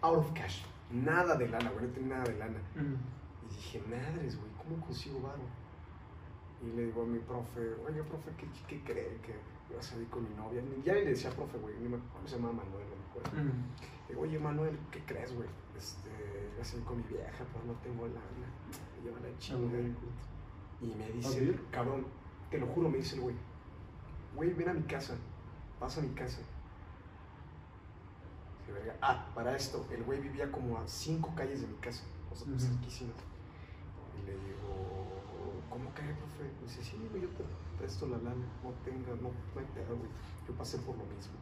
out 0.00 0.18
of 0.18 0.32
cash. 0.32 0.62
Nada 0.90 1.36
de 1.36 1.48
lana, 1.48 1.70
güey, 1.70 1.86
no 1.86 1.92
tenía 1.92 2.16
nada 2.16 2.24
de 2.24 2.38
lana. 2.38 2.58
Mm. 2.74 2.94
Y 3.44 3.54
dije, 3.54 3.82
madres, 3.88 4.38
güey, 4.38 4.50
¿cómo 4.58 4.84
consigo 4.84 5.20
varo? 5.20 5.42
Y 6.62 6.76
le 6.76 6.86
digo 6.86 7.02
a 7.02 7.06
mi 7.06 7.18
profe, 7.18 7.60
oye, 7.86 8.02
profe, 8.04 8.30
¿qué, 8.36 8.46
qué 8.68 8.84
cree 8.84 9.18
que 9.22 9.34
voy 9.68 9.78
a 9.78 9.82
salir 9.82 10.08
con 10.08 10.22
mi 10.28 10.34
novia? 10.34 10.62
Ya 10.84 10.94
le 10.94 11.06
decía 11.06 11.30
profe, 11.30 11.58
güey, 11.58 11.74
ni 11.80 11.88
me 11.88 11.96
acuerdo, 11.96 12.28
se 12.28 12.36
llama 12.36 12.52
Manuel, 12.52 12.84
no 12.88 12.96
me 12.96 13.10
acuerdo. 13.10 13.42
Mm. 13.42 13.62
Le 14.08 14.08
digo, 14.08 14.22
oye, 14.22 14.38
Manuel, 14.38 14.78
¿qué 14.90 15.00
crees, 15.04 15.34
güey? 15.34 15.48
Este, 15.76 16.10
voy 16.52 16.60
a 16.60 16.64
salir 16.64 16.84
con 16.84 16.98
mi 16.98 17.04
vieja, 17.04 17.44
pero 17.52 17.64
no 17.64 17.72
tengo 17.80 18.06
lana. 18.06 18.48
Lleva 19.02 19.18
la 19.20 19.28
Ah, 19.28 19.38
chinga. 19.38 19.78
Y 20.80 20.86
me 20.94 21.04
¿A 21.04 21.08
dice, 21.08 21.58
cabrón, 21.70 22.06
te 22.50 22.58
lo 22.58 22.66
juro, 22.66 22.88
me 22.88 22.98
dice 22.98 23.16
el 23.16 23.22
güey, 23.22 23.36
güey, 24.34 24.52
ven 24.54 24.68
a 24.68 24.74
mi 24.74 24.82
casa, 24.82 25.14
vas 25.80 25.96
a 25.98 26.00
mi 26.00 26.08
casa. 26.14 26.38
Ah, 29.00 29.26
para 29.34 29.56
esto, 29.56 29.86
el 29.90 30.02
güey 30.04 30.20
vivía 30.20 30.50
como 30.50 30.78
a 30.78 30.86
cinco 30.86 31.32
calles 31.36 31.60
de 31.60 31.66
mi 31.66 31.76
casa, 31.76 32.04
o 32.30 32.34
sea, 32.36 32.46
cerquísimas. 32.58 33.14
Y 34.20 34.26
le 34.26 34.32
digo, 34.32 35.22
¿cómo 35.68 35.92
que, 35.94 36.02
profe? 36.02 36.44
Me 36.60 36.66
dice, 36.66 36.82
sí, 36.82 36.96
güey, 37.10 37.22
yo 37.22 37.28
te 37.30 37.44
presto 37.78 38.06
la 38.06 38.18
lana, 38.18 38.44
no 38.62 38.70
tenga, 38.84 39.14
no, 39.16 39.30
no 39.30 39.60
hay 39.60 39.66
pedo, 39.74 39.96
güey, 39.96 40.10
yo 40.48 40.54
pasé 40.54 40.78
por 40.78 40.96
lo 40.96 41.04
mismo. 41.04 41.34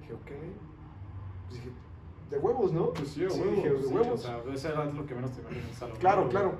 Dije, 0.00 0.12
ok. 0.14 0.30
Pues 1.48 1.60
dije, 1.60 1.72
de 2.30 2.38
huevos, 2.38 2.72
¿no? 2.72 2.92
Pues 2.92 3.08
sí, 3.10 3.24
a 3.24 3.30
Sí, 3.30 3.40
dije, 3.42 3.70
de 3.70 3.82
sí, 3.82 3.94
huevos. 3.94 4.20
O 4.20 4.22
sea, 4.22 4.42
esa 4.52 4.68
edad 4.70 4.88
es 4.88 4.94
lo 4.94 5.06
que 5.06 5.14
menos 5.14 5.30
te 5.32 5.40
imaginas. 5.40 5.98
Claro, 5.98 6.28
claro. 6.28 6.54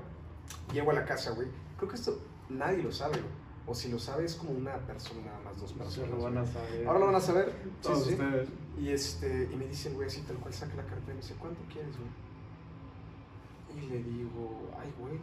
Llego 0.73 0.91
a 0.91 0.95
la 0.95 1.05
casa, 1.05 1.33
güey. 1.33 1.49
Creo 1.77 1.89
que 1.89 1.97
esto 1.97 2.19
nadie 2.49 2.83
lo 2.83 2.93
sabe, 2.93 3.15
güey. 3.19 3.47
O 3.69 3.75
si 3.75 3.91
lo 3.91 3.99
sabe 3.99 4.25
es 4.25 4.37
como 4.37 4.53
una 4.53 4.77
persona, 4.87 5.23
nada 5.27 5.41
más 5.41 5.61
dos 5.61 5.73
personas. 5.73 6.11
Lo 6.11 6.23
van 6.23 6.39
a 6.39 6.47
saber. 6.47 6.87
Ahora 6.87 6.99
lo 7.01 7.07
van 7.07 7.15
a 7.17 7.21
saber. 7.21 7.53
Sí, 7.65 7.71
Todos 7.83 8.05
sí, 8.05 8.09
sí. 8.11 8.15
ustedes. 8.15 8.49
Y, 8.79 8.91
este, 8.91 9.49
y 9.53 9.57
me 9.57 9.67
dice 9.67 9.89
el 9.89 9.97
güey 9.97 10.07
así, 10.07 10.21
tal 10.21 10.37
cual 10.37 10.55
saca 10.55 10.77
la 10.77 10.85
cartera 10.85 11.13
y 11.13 11.15
me 11.17 11.21
dice, 11.21 11.35
¿cuánto 11.41 11.61
quieres, 11.73 11.95
güey? 11.97 13.85
Y 13.85 13.89
le 13.91 14.03
digo, 14.05 14.71
ay, 14.79 14.95
güey. 14.99 15.19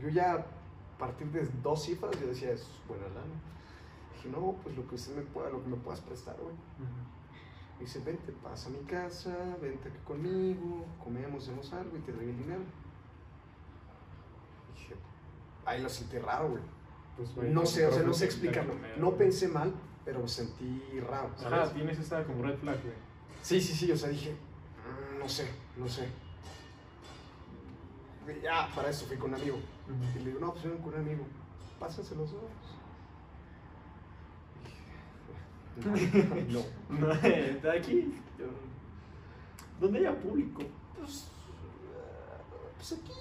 Yo 0.00 0.08
ya, 0.10 0.34
a 0.34 0.98
partir 0.98 1.26
de 1.32 1.48
dos 1.60 1.82
cifras, 1.82 2.18
yo 2.20 2.28
decía, 2.28 2.52
es 2.52 2.68
buena 2.86 3.08
lana. 3.08 3.34
Dije, 4.14 4.28
no, 4.28 4.54
pues 4.62 4.76
lo 4.76 4.86
que 4.86 4.94
usted 4.94 5.16
me 5.16 5.22
pueda, 5.22 5.50
lo 5.50 5.60
que 5.62 5.70
me 5.70 5.76
puedas 5.76 6.00
prestar, 6.00 6.36
güey. 6.40 6.54
Mm. 6.54 7.17
Me 7.78 7.84
dice, 7.84 8.00
vente, 8.00 8.32
pasa 8.42 8.68
a 8.68 8.72
mi 8.72 8.78
casa, 8.80 9.56
vente 9.62 9.88
aquí 9.88 9.98
conmigo, 10.04 10.84
comemos, 11.02 11.44
hacemos 11.44 11.72
algo 11.72 11.96
y 11.96 12.00
te 12.00 12.12
doy 12.12 12.24
el 12.30 12.36
dinero. 12.38 12.60
Dije, 14.74 14.94
ahí 15.64 15.80
lo 15.80 15.88
sentí 15.88 16.18
raro, 16.18 16.50
güey. 16.50 16.62
Pues, 17.16 17.34
güey, 17.34 17.50
No 17.50 17.64
sé, 17.64 17.86
o 17.86 17.92
sea, 17.92 18.02
no 18.02 18.12
sé 18.12 18.24
explicarlo. 18.24 18.74
No 18.96 19.16
pensé 19.16 19.46
mal, 19.48 19.72
pero 20.04 20.26
sentí 20.26 20.82
raro, 21.08 21.30
Ajá, 21.38 21.72
tienes 21.72 21.98
esta 21.98 22.24
como 22.24 22.42
red 22.42 22.56
flag, 22.58 22.82
güey. 22.82 22.94
Sí, 23.42 23.60
sí, 23.60 23.72
sí, 23.74 23.92
o 23.92 23.96
sea, 23.96 24.08
dije, 24.08 24.32
"Mm, 24.32 25.18
no 25.20 25.28
sé, 25.28 25.48
no 25.76 25.88
sé. 25.88 26.08
Ya, 28.42 28.68
para 28.74 28.90
eso 28.90 29.06
fui 29.06 29.16
con 29.16 29.30
un 29.32 29.40
amigo. 29.40 29.56
Y 30.16 30.18
le 30.18 30.24
digo, 30.26 30.40
no, 30.40 30.52
pues 30.52 30.64
con 30.64 30.92
un 30.92 31.00
amigo. 31.00 31.24
Pásense 31.80 32.14
los 32.14 32.30
dos. 32.32 32.42
Y 34.60 34.64
dije, 34.66 34.82
No. 36.48 36.62
No, 36.98 37.06
de 37.14 37.70
aquí. 37.78 38.14
¿Dónde 39.80 39.98
haya 40.00 40.18
público? 40.18 40.62
Pues, 40.98 41.28
eh, 41.28 42.68
pues 42.76 42.92
aquí. 42.94 43.12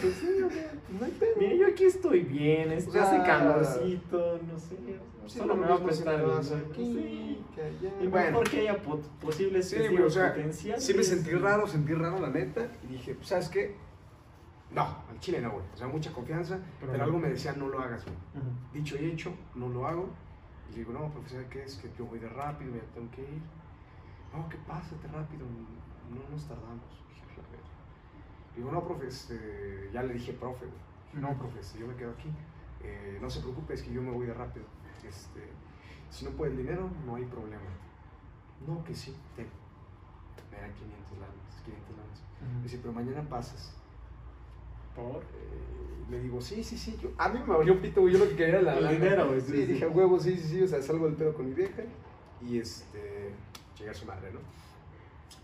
Pues 0.00 0.14
sí, 0.14 0.42
o 0.42 0.50
sea, 0.50 0.72
no 0.98 1.04
hay 1.04 1.10
pedo. 1.12 1.30
Mire, 1.38 1.58
yo 1.58 1.66
aquí 1.66 1.84
estoy 1.84 2.20
bien, 2.20 2.72
es- 2.72 2.88
O 2.88 2.90
sea, 2.92 3.02
hace 3.02 3.16
calorcito, 3.18 4.40
no 4.50 4.58
sé. 4.58 4.76
Sí, 5.26 5.38
solo 5.40 5.54
lo 5.56 5.60
me 5.62 5.68
va 5.68 5.74
a 5.74 5.78
prestar 5.84 6.24
aquí, 6.70 7.44
que 7.54 7.60
allá. 7.62 7.90
Y 8.00 8.06
Bueno, 8.06 8.26
mejor 8.30 8.48
que 8.48 8.60
haya 8.60 8.80
po- 8.80 9.00
posibles 9.20 9.68
Sí, 9.68 9.76
o 9.98 10.08
sea, 10.08 10.32
potenciales. 10.34 10.84
sí 10.84 10.94
me 10.94 11.02
sentí 11.02 11.30
raro, 11.32 11.66
sentí 11.66 11.92
raro 11.94 12.20
la 12.20 12.30
neta. 12.30 12.68
Y 12.84 12.92
dije, 12.92 13.14
pues, 13.14 13.26
¿sabes 13.28 13.48
qué? 13.48 13.74
No, 14.70 14.82
al 14.82 15.18
chile 15.20 15.40
no, 15.40 15.50
güey. 15.50 15.64
O 15.74 15.76
sea, 15.76 15.88
mucha 15.88 16.12
confianza. 16.12 16.60
Pero 16.80 17.02
algo 17.02 17.18
me 17.18 17.28
decía, 17.30 17.52
no 17.54 17.68
lo 17.68 17.80
hagas, 17.80 18.04
güey. 18.04 18.16
Dicho 18.72 18.96
y 19.00 19.06
hecho, 19.10 19.32
no 19.56 19.68
lo 19.68 19.86
hago. 19.86 20.08
Y 20.68 20.72
le 20.72 20.78
digo, 20.78 20.92
no, 20.92 21.10
profesor, 21.10 21.44
¿qué 21.46 21.64
es? 21.64 21.76
Que 21.76 21.90
yo 21.96 22.06
voy 22.06 22.18
de 22.18 22.28
rápido, 22.28 22.74
ya 22.74 22.82
tengo 22.94 23.10
que 23.10 23.22
ir. 23.22 23.42
No, 24.32 24.48
¿qué 24.48 24.56
pasa? 24.66 24.96
Te 25.00 25.08
rápido. 25.08 25.46
No 25.46 26.28
nos 26.30 26.46
tardamos. 26.46 26.82
Dije, 27.08 27.22
"A 27.24 27.42
la 27.42 27.48
verga". 27.48 27.66
Digo, 28.54 28.72
no, 28.72 28.84
profe, 28.84 29.08
este, 29.08 29.90
ya 29.92 30.02
le 30.02 30.14
dije, 30.14 30.32
profe, 30.32 30.66
No, 31.12 31.32
profe, 31.38 31.60
este, 31.60 31.78
yo 31.78 31.86
me 31.86 31.94
quedo 31.96 32.10
aquí. 32.10 32.28
Eh, 32.82 33.18
no 33.22 33.30
se 33.30 33.40
preocupe, 33.40 33.72
es 33.74 33.82
que 33.82 33.92
yo 33.92 34.02
me 34.02 34.10
voy 34.10 34.26
de 34.26 34.34
rápido. 34.34 34.66
Este, 35.06 35.48
si 36.10 36.24
no 36.26 36.32
puede 36.32 36.52
el 36.52 36.58
dinero, 36.58 36.90
no 37.06 37.16
hay 37.16 37.24
problema. 37.24 37.62
No, 38.66 38.84
que 38.84 38.94
sí, 38.94 39.16
ten. 39.34 39.46
Me 40.50 40.58
da 40.60 40.68
500 40.74 41.18
lanas, 41.18 41.62
500 41.64 41.96
lanas. 41.96 42.22
Ujú. 42.42 42.62
Dice, 42.62 42.78
pero 42.78 42.92
mañana 42.92 43.22
pasas. 43.28 43.72
Por. 44.96 45.22
Eh, 45.22 46.10
le 46.10 46.20
digo, 46.20 46.40
sí, 46.40 46.64
sí, 46.64 46.76
sí. 46.78 46.96
Yo, 47.02 47.10
a 47.18 47.28
mí 47.28 47.38
me 47.46 47.54
valió 47.56 47.74
un 47.74 47.80
pito, 47.80 48.00
güey. 48.00 48.12
Yo 48.14 48.18
lo 48.20 48.28
que 48.28 48.36
quería 48.36 48.54
era 48.54 48.62
la 48.62 48.78
El 48.78 48.84
lana. 48.84 48.96
dinero, 48.96 49.28
güey, 49.28 49.40
sí, 49.40 49.46
Sí, 49.52 49.56
sí. 49.58 49.66
dije, 49.66 49.86
huevo, 49.86 50.18
sí, 50.18 50.36
sí, 50.36 50.48
sí. 50.48 50.62
O 50.62 50.68
sea, 50.68 50.80
salgo 50.82 51.06
del 51.06 51.14
pedo 51.16 51.34
con 51.34 51.46
mi 51.46 51.52
vieja. 51.54 51.82
Y 52.42 52.58
este. 52.58 53.32
Llegué 53.78 53.90
a 53.90 53.94
su 53.94 54.06
madre, 54.06 54.30
¿no? 54.32 54.40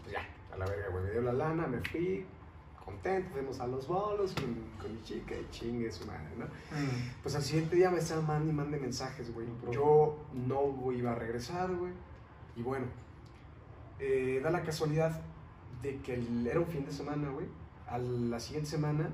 Pues 0.02 0.14
ya, 0.14 0.26
a 0.52 0.56
la 0.56 0.64
verga, 0.66 0.88
güey. 0.90 1.04
Me 1.04 1.10
dio 1.10 1.22
la 1.22 1.32
lana, 1.32 1.66
me 1.66 1.78
fui. 1.80 2.24
Contento, 2.84 3.30
fuimos 3.32 3.60
a 3.60 3.66
los 3.68 3.86
bolos 3.86 4.32
con, 4.32 4.44
con 4.80 4.92
mi 4.92 5.00
chica 5.04 5.34
y 5.36 5.46
chingue 5.52 5.90
su 5.92 6.04
madre, 6.04 6.30
¿no? 6.36 6.46
Mm. 6.46 7.20
Pues 7.22 7.36
al 7.36 7.42
siguiente 7.42 7.76
día 7.76 7.90
me 7.92 7.98
estaban 7.98 8.26
mandando 8.26 8.50
y 8.52 8.56
mande 8.56 8.80
mensajes, 8.80 9.32
güey. 9.32 9.46
Yo 9.70 10.18
no 10.34 10.90
iba 10.92 11.12
a 11.12 11.14
regresar, 11.14 11.72
güey. 11.76 11.92
Y 12.56 12.62
bueno, 12.62 12.86
eh, 14.00 14.40
da 14.42 14.50
la 14.50 14.62
casualidad 14.62 15.20
de 15.80 15.98
que 16.00 16.14
el- 16.14 16.44
era 16.46 16.58
un 16.58 16.66
fin 16.66 16.84
de 16.84 16.90
semana, 16.92 17.30
güey. 17.30 17.46
A 17.86 17.98
la 17.98 18.40
siguiente 18.40 18.68
semana, 18.70 19.10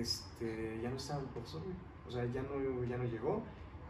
este, 0.00 0.80
ya 0.82 0.90
no 0.90 0.96
estaba 0.96 1.20
el 1.20 1.28
profesor. 1.28 1.62
O 2.06 2.10
sea, 2.10 2.24
ya 2.26 2.42
no, 2.42 2.84
ya 2.84 2.96
no 2.96 3.04
llegó. 3.04 3.42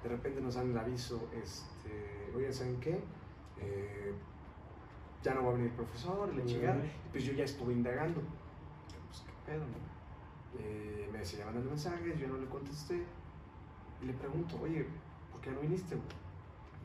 De 0.03 0.09
repente 0.09 0.41
nos 0.41 0.55
dan 0.55 0.71
el 0.71 0.79
aviso, 0.79 1.29
este, 1.33 2.31
oye, 2.37 2.53
¿saben 2.53 2.79
qué? 2.79 3.03
Eh, 3.61 4.13
ya 5.23 5.35
no 5.35 5.45
va 5.45 5.51
a 5.51 5.53
venir 5.53 5.69
el 5.69 5.77
profesor, 5.77 6.33
le 6.35 6.45
chingada. 6.45 6.83
Pues 7.11 7.25
yo 7.25 7.33
ya 7.33 7.45
estuve 7.45 7.73
indagando. 7.73 8.21
Pues 9.09 9.23
qué 9.23 9.33
pedo, 9.53 9.65
¿no? 9.65 10.61
Eh, 10.61 11.09
me 11.11 11.25
seguía 11.25 11.47
mandando 11.47 11.71
mensajes, 11.71 12.19
yo 12.19 12.29
no 12.29 12.37
le 12.37 12.47
contesté. 12.47 13.03
Y 14.03 14.05
le 14.07 14.13
pregunto, 14.13 14.61
oye, 14.61 14.87
¿por 15.33 15.41
qué 15.41 15.51
no 15.51 15.61
viniste? 15.61 15.97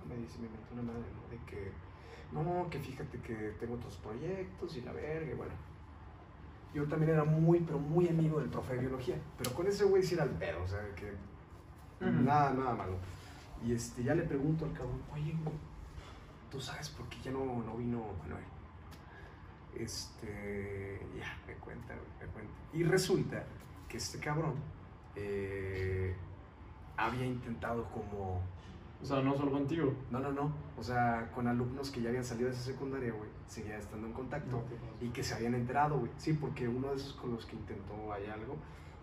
Me 0.07 0.15
dice, 0.15 0.39
me 0.39 0.47
metió 0.47 0.73
una 0.73 0.83
madre, 0.83 1.05
¿no? 1.13 1.29
De 1.29 1.37
que, 1.45 1.71
no, 2.31 2.69
que 2.69 2.79
fíjate 2.79 3.19
que 3.19 3.55
tengo 3.59 3.75
otros 3.75 3.97
proyectos 3.97 4.77
y 4.77 4.81
la 4.81 4.93
verga, 4.93 5.31
y 5.31 5.35
bueno. 5.35 5.68
Yo 6.73 6.87
también 6.87 7.11
era 7.11 7.23
muy, 7.23 7.59
pero 7.61 7.79
muy 7.79 8.07
amigo 8.07 8.39
del 8.39 8.49
profe 8.49 8.73
de 8.75 8.81
biología. 8.81 9.15
Pero 9.37 9.53
con 9.53 9.67
ese 9.67 9.85
güey 9.85 10.03
sí 10.03 10.13
era 10.13 10.23
el 10.23 10.31
pedo, 10.31 10.63
o 10.63 10.67
sea, 10.67 10.79
que 10.95 11.13
nada, 11.99 12.53
nada 12.53 12.75
malo. 12.75 12.97
Y 13.65 13.73
este, 13.73 14.03
ya 14.03 14.15
le 14.15 14.23
pregunto 14.23 14.65
al 14.65 14.73
cabrón, 14.73 15.01
oye, 15.13 15.35
güey, 15.43 15.55
¿tú 16.49 16.61
sabes 16.61 16.89
por 16.89 17.07
qué 17.09 17.17
ya 17.23 17.31
no, 17.31 17.43
no 17.63 17.75
vino 17.75 18.03
Manuel? 18.21 18.43
Este, 19.75 20.99
ya, 21.17 21.37
me 21.47 21.53
cuenta, 21.55 21.93
güey, 21.93 22.07
me 22.21 22.33
cuenta. 22.33 22.53
Y 22.73 22.83
resulta 22.83 23.43
que 23.87 23.97
este 23.97 24.19
cabrón 24.19 24.55
eh, 25.15 26.15
había 26.95 27.25
intentado 27.25 27.85
como, 27.89 28.41
O 29.01 29.05
sea, 29.05 29.21
no 29.21 29.35
solo 29.37 29.51
contigo. 29.51 29.93
no, 30.11 30.19
no, 30.19 30.31
no, 30.31 30.51
o 30.77 30.83
sea, 30.83 31.31
con 31.33 31.47
alumnos 31.47 31.89
que 31.89 32.01
ya 32.01 32.09
habían 32.09 32.25
salido 32.25 32.49
de 32.49 32.55
esa 32.55 32.63
secundaria, 32.65 33.13
güey, 33.13 33.29
seguía 33.47 33.77
estando 33.77 34.07
en 34.07 34.13
contacto 34.13 34.61
y 34.99 35.07
que 35.09 35.23
se 35.23 35.33
habían 35.35 35.55
enterado, 35.55 35.97
güey. 35.99 36.11
Sí, 36.17 36.33
porque 36.33 36.67
uno 36.67 36.89
de 36.89 36.95
esos 36.97 37.13
con 37.13 37.31
los 37.31 37.45
que 37.45 37.55
intentó 37.55 38.11
ahí 38.11 38.25
algo 38.27 38.57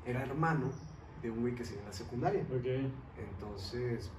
era 0.05 0.23
hermano 0.23 0.71
de 1.23 1.31
un 1.31 1.41
güey 1.41 1.55
que 1.55 1.65
seguía 1.65 1.81
en 1.81 1.87
la 1.87 1.93
secundaria. 1.95 2.43
Ok. 2.43 2.67
Entonces, 3.17 4.11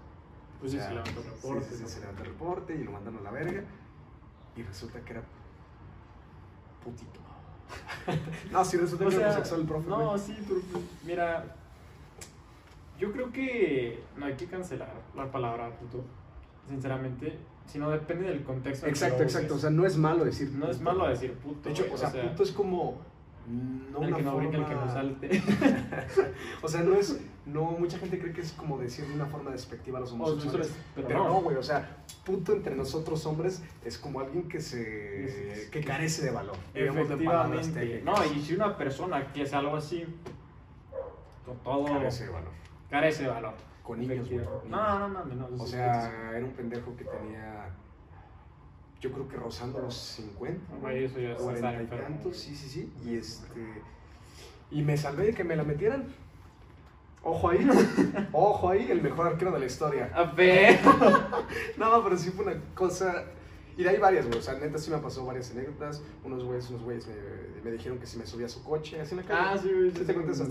Pues 0.60 0.72
sí, 0.72 0.80
se 0.80 0.90
levantó 0.90 1.20
el 1.22 1.26
reporte. 1.28 1.66
sí, 1.66 1.70
sí, 1.70 1.76
sí, 1.78 1.84
¿no? 1.84 1.88
se 1.90 2.00
levantó 2.00 2.24
el 2.24 2.30
reporte 2.30 2.76
y 2.76 2.84
lo 2.84 2.92
mandan 2.92 3.18
a 3.18 3.22
la 3.22 3.32
verga. 3.32 3.64
Y 4.56 4.64
resulta 4.64 5.00
que 5.02 5.12
era 5.14 5.24
putito. 6.84 7.20
no, 8.52 8.66
sí, 8.66 8.78
resulta 8.78 9.06
O 9.06 9.10
que 9.10 9.16
era 9.18 9.26
homosexual 9.28 9.62
el 9.62 9.68
profe. 9.68 9.90
No, 9.90 10.10
güey. 10.10 10.20
sí, 10.20 10.38
pero 10.48 10.60
pues, 10.72 10.84
mira. 11.06 11.56
Yo 12.98 13.12
creo 13.12 13.32
que 13.32 14.04
no 14.18 14.26
hay 14.26 14.34
que 14.34 14.48
cancelar 14.48 14.93
la 15.16 15.32
palabra 15.32 15.70
puto. 15.78 16.04
Sinceramente, 16.68 17.38
si 17.66 17.80
no 17.80 17.89
depende 17.91 18.28
del 18.28 18.43
contexto. 18.43 18.88
Exacto, 18.88 19.24
exacto. 19.24 19.56
O 19.56 19.60
sea, 19.60 19.70
no 19.70 19.86
es 19.86 19.98
malo 19.98 20.26
decir 20.26 20.52
no 20.52 20.70
es 20.70 20.78
puto, 20.78 20.91
malo 20.91 21.08
decir 21.08 21.34
puto. 21.34 21.70
De 21.70 21.72
hecho, 21.72 21.86
o 21.91 21.98
sea, 21.98 22.12
puto 22.12 22.43
es 22.43 22.52
como. 22.52 23.02
No 23.48 24.02
el 24.02 24.08
una 24.10 24.18
que 24.18 24.24
no 24.24 24.32
forma... 24.32 24.50
brinca, 24.50 24.58
el 24.58 24.66
que 24.66 24.76
no 24.76 24.91
salte. 24.91 25.41
O 26.62 26.68
sea, 26.68 26.82
no 26.82 26.95
es. 26.95 27.22
No, 27.45 27.64
mucha 27.72 27.98
gente 27.98 28.20
cree 28.20 28.34
que 28.34 28.41
es 28.41 28.52
como 28.52 28.78
decir 28.78 29.06
de 29.06 29.14
una 29.14 29.26
forma 29.26 29.52
despectiva 29.52 30.00
a 30.00 30.02
los 30.02 30.12
homosexuales. 30.12 30.74
pero 30.93 31.08
Pero 31.08 31.20
no. 31.24 31.30
no, 31.30 31.41
güey, 31.41 31.56
o 31.56 31.64
sea, 31.64 32.04
puto 32.26 32.52
entre 32.52 32.76
nosotros 32.76 33.26
hombres 33.26 33.64
es 33.86 33.98
como 33.98 34.20
alguien 34.20 34.50
que 34.50 34.60
se 34.60 35.70
que 35.72 35.82
carece 35.82 36.26
de 36.26 36.32
valor. 36.32 36.58
de 36.74 36.88
Efectivamente. 36.88 37.80
técnicas. 37.80 38.04
No, 38.04 38.36
y 38.36 38.41
si 38.41 38.54
una 38.54 38.78
persona 38.78 39.32
que 39.32 39.43
es 39.43 39.54
algo 39.54 39.78
así, 39.78 40.04
con 41.45 41.58
todo 41.60 41.86
carece 41.86 42.26
de 42.26 42.32
valor. 42.32 42.52
Carece 42.90 43.24
de 43.24 43.30
valor. 43.30 43.54
Con 43.84 44.00
niños, 44.00 44.28
güey. 44.28 44.40
Niños. 44.40 44.64
No, 44.70 45.00
no 45.00 45.10
mames, 45.10 45.36
no. 45.38 45.64
O 45.64 45.68
sea, 45.68 46.32
era 46.36 46.46
un 46.46 46.52
pendejo 46.52 46.96
que 46.96 47.06
tenía 47.06 47.70
yo 49.00 49.12
creo 49.12 49.28
que 49.28 49.38
rozando 49.38 49.80
los 49.80 49.96
50, 49.96 50.76
Güey, 50.82 51.04
eso 51.04 51.20
ya 51.20 51.34
es 51.34 51.42
40 51.42 51.82
estar 51.82 52.00
y 52.00 52.02
tantos, 52.02 52.38
sí, 52.38 52.56
sí, 52.56 52.68
sí. 52.68 52.94
Y 53.06 53.16
este 53.16 53.84
y 54.72 54.82
me 54.82 54.98
salvé 54.98 55.28
de 55.28 55.34
que 55.34 55.44
me 55.44 55.56
la 55.56 55.64
metieran. 55.64 56.06
Ojo 57.24 57.50
ahí, 57.50 57.68
ojo 58.32 58.70
ahí, 58.70 58.92
el 58.92 59.02
mejor 59.02 59.28
arquero 59.28 59.52
de 59.52 59.60
la 59.60 59.66
historia. 59.66 60.12
A 60.14 60.24
ver. 60.24 60.80
No, 61.78 62.04
pero 62.04 62.18
sí 62.18 62.32
fue 62.32 62.46
una 62.46 62.62
cosa. 62.74 63.26
Y 63.78 63.84
de 63.84 63.90
ahí 63.90 63.98
varias, 63.98 64.26
güey. 64.26 64.40
O 64.40 64.42
sea, 64.42 64.56
neta 64.56 64.80
sí 64.80 64.90
me 64.90 64.98
pasó 64.98 65.24
varias 65.24 65.52
anécdotas. 65.52 66.02
Unos 66.24 66.44
güeyes, 66.44 66.68
unos 66.72 66.82
güeyes 66.82 67.08
me, 67.08 67.14
me 67.64 67.72
dijeron 67.72 68.00
que 68.00 68.08
si 68.08 68.18
me 68.18 68.26
subía 68.26 68.48
a 68.48 68.50
su 68.50 68.64
coche, 68.64 69.00
así 69.00 69.14
en 69.14 69.22
la 69.22 69.28
calle. 69.28 69.40
Ah, 69.40 69.58
sí, 69.58 69.72
güey. 69.72 69.92
¿Sí 69.92 70.04
te 70.04 70.32
esa 70.32 70.46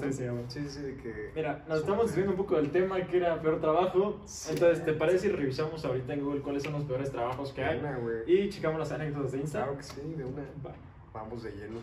Sí, 0.48 0.60
sí. 0.60 0.68
Sí, 0.68 0.80
de 0.80 0.96
que. 0.96 1.32
Mira, 1.34 1.64
nos 1.68 1.80
estamos 1.80 2.06
desviando 2.06 2.32
un 2.32 2.38
poco 2.38 2.54
del 2.54 2.70
tema 2.70 3.04
que 3.04 3.16
era 3.16 3.42
peor 3.42 3.60
trabajo. 3.60 4.20
Sí. 4.24 4.52
Entonces, 4.52 4.84
¿te 4.84 4.92
parece 4.92 5.18
si 5.18 5.28
revisamos 5.30 5.84
ahorita 5.84 6.14
en 6.14 6.24
Google 6.24 6.40
cuáles 6.40 6.62
son 6.62 6.74
los 6.74 6.84
peores 6.84 7.10
trabajos 7.10 7.52
que 7.52 7.64
hay? 7.64 7.80
una. 7.80 7.98
Y 8.28 8.48
checamos 8.48 8.78
las 8.78 8.92
anécdotas 8.92 9.32
de 9.32 9.38
Insta. 9.40 9.64
Claro 9.64 9.76
que 9.76 9.82
sí, 9.82 10.00
de 10.16 10.24
una. 10.24 10.42
Va, 10.64 10.74
Vamos 11.12 11.42
de 11.42 11.50
lleno. 11.50 11.80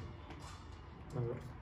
a 1.18 1.20
ver. 1.20 1.54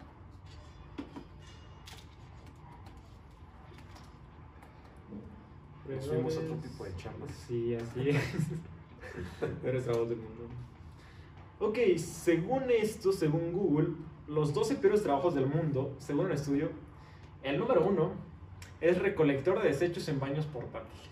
Nos 5.97 6.07
fuimos 6.07 6.37
a 6.37 6.39
otro 6.41 6.55
tipo 6.57 6.83
de 6.85 6.95
chambas. 6.95 7.31
Sí, 7.47 7.75
así 7.75 8.09
es. 8.09 8.17
Peores 9.61 9.83
trabajos 9.83 10.09
del 10.09 10.17
mundo. 10.17 10.47
Ok, 11.59 11.77
según 11.97 12.63
esto, 12.71 13.11
según 13.11 13.51
Google, 13.53 13.89
los 14.27 14.53
12 14.53 14.75
peores 14.75 15.03
trabajos 15.03 15.35
del 15.35 15.45
mundo, 15.45 15.95
según 15.99 16.25
un 16.25 16.31
estudio, 16.31 16.69
el 17.43 17.59
número 17.59 17.85
uno 17.85 18.13
es 18.79 18.97
recolector 18.99 19.61
de 19.61 19.67
desechos 19.69 20.07
en 20.07 20.19
baños 20.19 20.45
portátiles. 20.47 21.11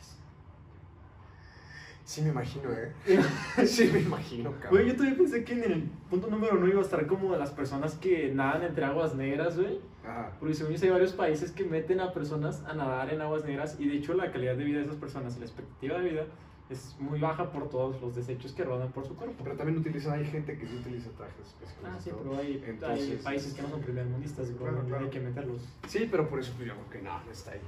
Sí, 2.04 2.24
me 2.24 2.30
imagino, 2.30 2.72
¿eh? 2.72 2.92
sí, 3.68 3.92
me 3.94 4.00
imagino, 4.00 4.52
cabrón. 4.54 4.72
Güey, 4.72 4.88
yo 4.88 4.96
todavía 4.96 5.16
pensé 5.16 5.44
que 5.44 5.54
en 5.54 5.64
el 5.72 5.84
punto 6.10 6.28
número 6.28 6.58
uno 6.58 6.68
iba 6.68 6.80
a 6.80 6.84
estar 6.84 7.06
como 7.06 7.36
las 7.36 7.52
personas 7.52 7.94
que 7.94 8.34
nadan 8.34 8.64
entre 8.64 8.86
aguas 8.86 9.14
negras, 9.14 9.56
güey. 9.56 9.80
Ajá. 10.04 10.32
Porque 10.40 10.56
según 10.56 10.74
yo 10.74 10.84
hay 10.84 10.90
varios 10.90 11.14
países 11.14 11.52
que 11.52 11.64
meten 11.66 12.00
a 12.00 12.12
personas 12.12 12.64
a 12.66 12.74
nadar 12.74 13.14
en 13.14 13.22
aguas 13.22 13.46
negras 13.46 13.76
y 13.78 13.88
de 13.88 13.98
hecho 13.98 14.16
la 14.16 14.32
calidad 14.32 14.56
de 14.56 14.64
vida 14.64 14.80
de 14.80 14.86
esas 14.86 14.96
personas, 14.96 15.38
la 15.38 15.46
expectativa 15.46 16.00
de 16.00 16.10
vida, 16.10 16.26
es 16.70 16.96
muy 17.00 17.20
baja 17.20 17.52
por 17.52 17.68
todos 17.70 18.00
los 18.02 18.16
desechos 18.16 18.54
que 18.54 18.64
rodan 18.64 18.92
por 18.92 19.06
su 19.06 19.16
cuerpo. 19.16 19.36
Pero 19.44 19.56
también 19.56 19.80
utilizan, 19.80 20.14
hay 20.20 20.26
gente 20.26 20.58
que 20.58 20.68
sí 20.68 20.76
utiliza 20.78 21.10
trajes 21.18 21.48
especiales. 21.48 21.92
Ah, 21.96 22.00
sí, 22.00 22.12
¿no? 22.12 22.18
pero 22.18 22.38
hay, 22.38 22.46
hay 22.54 22.64
Entonces- 22.68 23.24
países 23.24 23.54
que 23.54 23.62
no 23.64 23.70
son 23.70 23.82
primermundistas, 23.82 24.50
Claro, 24.52 24.84
y 24.84 24.88
claro. 24.88 25.06
hay 25.06 25.10
que 25.12 25.20
meterlos. 25.20 25.62
Sí, 25.88 26.08
pero 26.12 26.30
por 26.30 26.40
eso 26.40 26.54
pues, 26.56 26.68
yo 26.68 26.74
creo 26.76 26.90
que 26.90 27.02
no, 27.02 27.24
no 27.24 27.32
está 27.32 27.52
ahí. 27.52 27.62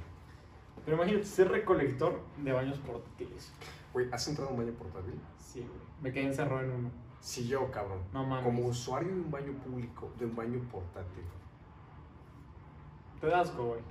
Pero 0.86 0.98
imagínate 0.98 1.26
ser 1.26 1.50
recolector 1.50 2.20
de 2.44 2.52
baños 2.52 2.78
portátiles. 2.80 3.52
Güey, 3.94 4.08
¿has 4.12 4.28
entrado 4.28 4.50
a 4.50 4.54
un 4.54 4.60
baño 4.60 4.74
portátil? 4.74 5.20
Sí, 5.38 5.60
güey. 5.60 5.72
Me 6.02 6.12
quedé 6.12 6.26
encerrado 6.28 6.62
en 6.62 6.72
uno. 6.72 6.90
Sí, 7.20 7.48
yo, 7.48 7.70
cabrón. 7.72 8.00
No 8.14 8.26
mames. 8.26 8.46
Como 8.46 8.66
usuario 8.66 9.10
de 9.14 9.22
un 9.22 9.30
baño 9.32 9.52
público, 9.54 10.10
de 10.18 10.26
un 10.26 10.36
baño 10.36 10.60
portátil. 10.72 11.24
Te 13.20 13.28
da 13.28 13.42
asco, 13.42 13.64
güey. 13.66 13.82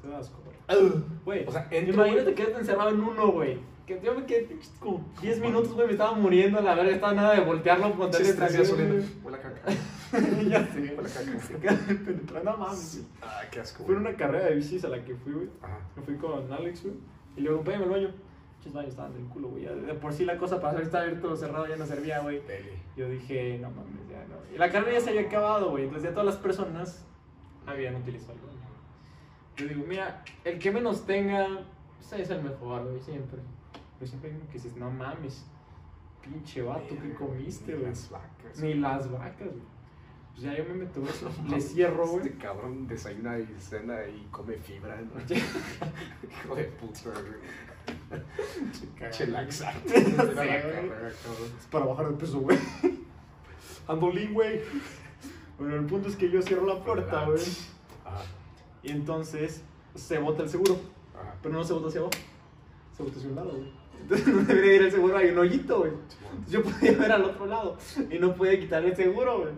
Te 0.00 0.08
da 0.08 0.18
asco, 0.18 0.38
güey. 0.44 1.02
Güey, 1.24 1.46
O 1.46 1.52
sea, 1.52 1.68
entro, 1.70 1.94
imagínate 1.94 2.22
güey. 2.24 2.34
quedarte 2.34 2.58
encerrado 2.58 2.90
en 2.90 3.00
uno, 3.00 3.28
güey. 3.30 3.60
Que 3.86 4.00
yo 4.00 4.14
me 4.14 4.24
quedé 4.24 4.58
como 4.78 5.04
10 5.20 5.40
minutos, 5.40 5.72
güey, 5.72 5.86
me 5.86 5.92
estaba 5.92 6.12
muriendo, 6.12 6.60
la 6.60 6.74
verga, 6.74 6.92
estaba 6.92 7.14
nada 7.14 7.34
de 7.34 7.40
voltearlo, 7.40 7.90
tracción, 8.10 8.70
oliendo. 8.74 8.94
güey. 8.94 9.06
Huele 9.24 9.38
a 9.38 9.40
caca. 9.40 9.62
ya 10.48 10.66
sé, 10.66 10.80
Huele 10.80 10.92
a 10.92 11.02
caca. 11.02 11.40
Se 11.40 11.56
queda 11.56 11.78
penetrando, 12.04 12.50
no 12.52 12.56
mames, 12.58 12.98
güey. 12.98 13.06
Ah, 13.22 13.42
qué 13.50 13.60
asco. 13.60 13.84
Fue 13.84 13.94
en 13.94 14.00
una 14.02 14.16
carrera 14.16 14.46
de 14.46 14.54
bicis 14.54 14.84
a 14.84 14.88
la 14.88 15.04
que 15.04 15.14
fui, 15.16 15.32
güey. 15.32 15.48
Ajá. 15.62 15.80
Me 15.96 16.02
fui 16.02 16.16
con 16.16 16.52
Alex, 16.52 16.82
güey. 16.84 16.94
Y 17.36 17.40
le 17.40 17.42
digo, 17.42 17.54
acompáñame 17.54 17.84
al 17.84 17.90
baño. 17.90 18.14
Muchos 18.58 18.72
baños 18.74 18.90
estaban 18.90 19.12
del 19.14 19.24
culo, 19.24 19.48
güey. 19.48 19.64
De 19.64 19.94
por 19.94 20.12
sí 20.12 20.24
la 20.24 20.38
cosa 20.38 20.60
para 20.60 20.80
estaba 20.80 21.02
abierto 21.02 21.32
o 21.32 21.36
cerrado 21.36 21.66
ya 21.66 21.76
no 21.76 21.84
servía, 21.84 22.20
güey. 22.20 22.40
Yo 22.96 23.08
dije, 23.08 23.58
no 23.60 23.70
mames, 23.70 24.08
ya 24.08 24.24
no. 24.28 24.54
Y 24.54 24.58
la 24.58 24.70
carrera 24.70 24.92
ya 24.92 25.00
se 25.00 25.10
había 25.10 25.22
acabado, 25.22 25.70
güey. 25.70 25.84
Entonces 25.84 26.08
ya 26.08 26.14
todas 26.14 26.26
las 26.26 26.36
personas 26.36 27.04
habían 27.66 27.96
utilizado 27.96 28.34
el 28.34 28.40
baño. 28.40 28.52
Yo 29.56 29.66
digo, 29.66 29.84
mira, 29.88 30.22
el 30.44 30.58
que 30.60 30.70
menos 30.70 31.04
tenga, 31.04 31.64
pues 31.98 32.20
es 32.20 32.30
el 32.30 32.42
mejor, 32.42 32.84
güey, 32.84 33.00
siempre. 33.00 33.40
Pero 34.02 34.10
siempre 34.10 34.30
hay 34.30 34.36
uno 34.36 34.46
que 34.48 34.54
dices, 34.54 34.74
no 34.74 34.90
mames, 34.90 35.44
pinche 36.20 36.60
vato, 36.60 36.88
¿qué 37.00 37.14
comiste, 37.14 37.70
Ni 37.72 37.78
güey? 37.78 37.90
Las 37.90 38.10
vacas. 38.10 38.58
Ni 38.60 38.74
las 38.74 39.12
vacas, 39.12 39.46
güey. 39.46 39.62
Pues 40.32 40.42
ya 40.42 40.56
yo 40.58 40.64
me 40.64 40.74
meto, 40.74 41.00
güey. 41.02 41.12
Le 41.48 41.60
cierro, 41.60 42.08
güey. 42.08 42.26
Este 42.26 42.38
cabrón 42.38 42.88
desayuna 42.88 43.38
y 43.38 43.46
cena 43.60 44.04
y 44.08 44.26
come 44.32 44.56
fibra, 44.56 45.00
¿no? 45.02 45.20
Hijo 45.24 46.56
de 46.56 46.64
puta, 46.64 47.10
güey. 47.12 49.10
Che 49.12 49.26
laxante. 49.28 49.94
Sí, 50.04 50.12
La 50.16 50.24
güey. 50.24 50.34
carrera, 50.34 51.12
cabrón. 51.22 51.52
Es 51.60 51.66
para 51.70 51.84
bajar 51.84 52.08
de 52.08 52.16
peso, 52.16 52.40
güey. 52.40 52.58
Andolín, 53.86 54.34
güey. 54.34 54.62
Bueno, 55.60 55.76
el 55.76 55.84
punto 55.86 56.08
es 56.08 56.16
que 56.16 56.28
yo 56.28 56.42
cierro 56.42 56.66
la 56.66 56.82
puerta, 56.82 57.24
güey. 57.24 57.40
Ajá, 58.04 58.22
Y 58.82 58.90
entonces 58.90 59.62
se 59.94 60.18
bota 60.18 60.42
el 60.42 60.48
seguro. 60.48 60.74
ajá. 61.14 61.36
Pero 61.40 61.54
no 61.54 61.62
se 61.62 61.72
bota 61.72 61.86
hacia 61.86 62.00
abajo. 62.00 62.14
Se 62.96 63.04
bota 63.04 63.16
hacia 63.16 63.28
un 63.30 63.36
lado, 63.36 63.50
güey. 63.52 63.81
Entonces 64.02 64.26
no 64.34 64.42
debería 64.42 64.74
ir 64.74 64.82
el 64.82 64.90
seguro, 64.92 65.16
hay 65.16 65.30
un 65.30 65.38
hoyito, 65.38 65.78
güey. 65.80 65.92
Entonces 65.92 66.52
yo 66.52 66.62
podía 66.62 66.92
ver 66.98 67.12
al 67.12 67.24
otro 67.24 67.46
lado. 67.46 67.76
Y 68.10 68.18
no 68.18 68.34
podía 68.34 68.58
quitar 68.60 68.84
el 68.84 68.94
seguro, 68.96 69.40
güey. 69.40 69.52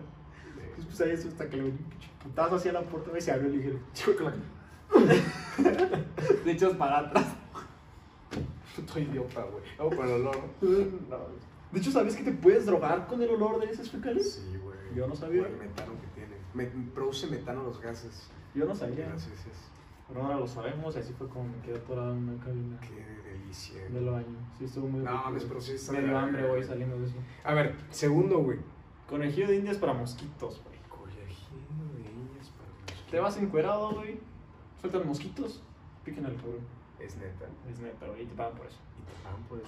Entonces 0.57 0.85
pues 0.85 1.01
ahí 1.01 1.11
eso 1.11 1.27
hasta 1.29 1.49
que 1.49 1.57
le 1.57 1.63
metí 1.63 1.77
un 1.83 2.19
putazo 2.29 2.55
hacia 2.55 2.73
la 2.73 2.81
puerta, 2.81 3.09
güey. 3.09 3.21
Se 3.21 3.31
abrió 3.31 3.49
y 3.49 3.57
le 3.57 3.63
dije, 3.63 3.77
Chico, 3.93 4.11
con 4.15 4.25
la- 4.25 4.33
de 6.45 6.51
hecho, 6.51 6.77
para 6.77 6.99
atrás. 6.99 7.25
Estoy 8.77 9.03
idiota, 9.03 9.41
güey. 9.43 9.63
Vamos 9.77 9.95
con 9.95 10.05
el 10.07 10.13
olor. 10.13 10.37
No. 10.61 11.17
De 11.71 11.79
hecho, 11.79 11.91
¿sabes 11.91 12.15
que 12.15 12.23
te 12.23 12.31
puedes 12.31 12.65
drogar 12.65 13.07
con 13.07 13.21
el 13.21 13.29
olor 13.29 13.59
de 13.59 13.71
esos 13.71 13.89
fecales? 13.89 14.33
Sí, 14.33 14.57
güey. 14.57 14.75
Yo 14.95 15.07
no 15.07 15.15
sabía. 15.15 15.43
Por 15.43 15.51
el 15.51 15.57
metano 15.57 15.93
que 16.01 16.07
tiene. 16.19 16.35
Me- 16.53 16.91
produce 16.93 17.27
metano 17.27 17.63
los 17.63 17.79
gases. 17.81 18.29
Yo 18.53 18.65
no 18.65 18.75
sabía. 18.75 19.07
Heces. 19.15 19.31
Pero 20.07 20.21
ahora 20.21 20.37
lo 20.37 20.47
sabemos 20.47 20.95
y 20.95 20.99
así 20.99 21.13
fue 21.13 21.27
como 21.29 21.45
me 21.45 21.59
quedé 21.63 21.77
atorado 21.77 22.11
en 22.13 22.29
una 22.29 22.43
cabina 22.43 22.77
Qué 22.79 23.14
delicia. 23.55 23.89
del 23.89 24.05
baño. 24.09 24.37
Sí, 24.57 24.65
estuvo 24.65 24.87
muy 24.87 25.01
No, 25.01 25.11
mames, 25.13 25.43
pero 25.45 25.61
sí 25.61 25.73
está 25.73 25.91
Me 25.93 26.01
de 26.01 26.07
dio 26.07 26.17
hambre, 26.17 26.47
güey. 26.47 26.63
saliendo 26.63 26.99
de 26.99 27.05
eso. 27.05 27.15
A 27.43 27.53
ver, 27.53 27.75
segundo, 27.89 28.39
güey. 28.39 28.59
Conejillo 29.09 29.47
de 29.47 29.57
indias 29.57 29.77
para 29.77 29.93
mosquitos, 29.93 30.61
güey. 30.63 30.75
Collagino 30.89 31.93
de 31.93 31.99
niñas 32.11 32.51
para 32.57 32.69
los 32.97 33.07
Te 33.11 33.19
vas 33.19 33.37
encuerado, 33.37 33.91
güey. 33.93 34.19
Sueltan 34.81 35.07
mosquitos. 35.07 35.61
Piquen 36.03 36.25
al 36.25 36.35
cabrón. 36.35 36.59
Es 36.99 37.15
neta. 37.17 37.45
Es 37.69 37.79
neta, 37.79 38.07
güey. 38.07 38.23
Y 38.23 38.25
te 38.25 38.35
pagan 38.35 38.55
por 38.57 38.65
eso. 38.67 38.77
¿Y 38.97 39.01
te 39.03 39.13
pagan 39.23 39.43
por 39.43 39.59
eso? 39.59 39.67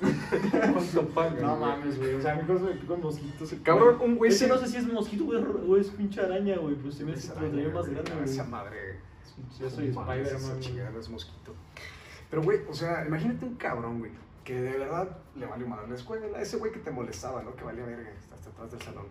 ¿Cuánto 0.00 0.20
pagan? 0.50 0.72
¿Cuánto 0.74 1.08
pagan? 1.14 1.42
No 1.42 1.56
mames, 1.56 1.98
güey. 1.98 2.14
O 2.14 2.20
sea, 2.20 2.32
a 2.32 2.36
mí 2.36 2.42
cuando 2.46 2.66
me 2.66 2.74
pican 2.74 3.00
mosquitos. 3.00 3.54
Cabrón, 3.62 3.96
un 4.00 4.16
güey 4.16 4.30
Es 4.30 4.38
que 4.38 4.46
se- 4.46 4.52
no 4.52 4.58
sé 4.58 4.66
si 4.68 4.76
es 4.76 4.92
mosquito, 4.92 5.24
güey, 5.24 5.42
o 5.42 5.76
es 5.76 5.88
pinche 5.90 6.20
araña, 6.20 6.56
güey. 6.58 6.74
Pero 6.76 6.90
se 6.92 7.04
me 7.04 7.12
hace 7.12 7.28
lo 7.28 7.70
más 7.72 7.88
grande, 7.88 8.10
no, 8.10 8.16
güey. 8.16 8.24
Esa 8.30 8.44
madre. 8.44 9.00
Yo 9.58 9.70
soy 9.70 9.88
Spider-Man. 9.88 10.40
güey. 10.50 10.60
chingada 10.60 10.90
no 10.90 11.00
es 11.00 11.08
mosquito. 11.08 11.54
Pero, 12.30 12.42
güey, 12.42 12.60
o 12.68 12.74
sea, 12.74 13.04
imagínate 13.06 13.44
un 13.44 13.54
cabrón, 13.56 13.98
güey, 13.98 14.12
que 14.44 14.60
de 14.60 14.78
verdad 14.78 15.16
le 15.36 15.46
valió 15.46 15.66
madre 15.66 15.88
la 15.88 15.94
escuela. 15.96 16.40
Ese 16.40 16.56
güey 16.58 16.70
que 16.72 16.78
te 16.80 16.90
molestaba, 16.90 17.42
¿no? 17.42 17.54
Que 17.56 17.64
valía 17.64 17.84
verga 17.84 18.10
hasta 18.32 18.50
atrás 18.50 18.70
del 18.72 18.82
salón. 18.82 19.06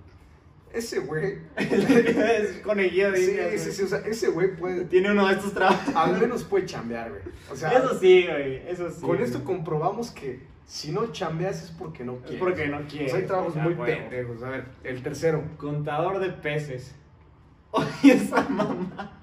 Ese 0.71 0.99
güey. 0.99 1.39
es 1.57 2.59
conejillo 2.63 3.11
de 3.11 3.17
sí, 3.17 3.25
sí, 3.25 3.33
güey. 3.37 3.59
sí, 3.59 3.83
o 3.83 3.87
sea, 3.87 3.99
ese 3.99 4.27
güey 4.29 4.55
puede. 4.55 4.85
Tiene 4.85 5.11
uno 5.11 5.27
de 5.27 5.33
estos 5.33 5.53
trabajos. 5.53 5.95
Al 5.95 6.19
menos 6.19 6.43
puede 6.43 6.65
chambear, 6.65 7.09
güey. 7.09 7.21
O 7.51 7.55
sea, 7.55 7.71
Eso 7.71 7.99
sí, 7.99 8.27
güey. 8.29 8.57
Eso 8.69 8.89
sí. 8.91 8.99
con 9.01 9.09
güey. 9.09 9.23
esto 9.23 9.43
comprobamos 9.43 10.11
que 10.11 10.47
si 10.67 10.91
no 10.91 11.11
chambeas 11.11 11.63
es 11.63 11.71
porque 11.71 12.03
no 12.05 12.13
Es 12.17 12.19
quieres. 12.21 12.39
porque 12.39 12.67
no 12.67 12.77
O 12.77 12.87
quiere. 12.87 13.09
sea, 13.09 13.17
hay 13.19 13.25
trabajos 13.25 13.55
muy 13.55 13.73
pendejos. 13.73 14.43
A 14.43 14.49
ver, 14.51 14.65
el 14.83 15.01
tercero. 15.01 15.43
Contador 15.57 16.19
de 16.19 16.29
peces. 16.29 16.93
Oye, 17.71 18.13
esa 18.13 18.47
mamá. 18.47 19.18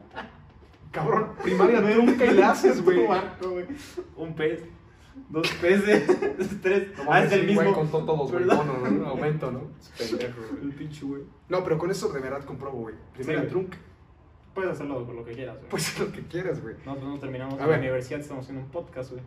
Cabrón, 0.96 1.32
primaria 1.42 1.80
nunca 1.80 2.24
y 2.24 2.34
la 2.34 2.50
haces, 2.52 2.82
güey. 2.82 3.06
Un 4.16 4.34
pez. 4.34 4.64
Dos 5.28 5.48
peces. 5.60 6.06
Tres. 6.62 6.88
No 6.98 7.12
ah, 7.12 7.22
es 7.22 7.32
el 7.32 7.40
sí, 7.40 7.46
mismo. 7.46 7.62
güey, 7.62 7.74
contó 7.74 8.04
todos, 8.04 8.32
güey. 8.32 8.44
¿Verdad? 8.44 8.64
Bono, 8.64 8.90
¿no? 8.90 9.06
Aumento, 9.08 9.50
¿no? 9.50 9.62
Es 9.80 10.10
pendejo, 10.10 10.40
güey. 10.50 10.62
El 10.64 10.72
pinche, 10.74 11.04
güey. 11.04 11.22
No, 11.48 11.62
pero 11.64 11.78
con 11.78 11.90
eso 11.90 12.08
de 12.12 12.20
verdad 12.20 12.44
compruebo, 12.44 12.78
güey. 12.78 12.94
Primera 13.14 13.42
Sí, 13.42 13.48
trunca. 13.48 13.78
Puedes 14.54 14.70
hacerlo 14.72 15.04
con 15.04 15.16
lo 15.16 15.24
que 15.24 15.32
quieras, 15.32 15.56
güey. 15.56 15.68
Pues 15.68 15.98
lo 16.00 16.10
que 16.12 16.22
quieras, 16.22 16.62
güey. 16.62 16.76
Nosotros 16.86 17.10
no 17.10 17.18
terminamos 17.18 17.54
A 17.54 17.56
en 17.56 17.62
la 17.62 17.66
ver. 17.66 17.78
universidad, 17.80 18.20
estamos 18.20 18.44
haciendo 18.44 18.64
un 18.64 18.70
podcast, 18.70 19.10
güey. 19.10 19.22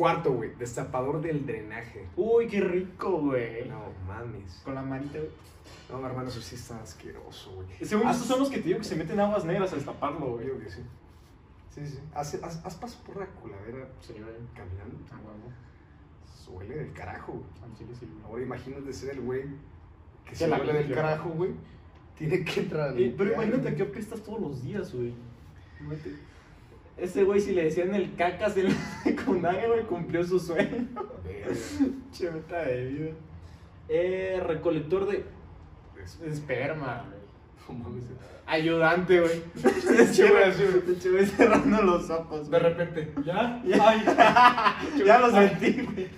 Cuarto, 0.00 0.32
güey. 0.32 0.54
Destapador 0.58 1.20
del 1.20 1.44
drenaje. 1.46 2.06
Uy, 2.16 2.46
qué 2.48 2.60
rico, 2.60 3.20
güey. 3.20 3.68
No 3.68 3.82
mames. 4.08 4.60
Con 4.64 4.74
la 4.74 4.82
manita, 4.82 5.18
güey. 5.18 5.30
No, 5.90 6.06
hermano, 6.06 6.28
eso 6.28 6.40
sí 6.40 6.54
está 6.54 6.80
asqueroso, 6.80 7.52
güey. 7.54 7.66
Según 7.82 8.06
Haz- 8.06 8.12
estos 8.16 8.28
son 8.28 8.38
los 8.40 8.48
que 8.48 8.58
te 8.58 8.68
digo 8.68 8.78
que 8.78 8.84
se 8.84 8.96
meten 8.96 9.20
aguas 9.20 9.44
negras 9.44 9.72
al 9.72 9.84
taparlo, 9.84 10.20
Yo 10.20 10.32
güey. 10.34 10.46
digo 10.46 10.58
que 10.60 10.70
sí. 10.70 10.80
Sí, 11.74 11.86
sí. 11.86 11.98
Haz, 12.14 12.34
haz, 12.42 12.64
haz 12.64 12.74
paso 12.76 12.98
por 13.04 13.16
la 13.18 13.26
coladera 13.26 13.88
Sí, 14.00 14.14
güey. 14.14 14.34
caminando. 14.54 14.96
Ah, 15.12 15.18
huevo. 15.24 16.58
Huele 16.58 16.74
del 16.76 16.92
carajo, 16.92 17.32
güey. 17.32 17.44
Al 17.62 17.76
chile 17.78 17.90
sí, 17.98 18.06
güey. 18.10 18.24
Ahora 18.24 18.42
imagínate 18.42 18.92
ser 18.92 19.10
el 19.16 19.20
güey 19.20 19.42
que 20.24 20.34
se 20.34 20.50
huele 20.50 20.72
del 20.72 20.94
carajo, 20.94 21.28
güey. 21.30 21.52
Tiene 22.16 22.44
que 22.44 22.60
entrar 22.60 22.90
a 22.90 22.94
Eh, 22.98 23.14
pero 23.16 23.32
imagínate 23.34 23.74
que 23.76 23.82
apestas 23.82 24.20
todos 24.22 24.40
los 24.40 24.62
días, 24.62 24.92
güey. 24.94 25.14
Imagínate. 25.80 26.16
Ese 27.00 27.24
güey, 27.24 27.40
si 27.40 27.52
le 27.52 27.64
decían 27.64 27.94
el 27.94 28.14
cacas 28.14 28.56
en 28.56 28.66
la 28.68 28.74
secundaria, 29.04 29.66
güey, 29.68 29.82
cumplió 29.84 30.22
su 30.24 30.38
sueño. 30.38 30.86
Cheveta 32.12 32.62
de 32.62 32.84
vida. 32.86 33.10
Eh, 33.88 34.40
recolector 34.46 35.08
de 35.08 35.24
Es- 36.02 36.20
de 36.20 36.28
esperma, 36.30 37.04
güey. 37.08 37.20
Ayudante, 38.46 39.20
güey. 39.20 39.42
Güey, 41.12 41.26
cerrando 41.26 41.82
los 41.82 42.10
ojos. 42.10 42.50
De 42.50 42.58
repente, 42.58 43.12
¿ya? 43.24 43.62
Ya, 43.64 43.88
Ay, 43.88 44.04
ya 45.06 45.18
lo 45.20 45.30
sentí, 45.30 45.82
güey. 45.82 46.08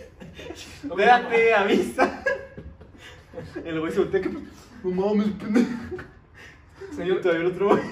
Espérate, 0.83 1.55
avisa. 1.55 2.23
El 3.65 3.81
güey 3.81 3.93
se 3.93 3.99
voltea 3.99 4.21
que. 4.23 4.31
No 4.31 4.91
mames, 4.91 5.29
pendejo. 5.33 5.69
Señor, 6.97 7.21
todavía 7.21 7.43
el 7.47 7.53
otro 7.53 7.69
güey. 7.69 7.83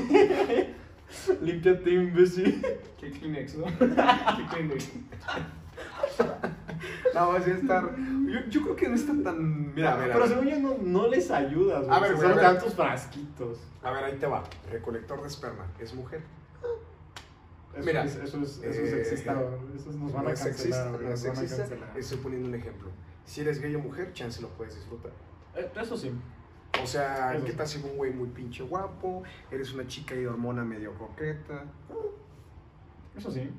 Límpiate, 1.42 1.90
imbécil. 1.90 2.64
Qué 2.98 3.10
Kleenex, 3.10 3.56
¿no? 3.56 3.64
Qué 3.78 4.46
Kleenex. 4.50 4.90
No, 7.14 7.32
así 7.32 7.50
estar. 7.50 7.96
Yo, 7.96 8.40
yo 8.48 8.62
creo 8.62 8.76
que 8.76 8.88
no 8.88 8.94
está 8.94 9.12
tan. 9.22 9.74
Mira, 9.74 9.96
mira. 9.96 10.12
Pero 10.14 10.26
según 10.28 10.46
yo 10.48 10.58
no, 10.58 10.76
no 10.80 11.08
les 11.08 11.30
ayudas, 11.30 11.84
güey. 11.86 11.96
A 11.96 12.00
ver, 12.00 12.12
a 12.12 12.16
Son 12.16 12.28
ver. 12.30 12.40
tantos 12.40 12.74
frasquitos. 12.74 13.58
A 13.82 13.90
ver, 13.90 14.04
ahí 14.04 14.16
te 14.18 14.26
va. 14.26 14.44
Recolector 14.70 15.20
de 15.22 15.28
esperma. 15.28 15.66
¿Es 15.78 15.94
mujer? 15.94 16.22
Eso 17.74 17.86
Mira, 17.86 18.04
es, 18.04 18.16
eso 18.16 18.38
es, 18.42 18.58
eso 18.58 18.68
es 18.68 18.76
eh, 18.92 19.04
sexista, 19.04 19.34
güey. 19.34 19.46
Eso 19.76 19.92
nos 19.92 20.12
van 20.12 20.24
no 20.24 20.30
a 20.30 20.32
es 20.32 20.40
cancelar, 20.42 20.56
sexista. 20.58 20.90
güey, 20.90 21.04
No 21.04 21.14
es 21.14 21.24
a 21.26 21.32
cancelar. 21.32 21.92
Estoy 21.98 22.18
poniendo 22.18 22.48
un 22.48 22.54
ejemplo. 22.54 22.88
Si 23.24 23.40
eres 23.42 23.60
gay 23.60 23.74
o 23.76 23.78
mujer, 23.78 24.12
chance 24.12 24.42
lo 24.42 24.48
puedes 24.48 24.74
disfrutar. 24.74 25.12
Eh, 25.54 25.70
Eso 25.80 25.96
sí. 25.96 26.10
O 26.82 26.86
sea, 26.86 27.38
¿qué 27.44 27.52
tal 27.52 27.66
si 27.66 27.78
un 27.82 27.96
güey 27.96 28.12
muy 28.12 28.28
pinche 28.28 28.62
guapo? 28.62 29.22
Eres 29.50 29.72
una 29.74 29.86
chica 29.86 30.14
y 30.14 30.24
hormona 30.24 30.64
medio 30.64 30.94
coqueta. 30.94 31.64
Eso 33.16 33.30
sí. 33.30 33.50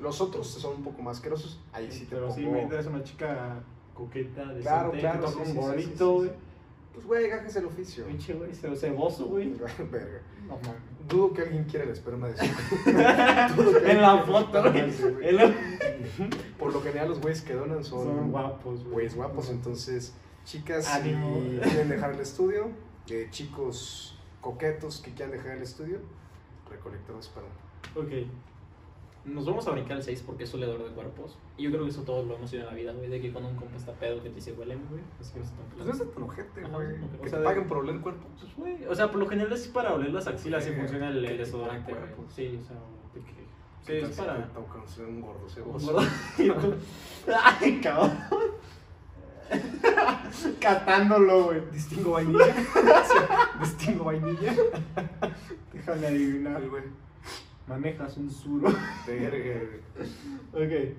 Los 0.00 0.20
otros 0.20 0.46
son 0.48 0.76
un 0.76 0.84
poco 0.84 1.02
más 1.02 1.16
asquerosos. 1.16 1.60
Ahí 1.72 1.90
sí 1.90 2.00
te 2.04 2.16
Pero 2.16 2.22
pongo... 2.28 2.34
sí, 2.38 2.44
güey, 2.44 2.64
eres 2.66 2.86
una 2.86 3.02
chica 3.02 3.62
coqueta, 3.94 4.40
decente, 4.42 4.62
Claro, 4.62 4.90
claro, 4.92 5.28
sí, 5.28 5.38
un 5.38 5.46
sí, 5.46 5.52
güey. 5.52 5.82
sí. 5.84 6.30
Pues, 6.94 7.06
güey, 7.06 7.28
gajes 7.28 7.56
el 7.56 7.64
oficio. 7.66 8.04
Pinche, 8.06 8.34
güey, 8.34 8.52
ce- 8.54 8.76
ceboso, 8.76 9.26
güey. 9.26 9.52
Verga. 9.90 10.20
No. 10.46 10.58
Dudo 11.08 11.32
que 11.32 11.42
alguien 11.42 11.64
quiera 11.64 11.84
el 11.84 11.90
esperma 11.90 12.28
de 12.28 12.34
eso. 12.34 12.44
en 13.86 14.00
la 14.00 14.22
foto, 14.22 14.62
güey. 14.70 14.92
Por 16.58 16.72
lo 16.72 16.80
general, 16.82 17.08
los 17.08 17.20
güeyes 17.20 17.42
que 17.42 17.54
donan 17.54 17.82
son, 17.84 18.04
Son 18.04 18.30
guapos, 18.30 18.80
güey. 18.82 18.92
güeyes 18.92 19.16
guapos. 19.16 19.50
Entonces, 19.50 20.14
chicas, 20.44 20.86
si 20.86 21.00
quieren 21.00 21.88
dejar 21.88 22.12
el 22.12 22.20
estudio, 22.20 22.70
eh, 23.08 23.28
chicos 23.30 24.18
coquetos 24.40 25.00
que 25.00 25.12
quieran 25.12 25.32
dejar 25.32 25.56
el 25.56 25.62
estudio, 25.62 25.98
recolector 26.70 27.14
de 27.14 27.20
esperma. 27.20 27.48
Ok. 27.94 28.28
Nos 29.24 29.46
vamos 29.46 29.66
a 29.66 29.70
brincar 29.70 29.96
el 29.96 30.02
6 30.02 30.22
porque 30.26 30.44
es 30.44 30.50
soledor 30.50 30.84
de 30.84 30.90
cuerpos. 30.90 31.38
Y 31.56 31.62
yo 31.62 31.70
creo 31.70 31.84
que 31.84 31.90
eso 31.90 32.02
todos 32.02 32.26
lo 32.26 32.34
hemos 32.36 32.52
ido 32.52 32.60
en 32.62 32.68
la 32.68 32.74
vida, 32.74 32.92
güey. 32.92 33.08
De 33.08 33.22
que 33.22 33.32
cuando 33.32 33.48
un 33.48 33.56
compa 33.56 33.78
está 33.78 33.92
pedo 33.92 34.22
que 34.22 34.28
te 34.28 34.34
dice, 34.34 34.52
huele, 34.52 34.76
güey. 34.90 35.00
Es 35.18 35.30
que 35.30 35.40
no 35.40 35.46
Pues 35.74 35.86
no 35.86 35.92
es 35.92 36.12
tan 36.12 36.22
ojete, 36.22 36.60
güey. 36.62 36.88
Que 36.88 37.26
O 37.26 37.30
sea, 37.30 37.38
te 37.38 37.44
paguen 37.44 37.66
por 37.66 37.78
oler 37.78 37.94
el 37.94 38.00
cuerpo. 38.02 38.26
Pues, 38.38 38.54
güey, 38.54 38.84
o 38.84 38.94
sea, 38.94 39.10
por 39.10 39.20
lo 39.20 39.26
general 39.26 39.50
es 39.54 39.66
para 39.68 39.94
oler 39.94 40.12
las 40.12 40.26
axilas 40.26 40.66
y 40.68 40.72
funciona 40.72 41.08
el, 41.08 41.22
desodorante, 41.38 41.94
te 41.94 41.98
güey. 41.98 42.28
Sí, 42.28 42.60
o 42.62 42.66
sea, 42.66 42.76
de 43.14 43.20
que... 43.22 43.44
Sí, 43.80 43.92
¿Qué 43.92 44.00
tal 44.00 44.10
es 44.10 44.16
para... 44.16 45.06
un 45.08 45.20
gordo 45.22 45.48
ceboso? 45.48 45.92
gordo. 45.94 46.76
Ay, 47.60 47.80
cabrón. 47.80 48.12
Catándolo, 50.60 51.44
güey. 51.44 51.60
Distingo 51.70 52.12
vainilla. 52.12 52.54
Distingo 53.60 54.04
vainilla. 54.04 54.54
Déjame 55.72 56.06
adivinar. 56.06 56.60
Ay, 56.62 56.68
güey. 56.68 56.84
Manejas 57.66 58.16
un 58.16 58.30
suro. 58.30 58.72
Güey. 59.06 59.26
ok. 60.52 60.96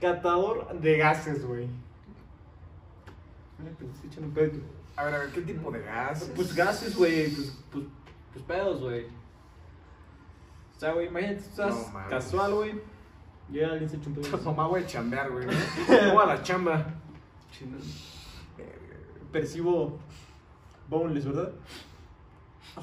Catador 0.00 0.80
de 0.80 0.98
gases, 0.98 1.44
güey. 1.44 1.68
Pues. 4.34 4.52
A 4.96 5.04
ver, 5.04 5.14
a 5.14 5.18
ver, 5.18 5.30
¿qué 5.30 5.40
tipo 5.42 5.70
de 5.70 5.82
gas? 5.82 6.30
Pues 6.36 6.54
gases, 6.54 6.96
güey. 6.96 7.30
Pues, 7.30 7.58
pues, 7.72 7.84
pues 8.32 8.44
pedos, 8.44 8.80
güey. 8.80 9.06
O 10.76 10.80
sea, 10.80 10.92
güey, 10.92 11.06
imagínate, 11.06 11.42
tú 11.42 11.48
estás 11.50 11.92
No 11.92 12.08
casual, 12.08 12.54
güey. 12.54 12.80
Alguien 13.48 13.88
se 13.88 13.96
echa 13.96 14.08
un 14.08 14.14
pedo. 14.14 14.52
Mamá, 14.52 14.78
a 14.78 14.86
chambear, 14.86 15.30
güey. 15.30 15.46
a 15.88 16.26
la 16.26 16.42
chamba. 16.42 16.86
Güey. 17.60 18.68
Percibo 19.32 19.98
boneless, 20.88 21.26
¿verdad? 21.26 21.52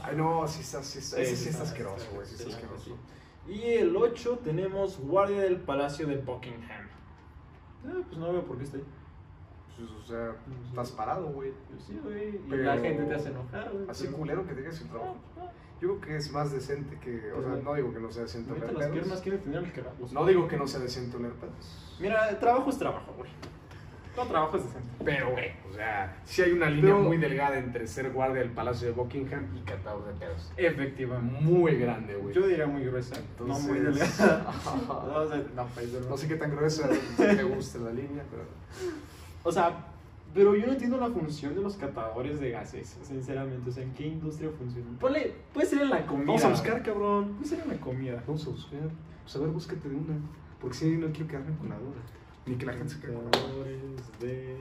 Ay, 0.04 0.16
no, 0.16 0.48
sí 0.48 0.62
está, 0.62 0.84
sí 0.84 1.00
está, 1.00 1.20
ese 1.20 1.36
sí 1.36 1.50
está 1.50 1.64
asqueroso, 1.64 2.08
güey, 2.14 2.26
sí 2.26 2.36
está 2.36 2.50
asqueroso. 2.50 2.98
sí. 3.48 3.52
Y 3.54 3.62
el 3.74 3.96
8 3.96 4.40
tenemos 4.44 5.00
guardia 5.00 5.42
del 5.42 5.58
Palacio 5.62 6.08
de 6.08 6.18
Buckingham. 6.18 6.88
Ah, 7.86 7.94
pues 8.08 8.18
no 8.18 8.32
veo 8.32 8.46
por 8.46 8.58
qué 8.58 8.64
está 8.64 8.78
ahí. 8.78 8.84
Pues, 9.76 9.90
o 9.90 10.06
sea, 10.06 10.36
estás 10.70 10.92
parado, 10.92 11.28
güey. 11.28 11.52
Pues 11.70 11.84
sí, 11.84 12.00
güey. 12.04 12.36
Y 12.36 12.46
Pero- 12.50 12.64
la 12.64 12.78
gente 12.78 13.04
te 13.06 13.16
hace 13.16 13.30
enojar, 13.30 13.72
güey. 13.72 13.90
Así 13.90 14.06
pero- 14.06 14.18
culero 14.18 14.46
que 14.46 14.54
digas 14.54 14.76
sin 14.76 14.88
trabajo. 14.90 15.16
Yo 15.82 15.98
creo 15.98 16.02
que 16.02 16.16
es 16.18 16.32
más 16.32 16.52
decente 16.52 17.00
que, 17.00 17.32
o 17.34 17.42
sea, 17.42 17.56
no 17.56 17.74
digo 17.74 17.92
que 17.92 18.00
no 18.00 18.12
sea 18.12 18.22
decente 18.24 18.52
oler 18.52 18.66
las 18.72 18.74
pedos. 18.78 18.92
piernas 18.92 19.22
quieren 19.22 19.42
tener 19.42 19.64
el 19.64 19.74
cagados. 19.74 20.14
No 20.14 20.26
digo 20.28 20.48
que 20.48 20.56
no 20.58 20.68
sea 20.68 20.80
decente 20.80 21.18
oler 21.18 21.32
pedos. 21.34 21.98
Mira, 22.00 22.30
el 22.30 22.38
trabajo 22.38 22.70
es 22.70 22.78
trabajo, 22.78 23.12
güey. 23.18 23.32
No 24.18 24.26
trabajo 24.28 24.58
es 24.58 24.64
decente. 24.64 24.88
Pero, 25.06 25.32
güey, 25.32 25.52
o 25.70 25.74
sea, 25.74 26.18
sí 26.26 26.42
hay 26.42 26.52
una 26.52 26.70
línea 26.70 26.94
Pero- 26.94 27.00
muy 27.04 27.18
delgada 27.18 27.58
entre 27.58 27.88
ser 27.88 28.12
guardia 28.12 28.42
del 28.42 28.52
Palacio 28.52 28.88
de 28.90 28.94
Buckingham 28.94 29.48
y 29.58 29.62
catador 29.62 30.06
de 30.06 30.14
pedos. 30.20 30.52
Efectivamente. 30.58 31.40
Muy 31.42 31.76
grande, 31.78 32.16
güey. 32.16 32.36
Yo 32.36 32.46
diría 32.46 32.68
muy 32.68 32.84
gruesa. 32.84 33.16
no 33.40 33.58
muy 33.60 33.80
delgada. 33.80 34.46
no, 34.88 35.14
o 35.16 35.28
sea, 35.28 35.44
no, 35.56 35.66
pues, 35.74 35.94
no. 35.94 36.10
No 36.10 36.18
sé 36.18 36.28
qué 36.28 36.36
tan 36.36 36.52
gruesa 36.52 36.90
me 37.18 37.44
gusta 37.44 37.80
la 37.80 37.92
línea, 37.92 38.24
pero... 38.30 38.44
O 39.44 39.52
sea, 39.52 39.88
pero 40.34 40.56
yo 40.56 40.66
no 40.68 40.74
entiendo 40.74 40.98
la 40.98 41.10
función 41.10 41.56
de 41.56 41.62
los 41.62 41.76
catadores 41.78 42.40
de 42.40 42.52
gases, 42.52 42.98
sinceramente. 43.04 43.70
O 43.70 43.74
sea, 43.74 43.84
¿en 43.84 43.94
qué 43.94 44.08
industria 44.08 44.50
funciona? 44.58 44.88
Ponle, 45.00 45.34
puede 45.54 45.66
ser 45.68 45.82
en 45.82 45.90
la 45.90 46.06
comida. 46.06 46.28
Vamos 46.28 46.44
a 46.46 46.50
buscar, 46.50 46.84
cabrón. 46.84 47.34
Puede 47.36 47.48
ser 47.50 47.60
en 47.62 47.70
la 47.70 47.78
comida. 47.78 48.24
Vamos 48.28 48.46
a 48.46 48.50
buscar. 48.50 48.80
Pues 49.24 49.36
a 49.36 49.40
ver, 49.40 49.50
búscate 49.50 49.90
de 49.90 49.96
una. 49.96 50.16
Porque 50.60 50.78
sí, 50.78 50.98
no 50.98 51.08
quiero 51.12 51.28
quedarme 51.28 51.58
con 51.58 51.70
la 51.70 51.76
duda. 51.78 51.96
Ni 52.46 52.56
que 52.56 52.66
la 52.66 52.74
gente 52.74 52.94
se 52.94 53.00
quede 53.00 53.14
con 53.14 53.26
la 53.26 53.30
duda. 53.32 53.42
Catadores 53.42 54.20
de... 54.20 54.58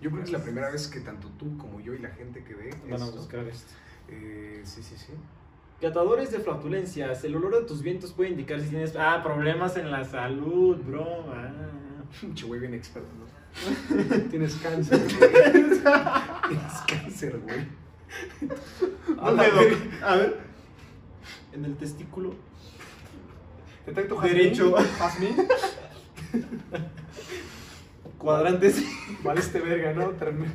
Yo 0.00 0.10
creo 0.10 0.22
que 0.22 0.26
es 0.26 0.32
la 0.32 0.42
primera 0.42 0.70
vez 0.70 0.86
que 0.88 1.00
tanto 1.00 1.28
tú 1.38 1.56
como 1.56 1.80
yo 1.80 1.94
y 1.94 1.98
la 1.98 2.10
gente 2.10 2.44
que 2.44 2.54
ve 2.54 2.70
Van 2.90 3.00
a 3.02 3.06
buscar 3.06 3.46
esto. 3.46 3.72
eh, 4.08 4.60
sí, 4.64 4.82
sí, 4.82 4.96
sí. 4.96 5.12
Catadores 5.80 6.30
de 6.30 6.40
flatulencias. 6.40 7.24
El 7.24 7.36
olor 7.36 7.54
de 7.56 7.62
tus 7.62 7.82
vientos 7.82 8.12
puede 8.12 8.30
indicar 8.30 8.60
si 8.60 8.68
tienes 8.68 8.94
ah, 8.96 9.20
problemas 9.22 9.76
en 9.76 9.90
la 9.90 10.04
salud, 10.04 10.76
bro. 10.78 11.24
Ah. 11.32 11.52
Pinche 12.20 12.44
güey 12.46 12.60
bien 12.60 12.74
experto, 12.74 13.08
¿no? 13.18 13.24
Tienes 14.30 14.54
cáncer, 14.56 14.98
güey. 14.98 15.62
Tienes 15.62 15.82
cáncer, 16.86 17.40
güey. 17.40 17.66
A 19.18 19.30
la 19.30 19.44
¿Dónde, 19.44 19.50
verga. 19.50 19.76
doc? 19.76 20.02
A 20.02 20.16
ver. 20.16 20.40
En 21.52 21.64
el 21.64 21.76
testículo. 21.76 22.34
Detecto 23.86 24.20
Derecho. 24.20 24.74
Jazmín. 24.98 25.36
Cuadrantes. 28.24 28.82
Vale, 29.22 29.40
este 29.40 29.60
verga, 29.60 29.92
¿no? 29.92 30.08
Termino. 30.12 30.50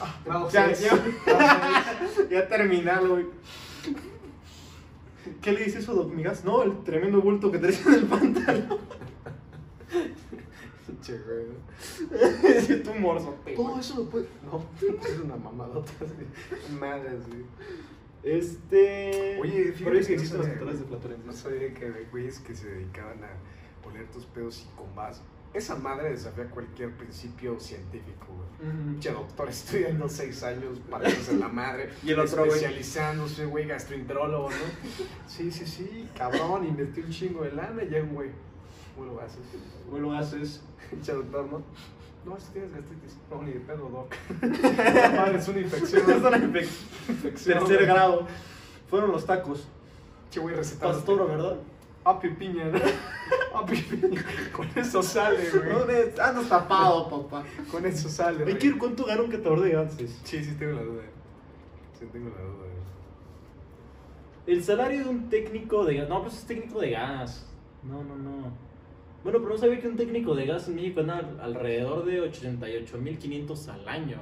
Ah, 0.00 0.18
grado 0.24 0.50
Ya, 0.50 0.72
ya. 0.72 2.26
Ya 2.30 2.48
terminalo, 2.48 3.10
güey. 3.10 3.26
¿Qué 5.42 5.52
le 5.52 5.64
dice 5.64 5.80
eso, 5.80 5.94
Doc 5.94 6.10
Migas? 6.12 6.44
No, 6.44 6.62
el 6.62 6.82
tremendo 6.84 7.20
bulto 7.20 7.52
que 7.52 7.58
traes 7.58 7.84
en 7.86 7.94
el 7.94 8.04
pantalón. 8.06 8.78
Pinche 10.86 11.18
güey. 11.26 12.46
Ese 12.56 12.76
tu 12.76 12.94
morzote. 12.94 13.52
Todo 13.54 13.78
eso 13.78 13.96
lo 13.98 14.08
puede. 14.08 14.26
No, 14.44 14.64
es 15.06 15.18
una 15.20 15.36
mamadota. 15.36 15.92
así. 16.02 16.72
Madre, 16.80 17.10
sí. 17.30 17.44
Este. 18.22 19.38
Oye, 19.40 19.72
fíjate 19.72 20.00
que 20.06 20.14
existen 20.14 20.38
no 20.38 20.44
los 20.44 20.46
sabía, 20.46 20.52
catadores 20.54 20.78
de 20.78 20.84
No 20.86 20.90
flatulencias. 20.90 21.36
sabía 21.36 21.74
que 21.74 21.84
había 21.86 22.08
güeyes 22.10 22.38
que 22.40 22.54
se 22.54 22.68
dedicaban 22.70 23.22
a 23.22 23.86
oler 23.86 24.06
tus 24.08 24.24
pedos 24.24 24.66
y 24.66 24.76
con 24.76 24.92
más. 24.94 25.20
Esa 25.56 25.74
madre 25.76 26.10
desafía 26.10 26.44
cualquier 26.50 26.94
principio 26.96 27.58
científico, 27.58 28.26
güey. 28.28 28.70
Ujú. 28.70 28.90
Pinche 28.90 29.10
doctor 29.12 29.48
estudiando 29.56 30.08
seis 30.08 30.42
años 30.42 30.78
para 30.90 31.08
en 31.08 31.40
la 31.40 31.48
madre. 31.48 31.90
Y 32.04 32.10
el 32.10 32.20
otro, 32.20 32.44
güey. 32.44 32.50
Especializándose, 32.58 33.46
güey, 33.46 33.66
gastroenterólogo, 33.66 34.50
¿no? 34.50 34.56
Sí, 35.26 35.50
sí, 35.50 35.66
sí, 35.66 36.08
cabrón, 36.16 36.66
invirtió 36.66 37.04
un 37.04 37.10
chingo 37.10 37.42
de 37.44 37.52
lana 37.52 37.82
y 37.84 37.88
ya 37.88 38.00
güey. 38.00 38.30
¿Cómo 38.94 39.12
lo 39.14 39.20
haces? 39.20 39.40
Güey, 39.88 40.02
lo 40.02 40.12
haces. 40.12 40.62
Pinche 40.90 41.12
doctor, 41.12 41.46
¿no? 41.50 41.62
No, 42.26 42.38
si 42.40 42.52
tienes 42.52 42.72
gastritis. 42.72 43.16
No, 43.30 43.42
ni 43.42 43.52
de 43.52 43.60
pedo, 43.60 43.88
doc. 43.88 44.14
Madre 45.16 45.38
es 45.38 45.48
una 45.48 45.60
infección. 45.60 46.10
Es 46.10 46.16
una 46.18 46.38
infec- 46.38 46.68
infección. 47.08 47.58
Tercer 47.60 47.86
grado. 47.86 48.26
Fueron 48.90 49.12
los 49.12 49.24
tacos. 49.24 49.66
Che, 50.30 50.40
güey. 50.40 50.54
Pastor, 50.56 51.28
¿verdad? 51.28 51.56
Api 52.06 52.28
piña, 52.30 52.64
¿no? 52.66 52.78
Api 53.58 53.76
piña. 53.82 54.24
Con 54.54 54.68
eso 54.76 55.02
sale, 55.02 55.50
güey. 55.50 55.68
¿Dónde 55.72 56.14
andas 56.22 56.48
tapado, 56.48 57.08
papá? 57.08 57.44
Con 57.70 57.84
eso 57.84 58.08
sale, 58.08 58.38
Hay 58.38 58.44
güey. 58.44 58.58
que 58.58 58.66
ir 58.68 58.78
cuánto 58.78 59.04
gana 59.04 59.22
un 59.22 59.30
catador 59.30 59.60
de 59.60 59.70
gases. 59.72 60.20
Sí, 60.24 60.44
sí, 60.44 60.54
tengo 60.58 60.74
la 60.74 60.82
duda. 60.82 61.02
Sí, 61.98 62.06
tengo 62.12 62.28
la 62.30 62.42
duda. 62.42 62.66
El 64.46 64.62
salario 64.62 65.02
de 65.04 65.10
un 65.10 65.28
técnico 65.28 65.84
de 65.84 65.96
gas. 65.96 66.08
No, 66.08 66.22
pues 66.22 66.34
es 66.34 66.44
técnico 66.44 66.80
de 66.80 66.90
gas. 66.90 67.44
No, 67.82 68.04
no, 68.04 68.14
no. 68.14 68.52
Bueno, 69.24 69.40
pero 69.40 69.48
no 69.48 69.58
sabía 69.58 69.80
que 69.80 69.88
un 69.88 69.96
técnico 69.96 70.36
de 70.36 70.46
gas 70.46 70.68
en 70.68 70.76
México 70.76 71.00
gana 71.00 71.28
alrededor 71.42 72.04
de 72.04 72.22
88.500 72.30 73.68
al 73.68 73.88
año. 73.88 74.18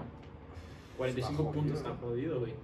45 0.97 1.43
Está 1.43 1.53
puntos, 1.53 1.77
está 1.79 1.95
jodido, 2.01 2.41
güey. 2.41 2.55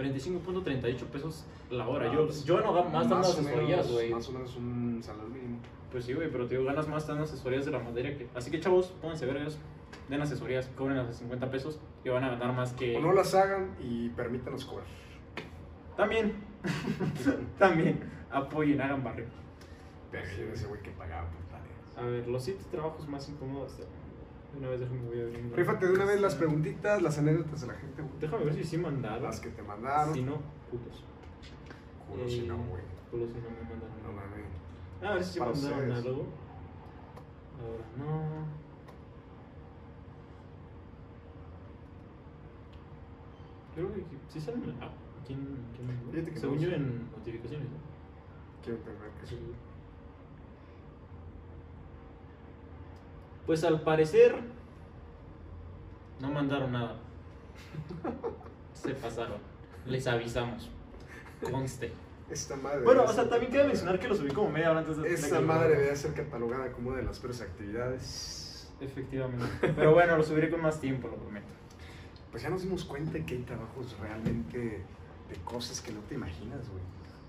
45.38 0.00 1.04
pesos 1.06 1.44
la 1.70 1.88
hora. 1.88 2.10
Ah, 2.10 2.14
yo, 2.14 2.26
pues, 2.26 2.44
yo 2.44 2.60
no 2.60 2.72
gano 2.72 2.90
más 2.90 3.08
dando 3.08 3.26
asesorías, 3.28 3.90
güey. 3.90 4.10
Más 4.10 4.28
o 4.28 4.32
menos 4.32 4.56
un 4.56 5.00
salario 5.02 5.28
mínimo. 5.30 5.58
Pues 5.92 6.04
sí, 6.04 6.12
güey, 6.14 6.30
pero 6.30 6.46
te 6.46 6.56
digo, 6.56 6.66
ganas 6.66 6.88
más 6.88 7.06
dando 7.06 7.24
asesorías 7.24 7.64
de 7.64 7.72
la 7.72 7.78
materia 7.80 8.16
que. 8.16 8.28
Así 8.34 8.50
que 8.50 8.60
chavos, 8.60 8.86
pónganse 9.00 9.26
vergas. 9.26 9.58
Den 10.08 10.20
asesorías, 10.22 10.68
cobren 10.76 10.98
hasta 10.98 11.12
50 11.12 11.50
pesos 11.50 11.80
que 12.02 12.10
van 12.10 12.24
a 12.24 12.30
ganar 12.30 12.52
más 12.54 12.72
que. 12.72 12.96
O 12.96 13.00
no 13.00 13.12
las 13.12 13.34
hagan 13.34 13.74
y 13.80 14.08
permítanos 14.10 14.64
cobrar. 14.64 14.86
También. 15.96 16.32
También. 17.58 18.00
Apoyen, 18.30 18.80
hagan 18.80 19.02
barrio. 19.02 19.26
Pero 20.10 20.52
ese 20.52 20.66
güey 20.66 20.80
que 20.82 20.90
pagaba 20.90 21.28
por 21.28 21.40
tareas. 21.44 21.96
A 21.98 22.02
ver, 22.02 22.26
los 22.28 22.42
siete 22.44 22.64
trabajos 22.70 23.08
más 23.08 23.28
incómodos. 23.28 23.78
de- 23.78 23.84
De 23.84 23.90
una 24.58 24.68
vez 24.68 24.80
déjame 24.80 25.02
voy 25.02 25.20
a 25.20 25.22
abrir. 25.22 25.52
Rífate 25.54 25.86
de 25.86 25.92
una 25.92 26.04
vez 26.04 26.20
las 26.20 26.34
preguntitas, 26.34 27.02
las 27.02 27.18
anécdotas 27.18 27.60
de 27.60 27.66
la 27.68 27.74
gente, 27.74 28.02
güey. 28.02 28.14
Déjame 28.20 28.44
ver 28.44 28.54
si 28.54 28.64
sí 28.64 28.78
mandaron. 28.78 29.22
Las 29.22 29.40
que 29.40 29.50
te 29.50 29.62
mandaron. 29.62 30.14
Si 30.14 30.22
no, 30.22 30.38
putos. 30.70 31.04
Juro, 32.08 32.28
si 32.28 32.46
no, 32.46 32.54
Eh, 32.54 32.66
güey. 32.68 32.82
Culos 33.10 33.30
si 33.30 33.36
no 33.36 33.50
me 33.50 33.56
mandaron. 33.56 34.02
No 34.04 34.12
mames. 34.12 35.02
A 35.02 35.14
ver 35.14 35.24
si 35.24 35.32
sí 35.34 35.40
mandaron 35.40 35.92
algo. 35.92 36.26
Ahora 37.60 37.84
no. 37.98 38.60
Creo 43.74 43.94
que 43.94 44.04
sí 44.28 44.40
sale 44.40 44.58
en 44.58 44.78
la 44.78 44.86
app. 44.86 44.92
¿Quién, 45.26 45.46
quién 45.76 46.36
Según 46.36 46.58
yo 46.58 46.70
en 46.70 47.10
notificaciones, 47.12 47.68
¿no? 47.70 47.76
Quiero 48.64 48.78
tener 48.80 48.98
que 49.20 49.26
Sí. 49.26 49.38
Pues 53.50 53.64
al 53.64 53.80
parecer 53.80 54.36
no 56.20 56.30
mandaron 56.30 56.70
nada. 56.70 57.00
Se 58.74 58.90
pasaron. 58.90 59.38
Les 59.86 60.06
avisamos. 60.06 60.70
Conste. 61.42 61.90
Esta 62.30 62.54
madre. 62.54 62.84
Bueno, 62.84 63.02
o 63.02 63.12
sea, 63.12 63.28
también 63.28 63.50
cabe 63.50 63.64
mencionar 63.64 63.98
que 63.98 64.06
lo 64.06 64.14
subí 64.14 64.30
como 64.30 64.50
media 64.50 64.70
hora 64.70 64.78
antes 64.78 64.98
de 64.98 65.12
Esta 65.12 65.40
madre 65.40 65.76
debe 65.76 65.96
ser 65.96 66.14
catalogada 66.14 66.70
como 66.70 66.90
una 66.90 66.98
de 66.98 67.02
las 67.02 67.18
peores 67.18 67.40
actividades. 67.40 68.70
Efectivamente. 68.80 69.72
Pero 69.74 69.94
bueno, 69.94 70.16
lo 70.16 70.22
subiré 70.22 70.48
con 70.48 70.62
más 70.62 70.80
tiempo, 70.80 71.08
lo 71.08 71.16
prometo. 71.16 71.52
Pues 72.30 72.44
ya 72.44 72.50
nos 72.50 72.62
dimos 72.62 72.84
cuenta 72.84 73.18
que 73.18 73.34
hay 73.34 73.42
trabajos 73.42 73.98
realmente 73.98 74.58
de 75.28 75.36
cosas 75.42 75.80
que 75.80 75.90
no 75.90 75.98
te 76.02 76.14
imaginas, 76.14 76.68
güey. 76.68 76.84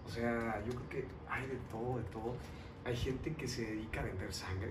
O 0.06 0.10
sea, 0.12 0.62
yo 0.68 0.72
creo 0.74 0.90
que 0.90 1.06
hay 1.28 1.48
de 1.48 1.58
todo, 1.72 1.98
de 1.98 2.04
todo. 2.12 2.36
hay 2.86 2.96
gente 2.96 3.34
que 3.34 3.48
se 3.48 3.66
dedica 3.66 4.02
a 4.02 4.04
vender 4.04 4.32
sangre. 4.32 4.70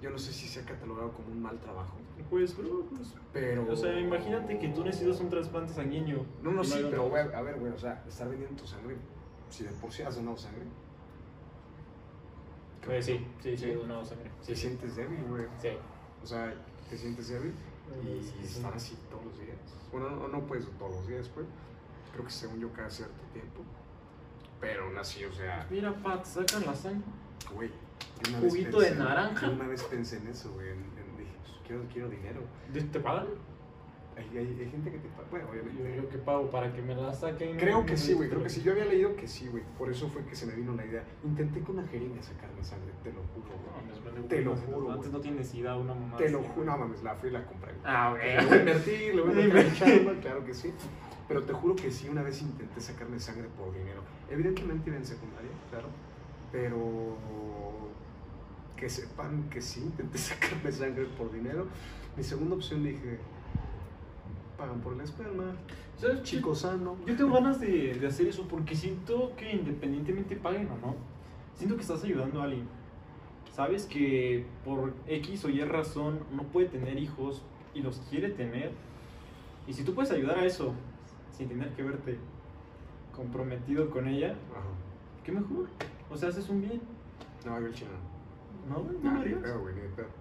Yo 0.00 0.08
no 0.10 0.18
sé 0.18 0.32
si 0.32 0.48
se 0.48 0.60
ha 0.60 0.64
catalogado 0.64 1.12
como 1.12 1.28
un 1.28 1.42
mal 1.42 1.58
trabajo, 1.60 1.96
Pues, 2.30 2.56
bro, 2.56 2.84
pues, 2.88 3.14
pero... 3.32 3.70
O 3.70 3.76
sea, 3.76 3.98
imagínate 4.00 4.58
que 4.58 4.68
tú 4.68 4.82
necesitas 4.84 5.20
un 5.20 5.28
trasplante 5.28 5.74
sanguíneo. 5.74 6.24
No, 6.42 6.52
no, 6.52 6.64
sí, 6.64 6.86
pero 6.90 7.08
güey, 7.08 7.22
a 7.34 7.42
ver, 7.42 7.58
güey, 7.58 7.72
o 7.72 7.78
sea, 7.78 8.02
estar 8.08 8.28
vendiendo 8.28 8.56
tu 8.62 8.66
sangre, 8.66 8.96
si 9.50 9.64
de 9.64 9.70
por 9.72 9.92
sí 9.92 10.02
has 10.02 10.16
donado 10.16 10.36
sangre, 10.38 10.62
Pues 12.84 13.04
sí, 13.04 13.26
sí, 13.42 13.56
sí, 13.56 13.66
¿Sí? 13.66 13.72
donado 13.72 14.04
sangre. 14.04 14.30
Sí, 14.40 14.48
te 14.48 14.56
sí. 14.56 14.60
sientes 14.62 14.96
débil, 14.96 15.22
güey. 15.24 15.44
Sí. 15.60 15.68
O 16.22 16.26
sea, 16.26 16.54
te 16.88 16.96
sientes 16.96 17.28
débil 17.28 17.52
y, 18.02 18.22
Sí, 18.22 18.34
y 18.42 18.46
sí. 18.46 18.56
estar 18.56 18.72
así 18.74 18.96
todos 19.10 19.24
los 19.26 19.38
días. 19.38 19.58
Bueno, 19.92 20.08
no, 20.10 20.28
no 20.28 20.40
puedes 20.46 20.66
todos 20.78 20.92
los 20.94 21.06
días, 21.06 21.28
pues. 21.34 21.46
Creo 22.12 22.24
que 22.24 22.30
según 22.30 22.58
yo 22.60 22.72
cada 22.72 22.88
cierto 22.88 23.20
tiempo. 23.34 23.60
Pero 24.60 24.84
aún 24.86 24.96
así, 24.96 25.24
o 25.24 25.32
sea, 25.32 25.66
Mira, 25.70 25.92
Pat, 26.02 26.24
sacan 26.24 26.64
la 26.64 26.74
sangre. 26.74 27.02
güey. 27.54 27.70
Juguito 28.40 28.80
de 28.80 28.88
pensé- 28.90 28.98
naranja. 28.98 29.46
yo 29.46 29.52
una 29.52 29.66
vez 29.68 29.82
pensé 29.84 30.16
en 30.18 30.26
eso, 30.28 30.52
güey. 30.52 30.68
En, 30.68 30.74
en- 30.74 31.16
dije, 31.18 31.32
pues, 31.42 31.54
quiero, 31.66 31.82
quiero 31.92 32.08
dinero. 32.08 32.40
¿Te 32.92 33.00
pagan? 33.00 33.26
Hay, 34.16 34.36
hay, 34.36 34.46
hay 34.60 34.70
gente 34.70 34.90
que 34.90 34.98
te 34.98 35.08
paga. 35.08 35.28
Bueno, 35.30 35.46
Yo, 35.54 35.62
obviamente. 35.62 35.96
yo 35.96 36.08
que 36.10 36.18
pago 36.18 36.50
para 36.50 36.72
que 36.74 36.82
me 36.82 36.94
la 36.94 37.12
saquen. 37.14 37.56
Creo 37.56 37.86
que 37.86 37.96
sí, 37.96 38.12
güey, 38.12 38.28
creo 38.28 38.42
que 38.42 38.50
sí. 38.50 38.60
Yo 38.62 38.72
había 38.72 38.84
leído 38.84 39.16
que 39.16 39.26
sí, 39.26 39.48
güey. 39.48 39.62
Por 39.78 39.90
eso 39.90 40.08
fue 40.08 40.24
que 40.24 40.34
se 40.34 40.44
me 40.46 40.54
vino 40.54 40.74
la 40.74 40.84
idea. 40.84 41.04
Intenté 41.24 41.60
con 41.60 41.78
una 41.78 41.88
jeringa 41.88 42.22
sacarme 42.22 42.62
sangre, 42.62 42.92
te 43.02 43.12
lo 43.12 43.20
juro, 43.34 43.48
güey. 43.48 44.28
Te 44.28 44.42
lo 44.42 44.52
güey, 44.52 44.64
juro, 44.66 44.90
Antes 44.92 45.06
güey. 45.06 45.12
no 45.12 45.20
tiene 45.20 45.36
necesidad 45.38 45.80
una 45.80 45.94
mamá. 45.94 46.16
Te 46.18 46.28
lo 46.28 46.42
juro, 46.42 46.66
no 46.66 46.72
güey. 46.76 46.84
mames, 46.88 47.02
la 47.02 47.14
fui 47.14 47.30
y 47.30 47.32
la 47.32 47.46
compré. 47.46 47.72
güey. 47.72 47.82
Ah, 47.84 48.14
Le 48.14 48.18
voy 48.18 48.42
a 48.44 48.46
güey. 48.46 48.58
invertir, 48.60 49.14
le 49.14 49.22
voy 49.22 49.60
a 49.60 49.74
chamba, 49.74 50.12
claro 50.20 50.44
que 50.44 50.52
sí. 50.54 50.72
Pero 51.26 51.44
te 51.44 51.52
juro 51.54 51.74
que 51.76 51.90
sí, 51.90 52.08
una 52.08 52.22
vez 52.22 52.42
intenté 52.42 52.80
sacarme 52.80 53.18
sangre 53.20 53.48
por 53.56 53.72
dinero. 53.72 54.02
Evidentemente 54.28 54.90
iba 54.90 54.98
en 54.98 55.06
secundaria, 55.06 55.50
claro. 55.70 55.88
Pero 56.52 57.16
que 58.80 58.88
sepan 58.88 59.50
que 59.50 59.60
sí, 59.60 59.80
intenté 59.80 60.16
sacarme 60.30 60.72
sangre 60.72 61.04
por 61.18 61.30
dinero. 61.30 61.66
Mi 62.16 62.24
segunda 62.24 62.56
opción 62.56 62.82
dije, 62.82 63.18
pagan 64.56 64.80
por 64.80 64.94
el 64.94 65.02
esperma, 65.02 65.54
¿Sabes, 65.98 66.22
chico 66.22 66.54
sano. 66.54 66.96
Yo 67.06 67.14
tengo 67.14 67.34
ganas 67.34 67.60
de, 67.60 67.92
de 67.94 68.06
hacer 68.06 68.26
eso 68.26 68.48
porque 68.48 68.74
siento 68.74 69.36
que 69.36 69.52
independientemente 69.52 70.34
paguen 70.34 70.66
o 70.70 70.86
no, 70.86 70.96
siento 71.54 71.76
que 71.76 71.82
estás 71.82 72.02
ayudando 72.04 72.40
a 72.40 72.44
alguien. 72.44 72.66
Sabes 73.54 73.84
que 73.84 74.46
por 74.64 74.94
X 75.06 75.44
o 75.44 75.50
Y 75.50 75.60
razón 75.62 76.20
no 76.32 76.44
puede 76.44 76.68
tener 76.68 76.98
hijos 76.98 77.42
y 77.74 77.82
los 77.82 77.98
quiere 78.08 78.30
tener. 78.30 78.70
Y 79.66 79.74
si 79.74 79.84
tú 79.84 79.92
puedes 79.94 80.10
ayudar 80.10 80.38
a 80.38 80.46
eso 80.46 80.72
sin 81.36 81.48
tener 81.48 81.68
que 81.74 81.82
verte 81.82 82.16
comprometido 83.14 83.90
con 83.90 84.08
ella, 84.08 84.30
Ajá. 84.52 84.70
qué 85.22 85.32
mejor. 85.32 85.68
O 86.10 86.16
sea, 86.16 86.30
haces 86.30 86.48
un 86.48 86.62
bien. 86.62 86.80
No, 87.44 87.60
yo 87.60 87.66
el 87.66 87.74
chino. 87.74 88.09
¿No? 88.68 88.82
güey? 88.82 88.96
¿No 89.02 89.10
No, 89.10 89.14
lo 89.16 89.20
harías? 89.20 89.38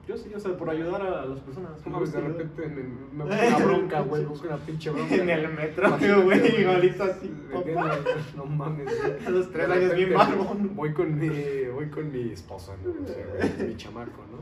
Yo 0.07 0.17
sí, 0.17 0.33
o 0.33 0.39
sea, 0.39 0.57
por 0.57 0.69
ayudar 0.69 1.01
a 1.01 1.25
las 1.25 1.39
personas. 1.41 1.85
No 1.85 1.99
de 2.05 2.19
repente 2.21 2.67
me, 2.67 2.83
me 2.83 3.23
busco 3.25 3.47
una 3.47 3.57
bronca, 3.65 4.01
güey, 4.01 4.25
busco 4.25 4.47
una 4.47 4.57
pinche 4.57 4.89
bronca. 4.89 5.15
En 5.21 5.29
el 5.29 5.53
metro, 5.53 5.97
güey, 6.23 6.61
igualito 6.61 7.03
así. 7.03 7.31
vendiendo- 7.49 7.89
No 8.35 8.45
mames, 8.45 8.85
güey. 8.85 9.25
A 9.25 9.29
los 9.29 9.51
tres 9.51 9.69
años 9.69 9.95
bien 9.95 10.13
barbón. 10.13 10.75
Voy 10.75 10.93
con 10.93 11.17
mi, 11.17 11.29
voy 11.73 11.89
con 11.89 12.11
mi 12.11 12.31
esposa, 12.31 12.75
¿no? 12.83 12.91
O 13.03 13.07
sea, 13.07 13.65
mi 13.67 13.77
chamaco, 13.77 14.23
¿no? 14.31 14.39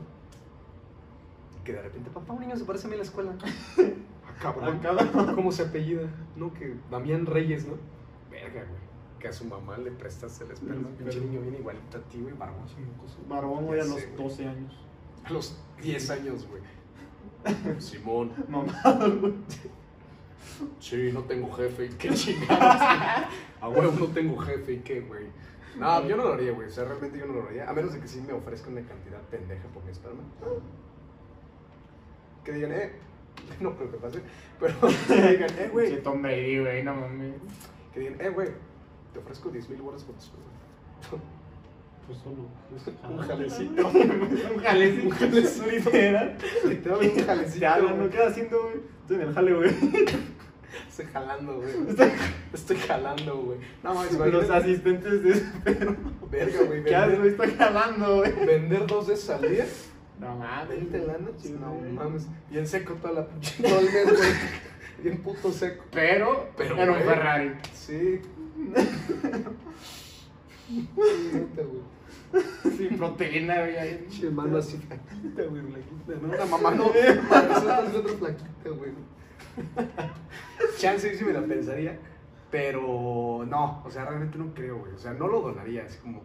Que 1.64 1.74
de 1.74 1.82
repente, 1.82 2.10
papá, 2.10 2.32
un 2.32 2.40
niño 2.40 2.56
se 2.56 2.64
parece 2.64 2.86
a 2.86 2.88
mí 2.88 2.94
en 2.94 2.98
la 3.00 3.04
escuela. 3.04 3.32
Ah, 3.42 4.34
cabrón. 4.40 4.76
Acá. 4.76 5.34
¿Cómo 5.34 5.52
se 5.52 5.62
apellida? 5.64 6.08
No, 6.34 6.52
que 6.54 6.74
Damián 6.90 7.26
Reyes, 7.26 7.66
¿no? 7.66 7.74
Verga, 8.30 8.64
güey. 8.64 8.87
Que 9.18 9.28
a 9.28 9.32
su 9.32 9.44
mamá 9.46 9.76
le 9.78 9.90
prestas 9.90 10.40
el 10.40 10.50
esperma. 10.52 10.88
Mm, 10.88 10.94
Pinche 10.96 11.12
pero- 11.18 11.24
niño 11.24 11.40
viene 11.40 11.58
igualito 11.58 11.98
a 11.98 12.00
ti, 12.02 12.20
güey, 12.20 12.34
barbón. 12.34 12.64
Barbón, 13.28 13.66
güey, 13.66 13.80
a 13.80 13.84
los 13.84 13.94
sé, 13.96 14.06
güey. 14.06 14.16
12 14.28 14.46
años. 14.46 14.78
A 15.24 15.30
los 15.32 15.58
10 15.82 16.10
años, 16.10 16.46
güey. 16.48 16.62
Simón. 17.80 18.32
Mamado, 18.48 19.18
güey. 19.20 19.34
Sí, 20.80 21.10
no 21.12 21.22
tengo 21.24 21.50
jefe. 21.52 21.86
¿Y 21.86 21.88
qué 21.90 22.10
chingados? 22.10 23.28
A 23.60 23.68
huevo 23.68 23.92
no 23.98 24.06
tengo 24.06 24.38
jefe. 24.38 24.72
¿Y 24.74 24.78
qué, 24.78 25.00
güey? 25.00 25.26
No, 25.78 26.06
yo 26.08 26.16
no 26.16 26.24
lo 26.24 26.32
haría, 26.34 26.52
güey. 26.52 26.68
O 26.68 26.70
sea, 26.70 26.84
realmente 26.84 27.18
yo 27.18 27.26
no 27.26 27.34
lo 27.34 27.42
haría. 27.48 27.68
A 27.68 27.72
menos 27.72 27.92
de 27.92 28.00
que 28.00 28.08
sí 28.08 28.20
me 28.20 28.32
ofrezcan 28.32 28.72
una 28.72 28.82
cantidad 28.86 29.20
pendeja 29.30 29.66
por 29.68 29.84
mi 29.84 29.90
esperma. 29.90 30.22
Que 32.44 32.52
digan, 32.52 32.72
eh. 32.72 32.92
No 33.60 33.76
creo 33.76 33.90
que 33.90 33.98
pase. 33.98 34.20
Pero 34.58 34.74
que 35.08 35.14
digan, 35.32 35.50
eh, 35.58 35.68
güey. 35.72 36.02
Tom 36.02 36.22
Brady, 36.22 36.60
güey, 36.60 36.82
no 36.82 36.94
mames. 36.94 37.34
Que 37.92 38.00
digan, 38.00 38.20
eh, 38.20 38.28
güey. 38.30 38.48
Te 39.18 39.24
ofrezco 39.24 39.48
10 39.50 39.68
mil 39.70 39.82
bolas 39.82 40.04
por 40.04 40.14
tu 40.14 40.20
esperma. 40.22 41.24
Pues 42.06 42.20
solo. 42.20 42.46
Un 43.10 43.18
jalecito. 43.18 43.86
un 44.54 44.60
jalecito. 44.62 45.04
Un 45.08 45.10
jalecito. 45.10 45.66
Literal. 45.66 46.36
Literalmente 46.64 47.20
un 47.20 47.26
jalecito. 47.26 47.60
Ya, 47.60 47.76
no, 47.76 47.88
güey. 47.88 47.96
no 47.98 48.08
queda 48.10 48.28
haciendo, 48.28 48.62
güey. 48.62 48.76
Estoy 49.02 49.16
en 49.16 49.22
el 49.28 49.34
jale, 49.34 49.52
güey. 49.54 49.70
Estoy 50.88 51.04
jalando, 51.12 51.56
güey. 51.56 51.70
Estoy- 51.90 52.12
Estoy 52.54 52.76
jalando, 52.78 53.36
güey. 53.42 53.58
No, 53.82 53.92
mames, 53.92 54.12
Los 54.12 54.26
imagínate. 54.26 54.52
asistentes 54.54 55.22
de 55.22 55.30
espero. 55.32 55.96
Verga, 56.30 56.62
güey. 56.62 56.84
¿Qué 56.84 56.96
haces, 56.96 57.18
güey? 57.18 57.30
Estoy 57.32 57.50
jalando, 57.50 58.16
güey. 58.16 58.32
vender 58.46 58.86
dos 58.86 59.06
veces 59.08 59.28
al 59.28 59.42
día. 59.42 59.66
No 60.18 60.34
mames. 60.36 60.68
20 60.70 60.98
lanas. 61.00 61.30
Sí, 61.36 61.56
no 61.60 61.74
güey. 61.74 61.92
mames. 61.92 62.26
Bien 62.48 62.66
seco 62.66 62.94
toda 62.94 63.12
la 63.12 63.26
pinche. 63.28 63.62
Todo 63.62 63.80
el 63.80 63.84
mes, 63.84 64.04
güey. 64.16 64.30
Bien 65.02 65.18
puto 65.22 65.52
seco. 65.52 65.84
Pero, 65.92 66.48
Pero, 66.56 66.74
era 66.74 66.90
un 66.92 66.98
güey. 67.00 67.08
Ferrari. 67.10 67.52
Sí. 67.74 68.20
Güey. 70.94 71.36
Sin 72.76 72.98
proteína, 72.98 73.60
güey. 73.60 73.98
Pinche 74.00 74.30
mano 74.30 74.58
así 74.58 74.76
flaquita, 74.78 75.42
güey. 75.44 75.62
Flaquita, 75.62 76.12
¿no? 76.20 76.28
Una 76.34 76.44
mamá 76.44 76.70
no. 76.72 76.86
Otra 76.88 78.14
flaquita, 78.18 78.70
güey. 78.70 78.92
Chance 80.76 81.16
sí 81.16 81.24
me 81.24 81.32
la 81.32 81.42
pensaría. 81.42 81.98
Pero 82.50 83.44
no, 83.46 83.82
o 83.84 83.90
sea, 83.90 84.06
realmente 84.06 84.38
no 84.38 84.54
creo, 84.54 84.78
güey. 84.78 84.92
O 84.92 84.98
sea, 84.98 85.12
no 85.12 85.28
lo 85.28 85.40
donaría. 85.40 85.84
Es 85.84 85.96
como 85.96 86.22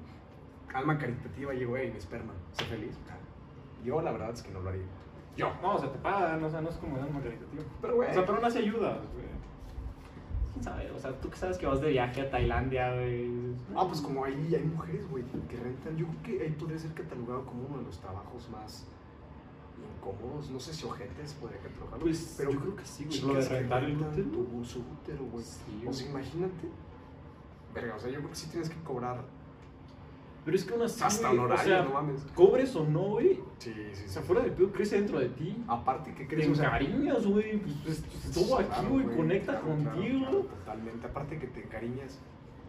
alma 0.73 0.97
caritativa, 0.97 1.53
llegó, 1.53 1.77
hey, 1.77 1.89
mi 1.91 1.97
esperma, 1.97 2.33
sé 2.53 2.65
feliz. 2.65 2.97
Yo 3.83 4.01
la 4.01 4.11
verdad 4.11 4.31
es 4.31 4.41
que 4.41 4.51
no 4.51 4.61
lo 4.61 4.69
haría. 4.69 4.85
Yo. 5.35 5.51
No, 5.61 5.75
o 5.75 5.79
sea, 5.79 5.91
te 5.91 5.99
pagan, 5.99 6.43
o 6.43 6.49
sea, 6.49 6.61
no 6.61 6.69
es 6.69 6.75
como 6.77 6.95
un 6.95 7.21
caritativo. 7.21 7.63
Pero, 7.81 7.95
güey. 7.95 8.09
O 8.09 8.13
sea, 8.13 8.25
pero 8.25 8.39
no 8.39 8.47
hace 8.47 8.59
ayuda, 8.59 8.99
güey. 9.13 9.22
¿Quién 10.53 10.63
sabe? 10.63 10.91
O 10.91 10.99
sea, 10.99 11.19
tú 11.19 11.29
que 11.29 11.37
sabes 11.37 11.57
que 11.57 11.65
vas 11.65 11.81
de 11.81 11.89
viaje 11.89 12.21
a 12.21 12.29
Tailandia, 12.29 12.93
güey. 12.93 13.29
Ah, 13.75 13.85
pues 13.87 14.01
como 14.01 14.23
ahí 14.23 14.53
hay 14.55 14.63
mujeres, 14.63 15.09
güey, 15.09 15.23
que 15.49 15.57
rentan. 15.57 15.97
Yo 15.97 16.05
creo 16.07 16.23
que 16.39 16.43
ahí 16.45 16.51
podría 16.51 16.77
ser 16.79 16.93
catalogado 16.93 17.45
como 17.45 17.65
uno 17.65 17.77
de 17.79 17.83
los 17.85 17.97
trabajos 17.99 18.49
más 18.49 18.85
incómodos. 19.97 20.49
No 20.51 20.59
sé 20.59 20.73
si 20.73 20.85
ojetes 20.85 21.33
podría 21.33 21.59
catalogarlo. 21.59 21.99
Pues, 22.05 22.35
pero 22.37 22.51
yo 22.51 22.59
creo 22.59 22.75
que 22.75 22.85
sí, 22.85 23.05
güey. 23.05 23.21
Lo 23.21 23.33
de 23.33 23.47
que 23.47 23.49
rentar 23.59 23.83
el 23.83 23.89
rentan 23.99 24.09
útero. 24.11 24.29
tu- 24.29 24.65
su 24.65 24.79
útero, 24.79 25.25
güey. 25.31 25.43
Sí, 25.43 25.85
o 25.87 25.93
sea, 25.93 26.09
imagínate. 26.09 26.69
Verga, 27.73 27.95
o 27.95 27.99
sea, 27.99 28.09
yo 28.11 28.17
creo 28.19 28.29
que 28.29 28.35
sí 28.35 28.47
tienes 28.49 28.69
que 28.69 28.79
cobrar 28.83 29.23
Pero 30.45 30.57
es 30.57 30.65
que 30.65 30.73
aún 30.73 30.81
así, 30.83 31.01
hasta 31.03 31.27
güey, 31.29 31.39
honorario, 31.39 31.63
o 31.63 31.77
sea, 31.77 31.83
no 31.85 31.93
mames. 31.93 32.21
cobres 32.35 32.75
o 32.75 32.83
no, 32.85 32.99
güey. 33.11 33.39
Sí, 33.59 33.73
sí, 33.73 33.81
O 33.91 33.95
sí. 33.95 34.07
sea, 34.09 34.21
fuera 34.23 34.41
del 34.41 34.51
pedo 34.51 34.71
crece 34.73 34.97
dentro 34.97 35.19
de 35.19 35.29
ti. 35.29 35.63
Aparte, 35.67 36.13
¿qué 36.13 36.25
Te 36.25 36.35
crees? 36.35 36.49
O 36.49 36.55
sea, 36.55 36.65
encariñas, 36.65 37.25
güey. 37.25 37.57
Pues, 37.59 37.75
pues, 37.83 38.25
estuvo 38.25 38.57
aquí, 38.59 38.85
güey. 38.89 39.05
Conecta 39.15 39.59
claro, 39.59 39.67
contigo. 39.67 40.19
claro, 40.19 40.39
totalmente. 40.41 41.07
Aparte 41.07 41.39
que 41.39 41.47
te 41.47 41.61
encariñas. 41.63 42.19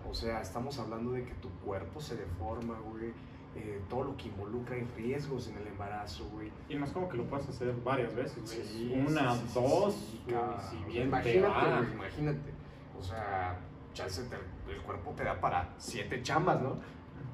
O 0.09 0.15
sea, 0.15 0.41
estamos 0.41 0.79
hablando 0.79 1.13
de 1.13 1.25
que 1.25 1.35
tu 1.35 1.49
cuerpo 1.65 2.01
se 2.01 2.17
deforma, 2.17 2.79
güey. 2.91 3.13
eh, 3.57 3.81
todo 3.89 4.03
lo 4.03 4.17
que 4.17 4.27
involucra 4.29 4.77
en 4.77 4.89
riesgos 4.97 5.47
en 5.47 5.57
el 5.57 5.69
embarazo, 5.69 6.29
güey. 6.33 6.51
Y 6.69 6.75
es 6.77 6.91
como 6.91 7.09
que 7.09 7.17
lo 7.17 7.23
puedas 7.25 7.49
hacer 7.49 7.73
varias 7.85 8.13
veces, 8.13 8.43
güey. 8.53 8.67
Sí, 8.67 8.93
Una, 9.07 9.33
sí, 9.35 9.41
sí, 9.43 9.49
sí, 9.49 9.55
dos, 9.61 9.95
sí, 9.95 10.21
güey, 10.27 10.37
si 10.71 10.77
O 10.77 10.87
bien 10.89 11.03
te 11.03 11.09
imagínate, 11.09 11.41
va. 11.43 11.79
güey, 11.79 11.93
imagínate. 11.93 12.51
O 12.99 13.03
sea, 13.03 13.57
chance 13.93 14.25
te- 14.25 14.73
el 14.73 14.83
cuerpo 14.83 15.13
te 15.17 15.23
da 15.23 15.41
para 15.41 15.73
siete 15.79 16.21
chambas, 16.21 16.61
¿no? 16.63 16.79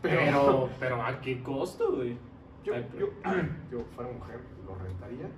Pero, 0.02 0.70
pero 0.78 1.02
¿a 1.02 1.20
qué 1.20 1.42
costo, 1.42 1.96
güey? 1.96 2.16
Yo, 2.64 2.74
yo, 2.98 3.08
yo 3.70 3.84
fuera 3.94 4.10
mujer, 4.12 4.40
¿lo 4.66 4.74
rentaría? 4.76 5.28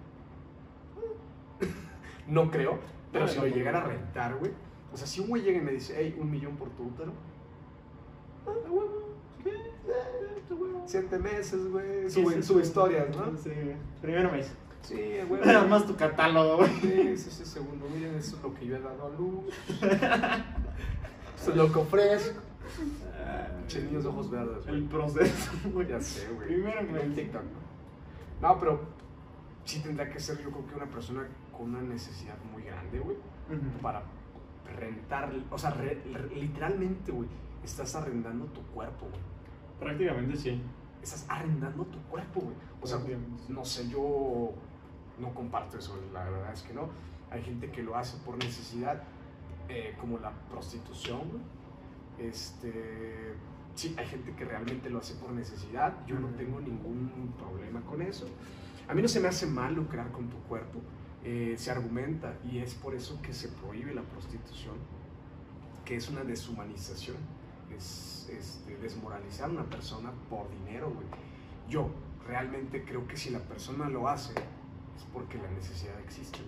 No 2.29 2.51
creo, 2.53 2.79
pero 3.11 3.27
si 3.27 3.41
lo 3.41 3.49
llegara 3.49 3.81
a 3.81 3.85
rentar, 3.85 4.37
güey. 4.37 4.53
O 4.93 4.97
sea, 4.97 5.09
si 5.09 5.21
un 5.21 5.29
güey 5.29 5.43
llega 5.43 5.59
y 5.59 5.61
me 5.61 5.73
dice, 5.73 5.95
hey, 5.97 6.17
un 6.21 6.31
millón 6.31 6.57
por 6.57 6.71
tu 6.71 6.85
útero. 6.85 7.13
ah, 8.47 8.53
eh. 9.45 9.73
Siete 10.87 11.19
meses, 11.19 11.69
güey. 11.69 12.09
Sube, 12.09 12.43
sube 12.43 12.63
historias, 12.63 13.09
¿no? 13.17 13.37
Sí, 13.37 13.51
primero 14.01 14.31
me 14.31 14.39
dice. 14.39 14.53
Sí, 14.83 14.95
huevo. 15.29 15.45
Nada 15.45 15.67
más 15.67 15.85
tu 15.85 15.97
catálogo, 15.97 16.59
güey. 16.59 16.71
Sí, 16.81 17.17
sí, 17.17 17.31
sí, 17.31 17.45
segundo, 17.45 17.87
miren, 17.93 18.15
eso 18.15 18.37
es 18.37 18.43
lo 18.43 18.55
que 18.55 18.67
yo 18.67 18.77
he 18.77 18.81
dado 18.81 19.07
a 19.07 19.11
luz. 19.11 19.53
Eso 21.37 21.51
es 21.51 21.57
lo 21.57 21.73
que 21.73 21.79
ofrezco. 21.79 22.41
Che, 23.67 23.83
niños 23.83 24.03
de 24.03 24.09
ojos 24.09 24.31
verdes. 24.31 24.67
El 24.67 24.85
proceso, 24.85 25.53
güey. 25.73 25.89
Ya 25.89 26.01
sé, 26.01 26.29
güey. 26.33 26.49
Primero 26.49 26.83
me 26.83 27.03
En 27.03 27.15
TikTok, 27.15 27.43
¿no? 27.43 28.49
No, 28.49 28.59
pero 28.59 28.81
sí 29.65 29.81
tendrá 29.81 30.09
que 30.11 30.19
ser, 30.19 30.39
yo 30.43 30.51
creo 30.51 30.67
que 30.67 30.75
una 30.75 30.87
persona 30.91 31.27
con 31.57 31.71
una 31.75 31.83
necesidad 31.83 32.37
muy 32.53 32.63
grande, 32.65 32.99
güey, 32.99 33.17
para 33.81 34.03
rentar, 34.77 35.33
o 35.51 35.59
sea, 35.59 35.71
re- 35.71 36.03
re- 36.13 36.35
literalmente, 36.35 37.13
güey, 37.13 37.29
estás 37.63 37.95
arrendando 37.95 38.47
tu 38.47 38.61
cuerpo, 38.69 39.07
güey. 39.09 39.21
Prácticamente 39.79 40.37
sí. 40.37 40.61
estás 41.03 41.25
arrendando 41.29 41.85
tu 41.85 41.99
cuerpo, 42.11 42.41
güey. 42.41 42.55
O 42.81 42.87
sea, 42.87 42.99
no 43.49 43.65
sé, 43.65 43.89
yo 43.89 44.53
no 45.19 45.35
comparto 45.35 45.79
eso, 45.79 45.97
la 46.13 46.25
verdad 46.25 46.53
es 46.53 46.63
que 46.63 46.73
no. 46.75 46.89
Hay 47.31 47.43
gente 47.43 47.71
que 47.71 47.83
lo 47.83 47.97
hace 47.97 48.19
por 48.25 48.37
necesidad, 48.39 49.03
eh, 49.69 49.95
como 50.01 50.19
la 50.19 50.33
prostitución, 50.51 51.21
güey. 51.31 51.43
Este, 52.19 53.35
sí, 53.75 53.95
hay 53.99 54.07
gente 54.07 54.35
que 54.35 54.45
realmente 54.45 54.91
lo 54.91 54.99
hace 54.99 55.15
por 55.15 55.31
necesidad. 55.33 56.07
Yo 56.07 56.19
no 56.19 56.29
tengo 56.29 56.61
ningún 56.61 57.35
problema 57.39 57.81
con 57.83 58.03
eso. 58.03 58.27
A 58.89 58.95
mí 58.95 59.03
no 59.03 59.09
se 59.09 59.21
me 59.21 59.29
hace 59.29 59.47
mal 59.47 59.75
lucrar 59.75 60.11
con 60.13 60.29
tu 60.29 60.37
cuerpo. 60.49 60.81
eh, 61.25 61.55
se 61.57 61.71
argumenta 61.71 62.37
y 62.51 62.59
es 62.59 62.75
por 62.75 62.95
eso 62.95 63.21
que 63.23 63.33
se 63.33 63.49
prohíbe 63.49 63.95
la 63.95 64.03
prostitución, 64.03 64.75
que 65.85 65.97
es 65.97 66.09
una 66.09 66.25
deshumanización, 66.25 67.17
es 67.77 68.29
este, 68.31 68.77
desmoralizar 68.79 69.49
a 69.49 69.53
una 69.53 69.65
persona 69.65 70.11
por 70.29 70.51
dinero, 70.51 70.91
güey. 70.91 71.07
Yo 71.69 71.91
realmente 72.27 72.85
creo 72.85 73.07
que 73.07 73.17
si 73.17 73.31
la 73.31 73.39
persona 73.41 73.89
lo 73.89 74.09
hace 74.09 74.33
es 74.33 75.05
porque 75.13 75.39
la 75.39 75.51
necesidad 75.51 75.99
existe. 76.01 76.41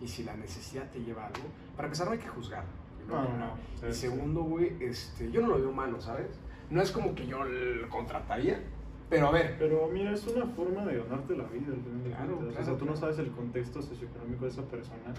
Y 0.00 0.06
si 0.06 0.22
la 0.22 0.36
necesidad 0.36 0.90
te 0.90 1.00
lleva 1.00 1.24
a 1.24 1.26
algo, 1.28 1.48
para 1.74 1.88
empezar 1.88 2.06
no 2.06 2.12
hay 2.12 2.18
que 2.18 2.28
juzgar. 2.28 2.64
No, 3.08 3.22
no, 3.22 3.36
no. 3.38 3.88
Y 3.88 3.92
segundo, 3.92 4.42
güey, 4.42 4.76
este, 4.80 5.30
yo 5.30 5.40
no 5.40 5.48
lo 5.48 5.58
veo 5.58 5.72
malo, 5.72 6.00
¿sabes? 6.00 6.38
No 6.70 6.82
es 6.82 6.90
como 6.92 7.14
que 7.14 7.26
yo 7.26 7.42
lo 7.44 7.88
contrataría, 7.88 8.60
pero 9.08 9.28
a 9.28 9.30
ver, 9.30 9.56
Pero 9.58 9.88
mira, 9.90 10.12
es 10.12 10.26
una 10.26 10.44
forma 10.46 10.84
de 10.84 10.98
ganarte 10.98 11.34
la 11.36 11.44
vida 11.44 11.68
al 11.72 11.80
final 11.80 12.04
de 12.04 12.10
Claro, 12.10 12.36
cuentas. 12.36 12.48
o 12.48 12.50
claro, 12.50 12.64
sea, 12.66 12.74
tú 12.76 12.84
no 12.84 12.92
claro. 12.92 12.96
sabes 13.00 13.18
el 13.18 13.30
contexto 13.32 13.80
socioeconómico 13.82 14.44
de 14.44 14.50
esa 14.50 14.62
persona. 14.62 15.14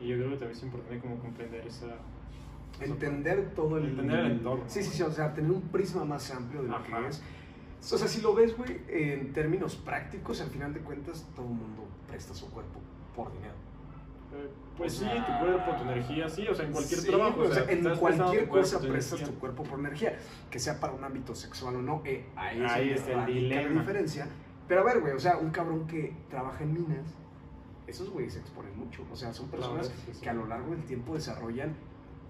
Y 0.00 0.08
yo 0.08 0.16
creo 0.16 0.30
que 0.30 0.36
también 0.36 0.56
es 0.56 0.62
importante 0.62 0.98
como 1.00 1.18
comprender 1.18 1.66
esa... 1.66 1.86
esa 2.80 2.84
entender 2.84 3.50
todo 3.54 3.76
el... 3.76 3.90
Entender 3.90 4.18
el 4.20 4.30
entorno, 4.32 4.64
Sí, 4.66 4.82
sí, 4.82 4.90
sí, 4.90 5.02
o 5.02 5.10
sea, 5.10 5.34
tener 5.34 5.50
un 5.50 5.60
prisma 5.60 6.04
más 6.06 6.30
amplio 6.30 6.62
de 6.62 6.68
lo 6.68 6.76
Ajá. 6.76 7.00
que 7.02 7.08
es. 7.08 7.22
O 7.92 7.98
sea, 7.98 8.08
si 8.08 8.22
lo 8.22 8.34
ves, 8.34 8.56
güey, 8.56 8.80
en 8.88 9.32
términos 9.34 9.76
prácticos, 9.76 10.40
al 10.40 10.48
final 10.48 10.72
de 10.72 10.80
cuentas, 10.80 11.28
todo 11.36 11.44
el 11.46 11.52
mundo 11.52 11.84
presta 12.08 12.32
su 12.32 12.48
cuerpo 12.50 12.80
por 13.14 13.30
dinero. 13.32 13.54
Eh, 14.34 14.48
Pues 14.76 14.94
sí, 14.94 15.04
tu 15.04 15.44
cuerpo, 15.44 15.72
tu 15.76 15.82
energía, 15.82 16.28
sí, 16.28 16.46
o 16.48 16.54
sea, 16.54 16.64
en 16.66 16.72
cualquier 16.72 17.00
Sí, 17.00 17.08
trabajo. 17.08 17.40
o 17.42 17.52
sea, 17.52 17.64
en 17.70 17.82
cualquier 17.96 18.48
cosa 18.48 18.80
tu 18.80 18.88
prestas 18.88 19.12
energía. 19.20 19.34
tu 19.34 19.40
cuerpo 19.40 19.62
por 19.64 19.78
energía, 19.78 20.18
que 20.50 20.58
sea 20.58 20.80
para 20.80 20.94
un 20.94 21.04
ámbito 21.04 21.34
sexual 21.34 21.76
o 21.76 21.82
no, 21.82 22.00
eh, 22.06 22.24
ahí, 22.36 22.64
Ahí 22.68 22.90
es 22.90 23.06
el 23.06 23.14
radica 23.14 23.18
la 23.20 23.26
dilema. 23.26 23.80
diferencia. 23.80 24.28
Pero 24.66 24.80
a 24.80 24.84
ver, 24.84 25.00
güey, 25.00 25.12
o 25.12 25.18
sea, 25.20 25.36
un 25.36 25.50
cabrón 25.50 25.86
que 25.86 26.14
trabaja 26.30 26.64
en 26.64 26.72
minas, 26.72 27.04
esos 27.86 28.08
güeyes 28.10 28.32
se 28.32 28.40
exponen 28.40 28.76
mucho. 28.78 29.04
O 29.12 29.16
sea, 29.16 29.32
son 29.34 29.48
personas 29.48 29.88
Claro, 29.88 30.02
sí, 30.06 30.12
sí. 30.14 30.20
que 30.22 30.30
a 30.30 30.34
lo 30.34 30.46
largo 30.46 30.70
del 30.70 30.84
tiempo 30.84 31.14
desarrollan 31.14 31.74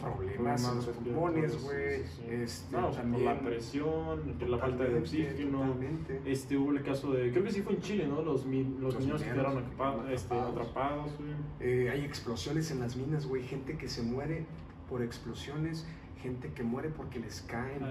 problemas 0.03 0.65
en 0.69 0.77
los 0.77 0.87
pulmones, 0.89 1.63
güey. 1.63 2.03
sí, 2.03 2.09
sí. 2.17 2.23
Este, 2.29 2.77
No, 2.77 2.89
o 2.89 2.93
sea, 2.93 3.03
por 3.03 3.11
también, 3.13 3.25
la 3.25 3.41
presión, 3.41 4.21
por 4.39 4.49
la 4.49 4.59
falta 4.59 4.85
de 4.85 4.99
oxígeno. 4.99 5.59
totalmente. 5.63 6.21
Este, 6.27 6.57
hubo 6.57 6.73
el 6.73 6.83
caso 6.83 7.13
de, 7.13 7.31
creo 7.31 7.45
que 7.45 7.51
sí 7.53 7.63
fue 7.63 7.75
en 7.75 7.81
Chile, 7.81 8.07
¿no? 8.07 8.23
Los, 8.23 8.45
mi- 8.47 8.65
los, 8.81 8.95
Los 8.95 9.01
niños 9.05 9.23
que 9.23 9.31
mineros 9.31 9.53
quedaron 9.55 9.71
que 9.71 9.77
atrapa- 9.77 9.93
quedaron 9.95 10.13
este, 10.13 10.35
atrapados. 10.35 10.69
atrapados, 10.69 11.11
güey. 11.19 11.31
Eh, 11.61 11.91
hay 11.91 12.05
explosiones 12.05 12.71
en 12.71 12.81
las 12.81 12.97
minas, 12.97 13.27
güey. 13.27 13.43
Gente 13.45 13.77
que 13.79 13.89
se 13.89 14.03
muere 14.03 14.45
por 14.89 15.03
explosiones, 15.03 15.87
gente 16.21 16.53
que 16.53 16.63
muere 16.63 16.89
porque 16.91 17.19
les 17.21 17.41
caen 17.43 17.83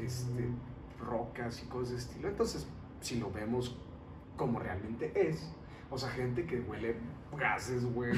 este, 0.00 0.48
rocas 1.00 1.62
y 1.62 1.66
cosas 1.66 1.90
de 1.90 1.96
estilo. 1.98 2.28
Entonces, 2.28 2.66
si 3.00 3.18
lo 3.18 3.30
vemos 3.30 3.76
como 4.36 4.58
realmente 4.58 5.12
es, 5.14 5.52
o 5.90 5.98
sea, 5.98 6.08
gente 6.10 6.44
que 6.46 6.60
huele 6.60 6.96
gases, 7.38 7.84
güey. 7.84 8.12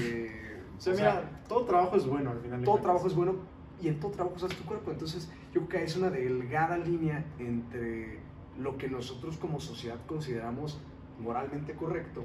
O 0.76 0.80
sea, 0.80 0.94
mira, 0.94 1.42
todo 1.48 1.64
trabajo 1.64 1.96
es 1.96 2.06
bueno 2.06 2.30
al 2.30 2.40
final. 2.40 2.60
todo 2.60 2.72
cuentas. 2.72 2.82
trabajo 2.82 3.06
es 3.06 3.14
bueno 3.14 3.34
y 3.80 3.88
en 3.88 4.00
todo 4.00 4.10
trabajo 4.12 4.36
usas 4.36 4.54
tu 4.56 4.64
cuerpo. 4.64 4.90
Entonces, 4.90 5.30
yo 5.52 5.66
creo 5.66 5.68
que 5.68 5.84
es 5.84 5.96
una 5.96 6.10
delgada 6.10 6.76
línea 6.78 7.24
entre 7.38 8.20
lo 8.58 8.76
que 8.78 8.88
nosotros 8.88 9.36
como 9.36 9.60
sociedad 9.60 9.98
consideramos 10.06 10.78
moralmente 11.20 11.74
correcto 11.74 12.24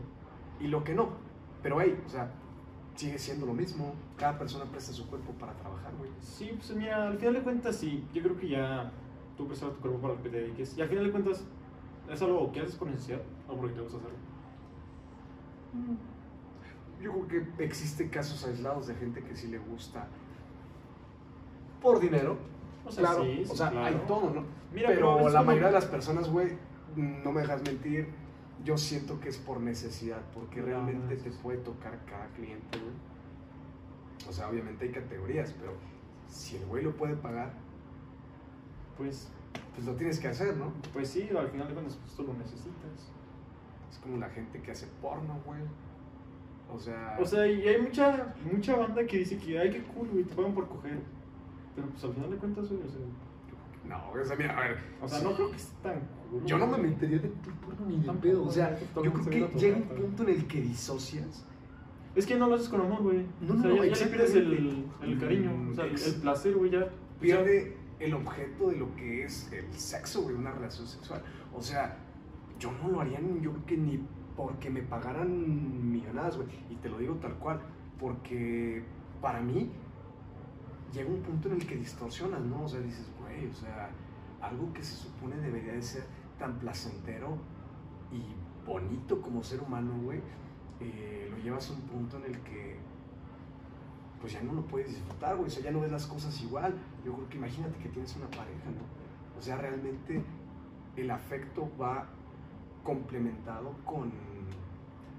y 0.60 0.68
lo 0.68 0.84
que 0.84 0.94
no. 0.94 1.10
Pero, 1.62 1.82
hey, 1.82 2.02
o 2.06 2.10
sea, 2.10 2.32
sigue 2.96 3.18
siendo 3.18 3.46
lo 3.46 3.54
mismo. 3.54 3.94
Cada 4.18 4.38
persona 4.38 4.66
presta 4.66 4.94
su 4.94 5.08
cuerpo 5.08 5.32
para 5.34 5.54
trabajar, 5.54 5.94
güey. 5.98 6.12
Sí, 6.20 6.52
pues 6.56 6.76
mira, 6.76 7.08
al 7.08 7.18
final 7.18 7.36
de 7.36 7.42
cuentas 7.42 7.76
sí, 7.76 8.06
yo 8.14 8.22
creo 8.22 8.38
que 8.38 8.50
ya 8.50 8.92
tú 9.38 9.48
prestas 9.48 9.74
tu 9.74 9.80
cuerpo 9.80 10.00
para 10.00 10.14
lo 10.16 10.24
que 10.24 10.30
te 10.30 10.38
dediques. 10.42 10.78
Y 10.78 10.82
al 10.82 10.90
final 10.90 11.06
de 11.06 11.12
cuentas, 11.12 11.44
¿es 12.10 12.22
algo 12.22 12.52
que 12.52 12.62
haces 12.62 12.76
por 12.76 12.90
necesidad 12.90 13.22
o 13.48 13.56
porque 13.56 13.76
te 13.76 13.82
gusta 13.82 13.98
hacerlo? 13.98 14.18
Yo 17.02 17.12
creo 17.28 17.28
que 17.58 17.64
existen 17.66 18.10
casos 18.10 18.46
aislados 18.46 18.88
de 18.88 18.96
gente 18.96 19.24
que 19.24 19.36
sí 19.36 19.48
le 19.48 19.58
gusta 19.60 20.08
por 21.82 22.00
dinero. 22.00 22.38
O 22.86 22.92
sea, 22.92 23.04
claro, 23.06 23.24
sí, 23.24 23.42
sí, 23.46 23.52
o 23.52 23.56
sea, 23.56 23.70
claro. 23.72 23.86
hay 23.88 24.04
todo, 24.08 24.30
¿no? 24.32 24.44
Mira, 24.74 24.90
pero 24.90 25.18
la 25.30 25.40
como- 25.40 25.44
mayoría 25.46 25.68
de 25.68 25.74
las 25.74 25.86
personas, 25.86 26.30
güey, 26.30 26.58
no 26.96 27.32
me 27.32 27.42
dejas 27.42 27.62
mentir, 27.64 28.08
yo 28.64 28.78
siento 28.78 29.20
que 29.20 29.30
es 29.30 29.38
por 29.38 29.60
necesidad, 29.60 30.22
porque 30.34 30.60
No, 30.60 30.68
realmente 30.68 31.16
no, 31.16 31.22
te 31.24 31.32
puede 31.32 31.58
tocar 31.60 31.98
cada 32.06 32.28
cliente, 32.28 32.78
güey. 32.78 32.94
O 34.30 34.34
sea, 34.34 34.50
obviamente 34.50 34.86
hay 34.86 34.92
categorías, 34.92 35.54
pero 35.60 35.74
si 36.28 36.58
el 36.58 36.66
güey 36.68 36.84
lo 36.84 36.96
puede 36.96 37.16
pagar, 37.16 37.54
Pues, 38.98 39.30
pues 39.74 39.88
lo 39.88 39.96
tienes 39.96 40.20
que 40.20 40.28
hacer, 40.28 40.56
¿no? 40.58 40.72
pues 40.94 41.10
sí, 41.10 41.28
al 41.36 41.48
final 41.50 41.68
de 41.68 41.74
cuentas 41.74 41.96
pues, 41.96 42.14
tú 42.16 42.24
lo 42.24 42.34
necesitas. 42.34 43.10
Es 43.92 43.98
como 43.98 44.18
la 44.18 44.30
gente 44.30 44.62
que 44.62 44.72
hace 44.72 44.86
porno, 45.02 45.40
güey. 45.46 45.62
O 46.74 46.80
sea, 46.80 47.18
O 47.22 47.26
sea, 47.26 47.46
y 47.48 47.68
hay 47.68 47.82
mucha, 47.82 48.34
mucha 48.52 48.76
banda 48.78 49.06
que 49.06 49.18
dice 49.20 49.38
que, 49.38 49.60
ay, 49.60 49.70
qué 49.72 49.82
cool, 49.84 50.08
güey, 50.10 50.24
te 50.24 50.34
pagan 50.36 50.54
por 50.54 50.68
coger. 50.68 51.00
Pero 51.76 51.88
pues 51.90 52.04
al 52.04 52.14
final 52.14 52.32
de 52.32 52.38
cuentas, 52.38 52.70
güey, 52.70 52.82
o 52.82 52.90
sea, 52.90 53.00
no, 53.88 54.22
o 54.22 54.24
sea, 54.26 54.36
mira, 54.38 54.58
a 54.58 54.62
ver, 54.70 54.78
o 55.02 55.08
sea, 55.08 55.22
no 55.22 55.34
creo 55.36 55.50
que 55.52 55.58
esté 55.58 55.74
tan 55.84 56.00
cool. 56.30 56.46
yo 56.46 56.58
no 56.58 56.68
me 56.68 56.78
metería 56.78 57.20
de 57.20 57.30
porno 57.30 57.86
ni 57.88 58.00
de 58.00 58.12
pedo. 58.14 58.44
O 58.46 58.52
sea, 58.52 58.78
yo 59.04 59.12
creo 59.14 59.26
que 59.50 59.60
llega 59.60 59.78
un 59.78 59.84
punto 59.84 60.24
en 60.24 60.30
el 60.30 60.48
que 60.48 60.62
disocias. 60.62 61.46
Es 62.16 62.26
que 62.26 62.36
no 62.36 62.48
lo 62.48 62.56
haces 62.56 62.68
con 62.70 62.82
amor, 62.82 63.02
güey. 63.04 63.26
No, 63.42 63.54
o 63.54 63.58
sea, 63.58 63.70
no, 63.70 63.84
ya, 63.86 63.94
ya 63.94 64.06
le 64.06 64.12
pierdes 64.12 64.36
el, 64.36 64.86
el 65.02 65.20
cariño, 65.20 65.52
o 65.72 65.74
sea, 65.74 65.86
el, 65.86 65.92
Ex- 65.92 66.08
el 66.08 66.22
placer, 66.22 66.56
güey, 66.56 66.72
ya. 66.72 66.90
pierde 67.20 67.78
el 68.00 68.14
objeto 68.14 68.70
de 68.70 68.78
lo 68.78 68.96
que 68.96 69.24
es 69.24 69.52
el 69.54 69.72
sexo, 69.74 70.24
güey, 70.24 70.36
una 70.36 70.52
relación 70.52 70.88
sexual. 70.88 71.22
O 71.54 71.62
sea, 71.62 71.98
yo 72.60 72.72
no 72.82 72.90
lo 72.90 73.02
haría, 73.02 73.20
yo 73.42 73.52
creo 73.52 73.66
que 73.66 73.78
ni 73.78 74.00
porque 74.36 74.70
me 74.70 74.82
pagaran 74.82 75.92
millonadas, 75.92 76.38
güey. 76.38 76.50
Y 76.70 76.76
te 76.76 76.90
lo 76.90 76.98
digo 76.98 77.16
tal 77.16 77.36
cual, 77.36 77.62
porque 78.00 78.84
para 79.22 79.42
mí 79.42 79.72
llega 80.94 81.10
un 81.10 81.22
punto 81.22 81.50
en 81.50 81.56
el 81.56 81.66
que 81.66 81.76
distorsionas, 81.76 82.42
¿no? 82.42 82.64
O 82.64 82.68
sea, 82.68 82.80
dices, 82.82 83.10
güey, 83.20 83.48
o 83.48 83.54
sea, 83.54 83.90
algo 84.42 84.74
que 84.74 84.84
se 84.84 84.96
supone 84.96 85.38
debería 85.38 85.74
de 85.74 85.82
ser 85.82 86.04
tan 86.38 86.58
placentero 86.60 87.38
y 88.12 88.24
bonito 88.66 89.22
como 89.22 89.44
ser 89.44 89.62
humano, 89.62 89.94
güey, 90.04 90.20
eh, 90.80 91.28
lo 91.30 91.38
llevas 91.38 91.70
a 91.70 91.74
un 91.74 91.82
punto 91.82 92.18
en 92.18 92.26
el 92.26 92.40
que 92.40 92.80
pues 94.20 94.34
ya 94.34 94.42
no 94.44 94.54
lo 94.54 94.62
puedes 94.68 94.90
disfrutar, 94.90 95.36
güey. 95.36 95.48
O 95.48 95.50
sea, 95.50 95.64
ya 95.64 95.72
no 95.72 95.80
ves 95.82 95.92
las 95.92 96.06
cosas 96.06 96.40
igual. 96.42 96.76
Yo 97.04 97.14
creo 97.14 97.28
que 97.28 97.38
imagínate 97.38 97.78
que 97.80 97.90
tienes 97.90 98.16
una 98.16 98.28
pareja, 98.28 98.70
¿no? 98.70 99.38
O 99.38 99.42
sea, 99.42 99.58
realmente 99.58 100.22
el 100.96 101.10
afecto 101.10 101.68
va 101.80 102.08
complementado 102.84 103.74
con 103.86 104.12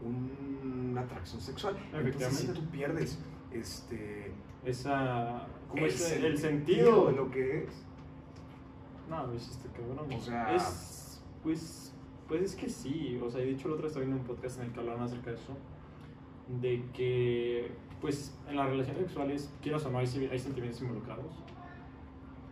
un- 0.04 0.88
una 0.90 1.02
atracción 1.02 1.40
sexual. 1.40 1.76
Entonces, 1.92 2.34
si 2.38 2.48
tú 2.48 2.64
pierdes 2.70 3.18
este 3.52 4.32
Esa. 4.64 5.46
Como 5.68 5.82
el, 5.84 5.90
ese- 5.90 6.24
el 6.26 6.38
sentido 6.38 6.86
sentido. 6.86 7.06
de 7.06 7.12
lo 7.12 7.30
que 7.30 7.64
es, 7.64 7.84
No, 9.10 9.26
pues 9.26 9.48
este 9.48 9.68
cabrón. 9.70 10.06
O 10.12 10.20
sea- 10.20 10.54
Es. 10.54 11.22
Pues. 11.42 11.88
Pues 12.28 12.42
es 12.42 12.54
que 12.56 12.68
sí. 12.68 13.20
O 13.22 13.28
sea, 13.30 13.40
de 13.40 13.50
hecho, 13.50 13.68
el 13.68 13.74
otro 13.74 13.86
estaba 13.88 14.04
viendo 14.06 14.20
un 14.22 14.26
podcast 14.26 14.58
en 14.60 14.66
el 14.66 14.72
que 14.72 14.80
hablaban 14.80 15.02
acerca 15.02 15.30
de 15.30 15.36
eso. 15.36 15.56
De 16.60 16.84
que. 16.94 17.72
Pues 18.00 18.36
en 18.48 18.56
las 18.56 18.68
relaciones 18.68 19.02
sexuales, 19.02 19.52
quieras 19.62 19.84
o 19.86 19.90
no, 19.90 19.98
hay, 19.98 20.06
hay 20.30 20.38
sentimientos 20.38 20.80
involucrados. 20.82 21.32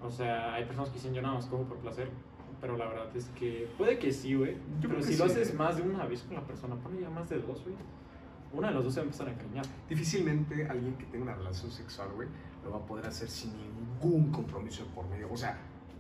O 0.03 0.11
sea, 0.11 0.55
hay 0.55 0.65
personas 0.65 0.91
que 0.91 0.95
dicen 0.97 1.13
yo 1.15 1.23
nada 1.23 1.35
más 1.35 1.47
cojo 1.47 1.65
por 1.65 1.79
placer. 1.79 2.09
Pero 2.61 2.77
la 2.77 2.87
verdad 2.87 3.09
es 3.17 3.27
que. 3.31 3.69
Puede 3.79 3.99
que 3.99 4.13
sí, 4.13 4.35
güey. 4.35 4.57
Pero 4.81 5.03
si 5.03 5.17
lo 5.17 5.25
haces 5.25 5.55
más 5.55 5.77
de 5.77 5.83
una 5.83 6.05
vez 6.07 6.23
con 6.23 6.35
la 6.37 6.43
persona, 6.47 6.75
pone 6.77 7.01
ya 7.01 7.09
más 7.11 7.29
de 7.29 7.39
dos, 7.39 7.63
güey. 7.63 7.75
Una 8.53 8.69
de 8.69 8.75
las 8.75 8.85
dos 8.85 8.93
se 8.95 9.01
va 9.01 9.05
a 9.05 9.07
empezar 9.07 9.29
a 9.29 9.33
engañar. 9.33 9.65
difícilmente 9.89 10.67
alguien 10.69 10.95
que 10.97 11.05
tenga 11.07 11.25
una 11.25 11.35
relación 11.35 11.71
sexual, 11.71 12.09
güey, 12.17 12.29
lo 12.65 12.71
va 12.73 12.79
a 12.79 12.87
poder 12.87 13.07
hacer 13.07 13.29
sin 13.29 13.53
ningún 13.57 14.31
compromiso 14.33 14.85
por 14.95 15.07
medio. 15.09 15.29
O 15.33 15.37
sea, 15.37 15.57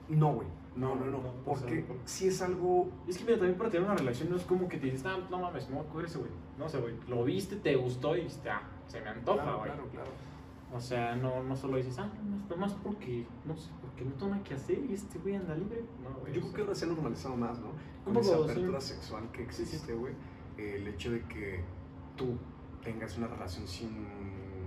no, 0.08 0.34
güey. 0.34 0.48
No, 0.76 0.94
no, 0.94 1.04
no. 1.06 1.10
No, 1.12 1.22
no, 1.22 1.28
o 1.46 1.56
sea, 1.56 1.66
Porque 1.66 1.80
por- 1.82 1.96
si 2.04 2.28
es 2.28 2.40
algo 2.42 2.88
Es 3.08 3.18
que 3.18 3.24
mira, 3.24 3.36
también 3.38 3.56
para 3.58 3.70
tener 3.70 3.86
una 3.86 3.96
relación 3.96 4.30
no 4.30 4.36
es 4.36 4.44
como 4.44 4.68
que 4.68 4.78
te 4.78 4.86
dices, 4.86 5.04
ah, 5.06 5.18
no 5.30 5.38
mames, 5.38 5.68
me 5.70 5.78
a 5.78 5.82
coger 5.84 6.06
ese 6.06 6.18
güey. 6.18 6.30
No 6.58 6.68
sé, 6.68 6.78
güey. 6.78 6.94
Lo 7.08 7.24
viste, 7.24 7.56
te 7.56 7.74
gustó 7.76 8.16
y 8.16 8.20
dijiste, 8.22 8.50
ah, 8.50 8.62
se 8.86 9.00
me 9.00 9.08
antoja, 9.10 9.42
Claro, 9.42 9.58
güey. 9.58 9.70
claro, 9.70 9.88
claro. 9.92 10.10
O 10.72 10.80
sea, 10.80 11.16
no, 11.16 11.42
no 11.42 11.56
solo 11.56 11.76
dices, 11.76 11.98
ah, 11.98 12.08
nomás, 12.22 12.48
nomás 12.48 12.72
porque, 12.84 13.26
no 13.44 13.56
sé, 13.56 13.70
porque 13.90 14.04
no 14.04 14.12
tengo 14.12 14.30
nada 14.32 14.42
que 14.44 14.54
hacer 14.54 14.78
y 14.88 14.94
este 14.94 15.18
güey 15.18 15.34
anda 15.36 15.54
libre. 15.54 15.84
No, 16.02 16.10
güey. 16.20 16.32
Yo 16.32 16.40
o 16.46 16.52
creo 16.52 16.52
que 16.52 16.56
sea, 16.56 16.64
ahora 16.64 16.74
se 16.74 16.84
ha 16.84 16.88
normalizado 16.88 17.36
más, 17.36 17.58
¿no? 17.58 17.68
Con 18.04 18.14
poco, 18.14 18.20
esa 18.26 18.36
sí. 18.36 18.42
apertura 18.44 18.80
sexual 18.80 19.30
que 19.32 19.44
Sí, 19.52 19.54
sí. 19.56 19.62
existe, 19.62 19.94
güey. 19.94 20.14
eh, 20.58 20.76
el 20.76 20.88
hecho 20.88 21.10
de 21.10 21.20
que 21.22 21.60
tú 22.16 22.36
tengas 22.82 23.16
una 23.18 23.26
relación 23.28 23.66
sin 23.66 23.90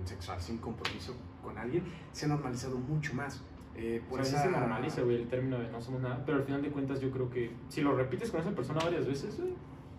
sexual, 0.06 0.40
sin 0.42 0.58
compromiso 0.58 1.16
con 1.44 1.58
alguien, 1.58 1.84
se 2.12 2.26
ha 2.26 2.30
normalizado 2.30 2.78
mucho 2.78 3.14
más. 3.16 3.42
eh, 3.76 4.02
por 4.08 4.18
Por 4.20 4.22
eso 4.28 4.36
esa... 4.36 4.46
se 4.46 4.52
normaliza, 4.52 5.02
güey, 5.02 5.16
el 5.22 5.28
término 5.28 5.58
de 5.58 5.72
no 5.72 5.82
somos 5.82 6.02
nada. 6.02 6.24
Pero 6.26 6.38
al 6.38 6.44
final 6.44 6.62
de 6.62 6.70
cuentas, 6.70 7.00
yo 7.02 7.10
creo 7.12 7.30
que 7.30 7.52
si 7.70 7.82
lo 7.82 7.96
repites 7.96 8.30
con 8.30 8.40
esa 8.42 8.52
persona 8.52 8.80
varias 8.84 9.08
veces, 9.08 9.36
güey, 9.40 9.54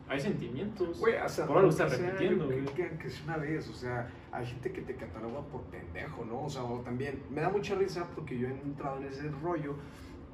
hay 0.09 0.21
sentimientos. 0.21 0.99
Güey, 1.01 1.15
o 1.17 1.29
sea, 1.29 1.47
Por 1.47 1.59
algo 1.59 1.71
estás 1.71 1.99
repitiendo, 1.99 2.47
güey. 2.47 2.65
que, 2.67 2.91
que 2.99 3.07
es 3.09 3.23
una 3.25 3.37
vez, 3.39 3.69
o 3.69 3.75
sea, 3.75 4.09
hay 4.33 4.47
gente 4.47 4.73
que 4.73 4.83
te 4.83 4.95
cataloga 4.97 5.41
por 5.49 5.63
pendejo, 5.63 6.25
¿no? 6.25 6.45
O 6.45 6.51
sea, 6.51 6.63
o 6.65 6.81
también, 6.81 7.23
me 7.31 7.41
da 7.41 7.49
mucha 7.49 7.75
risa 7.75 8.07
porque 8.15 8.39
yo 8.39 8.49
he 8.49 8.51
entrado 8.53 8.99
en 8.99 9.05
ese 9.07 9.31
rollo, 9.43 9.77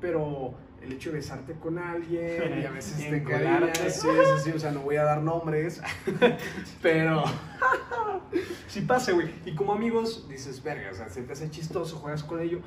pero 0.00 0.54
el 0.82 0.92
hecho 0.94 1.10
de 1.10 1.16
besarte 1.16 1.52
con 1.54 1.78
alguien 1.78 2.60
y 2.60 2.64
a 2.64 2.70
veces 2.70 2.96
te 3.10 3.16
Encolarte. 3.18 3.66
encariñas, 3.68 4.00
sí, 4.00 4.08
sí, 4.08 4.44
sí, 4.44 4.50
o 4.56 4.58
sea, 4.58 4.70
no 4.72 4.80
voy 4.80 4.96
a 4.96 5.04
dar 5.04 5.22
nombres, 5.22 5.80
pero 6.82 7.24
sí 8.66 8.80
pasa, 8.82 9.12
güey. 9.12 9.30
Y 9.44 9.54
como 9.54 9.72
amigos 9.72 10.26
dices, 10.28 10.62
verga, 10.62 10.90
o 10.90 10.94
sea, 10.94 11.08
se 11.08 11.22
te 11.22 11.32
hace 11.32 11.50
chistoso, 11.50 11.96
juegas 11.96 12.24
con 12.24 12.40
ello, 12.40 12.60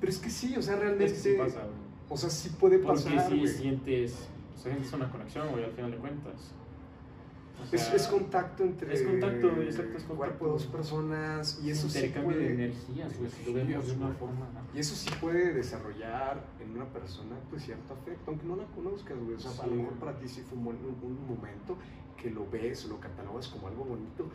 pero 0.00 0.10
es 0.10 0.18
que 0.18 0.30
sí, 0.30 0.54
o 0.56 0.62
sea, 0.62 0.76
realmente, 0.76 1.06
Es 1.06 1.12
que 1.22 1.30
sí 1.30 1.36
pasa, 1.38 1.60
güey. 1.60 1.72
o 2.08 2.16
sea, 2.16 2.30
sí 2.30 2.50
puede 2.58 2.78
Porque 2.78 3.02
pasar, 3.02 3.30
sí 3.30 3.38
güey. 3.38 3.48
sientes, 3.48 4.28
sientes 4.70 4.92
una 4.92 5.10
conexión, 5.10 5.48
güey, 5.50 5.64
al 5.64 5.72
final 5.72 5.90
de 5.92 5.96
cuentas. 5.98 6.52
O 7.58 7.74
Es, 7.74 7.80
sea, 7.82 7.94
es 7.94 8.06
contacto 8.08 8.64
entre 8.64 8.92
es 8.92 9.00
contacto, 9.02 9.46
exacto, 9.48 9.62
es 9.62 9.76
contacto, 10.04 10.14
cuerpo 10.16 10.46
dos 10.48 10.66
personas 10.66 11.58
y 11.64 11.70
eso 11.70 11.88
sí 11.88 12.12
puede, 12.22 12.38
de 12.40 12.52
energías, 12.54 13.12
si 13.12 13.46
lo 13.50 13.54
vemos 13.54 13.86
de 13.86 13.92
una 13.96 14.06
güey. 14.08 14.18
forma. 14.18 14.46
y 14.74 14.78
eso 14.78 14.94
sí 14.94 15.08
puede 15.20 15.54
desarrollar 15.54 16.44
en 16.60 16.72
una 16.72 16.84
persona 16.84 17.34
pues 17.48 17.62
cierto 17.64 17.94
afecto, 17.94 18.30
aunque 18.30 18.46
no 18.46 18.56
la 18.56 18.64
conozcas, 18.66 19.16
güey. 19.18 19.36
O 19.36 19.40
sea, 19.40 19.50
a 19.52 19.54
Sí. 19.54 19.70
lo 19.70 19.76
mejor 19.76 19.94
para 19.94 20.18
ti 20.18 20.28
sí 20.28 20.42
fue 20.42 20.58
un, 20.58 20.66
un- 20.66 20.98
un 21.02 21.26
momento 21.34 21.78
que 22.20 22.30
lo 22.30 22.46
ves, 22.50 22.84
lo 22.86 23.00
catalogas 23.00 23.48
como 23.48 23.68
algo 23.68 23.84
bonito. 23.86 24.28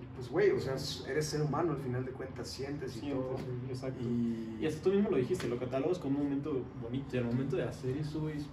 Y 0.00 0.06
pues, 0.14 0.28
güey, 0.30 0.50
o 0.52 0.60
sea, 0.60 0.74
eres 1.10 1.26
ser 1.26 1.42
humano, 1.42 1.72
al 1.72 1.78
final 1.78 2.04
de 2.04 2.12
cuentas 2.12 2.46
sientes 2.48 2.96
y 2.96 3.00
Sientes, 3.00 3.18
todo. 3.20 3.32
güey, 3.32 3.68
exacto. 3.70 4.00
Y, 4.00 4.58
Y 4.60 4.66
hasta 4.66 4.80
tú 4.80 4.90
mismo 4.90 5.10
lo 5.10 5.16
dijiste, 5.16 5.48
lo 5.48 5.58
catalogas 5.58 5.98
como 5.98 6.18
un 6.18 6.24
momento 6.26 6.62
bonito. 6.80 7.16
Y 7.16 7.18
al 7.18 7.24
momento 7.24 7.56
de 7.56 7.64
hacer 7.64 7.96
eso, 7.96 8.20
güey, 8.20 8.36
es 8.38 8.46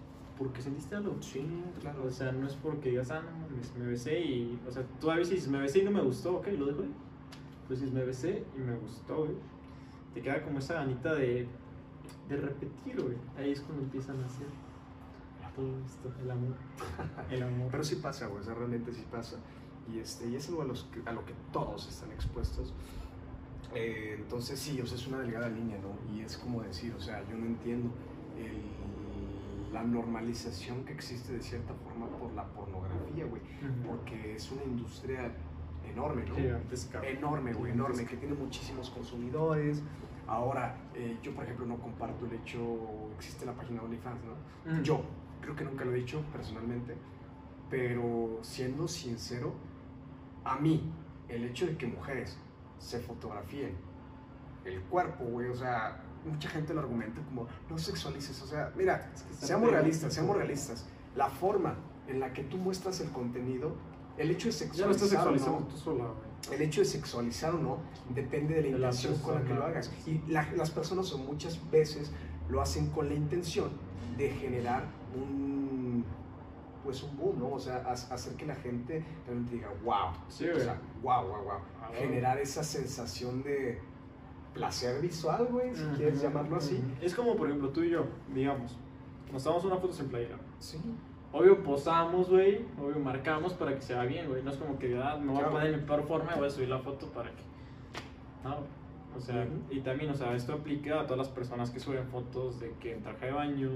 porque 0.43 0.61
sentiste 0.61 0.95
algo. 0.95 1.15
sí, 1.21 1.45
claro. 1.79 2.03
O 2.05 2.09
sea, 2.11 2.31
no 2.31 2.47
es 2.47 2.55
porque 2.55 2.89
digas, 2.89 3.11
ah, 3.11 3.21
no, 3.21 3.79
me 3.83 3.91
besé 3.91 4.19
y. 4.19 4.59
O 4.67 4.71
sea, 4.71 4.83
tú 4.99 5.11
a 5.11 5.15
veces 5.15 5.35
dices, 5.35 5.49
me 5.49 5.59
besé 5.59 5.79
y 5.79 5.83
no 5.85 5.91
me 5.91 6.01
gustó, 6.01 6.37
ok, 6.37 6.47
lo 6.57 6.65
dejo 6.65 6.81
ahí. 6.81 6.91
Pues 7.67 7.79
dices, 7.81 7.93
me 7.93 8.03
besé 8.03 8.43
y 8.55 8.59
me 8.59 8.75
gustó, 8.75 9.17
güey. 9.25 9.31
Te 10.13 10.21
queda 10.21 10.41
como 10.43 10.59
esa 10.59 10.73
ganita 10.73 11.13
de, 11.13 11.47
de 12.27 12.35
repetir, 12.37 13.01
güey. 13.01 13.15
Ahí 13.37 13.51
es 13.51 13.61
cuando 13.61 13.83
empiezan 13.83 14.19
a 14.21 14.25
hacer 14.25 14.47
todo 15.55 15.67
esto, 15.85 16.11
el 16.23 16.31
amor. 16.31 16.55
El 17.29 17.43
amor. 17.43 17.67
Pero 17.71 17.83
sí 17.83 17.95
pasa, 17.97 18.27
güey, 18.27 18.41
o 18.41 18.43
sea, 18.43 18.53
realmente 18.53 18.93
sí 18.93 19.05
pasa. 19.11 19.37
Y, 19.93 19.99
este, 19.99 20.27
y 20.29 20.35
es 20.37 20.47
algo 20.49 20.61
a, 20.61 20.65
los 20.65 20.85
que- 20.85 21.01
a 21.07 21.11
lo 21.11 21.25
que 21.25 21.33
todos 21.51 21.87
están 21.89 22.09
expuestos. 22.11 22.73
Eh, 23.75 24.15
entonces 24.17 24.57
sí, 24.59 24.79
o 24.81 24.85
sea, 24.85 24.97
es 24.97 25.07
una 25.07 25.19
delgada 25.19 25.49
línea, 25.49 25.77
¿no? 25.79 26.13
Y 26.15 26.21
es 26.21 26.37
como 26.37 26.61
decir, 26.63 26.93
o 26.97 26.99
sea, 27.01 27.21
yo 27.29 27.37
no 27.37 27.45
entiendo 27.45 27.89
el- 28.37 28.80
la 29.72 29.84
normalización 29.84 30.84
que 30.84 30.93
existe 30.93 31.34
de 31.34 31.41
cierta 31.41 31.74
forma 31.74 32.07
por 32.17 32.34
la 32.34 32.45
pornografía, 32.45 33.26
güey. 33.26 33.41
Porque 33.86 34.36
es 34.36 34.51
una 34.51 34.63
industria 34.63 35.32
enorme, 35.89 36.26
¿no? 36.26 36.36
Gigantesca. 36.36 37.01
Enorme, 37.03 37.53
güey, 37.53 37.72
enorme, 37.72 38.05
que 38.05 38.17
tiene 38.17 38.36
muchísimos 38.36 38.89
consumidores. 38.89 39.82
Ahora, 40.28 40.76
eh, 40.93 41.17
yo 41.22 41.34
por 41.34 41.43
ejemplo 41.43 41.65
no 41.65 41.78
comparto 41.78 42.26
el 42.26 42.34
hecho, 42.34 42.59
existe 43.15 43.45
la 43.45 43.53
página 43.53 43.82
OnlyFans, 43.82 44.22
¿no? 44.24 44.72
Ujú. 44.72 44.84
Yo, 44.84 45.01
creo 45.41 45.55
que 45.55 45.63
nunca 45.63 45.86
lo 45.86 45.91
he 45.91 45.95
dicho 45.95 46.22
personalmente, 46.32 46.95
pero 47.69 48.39
siendo 48.41 48.88
sincero, 48.88 49.53
a 50.43 50.57
mí, 50.57 50.91
el 51.28 51.45
hecho 51.45 51.65
de 51.65 51.78
que 51.78 51.88
mujeres 51.88 52.38
se 52.78 52.99
fotografíen 52.99 53.76
el 54.65 54.82
cuerpo, 54.82 55.26
güey, 55.26 55.49
o 55.49 55.55
sea, 55.55 56.01
mucha 56.26 56.49
gente 56.49 56.74
lo 56.74 56.82
argumenta 56.82 57.22
como, 57.24 57.47
no 57.69 57.78
sexualices, 57.78 58.41
o 58.41 58.47
sea, 58.47 58.72
mira, 58.76 59.09
Es 59.13 59.24
que 59.24 59.34
seamos 59.45 59.72
realistas, 59.72 60.13
seamos 60.13 60.36
realistas, 60.38 60.86
la 61.15 61.30
forma 61.30 61.76
en 62.07 62.19
la 62.19 62.32
que 62.34 62.43
tú 62.43 62.57
muestras 62.57 62.99
el 63.01 63.09
contenido, 63.11 63.76
el 64.17 64.30
hecho 64.32 64.49
de 64.49 64.53
Ya 64.74 64.86
lo 64.86 64.91
estás 64.91 65.09
sexualizar 65.09 65.49
o 65.49 65.59
no, 65.61 65.67
tú 65.67 65.78
sola, 65.78 66.05
güey. 66.05 66.55
el 66.55 66.61
hecho 66.67 66.82
de 66.82 66.86
sexualizar 66.86 67.55
o 67.55 67.57
no 67.57 67.78
depende 68.13 68.55
de 68.55 68.61
la 68.61 68.67
De 68.67 68.72
la 68.80 68.88
intención 68.89 69.17
con 69.19 69.36
la 69.36 69.43
que 69.43 69.53
lo 69.53 69.63
hagas. 69.65 69.91
Y 70.05 70.19
la- 70.32 70.51
las 70.53 70.69
personas 70.72 71.11
o 71.13 71.17
muchas 71.17 71.57
veces 71.72 72.11
lo 72.49 72.61
hacen 72.61 72.89
con 72.89 73.07
la 73.07 73.15
intención 73.15 73.69
de 74.17 74.30
generar 74.30 74.84
un 75.15 76.05
pues 76.84 77.03
un 77.03 77.15
boom, 77.15 77.38
¿no? 77.39 77.51
O 77.51 77.59
sea, 77.59 77.78
ha- 77.86 77.91
hacer 77.91 78.34
que 78.36 78.45
la 78.47 78.55
gente 78.55 79.05
realmente 79.28 79.53
diga, 79.53 79.69
wow. 79.84 80.13
Sí, 80.30 80.45
o 80.49 80.51
güey. 80.53 80.63
sea, 80.63 80.82
wow, 81.03 81.28
wow, 81.28 81.43
wow. 81.43 81.59
Generar 81.95 82.39
esa 82.39 82.63
sensación 82.63 83.43
de 83.43 83.80
placer 84.53 85.01
visual, 85.01 85.47
güey, 85.49 85.73
si 85.75 85.83
quieres 85.95 86.15
Ujú, 86.15 86.23
llamarlo 86.23 86.55
así. 86.57 86.83
Es 87.01 87.15
como, 87.15 87.35
por 87.35 87.47
ejemplo, 87.47 87.69
tú 87.69 87.83
y 87.83 87.89
yo, 87.91 88.05
digamos, 88.33 88.77
nos 89.31 89.43
tomamos 89.43 89.65
una 89.65 89.77
foto 89.77 89.93
sin 89.93 90.07
playera. 90.09 90.37
Sí. 90.59 90.77
Obvio 91.33 91.63
posamos, 91.63 92.29
güey, 92.29 92.65
obvio 92.77 92.99
marcamos 92.99 93.53
para 93.53 93.73
que 93.73 93.81
se 93.81 93.93
vea 93.93 94.03
bien, 94.03 94.27
güey. 94.27 94.43
No 94.43 94.51
es 94.51 94.57
como 94.57 94.77
que, 94.77 94.99
ah, 95.01 95.15
me 95.17 95.27
voy 95.27 95.35
Claro. 95.37 95.47
a 95.47 95.51
poner 95.51 95.73
en 95.73 95.79
mi 95.79 95.85
peor 95.85 96.03
forma 96.05 96.31
y 96.35 96.37
voy 96.39 96.47
a 96.47 96.51
subir 96.51 96.67
la 96.69 96.79
foto 96.79 97.07
para 97.07 97.29
que... 97.31 97.41
No, 98.43 98.57
o 99.15 99.19
sea, 99.21 99.43
Ujú. 99.45 99.73
y 99.73 99.79
también, 99.79 100.11
o 100.11 100.15
sea, 100.15 100.35
esto 100.35 100.53
aplica 100.53 100.99
a 100.99 101.03
todas 101.03 101.17
las 101.19 101.29
personas 101.29 101.69
que 101.71 101.79
suben 101.79 102.05
fotos 102.07 102.59
de 102.59 102.73
que 102.81 102.93
en 102.95 103.03
traje 103.03 103.27
de 103.27 103.31
baño, 103.31 103.69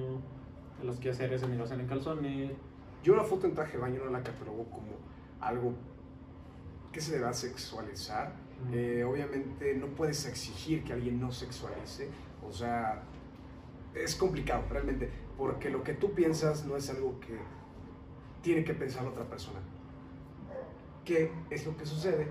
de 0.79 0.83
los 0.85 0.97
que 0.99 1.09
hacer 1.11 1.31
eso 1.31 1.47
ni 1.47 1.55
lo 1.57 1.63
hacen 1.63 1.79
en 1.79 1.87
calzones. 1.87 2.51
Yo 3.03 3.13
una 3.13 3.23
foto 3.23 3.47
en 3.47 3.53
traje 3.53 3.73
de 3.77 3.83
baño 3.83 4.01
no 4.03 4.11
la 4.11 4.21
catalogo 4.21 4.65
como 4.65 4.87
algo 5.39 5.73
que 6.91 6.99
se 6.99 7.17
deba 7.17 7.31
sexualizar. 7.31 8.33
Eh, 8.71 9.03
obviamente 9.03 9.75
no 9.75 9.87
puedes 9.87 10.25
exigir 10.25 10.83
que 10.83 10.93
alguien 10.93 11.19
no 11.19 11.31
sexualice, 11.31 12.09
o 12.47 12.51
sea, 12.51 13.03
es 13.93 14.15
complicado 14.15 14.63
realmente, 14.69 15.09
porque 15.37 15.69
lo 15.69 15.83
que 15.83 15.93
tú 15.93 16.13
piensas 16.13 16.65
no 16.65 16.75
es 16.75 16.89
algo 16.89 17.19
que 17.19 17.37
tiene 18.41 18.63
que 18.63 18.73
pensar 18.73 19.03
la 19.03 19.09
otra 19.09 19.25
persona. 19.25 19.59
¿Qué 21.03 21.31
es 21.49 21.65
lo 21.65 21.77
que 21.77 21.85
sucede? 21.85 22.27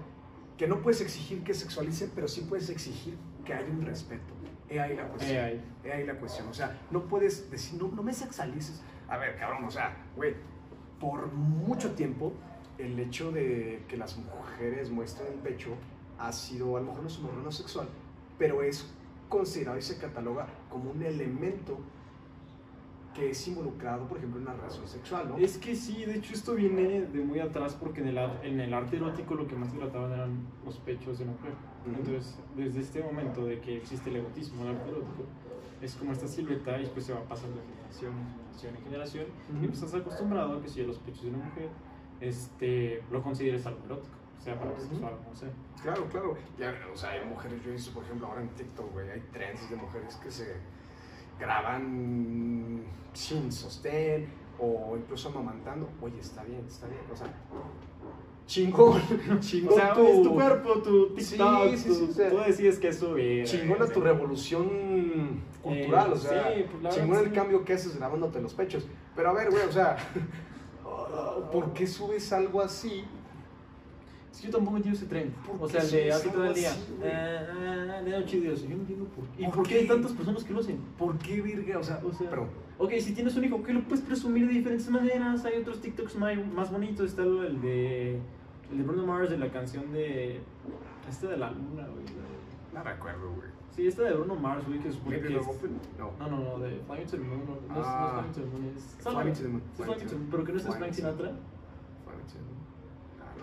Que 0.57 0.67
no 0.67 0.81
puedes 0.81 1.01
exigir 1.01 1.43
que 1.45 1.55
sexualice, 1.55 2.11
pero 2.15 2.29
sí 2.29 2.43
puedes 2.49 2.69
exigir 2.71 3.17
que 3.45 3.55
haya 3.55 3.69
un 3.69 3.83
respeto. 3.83 4.35
He 4.69 4.81
ahí 4.81 4.97
la 4.97 5.09
cuestión. 5.09 5.45
Ahí. 5.45 5.65
He 5.85 5.93
ahí 5.93 6.07
la 6.07 6.15
cuestión. 6.15 6.49
O 6.49 6.55
sea, 6.55 6.81
no 6.91 7.07
puedes 7.07 7.51
decir, 7.51 7.81
no, 7.81 7.89
no 7.89 8.03
me 8.03 8.13
sexualices. 8.13 8.83
A 9.09 9.19
ver, 9.19 9.37
cabrón, 9.37 9.65
o 9.65 9.71
sea, 9.71 9.97
güey, 10.17 10.35
por 10.99 11.31
mucho 11.33 11.93
tiempo 11.95 12.33
el 12.79 12.99
hecho 12.99 13.31
de 13.31 13.85
que 13.89 13.97
las 13.97 14.17
mujeres 14.17 14.91
muestren 14.91 15.33
el 15.33 15.39
pecho 15.39 15.77
ha 16.19 16.33
sido, 16.33 16.77
a 16.77 16.81
lo 16.81 16.87
mejor 16.87 17.03
no 17.03 17.09
es 17.09 17.19
un 17.19 17.27
órgano 17.27 17.53
sexual, 17.53 17.89
pero 18.39 18.63
es 18.63 18.93
considerado 19.29 19.79
y 19.79 19.83
se 19.83 19.99
cataloga 19.99 20.47
como 20.71 20.91
un 20.91 21.03
elemento 21.03 21.79
que 23.15 23.31
es 23.31 23.47
involucrado, 23.47 24.09
por 24.09 24.19
ejemplo, 24.19 24.41
en 24.41 24.49
una 24.49 24.57
relación 24.57 24.89
sexual, 24.89 25.29
¿no? 25.29 25.39
Es 25.39 25.57
que 25.59 25.77
sí, 25.77 26.05
de 26.05 26.17
hecho 26.17 26.35
esto 26.35 26.55
viene 26.55 27.03
de 27.03 27.25
muy 27.25 27.39
atrás 27.39 27.77
porque 27.79 28.01
en 28.01 28.09
el, 28.09 28.19
en 28.19 28.59
el 28.59 28.75
arte 28.75 28.97
erótico 28.97 29.37
lo 29.37 29.47
que 29.47 29.55
más 29.55 29.71
se 29.71 29.79
trataban 29.79 30.13
eran 30.13 30.47
los 30.65 30.79
pechos 30.79 31.21
de 31.21 31.27
la 31.27 31.33
mujer. 31.33 31.53
Entonces, 31.87 32.37
desde 32.57 32.81
este 32.81 33.03
momento 33.03 33.45
de 33.45 33.61
que 33.61 33.77
existe 33.77 34.11
el 34.11 34.17
erotismo 34.17 34.63
en 34.63 34.71
el 34.71 34.77
arte 34.77 34.91
erótico, 34.91 35.25
es 35.81 35.95
como 35.95 36.13
esta 36.13 36.27
silueta 36.27 36.77
y 36.79 36.83
después 36.83 37.05
se 37.05 37.13
va 37.13 37.21
pasando 37.23 37.57
de 37.57 37.67
generación 37.67 38.13
en 38.13 38.55
generación 38.59 38.77
en 38.77 38.85
generación 38.85 39.27
y 39.63 39.67
pues 39.67 39.83
estás 39.83 40.01
acostumbrado 40.01 40.59
a 40.59 40.63
que 40.63 40.69
si 40.69 40.83
los 40.83 40.99
pechos 40.99 41.25
de 41.25 41.31
una 41.31 41.45
mujer 41.45 41.69
este, 42.21 43.03
lo 43.11 43.23
consideres 43.23 43.67
algo 43.67 43.85
erótico, 43.85 44.17
sea 44.43 44.59
para 44.59 44.73
Ujú. 44.73 44.81
sexual 44.83 45.15
no 45.29 45.35
sé. 45.37 45.47
Claro, 45.83 46.05
claro. 46.11 46.37
Ya, 46.59 46.75
o 46.93 46.97
sea, 46.97 47.11
hay 47.11 47.25
mujeres, 47.27 47.63
yo 47.63 47.71
he 47.71 47.75
visto, 47.75 47.93
por 47.93 48.05
ejemplo, 48.05 48.27
ahora 48.27 48.41
en 48.43 48.49
TikTok, 48.51 48.93
güey, 48.93 49.11
hay 49.11 49.21
trends 49.33 49.69
de 49.71 49.77
mujeres 49.77 50.17
que 50.17 50.31
se 50.31 50.57
graban 51.39 52.83
sin 53.13 53.51
sostén 53.53 54.29
o 54.59 54.97
incluso 54.97 55.29
amamantando. 55.29 55.89
Oye, 56.01 56.19
está 56.21 56.43
bien, 56.45 56.65
está 56.67 56.87
bien. 56.87 57.01
O 57.13 57.17
sea, 57.17 57.27
chingón, 58.47 59.01
chingón. 59.41 59.73
O 59.73 59.77
sea, 59.77 59.93
tu, 59.95 60.07
es 60.07 60.23
tu 60.23 60.35
cuerpo, 60.35 60.73
tu 60.83 61.09
Sí, 61.19 61.31
TikTok, 61.37 61.77
sí, 61.77 61.89
tu- 61.89 61.95
sí, 61.95 62.07
o 62.11 62.13
sea, 62.13 62.31
tú 62.31 62.39
decides 62.39 62.79
que 62.79 62.89
es 62.89 62.99
subir. 62.99 63.45
chingona 63.47 63.87
tu 63.87 64.01
revolución 64.01 65.41
cultural, 65.63 66.13
o 66.13 66.17
sea, 66.17 66.53
sí, 66.55 66.65
pues, 66.81 66.95
chingón 66.95 67.19
el 67.19 67.27
sí. 67.29 67.31
cambio 67.33 67.65
que 67.65 67.73
haces 67.73 67.97
grabándote 67.97 68.41
los 68.41 68.55
pechos. 68.55 68.87
Pero 69.17 69.31
a 69.31 69.33
ver, 69.33 69.51
güey, 69.51 69.65
o 69.67 69.73
sea, 69.73 69.97
¿por 71.53 71.73
qué 71.73 71.87
subes 71.87 72.33
algo 72.33 72.61
así? 72.61 73.05
Es 74.35 74.41
que 74.41 74.47
yo 74.49 74.53
tampoco 74.53 74.77
entiendo 74.79 74.99
ese 74.99 75.07
tren. 75.07 75.33
¿Por 75.47 75.63
O 75.63 75.69
sea, 75.69 75.81
el 75.81 75.91
de 75.93 76.13
hace 76.13 76.29
todo 76.29 76.45
el 76.45 76.55
día. 76.55 76.73
así? 76.73 76.81
Ah, 77.05 77.47
ah, 77.99 78.03
de 78.03 78.11
noche 78.11 78.41
Dios. 78.41 78.63
Yo 78.63 78.71
no 78.71 78.75
entiendo 78.83 79.05
por 79.05 79.25
qué. 79.29 79.45
¿Y 79.45 79.49
¿Por 79.49 79.69
qué 79.69 79.75
hay 79.77 79.87
tantas 79.87 80.13
personas 80.13 80.43
que 80.43 80.53
lo 80.53 80.59
hacen? 80.59 80.79
¿Por 80.99 81.17
qué, 81.19 81.41
virga? 81.41 81.79
O 81.79 81.85
sea, 81.85 82.01
O 82.05 82.13
sea, 82.13 82.29
pero, 82.31 82.49
Ok, 82.77 82.95
si 82.99 83.15
tienes 83.15 83.37
un 83.37 83.45
hijo, 83.45 83.63
¿qué 83.63 83.73
lo 83.73 83.83
puedes 83.85 84.05
presumir 84.05 84.49
de 84.49 84.55
diferentes 84.55 84.91
maneras? 84.91 85.45
Hay 85.45 85.61
otros 85.61 85.81
TikToks 85.81 86.17
más, 86.17 86.37
más 86.53 86.73
bonitos. 86.73 87.07
Está 87.11 87.23
el 87.23 87.61
de, 87.61 88.15
el 88.73 88.79
de 88.79 88.83
Bruno 88.83 89.07
Mars 89.07 89.31
de 89.31 89.39
la 89.39 89.49
canción 89.53 89.93
de. 89.93 90.41
Este 91.09 91.29
de 91.29 91.37
la 91.37 91.53
luna, 91.53 91.87
güey. 91.87 92.05
no 92.75 92.83
recuerdo, 92.83 93.31
güey. 93.37 93.49
Sí, 93.77 93.87
esta 93.87 94.03
de 94.03 94.15
Bruno 94.15 94.35
Mars, 94.35 94.67
güey, 94.67 94.81
que 94.81 94.91
supone 94.91 95.21
que 95.21 95.29
the 95.29 95.37
es. 95.37 95.47
No. 95.97 96.11
No, 96.19 96.29
no, 96.29 96.39
no, 96.45 96.59
de 96.59 96.81
Flying 96.87 97.07
to 97.07 97.11
the 97.13 97.19
Moon. 97.19 97.41
No, 97.41 97.47
no, 97.47 97.55
es- 97.55 97.69
no 97.69 97.81
es 97.81 98.13
Flying 98.15 98.33
to 98.33 98.41
the 98.41 98.47
Moon, 98.47 98.73
es. 98.77 98.85
Flying 98.99 99.33
to 99.35 99.43
the 99.43 99.49
Moon, 99.49 99.63
Flying 99.77 99.95
Flying 99.95 100.19
Moon, 100.19 100.29
pero 100.31 100.45
que 100.45 100.53
no 100.53 100.59
es 100.59 100.65
Flying 100.65 100.79
Frank 100.79 100.91
to 100.91 100.97
the 100.97 101.03
Sinatra. 101.03 101.33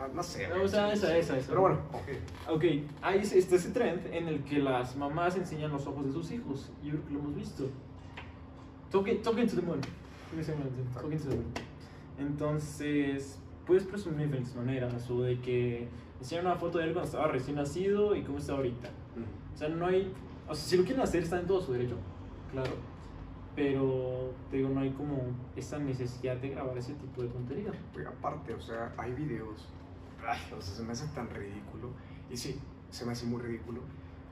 No, 0.08 0.16
no 0.16 0.24
sé. 0.24 0.48
No, 0.48 0.64
o 0.64 0.68
sea, 0.68 0.92
esa, 0.92 1.16
esa, 1.16 1.38
esa. 1.38 1.50
Pero 1.50 1.62
bueno, 1.62 1.80
ok. 1.94 2.56
Ok, 2.56 2.64
hay 3.02 3.20
este, 3.20 3.56
ese 3.56 3.70
trend 3.70 4.08
en 4.12 4.28
el 4.28 4.44
que 4.44 4.60
las 4.60 4.96
mamás 4.96 5.36
enseñan 5.36 5.72
los 5.72 5.86
ojos 5.86 6.06
de 6.06 6.12
sus 6.12 6.32
hijos. 6.32 6.72
Yo 6.84 6.92
creo 6.92 7.06
que 7.06 7.14
lo 7.14 7.20
hemos 7.20 7.36
visto. 7.36 7.70
Talking, 8.90 9.22
talking 9.22 9.48
to 9.48 9.56
the 9.56 9.62
moon. 9.62 9.82
Talking 10.94 11.18
to 11.18 11.30
the 11.30 11.36
moon. 11.36 11.54
Entonces, 12.18 13.40
puedes 13.66 13.84
presumir 13.84 14.20
de 14.20 14.26
diferentes 14.26 14.56
maneras. 14.56 15.10
O 15.10 15.22
de 15.22 15.40
que 15.40 15.88
enseñan 16.20 16.48
una 16.48 16.56
foto 16.56 16.80
de 16.80 16.86
él 16.86 16.94
cuando 16.94 17.08
estaba 17.08 17.28
recién 17.28 17.58
nacido 17.58 18.16
y 18.16 18.24
cómo 18.24 18.40
está 18.40 18.54
ahorita. 18.54 18.90
O 19.54 19.58
sea, 19.58 19.70
no 19.70 19.86
hay. 19.86 20.12
O 20.48 20.56
sea, 20.56 20.64
si 20.64 20.78
lo 20.78 20.84
quieren 20.84 21.02
hacer, 21.02 21.24
está 21.24 21.40
en 21.40 21.46
todo 21.46 21.62
su 21.62 21.74
derecho, 21.74 21.96
claro. 22.52 22.72
Pero, 23.56 24.34
te 24.50 24.58
digo, 24.58 24.70
no 24.70 24.80
hay 24.80 24.92
como 24.92 25.18
esa 25.56 25.78
necesidad 25.78 26.38
de 26.38 26.50
grabar 26.50 26.78
ese 26.78 26.94
tipo 26.94 27.22
de 27.22 27.28
tontería. 27.28 27.72
Güey, 27.94 28.06
aparte, 28.06 28.54
o 28.54 28.62
sea, 28.62 28.94
hay 28.98 29.12
videos. 29.14 29.68
Ay, 30.28 30.40
o 30.58 30.62
sea, 30.62 30.76
se 30.76 30.84
me 30.84 30.92
hace 30.92 31.08
tan 31.08 31.30
ridículo. 31.30 31.90
Y 32.30 32.38
sí, 32.38 32.60
se 32.90 33.06
me 33.06 33.12
hace 33.12 33.26
muy 33.26 33.42
ridículo. 33.42 33.82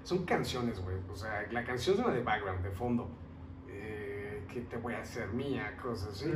Son 0.03 0.25
canciones, 0.25 0.79
güey. 0.79 0.97
O 1.11 1.15
sea, 1.15 1.45
la 1.51 1.63
canción 1.63 1.95
es 1.95 2.05
una 2.05 2.13
de 2.13 2.23
background, 2.23 2.63
de 2.63 2.71
fondo. 2.71 3.09
Eh, 3.67 4.43
¿Qué 4.51 4.61
te 4.61 4.77
voy 4.77 4.93
a 4.93 5.01
hacer 5.01 5.29
mía? 5.29 5.75
Cosas 5.81 6.09
así. 6.09 6.31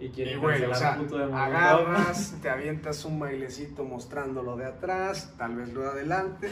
Y 0.00 0.06
Y, 0.20 0.34
güey, 0.36 0.64
o 0.64 0.74
sea, 0.74 0.98
agarras, 1.34 2.36
te 2.42 2.50
avientas 2.50 3.04
un 3.04 3.20
bailecito 3.20 3.84
mostrándolo 3.84 4.56
de 4.56 4.64
atrás, 4.66 5.34
tal 5.38 5.54
vez 5.56 5.72
lo 5.72 5.82
de 5.82 5.88
adelante, 5.90 6.50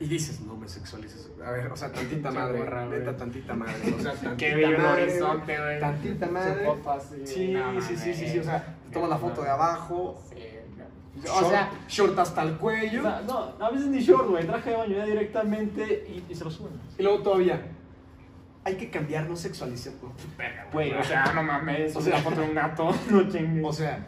y 0.00 0.06
dices, 0.06 0.40
no 0.40 0.56
me 0.56 0.66
sexualices. 0.68 1.30
A 1.44 1.50
ver, 1.50 1.70
o 1.70 1.76
sea, 1.76 1.92
tantita 1.92 2.30
madre, 2.32 2.60
borra, 2.60 2.86
neta, 2.86 3.16
tantita 3.16 3.54
madre. 3.54 3.74
O 3.94 4.00
sea, 4.00 4.12
tantita 4.12 4.36
Qué 4.36 4.54
bello 4.54 4.78
madre, 4.78 5.02
horizonte, 5.02 5.58
güey. 5.60 5.80
Tantita 5.80 6.26
madre. 6.28 6.66
Sí, 7.24 7.56
sí, 7.80 7.96
sí, 7.96 8.14
sí, 8.14 8.28
sí, 8.28 8.38
o 8.38 8.44
sea, 8.44 8.76
tomas 8.92 9.10
la 9.10 9.18
foto 9.18 9.42
de 9.42 9.50
abajo, 9.50 10.22
Sí. 10.30 10.57
Short, 11.24 11.44
O 11.46 11.50
sea, 11.50 11.70
short 11.88 12.18
hasta 12.18 12.42
el 12.42 12.56
cuello, 12.56 13.00
O 13.00 13.02
sea, 13.02 13.22
no, 13.26 13.64
a 13.64 13.70
veces 13.70 13.86
ni 13.88 14.00
short, 14.00 14.28
güey. 14.28 14.46
Traje 14.46 14.70
de 14.70 14.76
baño 14.76 14.96
ya 14.96 15.04
directamente 15.04 16.06
y, 16.08 16.32
y 16.32 16.34
se 16.34 16.44
lo 16.44 16.50
suben. 16.50 16.72
y 16.98 17.02
luego 17.02 17.22
todavía, 17.22 17.62
hay 18.64 18.76
que 18.76 18.90
cambiar, 18.90 19.28
no. 19.28 19.34
Verga, 20.36 20.68
Güey, 20.72 20.92
o 20.92 21.02
sea, 21.02 21.32
no 21.34 21.42
mames. 21.42 21.94
O 21.96 22.00
sea, 22.00 22.16
la 22.16 22.22
foto 22.22 22.40
de 22.40 22.48
un 22.48 22.54
gato. 22.54 22.90
No 23.10 23.28
chingues. 23.30 23.64
O 23.64 23.72
sea, 23.72 24.06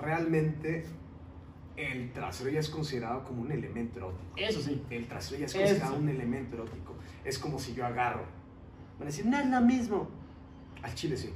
realmente 0.00 0.86
el 1.76 2.12
trasero 2.12 2.50
ya 2.50 2.60
es 2.60 2.68
considerado 2.68 3.24
como 3.24 3.42
un 3.42 3.52
elemento 3.52 3.98
erótico. 3.98 4.32
Eso 4.36 4.60
sí. 4.60 4.82
El 4.90 5.06
trasero 5.06 5.38
ya 5.40 5.46
es 5.46 5.54
Eso. 5.54 5.60
considerado 5.64 5.96
un 5.96 6.08
elemento 6.08 6.56
erótico. 6.56 6.94
Es 7.24 7.38
como 7.38 7.58
si 7.58 7.74
yo 7.74 7.84
agarro. 7.86 8.24
Van 8.98 9.02
a 9.02 9.10
decir, 9.10 9.26
no 9.26 9.38
es 9.38 9.46
lo 9.46 9.60
mismo. 9.60 10.08
Al 10.82 10.94
chile 10.94 11.16
sí. 11.16 11.30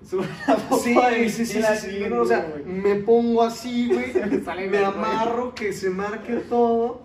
La 0.00 0.78
Sí, 0.78 0.94
de 0.94 1.28
sí, 1.28 1.46
sí, 1.46 1.56
Mila 1.58 1.76
sí, 1.76 1.90
sí, 1.90 2.04
no, 2.08 2.22
o 2.22 2.24
sea, 2.24 2.50
güey. 2.50 2.64
me 2.64 2.94
pongo 2.96 3.42
así, 3.42 3.88
güey, 3.88 4.12
me 4.70 4.78
amarro, 4.84 5.54
que 5.54 5.72
se 5.72 5.90
marque 5.90 6.36
todo, 6.48 7.02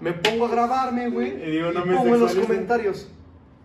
me 0.00 0.12
pongo 0.12 0.46
a 0.46 0.50
grabarme, 0.50 1.08
güey, 1.08 1.30
Y 1.42 1.50
digo, 1.52 1.72
no 1.72 1.84
me 1.86 1.96
pongo 1.96 2.14
en 2.14 2.20
los 2.20 2.34
comentarios, 2.34 3.08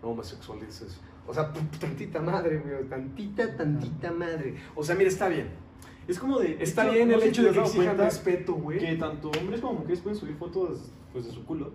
no 0.02 0.14
me 0.14 0.24
sexualices, 0.24 0.98
o 1.26 1.34
sea, 1.34 1.52
tantita 1.78 2.20
madre, 2.20 2.58
güey, 2.58 2.84
tantita, 2.88 3.56
tantita 3.56 4.12
madre, 4.12 4.56
o 4.74 4.82
sea, 4.82 4.94
mira, 4.94 5.08
está 5.08 5.28
bien, 5.28 5.50
Es 6.08 6.18
como 6.18 6.38
de. 6.38 6.56
está 6.60 6.84
de 6.84 6.90
bien 6.92 7.10
el 7.12 7.22
hecho 7.22 7.42
de 7.42 7.52
que 7.52 7.60
exijan 7.60 7.98
respeto, 7.98 8.54
güey, 8.54 8.78
Que 8.78 8.96
tanto 8.96 9.30
hombres 9.30 9.60
como 9.60 9.74
mujeres 9.80 10.00
pueden 10.00 10.18
subir 10.18 10.36
fotos 10.36 10.90
pues, 11.12 11.26
de 11.26 11.32
su 11.32 11.44
culo. 11.44 11.70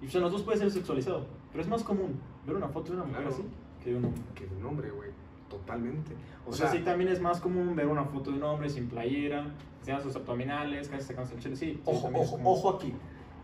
Y 0.00 0.14
en 0.14 0.22
los 0.22 0.30
dos 0.30 0.42
puede 0.42 0.58
ser 0.58 0.70
sexualizado. 0.70 1.26
Pero 1.50 1.62
es 1.62 1.68
más 1.68 1.82
común 1.82 2.20
ver 2.46 2.54
una 2.54 2.68
foto 2.68 2.92
de 2.92 2.98
una 2.98 3.06
mujer 3.06 3.22
Claro. 3.22 3.34
así 3.34 3.42
que 3.86 3.92
de 3.92 3.98
un 3.98 4.04
hombre. 4.06 4.22
que 4.34 4.46
de 4.46 4.56
un 4.56 4.66
hombre, 4.66 4.90
güey, 4.90 5.10
totalmente, 5.48 6.12
O, 6.44 6.52
sea, 6.52 6.70
sí, 6.70 6.80
también 6.80 7.10
es 7.10 7.20
más 7.20 7.40
común 7.40 7.76
ver 7.76 7.86
una 7.86 8.04
foto 8.04 8.30
de 8.30 8.38
un 8.38 8.42
hombre 8.42 8.68
sin 8.68 8.88
playera, 8.88 9.46
enseñan 9.80 10.02
sus 10.02 10.16
abdominales, 10.16 10.88
casi 10.88 11.04
sacándose 11.04 11.36
el 11.36 11.40
chile. 11.40 11.56
Sí, 11.56 11.72
sí, 11.74 11.80
Ojo, 11.84 12.10
ojo, 12.12 12.40
ojo 12.44 12.70
aquí. 12.70 12.92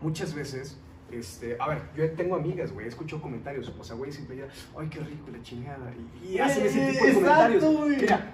Muchas 0.01 0.33
veces, 0.33 0.77
este, 1.11 1.55
a 1.59 1.69
ver, 1.69 1.83
yo 1.95 2.11
tengo 2.11 2.35
amigas, 2.35 2.73
güey, 2.73 2.87
escucho 2.87 3.21
comentarios, 3.21 3.71
o 3.79 3.83
sea, 3.83 3.95
güey, 3.95 4.11
siempre 4.11 4.35
ya, 4.37 4.47
ay, 4.77 4.89
qué 4.89 4.99
rico 4.99 5.29
la 5.31 5.41
chingada, 5.41 5.93
y, 6.21 6.33
y 6.33 6.39
hacen 6.39 6.65
ese 6.65 6.91
tipo 6.91 7.05
de 7.05 7.11
exacto, 7.11 7.65
comentarios. 7.65 7.77
güey. 7.77 8.01
Mira, 8.01 8.33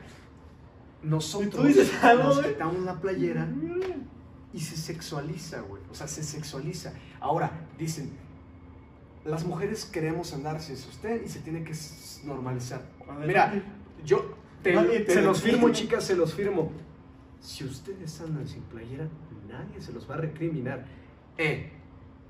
nosotros 1.03 1.53
¿Y 1.53 1.57
tú 1.57 1.63
dices 1.67 1.93
nos 2.03 2.41
quitamos 2.41 2.81
la 2.83 2.99
playera 2.99 3.47
y 4.51 4.59
se 4.59 4.75
sexualiza, 4.75 5.61
güey, 5.61 5.81
o 5.91 5.93
sea, 5.93 6.07
se 6.07 6.23
sexualiza. 6.23 6.93
Ahora, 7.19 7.51
dicen, 7.77 8.11
las 9.25 9.45
mujeres 9.45 9.85
queremos 9.85 10.33
andar 10.33 10.59
sin 10.61 10.77
sostén 10.77 11.21
y 11.25 11.27
se 11.29 11.39
tiene 11.39 11.63
que 11.63 11.73
normalizar. 12.25 12.81
Mira, 13.25 13.53
yo 14.05 14.33
te- 14.63 14.73
te 14.73 15.13
se 15.13 15.21
los 15.21 15.41
firmo, 15.41 15.69
chicas, 15.71 16.03
se 16.03 16.15
los 16.15 16.33
firmo. 16.33 16.71
Si 17.39 17.63
ustedes 17.63 18.19
andan 18.21 18.47
sin 18.47 18.61
playera, 18.63 19.07
nadie 19.47 19.79
se 19.81 19.93
los 19.93 20.09
va 20.09 20.15
a 20.15 20.17
recriminar. 20.17 20.85
Eh, 21.37 21.71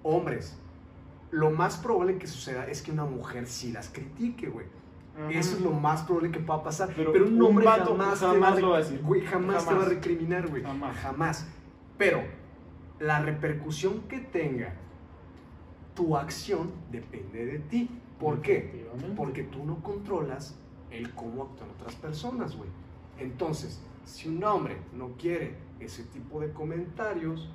hombres, 0.04 0.58
lo 1.32 1.50
más 1.52 1.78
probable 1.78 2.18
que 2.18 2.28
suceda 2.28 2.66
es 2.68 2.82
que 2.82 2.92
una 2.92 3.06
mujer 3.06 3.48
sí 3.48 3.72
las 3.72 3.90
critique, 3.90 4.48
güey. 4.50 4.68
Ajá. 5.18 5.32
Eso 5.32 5.58
es 5.58 5.62
lo 5.62 5.72
más 5.72 6.04
probable 6.04 6.32
que 6.32 6.40
pueda 6.40 6.64
pasar. 6.64 6.92
Pero, 6.96 7.12
Pero 7.12 7.26
un 7.26 7.34
un 7.34 7.42
hombre 7.42 7.66
vato 7.66 7.92
jamás, 7.98 8.20
te 8.20 8.26
jamás 8.26 8.54
va 8.64 8.68
a 8.68 8.70
va 8.70 8.78
decir. 8.80 9.02
Güey, 9.02 9.22
jamás, 9.22 9.64
te 9.66 9.66
va 9.66 9.72
a 9.72 9.84
Jamás. 9.84 9.90
recriminar, 9.90 10.48
güey. 10.48 10.64
Jamás. 10.64 10.98
Jamás. 10.98 11.48
Pero 11.98 12.24
la 13.00 13.20
repercusión 13.22 14.02
que 14.08 14.20
tenga 14.20 14.76
tu 16.00 16.16
acción 16.16 16.72
depende 16.90 17.46
de 17.46 17.60
ti. 17.60 17.90
¿Por 18.18 18.42
qué? 18.42 18.88
Porque 19.18 19.44
tú 19.44 19.66
no 19.66 19.84
controlas 19.84 20.58
el 20.90 21.14
cómo 21.14 21.44
actúan 21.44 21.72
otras 21.72 21.94
personas, 21.96 22.56
güey. 22.56 22.70
Entonces, 23.20 23.82
si 24.06 24.30
un 24.30 24.42
hombre 24.46 24.78
no 24.98 25.10
quiere 25.18 25.58
ese 25.78 26.04
tipo 26.06 26.40
de 26.40 26.54
comentarios, 26.54 27.50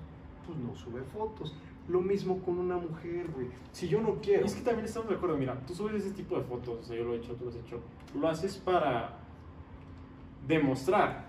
pues 0.46 0.58
no 0.58 0.76
sube 0.76 1.02
fotos. 1.04 1.54
Lo 1.88 2.02
mismo 2.02 2.42
con 2.42 2.58
una 2.58 2.76
mujer, 2.76 3.30
güey. 3.34 3.48
Si 3.72 3.88
yo 3.88 4.02
no 4.02 4.16
quiero. 4.20 4.44
Es 4.44 4.54
que 4.54 4.60
también 4.60 4.84
estamos 4.84 5.08
de 5.08 5.14
acuerdo, 5.14 5.38
mira, 5.38 5.58
tú 5.66 5.74
subes 5.74 6.04
ese 6.04 6.14
tipo 6.14 6.36
de 6.36 6.44
fotos, 6.44 6.80
o 6.80 6.84
sea, 6.84 6.96
yo 6.96 7.04
lo 7.04 7.14
he 7.14 7.16
hecho, 7.16 7.32
tú 7.36 7.44
lo 7.44 7.50
has 7.50 7.56
hecho, 7.56 7.80
lo 8.14 8.28
haces 8.28 8.56
para 8.58 9.20
demostrar, 10.46 11.28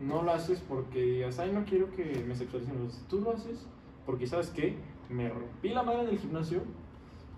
no 0.00 0.22
lo 0.22 0.32
haces 0.32 0.62
porque 0.66 1.02
digas, 1.02 1.38
ay, 1.38 1.52
no 1.52 1.66
quiero 1.66 1.90
que 1.90 2.24
me 2.26 2.34
sexualicen, 2.34 2.88
tú 3.10 3.20
lo 3.20 3.32
haces 3.32 3.66
porque, 4.06 4.26
¿sabes 4.26 4.48
qué? 4.48 4.76
Me 5.08 5.28
rompí 5.28 5.68
la 5.70 5.82
madre 5.82 6.02
en 6.02 6.08
el 6.10 6.18
gimnasio, 6.18 6.62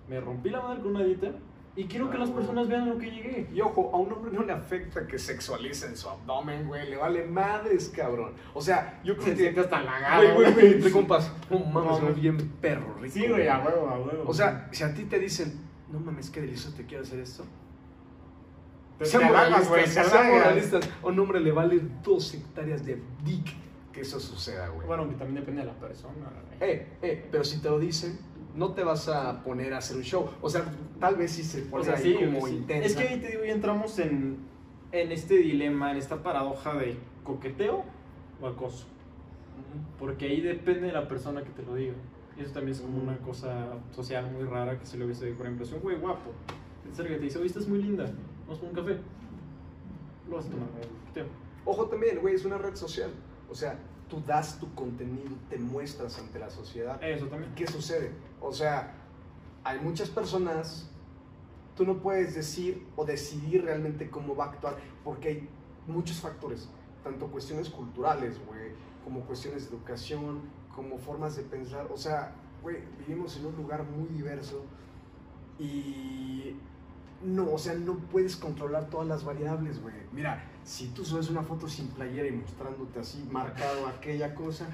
me 0.09 0.21
rompí 0.21 0.51
la 0.51 0.61
madre 0.63 0.81
con 0.83 0.91
una 0.97 1.05
dieta 1.05 1.33
y 1.75 1.85
quiero 1.85 2.09
que 2.11 2.17
las 2.17 2.31
personas 2.31 2.69
vean 2.69 2.85
a 2.85 2.87
lo 2.87 2.99
que 2.99 3.11
llegué. 3.11 3.51
Y 3.53 3.61
ojo, 3.61 3.91
a 3.93 3.99
un 3.99 4.11
hombre 4.11 4.33
no 4.33 4.43
le 4.43 4.53
afecta 4.53 5.07
que 5.07 5.19
sexualicen 5.19 5.95
su 5.95 6.09
abdomen, 6.09 6.67
güey. 6.69 6.89
Le 6.89 6.97
vale 6.97 7.27
madres, 7.27 7.93
cabrón. 7.95 8.33
O 8.55 8.63
sea, 8.63 8.99
yo 9.05 9.15
creo 9.15 9.27
Se 9.27 9.31
que. 9.33 9.37
siente 9.43 9.61
hasta 9.61 9.79
halagado. 9.79 10.23
Güey, 10.23 10.35
güey, 10.37 10.53
güey, 10.55 10.73
entre 10.75 10.91
compas. 10.91 11.31
No 11.51 11.59
mames, 11.59 12.03
No, 12.03 12.15
bien 12.15 12.39
perro, 12.63 12.95
rico. 13.01 13.13
Sí, 13.13 13.29
güey, 13.29 13.47
a 13.47 13.59
huevo, 13.59 13.89
a 13.91 13.99
huevo. 13.99 14.25
O 14.27 14.33
sea, 14.33 14.69
si 14.73 14.85
a 14.85 14.95
ti 14.95 15.05
te 15.05 15.19
dicen, 15.19 15.61
no 15.93 16.01
mames, 16.01 16.31
qué 16.31 16.41
delicioso, 16.41 16.75
te 16.75 16.87
quiero 16.87 17.03
hacer 17.03 17.19
esto. 17.19 17.45
Sean 19.03 19.25
moralistas, 19.25 20.09
sean 20.09 20.31
moralistas. 20.31 20.89
A 21.03 21.07
un 21.09 21.19
hombre 21.19 21.41
le 21.41 21.53
vale 21.53 21.81
dos 22.03 22.33
hectáreas 22.33 22.87
de 22.87 23.03
dick 23.23 23.55
que 23.97 24.03
eso 24.03 24.21
suceda, 24.21 24.69
güey. 24.69 24.87
Bueno, 24.87 25.09
que 25.09 25.15
también 25.15 25.37
depende 25.37 25.63
de 25.63 25.69
la 25.69 25.73
persona. 25.73 26.31
Eh, 26.61 26.87
eh, 27.01 27.27
pero 27.31 27.43
si 27.43 27.63
te 27.63 27.71
lo 27.71 27.79
dicen, 27.79 28.19
no 28.55 28.73
te 28.75 28.85
vas 28.85 29.09
a 29.09 29.43
poner 29.43 29.73
a 29.73 29.79
hacer 29.79 29.97
un 29.97 30.03
show. 30.03 30.29
O 30.43 30.51
sea, 30.51 30.65
tal 31.01 31.17
vez 31.17 31.33
sí 31.33 31.43
se 31.43 31.63
pone 31.63 31.83
O 31.83 31.85
sea, 31.87 31.95
ahí 31.95 32.15
sí, 32.19 32.25
como 32.27 32.47
sí. 32.47 32.57
intensa. 32.57 32.87
Es 32.87 32.95
que 32.95 33.09
ahí 33.09 33.21
te 33.21 33.29
digo, 33.29 33.45
ya 33.45 33.55
entramos 33.55 33.99
en, 33.99 34.37
en 34.93 35.13
este 35.13 35.39
dilema, 35.39 35.93
en 35.93 35.97
esta 35.97 36.23
paradoja 36.23 36.75
de 36.75 36.99
coqueteo 37.25 37.85
o 38.43 38.47
acoso. 38.47 38.87
Porque 39.99 40.27
ahí 40.27 40.43
depende 40.43 40.89
de 40.89 40.93
la 40.93 41.09
persona 41.09 41.43
que 41.43 41.51
te 41.51 41.63
lo 41.63 41.75
diga. 41.75 41.95
Y 42.37 42.43
eso 42.43 42.53
también 42.53 42.77
es 42.77 42.83
como 42.83 43.03
una 43.03 43.17
cosa 43.17 43.79
social 43.93 44.31
muy 44.31 44.45
rara 44.45 44.79
que 44.79 44.85
se 44.85 44.99
le 44.99 45.07
hubiese, 45.07 45.33
por 45.33 45.47
ejemplo, 45.47 45.65
si 45.65 45.73
un 45.73 45.81
güey 45.81 45.97
guapo, 45.97 46.33
te 46.85 46.93
acerca 46.93 47.15
y 47.15 47.17
te 47.17 47.23
dice, 47.23 47.39
oye, 47.39 47.47
estás 47.47 47.67
muy 47.67 47.83
linda, 47.83 48.05
vamos 48.43 48.59
por 48.59 48.69
un 48.69 48.75
café. 48.75 48.99
Lo 50.29 50.37
vas 50.37 50.45
a 50.45 50.51
tomar, 50.51 50.69
güey, 50.69 50.87
coqueteo. 51.01 51.27
Ojo 51.65 51.87
también, 51.87 52.19
güey, 52.21 52.35
es 52.35 52.45
una 52.45 52.59
red 52.59 52.77
social. 52.77 53.11
O 53.51 53.55
sea, 53.55 53.79
tú 54.09 54.23
das 54.27 54.59
tu 54.59 54.73
contenido, 54.75 55.31
te 55.49 55.59
muestras 55.59 56.19
ante 56.19 56.39
la 56.39 56.51
sociedad. 56.51 57.03
Eso 57.03 57.27
también. 57.27 57.55
¿Qué 57.55 57.67
sucede? 57.67 58.13
O 58.41 58.53
sea, 58.53 58.95
hay 59.65 59.81
muchas 59.81 60.09
personas, 60.09 60.89
tú 61.77 61.85
no 61.85 61.99
puedes 61.99 62.35
decir 62.35 62.87
o 62.97 63.05
decidir 63.05 63.65
realmente 63.65 64.11
cómo 64.11 64.37
va 64.37 64.47
a 64.47 64.49
actuar, 64.51 64.77
porque 65.05 65.29
hay 65.29 65.49
muchos 65.87 66.21
factores, 66.21 66.69
tanto 67.03 67.27
cuestiones 67.29 67.69
culturales, 67.69 68.41
güey, 68.47 68.73
como 69.05 69.21
cuestiones 69.21 69.69
de 69.69 69.77
educación, 69.77 70.41
como 70.75 70.99
formas 70.99 71.37
de 71.37 71.43
pensar. 71.43 71.89
O 71.93 71.97
sea, 71.97 72.35
güey, 72.63 72.79
vivimos 72.99 73.37
en 73.37 73.47
un 73.47 73.57
lugar 73.57 73.85
muy 73.85 74.09
diverso 74.09 74.65
y 75.59 76.57
no, 77.27 77.53
o 77.53 77.59
sea, 77.59 77.75
no 77.75 77.95
puedes 77.99 78.37
controlar 78.37 78.89
todas 78.89 79.07
las 79.07 79.25
variables, 79.25 79.83
güey. 79.83 79.95
Mira, 80.13 80.45
si 80.65 80.89
tú 80.89 81.05
subes 81.05 81.29
una 81.31 81.43
foto 81.43 81.69
sin 81.69 81.89
playera 81.89 82.29
y 82.29 82.33
mostrándote 82.33 83.01
así, 83.01 83.27
marcado 83.31 83.87
aquella 83.87 84.35
cosa, 84.35 84.67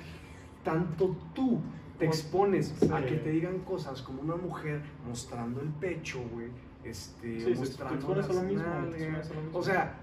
tanto 0.62 1.16
tú 1.34 1.60
te 1.98 2.06
expones 2.06 2.74
a 2.90 3.00
que 3.04 3.16
te 3.16 3.30
digan 3.30 3.58
cosas 3.60 4.02
como 4.02 4.22
una 4.22 4.36
mujer 4.36 4.82
mostrando 5.06 5.60
el 5.60 5.68
pecho, 5.68 6.20
güey, 6.32 6.48
este, 6.84 7.40
Sí, 7.40 7.54
mostrando 7.58 8.14
las 8.14 8.28
lo 8.28 8.42
mismo, 8.42 8.62
nalgas. 8.64 9.28
lo 9.30 9.40
mismo. 9.42 9.58
O 9.58 9.62
sea, 9.62 9.98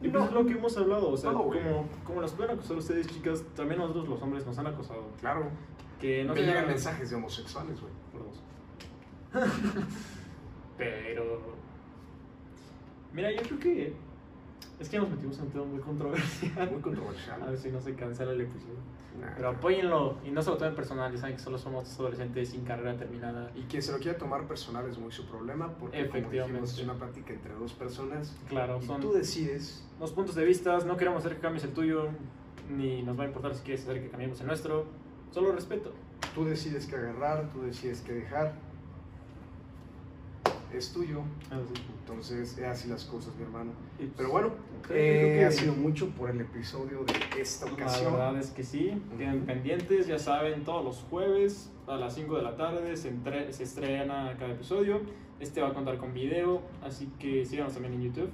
Y 0.00 0.08
pues 0.08 0.12
No. 0.22 0.24
es 0.28 0.32
lo 0.32 0.46
que 0.46 0.52
hemos 0.52 0.76
hablado, 0.76 1.10
o 1.10 1.16
sea, 1.16 1.32
No, 1.32 1.42
como, 1.44 1.88
como 2.04 2.20
las 2.20 2.32
pueden 2.32 2.52
acosar 2.56 2.76
ustedes, 2.76 3.06
chicas, 3.08 3.42
también 3.56 3.80
nosotros 3.80 4.08
los 4.08 4.22
hombres 4.22 4.46
nos 4.46 4.56
han 4.58 4.66
acosado. 4.68 5.08
Claro. 5.20 5.50
Que 6.00 6.22
no 6.24 6.34
me 6.34 6.42
llegan 6.42 6.66
mensajes 6.68 7.10
de 7.10 7.16
homosexuales, 7.16 7.80
güey. 7.80 7.92
Por 8.12 8.24
dos. 8.24 8.42
Pero. 10.78 11.40
Mira, 13.12 13.30
yo 13.32 13.42
creo 13.42 13.58
que. 13.58 13.92
Es 14.80 14.88
que 14.88 14.98
nos 14.98 15.10
metimos 15.10 15.36
en 15.38 15.44
un 15.46 15.50
tema 15.50 15.64
muy 15.64 15.80
controversial. 15.80 16.70
Muy 16.70 16.80
controversial. 16.80 17.42
A 17.46 17.46
ver 17.46 17.58
si 17.58 17.70
no 17.70 17.80
se 17.80 17.94
cancela 17.94 18.30
el 18.32 18.42
episodio. 18.42 18.76
Nah. 19.20 19.32
Pero 19.34 19.48
apóyenlo 19.48 20.16
y 20.24 20.30
no 20.30 20.40
se 20.40 20.50
lo 20.50 20.56
tomen 20.56 20.76
personal. 20.76 21.12
Y 21.12 21.18
saben 21.18 21.34
que 21.36 21.42
solo 21.42 21.58
somos 21.58 21.98
adolescentes 21.98 22.50
sin 22.50 22.64
carrera 22.64 22.96
terminada. 22.96 23.50
Y 23.56 23.62
quien 23.62 23.82
se 23.82 23.90
lo 23.90 23.98
quiera 23.98 24.16
tomar 24.16 24.46
personal 24.46 24.88
es 24.88 24.96
muy 24.98 25.10
su 25.10 25.26
problema, 25.26 25.66
porque 25.80 25.96
como 26.06 26.18
Efectivamente. 26.18 26.52
dijimos, 26.52 26.72
es 26.78 26.84
una 26.84 26.94
plática 26.94 27.32
entre 27.32 27.54
dos 27.54 27.72
personas. 27.72 28.36
Claro, 28.48 28.78
Y 28.80 28.86
son 28.86 29.00
tú 29.00 29.12
decides. 29.12 29.84
los 29.98 30.12
puntos 30.12 30.36
de 30.36 30.44
vista. 30.44 30.78
No 30.84 30.96
queremos 30.96 31.24
hacer 31.24 31.36
que 31.36 31.42
cambies 31.42 31.64
el 31.64 31.72
tuyo. 31.72 32.08
Ni 32.70 33.02
nos 33.02 33.18
va 33.18 33.24
a 33.24 33.26
importar 33.26 33.54
si 33.56 33.62
quieres 33.62 33.82
hacer 33.82 34.00
que 34.00 34.10
cambiemos 34.10 34.40
el 34.40 34.46
nuestro. 34.46 34.86
Solo 35.32 35.50
respeto. 35.52 35.92
Tú 36.34 36.44
decides 36.44 36.86
qué 36.86 36.96
agarrar, 36.96 37.48
tú 37.50 37.62
decides 37.62 38.00
qué 38.02 38.12
dejar. 38.12 38.52
Es 40.72 40.92
tuyo. 40.92 41.22
Entonces, 42.00 42.58
es 42.58 42.64
así 42.64 42.88
las 42.88 43.04
cosas, 43.04 43.34
mi 43.36 43.42
hermano. 43.42 43.72
Pero 44.16 44.30
bueno, 44.30 44.50
creo 44.82 44.96
eh, 44.98 45.38
que- 45.38 45.44
ha 45.46 45.50
sido 45.50 45.72
mucho 45.74 46.08
por 46.10 46.30
el 46.30 46.40
episodio 46.40 47.04
de 47.04 47.40
esta 47.40 47.66
La 47.66 47.72
ocasión. 47.72 48.12
verdad 48.12 48.38
es 48.38 48.50
que 48.50 48.62
sí, 48.62 48.92
tienen 49.16 49.44
pendientes, 49.46 50.06
ya 50.06 50.18
saben, 50.18 50.64
todos 50.64 50.84
los 50.84 50.96
jueves 51.10 51.70
a 51.86 51.96
las 51.96 52.14
5 52.14 52.36
de 52.36 52.42
la 52.42 52.56
tarde 52.56 52.96
se, 52.96 53.08
entre- 53.08 53.52
se 53.52 53.62
estrena 53.64 54.34
cada 54.38 54.52
episodio. 54.52 55.00
Este 55.40 55.60
va 55.62 55.68
a 55.68 55.74
contar 55.74 55.98
con 55.98 56.12
video, 56.12 56.62
así 56.82 57.10
que 57.18 57.44
síganos 57.44 57.72
también 57.72 57.94
en 57.94 58.02
YouTube, 58.02 58.30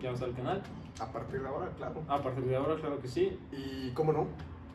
ya 0.00 0.08
va 0.08 0.10
a 0.10 0.14
estar 0.14 0.28
el 0.28 0.34
canal. 0.34 0.62
A 1.00 1.10
partir 1.10 1.40
de 1.40 1.48
ahora, 1.48 1.70
claro. 1.76 2.02
A 2.08 2.22
partir 2.22 2.44
de 2.44 2.54
ahora, 2.56 2.76
claro 2.76 3.00
que 3.00 3.08
sí. 3.08 3.36
Y 3.52 3.90
cómo 3.94 4.12
no, 4.12 4.22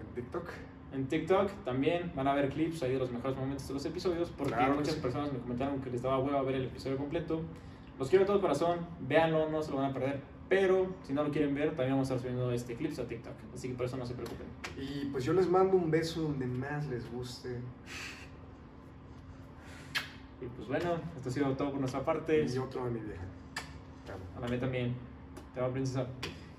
en 0.01 0.15
TikTok. 0.15 0.49
En 0.91 1.07
TikTok 1.07 1.51
también 1.63 2.11
van 2.15 2.27
a 2.27 2.33
ver 2.33 2.49
clips 2.49 2.81
ahí 2.83 2.93
de 2.93 2.99
los 2.99 3.11
mejores 3.11 3.37
momentos 3.37 3.67
de 3.67 3.73
los 3.75 3.85
episodios, 3.85 4.31
porque 4.31 4.53
Claro 4.53 4.75
muchas 4.75 4.95
sí. 4.95 5.01
personas 5.01 5.31
me 5.31 5.39
comentaron 5.39 5.81
que 5.81 5.89
les 5.91 6.01
daba 6.01 6.19
hueva 6.19 6.41
ver 6.41 6.55
el 6.55 6.65
episodio 6.65 6.97
completo. 6.97 7.41
Los 7.99 8.09
quiero 8.09 8.23
de 8.25 8.27
todo 8.27 8.41
corazón, 8.41 8.79
véanlo, 9.01 9.49
no 9.49 9.61
se 9.61 9.71
lo 9.71 9.77
van 9.77 9.91
a 9.91 9.93
perder. 9.93 10.21
Pero 10.47 10.87
si 11.03 11.13
no 11.13 11.23
lo 11.23 11.29
quieren 11.31 11.53
ver, 11.53 11.69
también 11.69 11.91
vamos 11.91 12.09
a 12.09 12.15
estar 12.15 12.19
subiendo 12.31 12.51
este 12.51 12.73
clips 12.75 12.97
a 12.97 13.07
TikTok, 13.07 13.33
así 13.53 13.67
que 13.67 13.75
por 13.75 13.85
eso 13.85 13.97
no 13.97 14.05
se 14.05 14.15
preocupen. 14.15 14.47
Y 14.77 15.05
pues 15.11 15.23
yo 15.23 15.33
les 15.33 15.47
mando 15.47 15.77
un 15.77 15.91
beso 15.91 16.23
donde 16.23 16.47
más 16.47 16.87
les 16.87 17.11
guste. 17.11 17.59
Y 20.41 20.45
pues 20.45 20.67
bueno, 20.67 20.95
esto 21.17 21.29
ha 21.29 21.31
sido 21.31 21.51
todo 21.55 21.69
por 21.71 21.79
nuestra 21.79 22.03
parte. 22.03 22.45
Y 22.45 22.57
otro 22.57 22.85
de 22.85 22.91
mi 22.91 22.99
vieja. 23.01 23.23
A 24.35 24.39
la 24.39 24.47
mía 24.47 24.59
también. 24.59 24.95
Te 25.53 25.61
va, 25.61 25.69
princesa. 25.69 26.07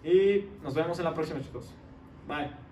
Y 0.04 0.46
nos 0.62 0.74
vemos 0.74 0.98
en 0.98 1.04
la 1.04 1.14
próxima, 1.14 1.40
chicos. 1.40 1.74
Bye. 2.28 2.69